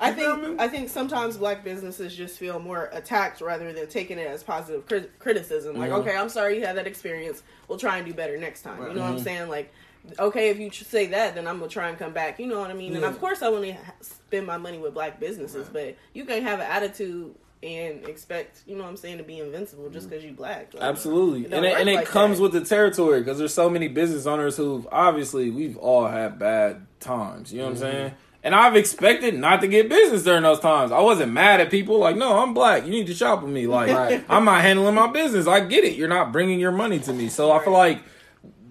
I 0.00 0.10
You 0.10 0.30
I 0.32 0.36
mean? 0.36 0.44
think 0.44 0.60
I 0.60 0.68
think 0.68 0.88
sometimes 0.90 1.36
black 1.36 1.64
businesses 1.64 2.14
just 2.14 2.38
feel 2.38 2.58
more 2.60 2.88
attacked 2.92 3.40
rather 3.40 3.72
than 3.72 3.88
taking 3.88 4.18
it 4.18 4.28
as 4.28 4.42
positive 4.44 4.86
crit- 4.86 5.18
criticism. 5.18 5.76
Like, 5.76 5.90
Mhm. 5.90 6.00
okay, 6.00 6.16
I'm 6.16 6.28
sorry 6.28 6.56
you 6.58 6.64
had 6.66 6.76
that 6.76 6.86
experience. 6.86 7.42
We'll 7.66 7.78
try 7.78 7.96
and 7.98 8.06
do 8.06 8.14
better 8.14 8.36
next 8.38 8.62
time. 8.62 8.80
You 8.82 8.94
know 8.94 9.02
what 9.02 9.10
I'm 9.10 9.18
saying? 9.18 9.48
Like, 9.48 9.72
okay, 10.18 10.50
if 10.50 10.58
you 10.60 10.70
say 10.70 11.06
that, 11.08 11.34
then 11.34 11.46
I'm 11.48 11.58
gonna 11.58 11.68
try 11.70 11.88
and 11.88 11.98
come 11.98 12.12
back. 12.12 12.38
You 12.38 12.46
know 12.46 12.60
what 12.60 12.70
I 12.70 12.74
mean? 12.74 12.94
And 12.94 13.04
of 13.04 13.18
course, 13.20 13.42
I 13.42 13.48
want 13.48 13.64
to 13.64 13.72
ha- 13.72 13.92
spend 14.28 14.46
my 14.46 14.58
money 14.58 14.76
with 14.76 14.92
black 14.92 15.18
businesses, 15.18 15.68
but 15.72 15.96
you 16.12 16.26
can 16.26 16.42
have 16.42 16.60
an 16.60 16.66
attitude 16.66 17.34
and 17.62 18.06
expect, 18.06 18.62
you 18.66 18.76
know 18.76 18.84
what 18.84 18.90
I'm 18.90 18.96
saying, 18.98 19.18
to 19.18 19.24
be 19.24 19.40
invincible 19.40 19.88
just 19.88 20.06
mm. 20.06 20.10
because 20.10 20.24
you 20.24 20.32
black. 20.32 20.74
Like, 20.74 20.82
Absolutely, 20.82 21.46
it 21.46 21.52
and 21.52 21.64
it, 21.64 21.78
and 21.78 21.88
it 21.88 21.94
like 21.96 22.06
comes 22.06 22.36
that. 22.36 22.42
with 22.42 22.52
the 22.52 22.60
territory 22.60 23.20
because 23.20 23.38
there's 23.38 23.54
so 23.54 23.70
many 23.70 23.88
business 23.88 24.26
owners 24.26 24.56
who've 24.58 24.86
obviously 24.92 25.50
we've 25.50 25.78
all 25.78 26.06
had 26.06 26.38
bad 26.38 26.86
times. 27.00 27.52
You 27.52 27.60
know 27.60 27.70
what 27.70 27.70
I'm 27.70 27.74
mm-hmm. 27.76 27.92
saying? 27.92 28.14
And 28.44 28.54
I've 28.54 28.76
expected 28.76 29.34
not 29.34 29.62
to 29.62 29.66
get 29.66 29.88
business 29.88 30.22
during 30.24 30.42
those 30.42 30.60
times. 30.60 30.92
I 30.92 31.00
wasn't 31.00 31.32
mad 31.32 31.60
at 31.60 31.70
people 31.70 31.98
like, 31.98 32.16
no, 32.16 32.40
I'm 32.40 32.54
black. 32.54 32.84
You 32.84 32.90
need 32.90 33.08
to 33.08 33.14
shop 33.14 33.42
with 33.42 33.50
me. 33.50 33.66
Like, 33.66 33.90
Right. 33.96 34.24
I'm 34.28 34.44
not 34.44 34.60
handling 34.60 34.94
my 34.94 35.08
business. 35.08 35.46
I 35.46 35.60
get 35.60 35.84
it. 35.84 35.96
You're 35.96 36.08
not 36.08 36.32
bringing 36.32 36.60
your 36.60 36.70
money 36.70 37.00
to 37.00 37.12
me. 37.12 37.28
So 37.30 37.50
I 37.50 37.64
feel 37.64 37.72
like 37.72 38.00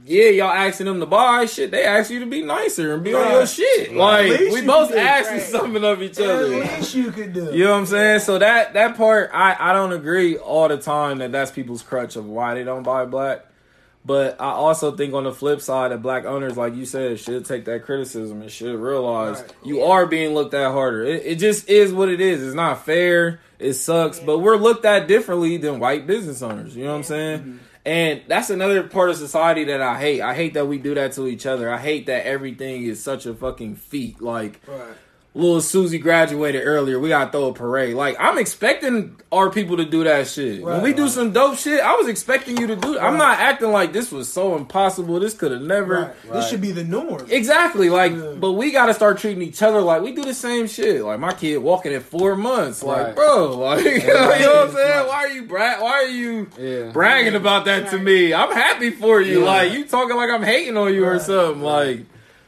yeah, 0.08 0.30
y'all 0.30 0.50
asking 0.52 0.86
them 0.86 1.00
to 1.02 1.06
buy 1.06 1.46
shit. 1.46 1.72
They 1.72 1.84
ask 1.84 2.10
you 2.10 2.20
to 2.22 2.26
be 2.26 2.42
nicer 2.42 2.94
and 2.94 3.04
be 3.04 3.14
on 3.14 3.32
your 3.32 3.46
shit. 3.46 3.94
Like 3.94 4.40
we 4.40 4.66
both 4.66 4.90
can 4.90 4.98
do, 4.98 5.04
asking 5.04 5.38
right. 5.38 5.44
something 5.44 5.84
of 5.84 6.02
each 6.02 6.18
other. 6.20 6.34
At 6.34 6.64
other. 6.64 6.78
least 6.78 6.96
you 6.96 7.12
could 7.12 7.34
do. 7.34 7.52
You 7.52 7.66
know 7.66 7.72
what 7.72 7.80
I'm 7.80 7.86
saying? 7.86 8.20
So 8.22 8.40
that 8.40 8.74
that 8.74 8.96
part, 8.98 9.32
I 9.34 9.56
I 9.60 9.74
don't 9.74 9.92
agree 9.94 10.38
all 10.38 10.68
the 10.68 10.78
time 10.78 11.18
that 11.20 11.32
that's 11.32 11.52
people's 11.52 11.84
crutch 11.84 12.16
of 12.16 12.26
why 12.26 12.54
they 12.54 12.64
don't 12.64 12.84
buy 12.84 13.06
black. 13.06 13.46
But 14.06 14.40
I 14.40 14.52
also 14.52 14.96
think 14.96 15.14
on 15.14 15.26
the 15.26 15.34
flip 15.34 15.60
side 15.60 15.92
that 15.92 16.02
black 16.02 16.24
owners, 16.24 16.56
like 16.56 16.74
you 16.76 16.86
said, 16.86 17.20
should 17.20 17.44
take 17.46 17.66
that 17.66 17.84
criticism 17.84 18.42
and 18.42 18.50
should 18.50 18.80
realize 18.80 19.42
Right. 19.42 19.52
you 19.66 19.82
are 19.82 20.06
being 20.06 20.34
looked 20.34 20.54
at 20.54 20.72
harder. 20.72 21.04
It, 21.04 21.26
it 21.26 21.36
just 21.40 21.68
is 21.68 21.92
what 21.92 22.08
it 22.08 22.22
is. 22.22 22.42
It's 22.42 22.56
not 22.56 22.86
fair. 22.86 23.42
It 23.60 23.74
sucks. 23.74 24.18
But 24.20 24.40
we're 24.40 24.56
looked 24.56 24.86
at 24.86 25.10
differently 25.10 25.58
than 25.58 25.82
white 25.82 26.08
business 26.08 26.42
owners. 26.42 26.74
You 26.74 26.86
know 26.86 26.92
what 26.92 26.98
I'm 27.00 27.04
saying? 27.04 27.40
Mm-hmm. 27.40 27.58
And 27.88 28.24
that's 28.28 28.50
another 28.50 28.84
part 28.84 29.10
of 29.12 29.16
society 29.16 29.64
that 29.64 29.82
I 29.82 29.98
hate. 29.98 30.20
I 30.22 30.36
hate 30.36 30.56
that 30.56 30.66
we 30.66 30.78
do 30.78 30.94
that 30.96 31.14
to 31.14 31.26
each 31.26 31.46
other. 31.46 31.70
I 31.70 31.78
hate 31.78 32.06
that 32.08 32.26
everything 32.26 32.84
is 32.84 33.02
such 33.02 33.26
a 33.26 33.34
fucking 33.34 33.78
feat. 33.78 34.22
Like 34.22 34.60
Right. 34.68 34.98
Little 35.38 35.62
Susie 35.62 36.00
graduated 36.00 36.64
earlier. 36.66 37.00
We 37.00 37.10
gotta 37.10 37.32
throw 37.32 37.50
a 37.50 37.54
parade. 37.54 37.96
Like 37.96 38.16
I'm 38.20 38.38
expecting 38.38 39.16
our 39.32 39.50
people 39.50 39.78
to 39.78 39.86
do 39.86 40.04
that 40.04 40.28
shit. 40.28 40.62
when 40.64 40.74
Right, 40.76 40.84
we 40.84 40.94
do 40.94 41.08
some 41.08 41.32
dope 41.32 41.58
shit, 41.58 41.80
I 41.80 41.96
was 41.96 42.08
expecting 42.08 42.58
you 42.58 42.68
to 42.68 42.76
do. 42.76 42.98
I'm 42.98 43.18
not 43.18 43.40
acting 43.40 43.72
like 43.72 43.94
this 43.94 44.12
was 44.12 44.32
so 44.32 44.56
impossible. 44.56 45.20
This 45.20 45.34
could 45.34 45.52
have 45.52 45.62
never. 45.62 46.14
Right. 46.26 46.34
This 46.34 46.50
should 46.50 46.62
be 46.62 46.72
the 46.72 46.84
norm. 46.84 47.28
Exactly, 47.30 47.90
like, 47.90 48.14
Yeah. 48.14 48.34
but 48.40 48.54
we 48.54 48.72
gotta 48.72 48.94
start 48.94 49.20
treating 49.20 49.44
each 49.44 49.62
other 49.62 49.80
like 49.82 50.02
we 50.02 50.12
do 50.12 50.24
the 50.24 50.34
same 50.34 50.68
shit. 50.68 51.04
Like 51.04 51.20
my 51.20 51.34
kid 51.34 51.58
walking 51.60 51.94
at 51.94 52.04
four 52.04 52.36
months, 52.36 52.82
like 52.84 53.08
Right. 53.08 53.16
bro, 53.16 53.58
like 53.58 53.86
you 53.86 54.08
know 54.08 54.14
what 54.26 54.70
I'm 54.70 54.72
saying? 54.76 55.08
Why 55.08 55.16
are 55.18 55.30
you 55.30 55.44
bra- 55.44 55.82
Why 55.84 55.92
are 55.92 56.08
you 56.08 56.48
Yeah. 56.60 56.92
bragging 56.92 57.36
about 57.36 57.66
that 57.66 57.90
to 57.92 57.98
me? 58.00 58.34
I'm 58.34 58.52
happy 58.52 58.90
for 58.92 59.22
you. 59.22 59.40
Yeah. 59.42 59.46
Like 59.46 59.72
you 59.74 59.86
talking 59.86 60.16
like 60.16 60.30
I'm 60.30 60.44
hating 60.44 60.78
on 60.78 60.94
you 60.94 61.06
or 61.06 61.12
Right. 61.14 61.22
something. 61.22 61.62
Like, 61.62 62.00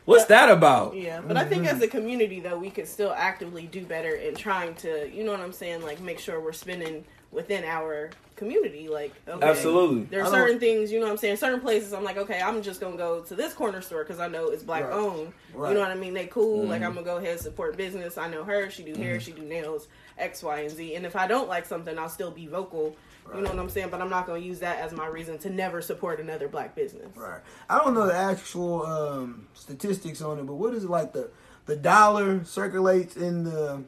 what's 0.10 0.26
that 0.26 0.50
about? 0.50 0.96
Yeah, 0.96 1.22
but 1.26 1.38
I 1.38 1.46
think 1.46 1.66
as 1.68 1.82
a 1.82 1.88
community 1.88 2.40
though, 2.40 2.58
we 2.58 2.70
could 2.70 2.88
still 2.88 3.14
actively 3.16 3.68
do 3.68 3.86
better 3.86 4.16
in 4.16 4.36
trying 4.36 4.76
to, 4.76 5.10
you 5.14 5.24
know 5.24 5.32
what 5.32 5.40
I'm 5.42 5.54
saying, 5.54 5.82
like 5.84 6.02
make 6.02 6.20
sure 6.20 6.40
we're 6.42 6.52
spending 6.54 7.06
within 7.32 7.64
our 7.64 8.10
community. 8.36 8.88
Like, 8.88 9.14
okay, 9.28 9.46
Absolutely. 9.48 10.04
there 10.06 10.24
are 10.24 10.30
certain 10.32 10.60
things, 10.60 10.92
you 10.92 11.00
know 11.00 11.06
what 11.06 11.12
I'm 11.12 11.18
saying, 11.18 11.36
certain 11.38 11.60
places. 11.62 11.94
I'm 11.94 12.04
like, 12.04 12.18
okay, 12.18 12.42
I'm 12.42 12.62
just 12.64 12.80
gonna 12.82 12.98
go 12.98 13.22
to 13.22 13.36
this 13.36 13.54
corner 13.54 13.82
store 13.82 14.04
because 14.04 14.20
I 14.20 14.28
know 14.28 14.50
it's 14.50 14.64
black 14.64 14.86
Right. 14.86 14.94
owned. 14.94 15.32
Right. 15.54 15.70
You 15.70 15.76
know 15.76 15.82
what 15.82 15.92
I 15.92 15.96
mean? 15.96 16.14
They 16.14 16.26
cool. 16.28 16.64
Like, 16.66 16.82
Mm-hmm. 16.82 16.88
I'm 16.88 16.94
gonna 16.96 17.06
go 17.06 17.18
ahead 17.18 17.34
and 17.34 17.40
support 17.42 17.78
business. 17.78 18.18
I 18.18 18.28
know 18.30 18.44
her. 18.44 18.70
She 18.72 18.84
do 18.84 18.96
hair. 19.00 19.20
She 19.20 19.32
do 19.32 19.42
nails. 19.44 19.88
X, 20.18 20.42
Y, 20.44 20.60
and 20.62 20.70
Z. 20.72 20.96
And 20.96 21.06
if 21.06 21.16
I 21.16 21.28
don't 21.28 21.48
like 21.48 21.66
something, 21.66 21.98
I'll 21.98 22.10
still 22.10 22.32
be 22.32 22.46
vocal. 22.48 22.96
You 23.36 23.42
know 23.42 23.50
what 23.50 23.60
I'm 23.60 23.70
saying? 23.70 23.90
But 23.90 24.02
I'm 24.02 24.10
not 24.10 24.26
gonna 24.26 24.40
use 24.40 24.60
that 24.60 24.80
as 24.80 24.92
my 24.92 25.08
reason 25.08 25.38
to 25.40 25.50
never 25.50 25.82
support 25.82 26.20
another 26.20 26.48
black 26.48 26.76
business. 26.76 27.16
Right. 27.16 27.42
I 27.70 27.78
don't 27.78 27.94
know 27.94 28.08
the 28.08 28.16
actual 28.16 28.86
um, 28.86 29.48
statistics 29.54 30.22
on 30.22 30.40
it, 30.40 30.46
but 30.46 30.56
what 30.56 30.74
is 30.74 30.84
it 30.84 30.90
like 30.90 31.14
the 31.14 31.30
the 31.66 31.76
dollar 31.76 32.44
circulates 32.46 33.16
in 33.16 33.44
the 33.44 33.84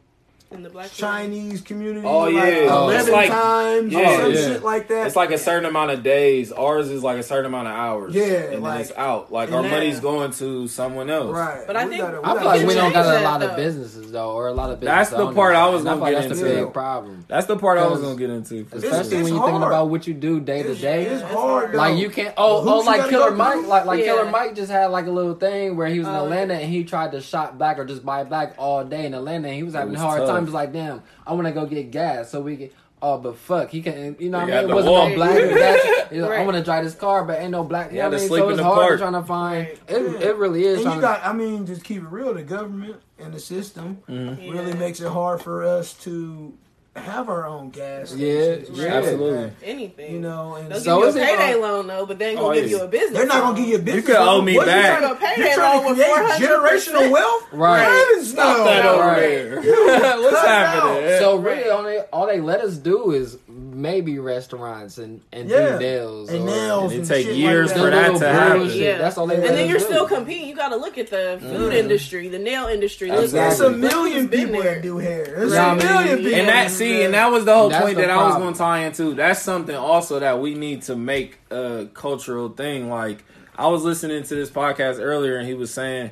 In 0.51 0.63
the 0.63 0.69
black 0.69 0.91
Chinese 0.91 1.61
community? 1.61 2.05
Oh, 2.05 2.19
like 2.23 2.33
yeah. 2.33 2.67
Oh, 2.69 2.83
eleven 2.89 2.99
it's 2.99 3.09
like- 3.09 3.29
times 3.29 3.93
yeah, 3.93 3.99
or 4.11 4.21
some 4.23 4.33
yeah. 4.33 4.41
shit 4.53 4.63
like 4.63 4.87
that. 4.89 5.07
It's 5.07 5.15
like 5.15 5.31
a 5.31 5.37
certain 5.37 5.63
amount 5.65 5.91
of 5.91 6.03
days. 6.03 6.51
Ours 6.51 6.89
is 6.89 7.01
like 7.01 7.17
a 7.19 7.23
certain 7.23 7.45
amount 7.45 7.69
of 7.69 7.73
hours. 7.73 8.13
Yeah, 8.13 8.23
and 8.25 8.61
like- 8.61 8.73
then 8.73 8.81
it's 8.81 8.91
out. 8.97 9.31
Like 9.31 9.49
our 9.53 9.61
that- 9.63 9.71
money's 9.71 10.01
going 10.01 10.31
to 10.33 10.67
someone 10.67 11.09
else. 11.09 11.33
right. 11.33 11.63
But 11.65 11.77
I 11.77 11.85
We 11.85 11.91
think- 11.91 12.01
gotta- 12.01 12.17
we 12.19 12.25
I 12.27 12.33
feel 12.37 12.45
like 12.45 12.67
we 12.67 12.73
don't 12.73 12.83
change 12.83 12.93
got 12.95 13.05
a 13.05 13.09
that, 13.11 13.23
lot 13.23 13.43
of 13.43 13.55
businesses 13.55 14.11
though, 14.11 14.31
or 14.33 14.47
a 14.49 14.53
lot 14.53 14.71
of 14.71 14.81
business 14.81 15.09
That's 15.09 15.09
the 15.11 15.31
part 15.31 15.55
I 15.55 15.69
was 15.69 15.83
gonna 15.85 15.95
feel 15.95 16.05
get 16.07 16.13
like 16.19 16.27
that's 16.27 16.41
into. 16.41 16.61
a 16.61 16.65
big 16.65 16.73
problem. 16.73 17.25
That's 17.29 17.47
the 17.47 17.57
part 17.57 17.77
I 17.79 17.87
was 17.87 18.01
gonna 18.01 18.15
get 18.17 18.29
into. 18.29 18.65
Especially 18.73 18.99
it's 18.99 19.09
when 19.13 19.27
you're 19.27 19.43
thinking 19.45 19.63
about 19.63 19.89
what 19.89 20.05
you 20.05 20.13
do 20.13 20.41
day 20.41 20.63
to 20.63 20.75
day. 20.75 21.03
it's 21.05 21.21
It's 21.21 21.31
hard. 21.31 21.63
hard. 21.67 21.75
Like 21.75 21.97
you 21.97 22.09
can't. 22.09 22.33
Oh, 22.35 22.61
oh, 22.69 22.79
like 22.79 23.09
Killer 23.09 23.31
Mike. 23.31 23.65
Like 23.67 23.85
like 23.85 24.03
Killer 24.03 24.29
Mike 24.29 24.55
just 24.55 24.69
had 24.69 24.87
like 24.87 25.05
a 25.07 25.11
little 25.11 25.35
thing 25.35 25.77
where 25.77 25.87
he 25.87 25.99
was 25.99 26.09
in 26.09 26.13
Oh, 26.13 26.25
Atlanta 26.25 26.55
and 26.55 26.69
he 26.69 26.83
tried 26.83 27.13
to 27.13 27.21
shop 27.21 27.57
black 27.57 27.79
or 27.79 27.85
just 27.85 28.05
buy 28.05 28.25
black 28.25 28.55
all 28.57 28.83
day 28.83 29.05
in 29.05 29.13
Atlanta. 29.13 29.47
And 29.47 29.55
he 29.55 29.63
was 29.63 29.75
having 29.75 29.95
a 29.95 29.99
hard 29.99 30.25
time. 30.27 30.40
He 30.41 30.45
was 30.45 30.53
like, 30.53 30.73
damn, 30.73 31.01
I 31.25 31.33
want 31.33 31.47
to 31.47 31.51
go 31.53 31.65
get 31.65 31.91
gas 31.91 32.29
so 32.31 32.41
we 32.41 32.57
can. 32.57 32.69
Oh, 33.03 33.17
but 33.17 33.35
fuck, 33.35 33.71
he 33.71 33.81
can't. 33.81 34.21
You 34.21 34.29
know 34.29 34.37
what 34.41 34.53
I 34.53 34.61
mean? 34.61 34.69
It 34.69 34.73
wasn't 34.75 34.93
walk. 34.93 35.09
no 35.09 35.15
black 35.15 35.35
gas. 35.35 36.07
He's 36.11 36.21
like, 36.21 36.31
I 36.31 36.35
Right. 36.37 36.45
want 36.45 36.57
to 36.57 36.63
drive 36.63 36.83
this 36.83 36.93
car, 36.93 37.25
but 37.25 37.39
ain't 37.39 37.49
no 37.49 37.63
black. 37.63 37.89
He 37.89 37.95
You 37.97 38.03
know 38.03 38.09
what 38.09 38.17
I 38.17 38.19
mean? 38.19 38.29
So 38.29 38.49
it's 38.49 38.57
the 38.59 38.63
hard 38.63 38.77
park. 38.77 38.99
trying 38.99 39.13
to 39.13 39.23
find. 39.23 39.67
Right. 39.67 39.79
It, 39.87 40.21
it 40.21 40.35
really 40.35 40.65
is. 40.65 40.75
And 40.75 40.83
trying 40.83 40.95
you 40.97 41.01
to, 41.01 41.07
got, 41.07 41.25
I 41.25 41.33
mean, 41.33 41.65
just 41.65 41.83
keep 41.83 42.03
it 42.03 42.07
real. 42.09 42.31
The 42.35 42.43
government 42.43 43.01
and 43.17 43.33
the 43.33 43.39
system 43.39 43.97
Mm-hmm. 44.07 44.51
really 44.51 44.69
Yeah. 44.73 44.77
makes 44.77 44.99
it 44.99 45.07
hard 45.11 45.41
for 45.41 45.63
us 45.63 45.93
to 46.03 46.53
have 46.95 47.29
our 47.29 47.47
own 47.47 47.69
gas. 47.69 48.13
Yeah, 48.13 48.41
stations 48.55 48.69
yeah. 48.77 48.83
shit 48.83 48.91
Absolutely. 48.93 49.43
that. 49.43 49.51
anything. 49.63 50.13
You 50.13 50.19
know, 50.19 50.55
and 50.55 50.69
They'll 50.69 50.79
So 50.81 50.99
give 50.99 51.09
is 51.09 51.15
you 51.15 51.21
a 51.21 51.23
it- 51.23 51.37
payday 51.39 51.55
loan 51.55 51.87
though, 51.87 52.05
but 52.05 52.19
they 52.19 52.29
ain't 52.31 52.39
gonna 52.39 52.49
Oh, 52.49 52.53
give 52.53 52.69
you 52.69 52.81
a 52.81 52.87
business. 52.87 53.13
they're 53.17 53.27
not 53.27 53.41
gonna 53.43 53.57
give 53.57 53.67
you 53.69 53.75
a 53.75 53.79
business. 53.79 53.95
You 54.07 54.13
could 54.13 54.15
owe 54.17 54.25
loan. 54.25 54.45
me 54.45 54.57
What, 54.57 54.65
you 54.67 54.71
back. 54.73 54.99
trying 54.99 55.09
to- 55.15 55.19
Payday 55.25 55.41
You're 55.41 55.53
trying 55.55 55.79
to 55.81 55.85
loan 55.87 55.95
create 55.95 56.09
with 56.09 56.17
400%. 56.17 56.47
generational 56.47 57.11
wealth? 57.11 57.43
Right. 57.53 57.79
Heavens 57.83 58.33
no. 58.33 58.41
Stop 58.43 58.65
that 58.65 58.85
over 58.85 58.99
Right. 59.03 59.19
there. 59.19 59.61
What's 60.21 60.37
happening? 60.41 61.09
So 61.19 61.37
really, 61.37 61.69
all 61.69 61.83
they 61.83 61.99
all 62.11 62.27
they 62.27 62.41
let 62.41 62.59
us 62.61 62.75
do 62.75 63.11
is 63.11 63.37
maybe 63.81 64.19
restaurants 64.19 64.97
and 64.97 65.21
and 65.33 65.49
Yeah. 65.49 65.73
do 65.73 65.79
nails 65.79 66.29
And 66.29 66.45
nails 66.45 66.93
And 66.93 67.03
it 67.03 67.07
take 67.07 67.27
years 67.35 67.69
like 67.71 67.77
for 67.79 67.89
that. 67.89 68.13
that 68.13 68.19
to 68.19 68.27
happen. 68.29 68.69
Yeah. 68.71 68.97
That's 68.97 69.17
all 69.17 69.27
they. 69.27 69.35
And 69.35 69.43
then 69.43 69.67
you're 69.69 69.79
do. 69.79 69.85
still 69.85 70.07
competing. 70.07 70.47
You 70.47 70.55
got 70.55 70.69
to 70.69 70.75
look 70.77 70.97
at 70.97 71.09
the 71.09 71.37
food 71.41 71.71
Mhm. 71.73 71.75
industry, 71.75 72.27
the 72.27 72.39
nail 72.39 72.67
industry. 72.67 73.09
Look, 73.11 73.23
Exactly. 73.23 73.57
There's 73.67 73.73
a 73.73 73.77
million 73.77 74.27
been 74.27 74.47
people 74.47 74.61
there. 74.61 74.75
that 74.75 74.81
do 74.83 74.97
hair. 74.99 75.25
There's 75.25 75.53
Yeah, 75.53 75.67
I 75.67 75.71
a 75.71 75.75
mean, 75.75 75.85
million 75.87 76.17
people. 76.19 76.39
and 76.39 76.47
that 76.49 76.71
see, 76.71 77.03
and 77.03 77.13
that 77.13 77.31
was 77.31 77.45
the 77.45 77.53
whole 77.53 77.69
That's 77.69 77.83
point 77.83 77.95
the 77.97 78.01
that 78.03 78.11
I 78.11 78.27
was 78.27 78.35
going 78.37 78.53
to 78.53 78.57
tie 78.59 78.79
into. 78.85 79.13
That's 79.13 79.41
something 79.41 79.75
also 79.75 80.19
that 80.19 80.39
we 80.39 80.53
need 80.53 80.83
to 80.83 80.95
make 80.95 81.39
a 81.49 81.87
cultural 81.93 82.49
thing. 82.49 82.89
Like 82.89 83.23
I 83.57 83.67
was 83.67 83.83
listening 83.83 84.23
to 84.23 84.35
this 84.35 84.49
podcast 84.49 84.99
earlier, 85.01 85.37
and 85.37 85.47
he 85.47 85.53
was 85.53 85.71
saying 85.71 86.11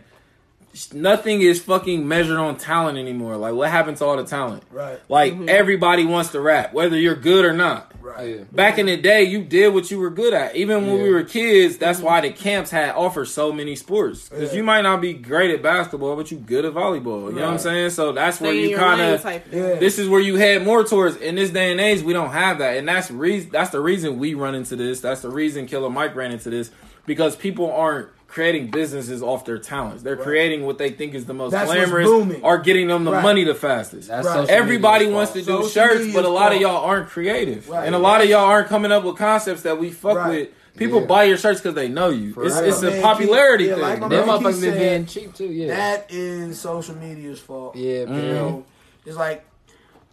nothing 0.94 1.42
is 1.42 1.62
fucking 1.62 2.08
measured 2.08 2.38
on 2.38 2.58
talent 2.58 2.98
anymore. 2.98 3.38
Like 3.38 3.54
what 3.54 3.70
happened 3.70 3.98
to 3.98 4.06
all 4.06 4.18
the 4.18 4.24
talent? 4.24 4.64
Right. 4.72 5.00
Like 5.10 5.34
everybody 5.48 6.06
wants 6.06 6.32
to 6.32 6.42
rap, 6.42 6.74
whether 6.74 6.98
you're 6.98 7.16
good 7.16 7.46
or 7.46 7.54
not. 7.54 7.92
Right. 8.02 8.38
Yeah. 8.38 8.44
Back 8.52 8.78
in 8.78 8.86
the 8.86 8.98
day, 8.98 9.24
you 9.24 9.44
did 9.44 9.74
what 9.74 9.92
you 9.92 10.00
were 10.00 10.10
good 10.10 10.34
at. 10.34 10.56
Even 10.56 10.88
when 10.88 11.02
we 11.02 11.12
were 11.12 11.24
kids, 11.24 11.78
that's 11.78 12.00
mm-hmm. 12.00 12.08
why 12.08 12.22
the 12.22 12.32
camps 12.32 12.72
had 12.72 12.96
offered 12.96 13.26
so 13.26 13.52
many 13.52 13.76
sports. 13.76 14.30
Because 14.30 14.52
Yeah. 14.52 14.58
you 14.58 14.64
might 14.64 14.82
not 14.82 15.02
be 15.02 15.14
great 15.14 15.52
at 15.52 15.62
basketball, 15.62 16.16
but 16.16 16.32
you 16.32 16.38
good 16.38 16.66
at 16.66 16.74
volleyball. 16.74 17.30
You 17.30 17.36
know 17.36 17.46
what 17.46 17.54
I'm 17.54 17.60
saying? 17.60 17.92
So 17.92 18.12
that's 18.12 18.40
where 18.40 18.52
Stay 18.52 18.64
in 18.64 18.70
you 18.72 18.78
kind 18.78 19.02
of 19.02 19.22
type 19.22 19.46
Yeah. 19.52 19.70
thing. 19.70 19.80
this 19.80 20.00
is 20.00 20.08
where 20.08 20.22
you 20.22 20.36
head 20.36 20.64
more 20.64 20.84
towards. 20.84 21.18
In 21.18 21.36
this 21.36 21.50
day 21.50 21.72
and 21.72 21.82
age, 21.82 22.02
we 22.02 22.14
don't 22.14 22.32
have 22.32 22.60
that, 22.60 22.78
and 22.78 22.88
that's 22.88 23.12
reason. 23.12 23.50
That's 23.52 23.72
the 23.72 23.82
reason 23.82 24.20
we 24.20 24.34
run 24.34 24.56
into 24.56 24.76
this. 24.76 25.02
That's 25.02 25.22
the 25.22 25.30
reason 25.30 25.66
Killer 25.66 25.90
Mike 25.90 26.16
ran 26.16 26.32
into 26.32 26.50
this 26.50 26.72
because 27.06 27.36
people 27.36 27.72
aren't 27.72 28.10
creating 28.30 28.68
businesses 28.68 29.24
off 29.24 29.44
their 29.44 29.58
talents. 29.58 30.04
They're 30.04 30.16
creating 30.16 30.66
what 30.66 30.78
they 30.78 30.92
think 30.92 31.16
is 31.16 31.26
the 31.26 31.34
most 31.34 31.52
That's 31.52 31.68
what's 31.68 31.90
glamorous, 31.90 32.40
or 32.44 32.60
getting 32.60 32.88
them 32.88 33.04
the 33.04 33.12
Right. 33.12 33.24
money 33.24 33.44
the 33.44 33.56
fastest. 33.56 34.08
That's 34.08 34.28
Right. 34.28 34.48
Everybody 34.48 35.08
wants 35.08 35.32
to 35.34 35.40
do 35.40 35.46
Social 35.46 35.68
shirts, 35.68 36.14
but 36.14 36.26
a 36.26 36.30
lot 36.30 36.54
of 36.54 36.62
y'all 36.62 36.86
aren't 36.86 37.10
creative, 37.10 37.68
Right. 37.68 37.86
and 37.88 37.96
a 37.96 38.00
lot 38.00 38.22
of 38.22 38.30
y'all 38.30 38.46
aren't 38.46 38.68
coming 38.68 38.92
up 38.92 39.04
with 39.04 39.18
concepts 39.18 39.64
that 39.64 39.80
we 39.80 39.90
fuck 39.90 40.16
Right. 40.18 40.30
with. 40.30 40.50
People 40.78 41.02
Yeah. 41.02 41.08
buy 41.08 41.24
your 41.24 41.38
shirts 41.38 41.60
because 41.60 41.74
they 41.76 41.88
know 41.90 42.10
you. 42.10 42.32
For 42.34 42.46
It's, 42.46 42.56
real. 42.56 42.70
it's 42.70 42.82
a 42.84 42.92
man 42.92 43.02
popularity 43.02 43.64
Keith- 43.66 43.70
yeah, 43.70 43.76
thing. 43.76 43.84
like 43.84 44.00
my 44.00 44.08
Them 44.08 44.28
motherfuckers 44.30 44.62
been 44.62 44.78
being 44.78 45.06
cheap 45.08 45.34
too. 45.34 45.48
Yeah. 45.48 45.76
That 45.76 46.06
is 46.10 46.60
social 46.60 46.96
media's 46.96 47.40
fault. 47.40 47.76
yeah. 47.76 48.02
You 48.02 48.06
mm-hmm. 48.06 48.28
know, 48.36 48.64
it's 49.06 49.18
like 49.18 49.44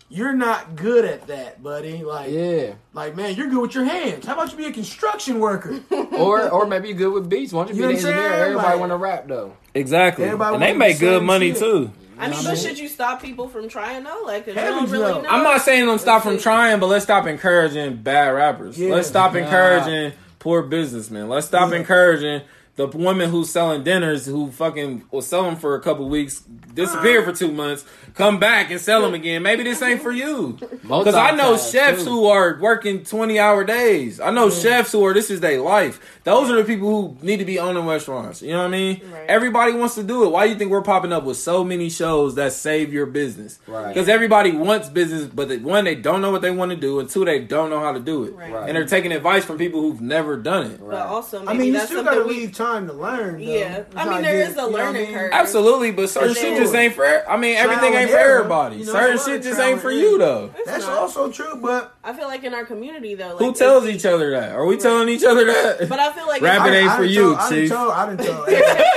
you're 0.08 0.32
not 0.32 0.76
good 0.76 1.04
at 1.04 1.26
that, 1.26 1.62
buddy. 1.62 2.02
Like, 2.04 2.30
Yeah. 2.30 2.74
like 2.94 3.16
man, 3.16 3.34
you're 3.34 3.48
good 3.48 3.60
with 3.62 3.74
your 3.74 3.84
hands. 3.84 4.26
How 4.26 4.34
about 4.34 4.50
you 4.52 4.58
be 4.58 4.66
a 4.66 4.72
construction 4.72 5.40
worker? 5.40 5.80
or 6.16 6.48
or 6.48 6.66
maybe 6.66 6.88
you're 6.88 6.96
good 6.98 7.12
with 7.12 7.28
beats. 7.28 7.52
Why 7.52 7.64
don't 7.64 7.74
you, 7.76 7.82
You 7.82 7.88
be 7.88 7.94
know 7.94 8.00
the 8.00 8.06
what 8.06 8.14
engineer? 8.14 8.30
saying? 8.30 8.42
Everybody 8.42 8.68
Like- 8.68 8.80
want 8.80 8.92
to 8.92 8.96
rap 8.96 9.28
though. 9.28 9.56
Exactly, 9.74 10.24
Everybody 10.24 10.54
and 10.54 10.62
they 10.62 10.72
make 10.72 10.98
the 10.98 11.06
good 11.06 11.22
money 11.22 11.50
shit. 11.50 11.58
too. 11.60 11.90
I 12.18 12.30
mean, 12.30 12.44
but 12.44 12.56
should 12.56 12.78
you 12.78 12.88
stop 12.88 13.20
people 13.20 13.46
from 13.46 13.68
trying 13.68 14.04
though? 14.04 14.22
Like, 14.24 14.46
you 14.46 14.54
don't 14.54 14.64
Heavens 14.64 14.90
really 14.90 15.12
no. 15.12 15.20
know. 15.20 15.28
I'm 15.28 15.42
not 15.42 15.60
saying 15.60 15.84
them 15.86 15.98
stop 15.98 16.24
Let's 16.24 16.36
from 16.36 16.42
trying, 16.42 16.80
but 16.80 16.86
let's 16.86 17.04
stop 17.04 17.26
encouraging 17.26 17.96
bad 17.96 18.28
rappers. 18.30 18.78
Yeah. 18.78 18.94
Let's 18.94 19.06
stop 19.08 19.34
Nah. 19.34 19.40
encouraging 19.40 20.12
poor 20.38 20.62
businessmen. 20.62 21.28
Let's 21.28 21.46
stop 21.46 21.70
Yeah. 21.72 21.76
encouraging 21.78 22.40
the 22.76 22.86
woman 22.86 23.30
who's 23.30 23.50
selling 23.50 23.82
dinners 23.84 24.26
who 24.26 24.50
fucking 24.50 25.04
will 25.10 25.22
sell 25.22 25.44
them 25.44 25.56
for 25.56 25.74
a 25.74 25.80
couple 25.80 26.06
weeks, 26.08 26.40
disappear 26.74 27.22
for 27.22 27.32
two 27.32 27.50
months, 27.50 27.86
come 28.14 28.38
back 28.38 28.70
and 28.70 28.78
sell 28.78 29.00
them 29.00 29.14
again. 29.14 29.42
Maybe 29.42 29.62
this 29.62 29.80
ain't 29.80 30.02
for 30.02 30.12
you. 30.12 30.58
Because 30.82 31.14
I 31.14 31.34
know 31.34 31.56
chefs 31.56 32.04
too. 32.04 32.10
who 32.10 32.26
are 32.26 32.58
working 32.60 33.02
20 33.02 33.38
hour 33.38 33.64
days. 33.64 34.20
I 34.20 34.30
know 34.30 34.50
chefs 34.50 34.92
who 34.92 35.04
are, 35.06 35.14
this 35.14 35.30
is 35.30 35.40
their 35.40 35.58
life. 35.60 36.20
Those 36.24 36.50
are 36.50 36.56
the 36.56 36.64
people 36.64 36.90
who 36.90 37.26
need 37.26 37.38
to 37.38 37.46
be 37.46 37.58
owning 37.58 37.86
restaurants. 37.86 38.42
You 38.42 38.52
know 38.52 38.58
what 38.58 38.66
I 38.66 38.70
mean? 38.70 39.00
Right. 39.10 39.26
Everybody 39.26 39.72
wants 39.72 39.94
to 39.94 40.02
do 40.02 40.24
it. 40.24 40.28
Why 40.30 40.44
do 40.46 40.52
you 40.52 40.58
think 40.58 40.70
we're 40.70 40.82
popping 40.82 41.14
up 41.14 41.24
with 41.24 41.38
so 41.38 41.64
many 41.64 41.88
shows 41.88 42.34
that 42.34 42.52
save 42.52 42.92
your 42.92 43.06
business? 43.06 43.58
Right. 43.66 43.88
Because 43.88 44.10
everybody 44.10 44.52
wants 44.52 44.90
business, 44.90 45.24
but 45.24 45.48
they, 45.48 45.56
one, 45.56 45.84
they 45.84 45.94
don't 45.94 46.20
know 46.20 46.30
what 46.30 46.42
they 46.42 46.50
want 46.50 46.72
to 46.72 46.76
do, 46.76 47.00
and 47.00 47.08
two, 47.08 47.24
they 47.24 47.38
don't 47.38 47.70
know 47.70 47.80
how 47.80 47.92
to 47.92 48.00
do 48.00 48.24
it. 48.24 48.34
Right. 48.34 48.52
Right. 48.52 48.68
And 48.68 48.76
they're 48.76 48.86
taking 48.86 49.12
advice 49.12 49.46
from 49.46 49.56
people 49.56 49.80
who've 49.80 50.00
never 50.02 50.36
done 50.36 50.72
it. 50.72 50.80
But 50.80 51.06
also, 51.06 51.38
maybe 51.38 51.50
I 51.50 51.58
mean, 51.58 51.72
you 51.72 51.80
still 51.80 52.04
gotta 52.04 52.24
leave 52.24 52.52
time 52.52 52.65
to 52.86 52.92
learn. 52.92 53.34
Though. 53.34 53.38
Yeah. 53.38 53.68
That's 53.80 53.96
I 53.96 54.04
mean, 54.10 54.22
there 54.22 54.32
get- 54.42 54.50
is 54.50 54.56
a 54.56 54.60
you 54.62 54.70
know 54.70 54.78
I 54.78 54.82
learning 54.84 55.02
mean? 55.02 55.14
curve. 55.14 55.30
Absolutely, 55.32 55.90
but 55.92 56.08
certain 56.10 56.34
For 56.34 56.40
shit 56.40 56.56
just 56.58 56.74
ain't 56.74 56.94
for. 56.94 57.04
I 57.30 57.36
mean, 57.36 57.56
everything 57.56 57.94
ain't 57.94 58.10
for 58.10 58.16
everybody. 58.18 58.76
You 58.76 58.86
know, 58.86 58.92
certain 58.92 59.18
shit 59.18 59.42
just 59.42 59.60
ain't 59.60 59.80
for 59.80 59.90
you 59.90 60.18
though. 60.18 60.50
It's 60.56 60.66
That's 60.70 60.86
not. 60.86 60.98
also 60.98 61.30
true, 61.30 61.56
but 61.62 61.94
I 62.04 62.12
feel 62.12 62.26
like 62.28 62.44
in 62.44 62.52
our 62.54 62.64
community 62.64 63.14
though, 63.14 63.36
Who 63.36 63.52
tells 63.54 63.86
each 63.86 64.04
other 64.04 64.30
that? 64.32 64.52
Are 64.52 64.66
we 64.66 64.76
telling 64.76 65.08
each 65.08 65.24
other 65.24 65.44
that? 65.44 65.88
But 65.88 65.98
I 66.00 66.12
feel 66.12 66.26
like 66.26 66.42
Rabbit 66.42 66.72
ain't 66.74 66.90
I 66.90 66.96
for 66.96 67.02
done 67.04 67.12
you, 67.12 67.34
told- 67.36 67.50
Chief. 67.50 67.72
I 67.72 68.06
done 68.06 68.16
told. 68.16 68.48
I 68.48 68.50
done 68.54 68.66
told. 68.66 68.96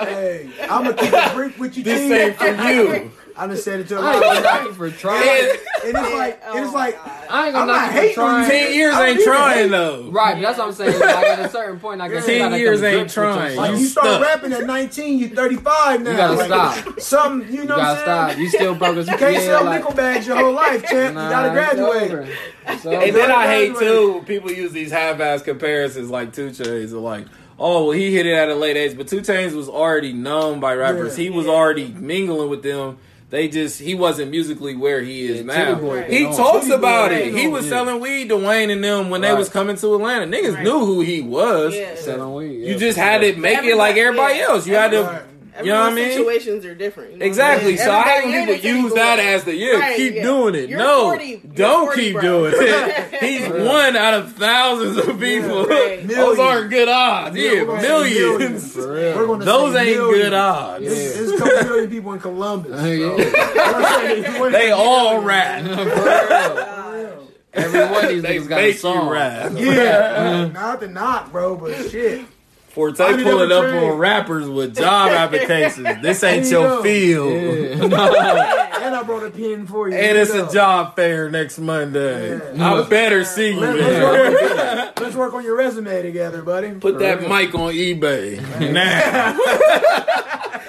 Hey, 0.00 0.48
hey, 0.56 0.66
I'm 0.70 0.82
gonna 0.84 0.94
keep 0.96 1.12
it 1.12 1.34
brief 1.34 1.58
with 1.58 1.76
you, 1.76 1.82
this 1.84 2.00
ain't 2.10 2.36
for 2.36 2.46
you. 2.70 3.10
I 3.36 3.46
done 3.46 3.56
said 3.56 3.80
it 3.80 3.88
to 3.88 3.98
a 3.98 4.00
I 4.00 4.04
lot 4.04 4.14
ain't 4.14 4.16
of 4.16 4.22
gonna 4.22 4.34
people. 4.40 4.52
knock 4.52 4.64
you 4.66 4.74
for 4.74 4.90
trying. 4.90 5.28
And 5.28 5.96
And 5.96 6.06
it's 6.06 6.14
like, 6.14 6.42
Oh 6.46 6.62
it's 6.64 6.74
like, 6.74 6.96
God. 6.96 7.10
I 7.30 7.46
ain't 7.46 7.56
I'm 7.56 7.66
gonna 7.66 7.72
not 7.72 7.94
knock 7.94 8.02
you 8.04 8.14
for 8.14 8.20
hating 8.20 8.22
on 8.22 8.40
you. 8.40 8.46
trying. 8.46 8.50
ten 8.50 8.74
years 8.74 8.94
I 8.94 9.06
don't 9.06 9.16
ain't 9.16 9.24
trying 9.24 9.58
hate. 9.58 9.68
though. 9.70 10.10
Right, 10.10 10.34
but 10.34 10.40
that's 10.42 10.58
what 10.58 10.66
I'm 10.68 10.72
saying. 10.74 11.00
Like 11.00 11.26
at 11.26 11.38
a 11.40 11.48
certain 11.48 11.80
point, 11.80 12.00
I 12.00 12.08
guess 12.08 12.26
you 12.26 12.34
Ten 12.34 12.38
gotta 12.50 12.58
years 12.58 12.80
come 12.80 12.82
to 12.82 12.88
ain't 12.88 12.96
grips 12.98 13.16
with 13.16 13.24
trying. 13.24 13.42
yourself. 13.50 13.56
like 13.56 13.70
You 13.72 13.78
you 13.78 13.86
start 13.86 14.06
stuck. 14.06 14.22
rapping 14.22 14.52
at 14.52 14.64
19, 14.66 15.18
you 15.18 15.28
35 15.28 16.02
now. 16.02 16.10
You 16.10 16.16
gotta 16.16 16.34
like, 16.34 16.46
stop. 16.84 17.00
Something, 17.00 17.52
you 17.52 17.60
You 17.62 17.64
know 17.66 17.76
what 17.78 17.84
I'm 17.86 17.94
gotta 18.06 18.06
saying? 18.06 18.28
stop. 18.30 18.38
You 18.38 18.48
still 18.50 18.74
broke 18.74 18.96
as 18.98 19.08
You 19.08 19.16
can't 19.16 19.42
sell 19.42 19.64
like, 19.64 19.78
nickel 19.80 19.94
bags 19.96 20.26
your 20.26 20.36
whole 20.36 20.52
life, 20.52 20.84
champ. 20.86 21.14
nah, 21.14 21.24
you 21.24 21.30
gotta 21.30 21.50
graduate. 21.50 22.12
over. 22.12 22.28
And 22.66 23.16
then 23.16 23.30
I 23.32 23.46
hate 23.46 23.76
too 23.78 24.22
people 24.26 24.50
use 24.50 24.72
these 24.72 24.90
half-ass 24.92 25.42
comparisons 25.42 26.10
like 26.10 26.32
Two 26.32 26.50
Chainz 26.50 26.92
are 26.92 26.98
like, 26.98 27.26
oh 27.58 27.84
well 27.84 27.92
he 27.92 28.14
hit 28.14 28.26
it 28.26 28.32
at 28.34 28.48
a 28.48 28.54
late 28.54 28.76
age, 28.76 28.96
but 28.96 29.08
Two 29.08 29.20
Chainz 29.22 29.54
was 29.54 29.68
already 29.68 30.12
known 30.12 30.60
by 30.60 30.74
rappers. 30.74 31.18
Yeah. 31.18 31.24
He 31.24 31.30
was 31.30 31.46
already 31.46 31.88
mingling 31.88 32.48
with 32.50 32.62
them. 32.62 32.98
They 33.30 33.46
just 33.48 33.80
he 33.80 33.94
wasn't 33.94 34.32
musically 34.32 34.74
where 34.74 35.00
he 35.00 35.26
is 35.26 35.38
Yeah, 35.38 35.42
now. 35.44 35.74
Boy 35.76 36.00
Right. 36.00 36.10
He 36.10 36.24
talks 36.24 36.66
Tity 36.66 36.70
Boi 36.70 36.74
about 36.74 37.12
it. 37.12 37.32
He 37.32 37.46
was 37.46 37.64
yeah. 37.64 37.70
selling 37.70 38.00
weed 38.00 38.28
to 38.30 38.36
Wayne 38.36 38.70
and 38.70 38.82
them 38.82 39.08
when 39.08 39.20
they 39.20 39.32
was 39.32 39.48
coming 39.48 39.76
to 39.76 39.94
Atlanta. 39.94 40.26
Niggas 40.26 40.54
Right. 40.56 40.64
knew 40.64 40.80
who 40.84 41.00
he 41.00 41.20
was. 41.20 41.74
Yeah. 41.74 41.94
Selling 41.94 42.34
weed, 42.34 42.66
You 42.66 42.76
just 42.76 42.98
had 42.98 43.20
to 43.20 43.36
make 43.36 43.62
it 43.62 43.76
like 43.76 43.96
everybody 43.96 44.38
yeah. 44.38 44.46
else. 44.48 44.66
You 44.66 44.74
had 44.74 44.90
to, 44.90 45.02
Right. 45.02 45.22
You 45.66 45.72
know 45.72 45.80
what 45.80 45.92
I 45.92 45.94
mean? 45.94 46.10
Situations 46.12 46.64
are 46.64 46.74
different. 46.74 47.12
you 47.12 47.16
know 47.18 47.20
what 47.20 47.26
I'm 47.26 47.28
Exactly. 47.30 47.76
saying? 47.76 47.88
So 47.88 47.92
I 47.94 48.02
hate 48.02 48.10
Everybody 48.10 48.30
when 48.40 48.48
ain't 48.50 48.62
people 48.62 48.76
use 48.80 48.90
Boy. 48.90 48.96
that 48.96 49.18
as 49.18 49.44
the 49.44 49.54
yeah, 49.54 49.70
Right, 49.78 49.96
keep 49.96 50.14
yeah. 50.14 50.22
doing 50.22 50.54
it. 50.54 50.68
You're 50.70 50.78
no, 50.78 51.02
40 51.10 51.36
don't 51.54 51.86
40, 51.86 52.00
keep 52.02 52.12
bro. 52.14 52.22
doing 52.22 52.52
it. 52.56 53.20
He's 53.22 53.48
one 53.48 53.96
out 53.96 54.14
of 54.14 54.32
thousands 54.34 54.96
of 54.98 55.18
people. 55.20 55.66
right. 55.66 56.06
Those 56.08 56.38
aren't 56.38 56.70
good 56.70 56.88
odds. 56.88 57.36
Yeah, 57.36 57.52
Yeah, 57.52 57.62
we're 57.64 57.80
millions. 57.80 58.18
millions. 58.38 58.72
For 58.74 58.80
We're 58.88 59.12
real. 59.14 59.26
gonna 59.26 59.44
Those 59.44 59.74
ain't 59.76 59.96
millions. 59.96 60.22
good 60.24 60.32
odds. 60.34 60.82
Yeah. 60.84 60.88
There's, 60.90 61.14
there's 61.16 61.30
a 61.30 61.38
couple 61.38 61.68
million 61.68 61.90
people 61.90 62.12
in 62.12 62.20
Columbus. 62.20 62.70
Yeah. 62.84 63.16
So. 63.16 63.62
I'm 63.62 63.84
saying, 64.00 64.24
if 64.24 64.34
you 64.34 64.40
want 64.40 64.52
They 64.52 64.70
all 64.70 65.20
rat. 65.20 65.64
For 65.64 66.94
real. 66.96 67.26
Every 67.52 67.80
one 67.80 68.04
of 68.04 68.10
these 68.10 68.22
niggas 68.22 68.48
got 68.48 68.58
a 68.60 68.62
make 68.62 68.78
song. 68.78 69.06
you 69.08 69.12
rap. 69.12 69.52
Yeah, 69.56 70.50
not 70.52 70.80
to 70.80 70.88
knock, 70.88 71.32
bro, 71.32 71.56
but 71.56 71.90
shit. 71.90 72.24
Forte 72.70 73.00
I 73.00 73.16
need 73.16 73.24
pulling 73.24 73.50
up 73.50 73.64
trade. 73.64 73.82
on 73.82 73.98
rappers 73.98 74.48
with 74.48 74.76
job 74.76 75.10
applications. 75.12 76.00
This 76.02 76.22
ain't 76.22 76.44
you 76.46 76.52
your 76.52 76.68
go. 76.76 76.82
field. 76.82 77.90
Yeah. 77.92 78.66
And 78.80 78.94
I 78.96 79.02
brought 79.02 79.24
a 79.24 79.30
pin 79.30 79.66
for 79.66 79.88
you. 79.90 79.94
And 79.94 80.02
Here 80.16 80.22
it's 80.22 80.34
you 80.34 80.48
a 80.48 80.50
job 80.50 80.96
fair 80.96 81.30
next 81.30 81.58
Monday. 81.58 82.38
Yeah. 82.56 82.74
I 82.76 82.88
better 82.88 83.24
see 83.24 83.50
you 83.52 83.60
Let, 83.60 83.76
there. 83.76 84.30
let's, 84.30 84.42
work 84.42 84.58
on, 84.58 84.92
let's 85.04 85.16
work 85.16 85.34
on 85.34 85.44
your 85.44 85.54
resume 85.56 86.00
together, 86.00 86.40
buddy. 86.40 86.70
Put 86.72 86.98
that 87.00 87.20
mic 87.20 87.54
on 87.54 87.74
eBay 87.74 88.40
now. 88.72 89.36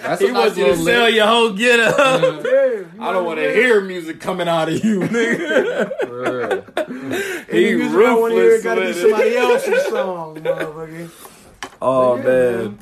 That's 0.01 0.21
He 0.21 0.27
a 0.27 0.31
nice 0.33 0.41
wants 0.41 0.57
you 0.57 0.65
to 0.65 0.69
little 0.71 0.85
sell 0.85 1.09
your 1.09 1.25
whole 1.27 1.53
get 1.53 1.79
up. 1.79 2.21
Yeah, 2.43 2.65
you 2.65 2.89
I 2.99 3.13
don't 3.13 3.25
want 3.25 3.39
to 3.39 3.49
hear 3.53 3.79
music 3.79 4.19
coming 4.19 4.49
out 4.49 4.67
of 4.67 4.83
you, 4.83 4.99
nigga. 4.99 5.89
He 7.49 7.69
Any 7.71 7.83
I 7.83 8.13
want 8.13 8.33
to 8.33 8.39
hear 8.41 8.49
ruthless 8.59 8.63
got 8.63 8.75
to 8.75 8.81
be 8.81 8.93
somebody 8.93 9.37
else's 9.37 9.85
song, 9.87 10.35
motherfucker. 10.35 11.09
Oh 11.81 12.15
Yeah, 12.17 12.23
man. 12.23 12.55
man. 12.63 12.79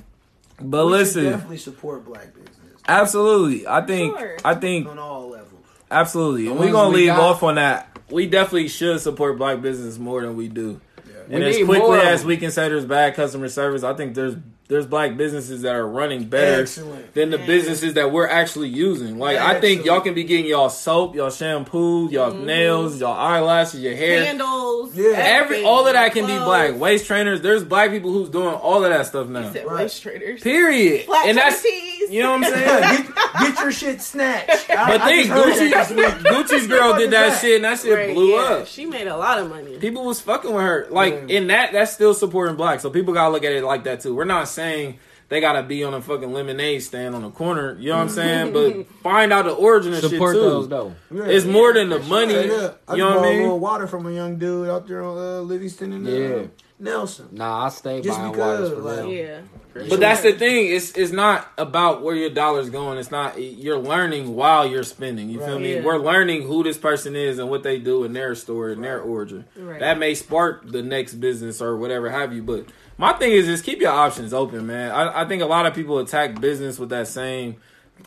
But 0.62 0.86
We 0.86 0.92
listen, 0.92 1.24
definitely 1.26 1.58
support 1.58 2.06
black 2.06 2.34
business 2.34 2.58
absolutely. 2.88 3.68
I 3.68 3.82
think 3.86 4.18
Sure. 4.18 4.38
I 4.44 4.56
think 4.56 4.88
on 4.88 5.00
all 5.00 5.30
levels. 5.30 5.64
absolutely. 5.92 6.48
And 6.48 6.60
we're 6.60 6.72
gonna 6.72 6.90
we 6.90 6.96
leave 7.02 7.08
got. 7.08 7.20
off 7.20 7.44
on 7.44 7.56
that. 7.56 7.98
We 8.10 8.26
definitely 8.26 8.68
should 8.68 9.00
support 9.00 9.38
black 9.38 9.62
business 9.62 9.98
more 10.00 10.22
than 10.22 10.36
we 10.36 10.48
do. 10.48 10.82
And 11.30 11.44
We 11.44 11.50
as 11.62 11.66
quickly 11.66 12.00
as 12.00 12.26
we 12.26 12.38
can 12.38 12.50
say 12.52 12.68
there's 12.70 12.86
bad 12.86 13.14
customer 13.16 13.48
service, 13.50 13.84
I 13.84 13.94
think 13.94 14.16
there's 14.16 14.36
there's 14.70 14.86
black 14.86 15.18
businesses 15.18 15.64
that 15.64 15.76
are 15.76 15.88
running 15.88 16.26
better 16.26 16.62
Excellent. 16.62 17.16
than 17.16 17.32
the 17.32 17.40
Yeah. 17.40 17.46
businesses 17.48 17.96
that 17.96 18.12
we're 18.12 18.28
actually 18.28 18.70
using. 18.70 19.18
Like 19.18 19.38
I 19.38 19.60
think 19.60 19.84
y'all 19.84 20.00
can 20.00 20.14
be 20.14 20.24
getting 20.24 20.46
y'all 20.46 20.70
soap, 20.70 21.16
y'all 21.16 21.32
shampoo, 21.32 22.08
y'all 22.12 22.32
mm-hmm. 22.32 22.46
nails, 22.46 23.02
y'all 23.02 23.18
eyelashes, 23.18 23.82
your 23.82 23.96
hair. 23.96 24.24
Candles. 24.26 24.96
Yeah. 24.96 25.14
Every 25.16 25.24
everything. 25.24 25.66
all 25.66 25.88
of 25.88 25.94
that 25.94 26.14
can 26.14 26.28
be 26.28 26.38
black. 26.38 26.76
Waist 26.80 27.08
trainers, 27.08 27.42
there's 27.42 27.64
black 27.64 27.90
people 27.90 28.12
who's 28.12 28.30
doing 28.30 28.54
all 28.54 28.84
of 28.84 28.92
that 28.92 29.08
stuff 29.08 29.28
now. 29.28 29.50
Right. 29.50 29.68
waist 29.68 30.04
trainers. 30.04 30.42
Period. 30.42 31.06
Flat 31.06 31.26
and 31.26 31.38
that's 31.40 31.62
tees. 32.00 32.10
you 32.12 32.22
know 32.24 32.32
what 32.38 32.46
I'm 32.46 32.54
saying? 32.54 33.04
get, 33.06 33.16
get 33.40 33.60
your 33.60 33.72
shit 33.72 34.02
snatched. 34.02 34.50
I, 34.70 34.92
But 34.92 35.02
I 35.02 35.06
think 35.08 35.30
Gucci, 35.30 35.72
that 35.72 35.88
this 35.90 35.98
week. 35.98 36.34
Gucci's 36.34 36.68
girl 36.76 36.98
did 36.98 37.12
that 37.12 37.40
shit, 37.42 37.56
and 37.58 37.66
that 37.66 37.80
shit 37.80 37.96
Right, 37.96 38.14
blew 38.14 38.32
yeah. 38.34 38.42
up. 38.42 38.68
She 38.68 38.86
made 38.86 39.08
a 39.08 39.18
lot 39.18 39.40
of 39.40 39.50
money. 39.50 39.78
People 39.78 40.06
was 40.06 40.22
fucking 40.22 40.52
with 40.54 40.64
her. 40.64 40.88
Like 40.90 41.14
Yeah. 41.28 41.38
in 41.38 41.48
that, 41.48 41.72
that's 41.74 41.94
still 41.94 42.14
supporting 42.14 42.56
black. 42.56 42.80
So 42.80 42.90
people 42.90 43.14
gotta 43.14 43.32
look 43.32 43.44
at 43.44 43.52
it 43.52 43.64
like 43.64 43.84
that 43.86 44.02
too. 44.02 44.16
We're 44.16 44.24
not 44.26 44.48
saying 44.48 45.00
they 45.30 45.42
gotta 45.42 45.62
be 45.62 45.84
on 45.84 45.94
a 45.94 46.02
fucking 46.02 46.34
lemonade 46.34 46.82
stand 46.82 47.14
on 47.14 47.22
the 47.22 47.30
corner. 47.30 47.78
You 47.80 47.90
know 47.90 47.98
what 47.98 48.02
I'm 48.04 48.10
saying? 48.10 48.54
But 48.54 48.88
find 49.04 49.32
out 49.32 49.46
the 49.46 49.52
origin 49.52 49.94
of 49.94 50.00
Support 50.00 50.36
shit 50.36 50.42
too. 50.44 50.50
those 50.50 50.68
though. 50.70 50.96
Yeah. 51.14 51.24
It's 51.26 51.46
more 51.46 51.72
than 51.74 51.90
the 51.90 52.00
money. 52.00 52.34
Straight 52.34 52.52
up. 52.52 52.82
I 52.88 52.94
You 52.96 53.04
know 53.04 53.10
what 53.10 53.14
I 53.14 53.22
bought 53.22 53.26
a 53.28 53.32
mean? 53.32 53.42
little 53.44 53.60
water 53.60 53.88
from 53.88 54.06
a 54.08 54.12
young 54.12 54.38
dude 54.38 54.70
out 54.70 54.88
there 54.88 55.04
on 55.04 55.18
uh, 55.18 55.42
Livingston 55.42 55.94
and 55.94 56.08
uh, 56.08 56.12
Yeah. 56.12 56.44
Nelson. 56.80 57.28
Nah, 57.32 57.66
I 57.66 57.70
stay 57.70 58.02
Just 58.02 58.18
buying 58.18 58.32
because, 58.32 58.70
waters 58.72 58.78
for 58.78 58.84
like- 58.84 59.00
real. 59.06 59.12
Yeah. 59.14 59.40
But 59.88 60.00
that's 60.00 60.22
the 60.22 60.34
thing. 60.34 60.68
It's 60.76 60.92
it's 60.94 61.12
not 61.12 61.48
about 61.58 62.02
where 62.02 62.16
your 62.16 62.32
dollar's 62.32 62.70
going. 62.70 62.98
It's 62.98 63.12
not. 63.12 63.40
You're 63.40 63.78
learning 63.78 64.36
while 64.36 64.66
you're 64.66 64.84
spending. 64.84 65.30
You 65.30 65.40
feel 65.40 65.54
Right. 65.54 65.62
me? 65.62 65.74
Yeah. 65.76 65.84
We're 65.84 66.00
learning 66.00 66.42
who 66.48 66.64
this 66.64 66.78
person 66.78 67.16
is 67.16 67.38
and 67.40 67.50
what 67.50 67.64
they 67.64 67.78
do 67.80 68.04
in 68.04 68.12
their 68.14 68.34
story 68.36 68.74
and 68.74 68.84
their 68.84 69.00
origin. 69.00 69.46
Right. 69.56 69.80
That 69.80 70.00
may 70.00 70.16
spark 70.16 70.70
the 70.70 70.82
next 70.82 71.14
business 71.16 71.62
or 71.62 71.78
whatever 71.78 72.10
have 72.10 72.34
you. 72.34 72.42
But 72.42 72.66
my 72.98 73.14
thing 73.14 73.32
is 73.32 73.46
just 73.46 73.64
keep 73.64 73.80
your 73.80 73.92
options 73.92 74.34
open, 74.34 74.66
man. 74.66 74.92
I, 74.92 75.22
I 75.22 75.26
think 75.26 75.44
a 75.44 75.46
lot 75.46 75.66
of 75.68 75.74
people 75.76 76.00
attack 76.00 76.42
business 76.42 76.80
with 76.80 76.90
that 76.90 77.08
same 77.08 77.58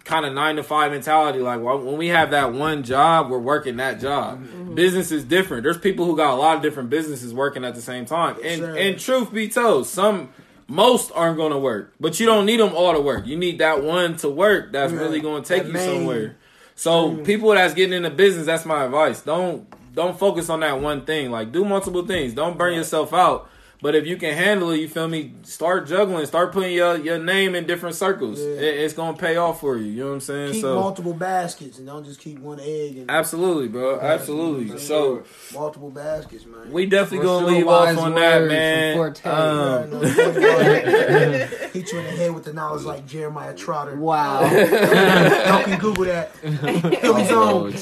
kind 0.04 0.26
of 0.26 0.32
nine 0.34 0.56
to 0.56 0.62
five 0.62 0.90
mentality. 0.92 1.38
Like 1.40 1.60
well, 1.60 1.78
when 1.78 1.96
we 1.96 2.08
have 2.08 2.30
that 2.32 2.52
one 2.52 2.82
job, 2.82 3.30
we're 3.30 3.38
working 3.38 3.76
that 3.76 4.00
job. 4.00 4.42
Mm-hmm. 4.42 4.74
Business 4.74 5.12
is 5.12 5.24
different. 5.24 5.62
There's 5.62 5.78
people 5.78 6.04
who 6.06 6.16
got 6.16 6.34
a 6.34 6.36
lot 6.36 6.56
of 6.56 6.62
different 6.62 6.90
businesses 6.90 7.32
working 7.34 7.64
at 7.64 7.74
the 7.74 7.82
same 7.82 8.04
time. 8.04 8.36
And 8.44 8.58
Sure. 8.60 8.76
and 8.76 8.98
truth 8.98 9.32
be 9.32 9.48
told, 9.48 9.86
some 9.86 10.30
most 10.68 11.12
aren't 11.14 11.36
going 11.36 11.52
to 11.52 11.58
work, 11.58 11.92
but 12.00 12.18
you 12.18 12.26
don't 12.26 12.46
need 12.46 12.58
them 12.60 12.74
all 12.74 12.92
to 12.94 13.00
work. 13.00 13.26
You 13.26 13.36
need 13.36 13.58
that 13.58 13.82
one 13.82 14.16
to 14.18 14.28
work 14.28 14.72
that's 14.72 14.92
Yeah. 14.92 15.00
really 15.00 15.20
going 15.20 15.42
to 15.42 15.48
take 15.48 15.62
That 15.64 15.68
you 15.68 15.74
main- 15.74 15.98
somewhere. 15.98 16.36
So 16.74 17.16
people 17.18 17.50
that's 17.50 17.74
getting 17.74 17.92
into 17.92 18.10
business, 18.10 18.46
that's 18.46 18.64
my 18.64 18.84
advice. 18.84 19.20
Don't 19.20 19.66
don't 19.94 20.18
focus 20.18 20.48
on 20.48 20.60
that 20.60 20.80
one 20.80 21.04
thing. 21.04 21.30
Like 21.30 21.52
do 21.52 21.64
multiple 21.66 22.06
things. 22.06 22.32
Don't 22.32 22.56
burn 22.56 22.74
yourself 22.74 23.12
out. 23.12 23.48
But 23.82 23.96
if 23.96 24.06
you 24.06 24.16
can 24.16 24.32
handle 24.34 24.70
it, 24.70 24.78
you 24.78 24.88
feel 24.88 25.08
me. 25.08 25.32
Start 25.42 25.88
juggling. 25.88 26.24
Start 26.26 26.52
putting 26.52 26.72
your 26.72 26.96
your 26.96 27.18
name 27.18 27.56
in 27.56 27.66
different 27.66 27.96
circles. 27.96 28.38
Yeah. 28.38 28.46
It, 28.46 28.78
it's 28.78 28.94
gonna 28.94 29.16
pay 29.16 29.34
off 29.36 29.58
for 29.58 29.76
you. 29.76 29.86
You 29.86 30.02
know 30.04 30.08
what 30.10 30.14
I'm 30.14 30.20
saying? 30.20 30.52
Keep 30.52 30.60
so 30.62 30.76
multiple 30.76 31.14
baskets 31.14 31.78
and 31.78 31.88
don't 31.88 32.04
just 32.04 32.20
keep 32.20 32.38
one 32.38 32.60
egg. 32.60 32.98
And 32.98 33.10
absolutely, 33.10 33.66
bro. 33.66 33.98
Absolutely. 33.98 34.78
So 34.78 35.24
multiple 35.52 35.90
baskets, 35.90 36.46
man. 36.46 36.70
we 36.70 36.86
definitely 36.86 37.26
What's 37.26 37.40
gonna 37.42 37.46
your 37.48 37.56
leave 37.58 37.66
off 37.68 37.98
on 37.98 38.14
that, 38.14 38.42
words 38.42 38.52
man. 38.52 38.96
Forte? 38.96 39.28
Um, 39.28 39.90
no, 39.90 40.00
Hit 41.72 41.90
you 41.92 41.98
in 41.98 42.04
the 42.04 42.10
head 42.12 42.32
with 42.34 42.44
the 42.44 42.52
knowledge 42.52 42.84
like 42.84 43.04
Jeremiah 43.04 43.52
Trotter. 43.54 43.96
Wow. 43.96 44.42
Y'all 44.42 45.64
can 45.64 45.78
Google 45.80 46.04
that. 46.04 46.32
Philly 46.36 46.98
Oh, 47.02 47.24
Zone. 47.24 47.72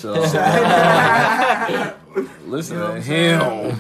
listen 2.47 2.77
You 2.77 2.83
know 2.83 2.95
to 2.95 3.01
him. 3.03 3.77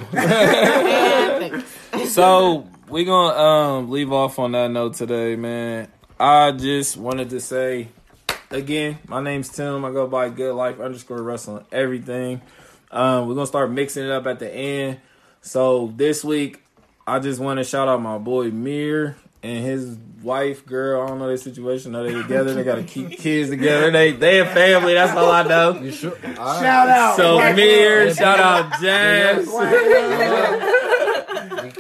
So 2.06 2.68
we're 2.88 3.04
gonna 3.04 3.38
um 3.38 3.90
leave 3.90 4.12
off 4.12 4.38
on 4.38 4.52
that 4.52 4.70
note 4.70 4.94
today, 4.94 5.36
man. 5.36 5.88
I 6.18 6.52
just 6.52 6.96
wanted 6.96 7.30
to 7.30 7.40
say 7.40 7.88
again, 8.50 8.98
my 9.06 9.22
name's 9.22 9.48
Tim. 9.48 9.84
I 9.84 9.90
go 9.90 10.06
by 10.06 10.28
Good 10.28 10.54
Life 10.54 10.80
underscore 10.80 11.22
Wrestling 11.22 11.64
everything. 11.72 12.42
Um, 12.90 13.28
we're 13.28 13.34
gonna 13.34 13.46
start 13.46 13.70
mixing 13.70 14.04
it 14.04 14.10
up 14.10 14.26
at 14.26 14.38
the 14.38 14.52
end. 14.52 14.98
So 15.40 15.92
this 15.96 16.24
week, 16.24 16.62
I 17.06 17.18
just 17.18 17.40
want 17.40 17.58
to 17.58 17.64
shout 17.64 17.88
out 17.88 18.02
my 18.02 18.18
boy 18.18 18.50
Mir 18.50 19.16
and 19.42 19.64
his 19.64 19.96
wife, 20.22 20.66
girl. 20.66 21.02
I 21.02 21.06
don't 21.06 21.18
know 21.18 21.28
their 21.28 21.36
situation. 21.36 21.92
Know 21.92 22.04
they 22.04 22.12
together. 22.12 22.52
They 22.54 22.64
gotta 22.64 22.82
keep 22.82 23.10
kids 23.10 23.50
together. 23.50 23.90
They 23.90 24.12
they 24.12 24.40
a 24.40 24.46
family. 24.46 24.94
That's 24.94 25.16
all 25.16 25.30
I 25.30 25.42
know. 25.44 25.80
You 25.80 25.90
sure? 25.92 26.18
Shout 26.20 26.88
out. 26.88 27.16
So 27.16 27.36
Black 27.36 27.56
Mir, 27.56 28.14
shout 28.14 28.40
out 28.40 28.80
Jazz. 28.80 29.48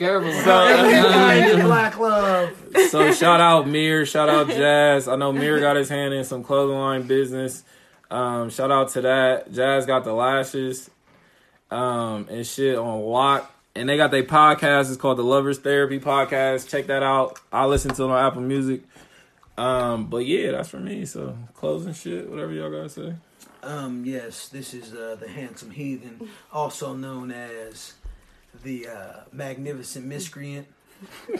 Be 0.00 0.06
careful. 0.06 0.30
Everything 0.30 1.66
Black 1.66 1.98
love. 1.98 2.56
so 2.88 3.12
shout 3.12 3.38
out 3.38 3.68
Mir, 3.68 4.06
shout 4.06 4.30
out 4.30 4.48
Jazz. 4.48 5.06
I 5.06 5.16
know 5.16 5.30
Mir 5.30 5.60
got 5.60 5.76
his 5.76 5.90
hand 5.90 6.14
in 6.14 6.24
some 6.24 6.42
clothing 6.42 6.78
line 6.78 7.02
business. 7.02 7.62
Um, 8.10 8.48
shout 8.48 8.70
out 8.70 8.88
to 8.92 9.02
that. 9.02 9.52
Jazz 9.52 9.84
got 9.84 10.04
the 10.04 10.14
lashes 10.14 10.88
um, 11.70 12.28
and 12.30 12.46
shit 12.46 12.78
on 12.78 13.02
lock. 13.02 13.54
and 13.76 13.90
they 13.90 13.98
got 13.98 14.10
their 14.10 14.22
podcast. 14.22 14.88
It's 14.88 14.96
called 14.96 15.18
the 15.18 15.22
Lovers 15.22 15.58
Therapy 15.58 16.00
Podcast. 16.00 16.70
Check 16.70 16.86
that 16.86 17.02
out. 17.02 17.38
I 17.52 17.66
listen 17.66 17.92
to 17.94 18.04
it 18.04 18.10
on 18.10 18.24
Apple 18.26 18.40
Music. 18.40 18.80
Um, 19.58 20.06
but 20.06 20.24
yeah, 20.24 20.52
that's 20.52 20.70
for 20.70 20.80
me. 20.80 21.04
So 21.04 21.36
closing 21.52 21.92
shit, 21.92 22.30
whatever 22.30 22.52
y'all 22.52 22.70
gotta 22.70 22.88
say. 22.88 23.14
Um, 23.62 24.06
yes, 24.06 24.48
this 24.48 24.72
is 24.72 24.94
uh, 24.94 25.18
the 25.20 25.28
handsome 25.28 25.70
heathen, 25.72 26.30
also 26.50 26.94
known 26.94 27.30
as 27.30 27.92
the 28.62 28.88
uh, 28.88 29.20
magnificent 29.32 30.06
miscreant. 30.06 30.66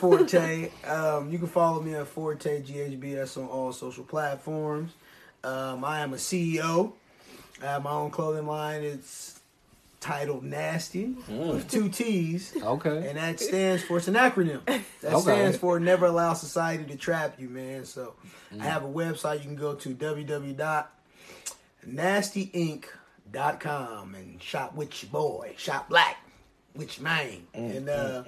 Forte. 0.00 0.70
Um, 0.86 1.30
you 1.30 1.38
can 1.38 1.46
follow 1.46 1.80
me 1.80 1.94
at 1.94 2.06
Forte 2.08 2.62
GHBS 2.62 3.36
on 3.38 3.46
all 3.48 3.72
social 3.72 4.04
platforms. 4.04 4.92
Um, 5.44 5.84
I 5.84 6.00
am 6.00 6.12
a 6.12 6.16
CEO. 6.16 6.92
I 7.62 7.66
have 7.66 7.82
my 7.84 7.92
own 7.92 8.10
clothing 8.10 8.46
line. 8.46 8.82
It's 8.82 9.38
titled 10.00 10.42
Nasty 10.44 11.14
with 11.28 11.70
two 11.70 11.88
T's. 11.88 12.54
Okay. 12.60 13.08
And 13.08 13.16
that 13.18 13.38
stands 13.40 13.82
for 13.84 13.98
it's 13.98 14.08
an 14.08 14.14
acronym. 14.14 14.64
That 14.66 14.82
Okay. 15.12 15.20
stands 15.20 15.56
for 15.56 15.78
Never 15.80 16.06
Allow 16.06 16.34
Society 16.34 16.84
to 16.84 16.96
Trap 16.96 17.40
You, 17.40 17.48
man. 17.48 17.84
So 17.84 18.14
I 18.60 18.64
have 18.64 18.84
a 18.84 18.88
website 18.88 19.38
you 19.38 19.44
can 19.44 19.56
go 19.56 19.74
to 19.74 19.94
www.nastyinc.com 19.94 22.82
and 23.40 24.40
shop 24.42 24.74
with 24.74 25.02
your 25.02 25.10
boy, 25.10 25.54
shop 25.56 25.88
black, 25.88 26.16
with 26.74 26.98
your 26.98 27.04
man. 27.04 27.42
and 27.54 27.88
uh 27.88 28.22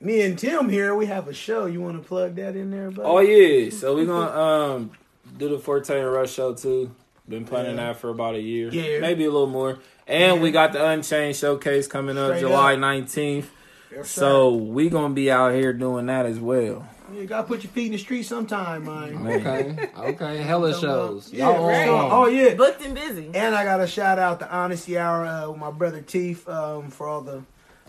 me 0.00 0.22
and 0.22 0.38
Tim 0.38 0.68
here, 0.68 0.94
we 0.94 1.06
have 1.06 1.28
a 1.28 1.34
show. 1.34 1.66
You 1.66 1.80
want 1.80 2.00
to 2.02 2.06
plug 2.08 2.36
that 2.36 2.56
in 2.56 2.70
there, 2.70 2.90
buddy? 2.90 3.08
Oh 3.08 3.18
yeah, 3.20 3.70
so 3.70 3.94
we're 3.94 4.06
gonna 4.06 4.30
um 4.40 4.90
do 5.38 5.48
the 5.48 5.58
Forte 5.58 5.90
and 5.98 6.10
Rush 6.12 6.32
show 6.32 6.54
too. 6.54 6.94
Been 7.28 7.44
planning 7.44 7.76
Yeah. 7.76 7.88
that 7.88 7.96
for 8.00 8.08
about 8.08 8.34
a 8.34 8.40
year, 8.40 8.70
Yeah. 8.72 8.98
maybe 9.00 9.24
a 9.24 9.30
little 9.30 9.46
more. 9.46 9.78
And 10.06 10.42
we 10.42 10.50
got 10.50 10.72
the 10.72 10.84
Unchained 10.84 11.36
showcase 11.36 11.86
coming 11.86 12.18
up 12.18 12.30
Straight 12.30 12.40
July 12.40 12.76
nineteenth. 12.76 13.50
Yes. 13.92 14.10
So 14.10 14.52
we 14.54 14.88
gonna 14.88 15.14
be 15.14 15.30
out 15.30 15.52
here 15.54 15.72
doing 15.72 16.06
that 16.06 16.26
as 16.26 16.40
well. 16.40 16.88
You 17.14 17.26
gotta 17.26 17.46
put 17.46 17.62
your 17.62 17.72
feet 17.72 17.86
in 17.86 17.92
the 17.92 17.98
street 17.98 18.22
sometime, 18.24 18.84
man. 18.84 19.26
Okay. 19.26 19.88
Okay. 20.00 20.38
Hella 20.38 20.78
shows. 20.78 21.32
Yeah, 21.32 21.50
Y'all 21.50 21.66
right. 21.68 21.88
on. 21.88 22.10
Oh 22.10 22.26
yeah, 22.26 22.54
Booked 22.54 22.82
and 22.84 22.94
busy. 22.94 23.30
And 23.34 23.54
I 23.54 23.64
got 23.64 23.78
to 23.78 23.86
shout 23.86 24.18
out 24.18 24.38
the 24.38 24.50
Honesty 24.50 24.98
Hour 24.98 25.24
uh, 25.26 25.50
with 25.50 25.58
my 25.60 25.70
brother 25.70 26.00
Teef 26.00 26.48
um, 26.48 26.90
for 26.90 27.06
all 27.08 27.20
the 27.20 27.42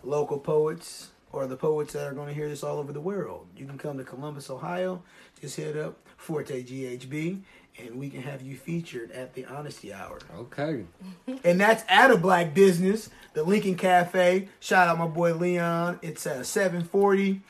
local 0.04 0.38
poets 0.40 1.10
or 1.32 1.48
the 1.48 1.56
poets 1.56 1.94
that 1.94 2.06
are 2.08 2.14
going 2.14 2.28
to 2.28 2.34
hear 2.34 2.50
this 2.50 2.64
all 2.64 2.78
over 2.78 2.92
the 2.92 3.02
world. 3.02 3.48
You 3.56 3.66
can 3.66 3.78
come 3.78 3.98
to 3.98 4.04
Columbus, 4.04 4.50
Ohio. 4.50 5.02
Just 5.40 5.56
hit 5.56 5.78
up 5.78 5.98
Forte 6.18 6.62
GHB, 6.64 7.42
and 7.80 7.96
we 7.96 8.10
can 8.10 8.22
have 8.22 8.42
you 8.42 8.56
featured 8.58 9.12
at 9.12 9.34
the 9.34 9.46
Honesty 9.46 9.94
Hour. 9.94 10.20
Okay. 10.38 10.84
And 11.44 11.60
that's 11.60 11.84
at 11.88 12.12
a 12.12 12.18
black 12.18 12.54
business, 12.54 13.10
the 13.34 13.44
Lincoln 13.44 13.76
Cafe. 13.76 14.50
Shout 14.60 14.88
out 14.90 15.00
my 15.00 15.08
boy 15.08 15.34
Leon. 15.34 16.00
It's 16.02 16.28
at 16.28 16.46
740 16.46 17.42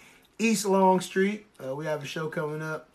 East 0.41 0.65
Long 0.65 0.99
Street. 0.99 1.45
Uh, 1.63 1.75
we 1.75 1.85
have 1.85 2.03
a 2.03 2.05
show 2.05 2.27
coming 2.27 2.61
up. 2.61 2.89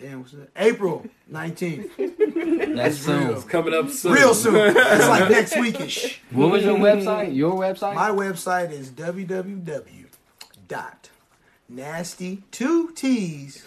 Damn, 0.00 0.20
what's 0.20 0.32
that? 0.32 0.48
April 0.56 1.06
19th. 1.30 1.90
That's 2.76 2.98
soon. 2.98 3.30
It's 3.34 3.44
coming 3.44 3.74
up 3.74 3.90
soon. 3.90 4.12
Real 4.12 4.34
soon. 4.34 4.74
It's 4.76 5.08
like 5.08 5.30
next 5.36 5.54
weekish. 5.54 6.18
What 6.30 6.50
was 6.50 6.64
your 6.64 6.78
website? 6.78 7.34
Your 7.34 7.54
website? 7.54 7.94
My 7.94 8.10
website 8.10 8.72
is 8.72 8.90
www.nasty 8.90 10.08
two 12.50 12.90
T's 12.92 13.64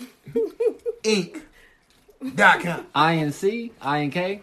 Inc.com. 1.03 2.87
INC? 2.95 3.71
INK? 3.81 4.41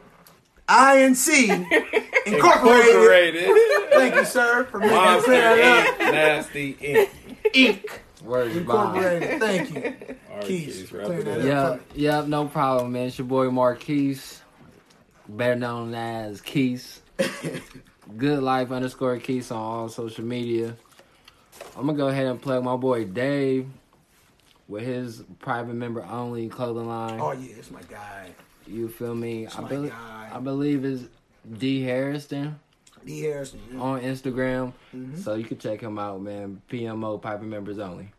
INC 0.68 1.28
Incorporated. 2.26 2.26
Incorporated. 2.26 3.50
Thank 3.92 4.14
you, 4.14 4.24
sir, 4.24 4.64
for 4.70 4.78
making 4.78 4.96
me 4.96 5.02
Monster 5.02 5.30
that 5.32 5.96
Inc. 5.98 6.12
Nasty 6.12 6.74
Inc. 6.74 7.08
up. 7.50 7.54
Inc. 7.54 7.90
Words. 8.24 8.56
Incorporated. 8.56 9.40
Thank 9.40 9.74
you. 9.74 10.16
All 10.30 10.36
right, 10.36 10.46
Keys, 10.46 10.76
kids, 10.76 10.92
wrap 10.92 11.06
clear 11.06 11.18
it 11.20 11.24
that 11.24 11.56
up. 11.56 11.72
up. 11.74 11.80
Yep, 11.94 11.96
yep, 11.96 12.26
no 12.26 12.46
problem, 12.46 12.92
man. 12.92 13.06
It's 13.06 13.18
your 13.18 13.26
boy 13.26 13.50
Marquise, 13.50 14.42
better 15.28 15.56
known 15.56 15.94
as 15.94 16.40
Keys. 16.40 17.00
Good 18.16 18.42
life 18.42 18.70
underscore 18.70 19.18
Keys 19.18 19.50
on 19.50 19.58
all 19.58 19.88
social 19.88 20.24
media. 20.24 20.76
I'm 21.76 21.86
gonna 21.86 21.96
go 21.96 22.08
ahead 22.08 22.26
and 22.26 22.40
plug 22.40 22.64
my 22.64 22.76
boy 22.76 23.04
Dave 23.04 23.68
with 24.68 24.84
his 24.84 25.22
private 25.38 25.74
member 25.74 26.04
only 26.04 26.48
clothing 26.48 26.88
line. 26.88 27.20
Oh 27.20 27.32
yeah, 27.32 27.54
it's 27.56 27.70
my 27.70 27.82
guy. 27.82 28.30
You 28.66 28.88
feel 28.88 29.14
me? 29.14 29.46
I, 29.46 29.60
my 29.60 29.68
believe 29.68 29.90
guy. 29.90 30.30
I 30.32 30.38
believe 30.38 30.84
it's 30.84 31.04
D 31.58 31.82
Harrison 31.82 32.58
D 33.04 33.20
Harrison. 33.22 33.60
yeah. 33.72 33.80
on 33.80 34.00
Instagram, 34.00 34.72
Mhm. 34.94 35.18
so 35.18 35.34
you 35.34 35.44
can 35.44 35.58
check 35.58 35.80
him 35.80 35.98
out, 35.98 36.20
man. 36.20 36.60
PMO 36.70 37.18
Piper 37.20 37.44
members 37.44 37.78
only. 37.78 38.12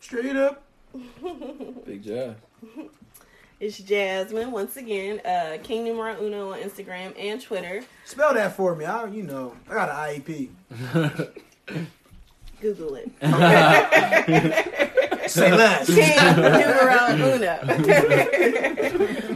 Straight 0.00 0.36
up. 0.36 0.62
Big 1.86 2.02
job. 2.02 2.36
It's 3.60 3.76
Jasmine 3.78 4.50
once 4.50 4.76
again. 4.78 5.20
Uh, 5.24 5.58
King 5.62 5.84
Numero 5.84 6.16
Uno 6.24 6.52
on 6.52 6.58
Instagram 6.60 7.12
and 7.18 7.40
Twitter. 7.40 7.82
Spell 8.06 8.32
that 8.34 8.56
for 8.56 8.74
me. 8.74 8.86
I, 8.86 9.04
you 9.06 9.22
know, 9.22 9.54
I 9.68 9.74
got 9.74 9.90
an 9.90 9.96
IEP. 10.22 10.48
Google 12.60 12.94
it. 12.96 13.10
Say 15.30 15.52
less. 15.56 15.86
King 15.86 16.16
Numero 16.36 17.34
Uno. 17.34 17.58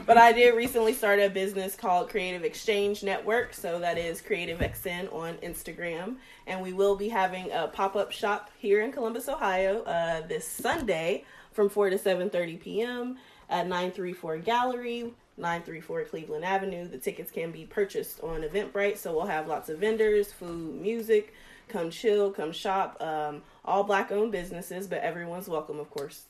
but 0.06 0.18
I 0.18 0.32
did 0.32 0.54
recently 0.56 0.92
start 0.92 1.20
a 1.20 1.30
business 1.30 1.76
called 1.76 2.10
Creative 2.10 2.42
Exchange 2.42 3.02
Network. 3.02 3.54
So 3.54 3.78
that 3.78 3.96
is 3.96 4.20
Creative 4.20 4.58
XN 4.58 5.12
on 5.12 5.34
Instagram. 5.36 6.16
And 6.46 6.60
we 6.60 6.72
will 6.72 6.96
be 6.96 7.08
having 7.08 7.50
a 7.52 7.68
pop 7.68 7.94
up 7.96 8.10
shop 8.10 8.50
here 8.58 8.82
in 8.82 8.90
Columbus, 8.92 9.28
Ohio 9.28 9.82
uh, 9.84 10.26
this 10.26 10.46
Sunday 10.46 11.24
from 11.52 11.68
4 11.68 11.90
to 11.90 11.96
7.30 11.96 12.60
p.m. 12.60 13.16
at 13.48 13.66
934 13.66 14.38
Gallery. 14.38 15.12
934 15.36 16.04
Cleveland 16.04 16.44
Avenue. 16.44 16.86
The 16.88 16.98
tickets 16.98 17.30
can 17.30 17.50
be 17.50 17.64
purchased 17.64 18.20
on 18.20 18.42
Eventbrite, 18.42 18.98
so 18.98 19.12
we'll 19.12 19.26
have 19.26 19.48
lots 19.48 19.68
of 19.68 19.78
vendors, 19.78 20.32
food, 20.32 20.80
music. 20.80 21.34
Come 21.68 21.90
chill, 21.90 22.30
come 22.30 22.52
shop. 22.52 23.00
Um, 23.00 23.42
all 23.64 23.84
black 23.84 24.12
owned 24.12 24.32
businesses, 24.32 24.86
but 24.86 25.00
everyone's 25.00 25.48
welcome, 25.48 25.80
of 25.80 25.90
course. 25.90 26.24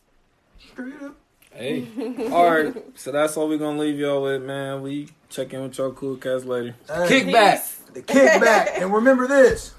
Straight 0.58 1.00
up. 1.02 1.16
Hey. 1.52 1.86
All 2.32 2.50
right. 2.50 2.74
So 2.98 3.12
that's 3.12 3.36
all 3.36 3.48
we're 3.48 3.58
gonna 3.58 3.78
leave 3.78 3.98
y'all 3.98 4.22
with, 4.22 4.42
man. 4.42 4.82
We 4.82 5.08
check 5.28 5.52
in 5.52 5.62
with 5.62 5.78
y'all 5.78 5.92
cool 5.92 6.16
cats 6.16 6.44
later. 6.44 6.74
Hey. 6.88 7.08
Kick 7.08 7.32
back. 7.32 7.60
Peace. 7.60 7.80
The 7.94 8.02
kickback. 8.02 8.80
and 8.82 8.92
remember 8.92 9.28
this. 9.28 9.72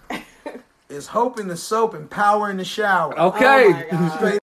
It's 0.87 1.07
hope 1.07 1.39
in 1.39 1.47
the 1.47 1.57
soap 1.57 1.95
and 1.95 2.09
power 2.09 2.49
in 2.49 2.57
the 2.57 2.63
shower. 2.63 3.19
Okay. 3.19 3.65
Oh 3.65 3.69
my 3.71 3.85
God. 3.89 4.17
Straight 4.17 4.33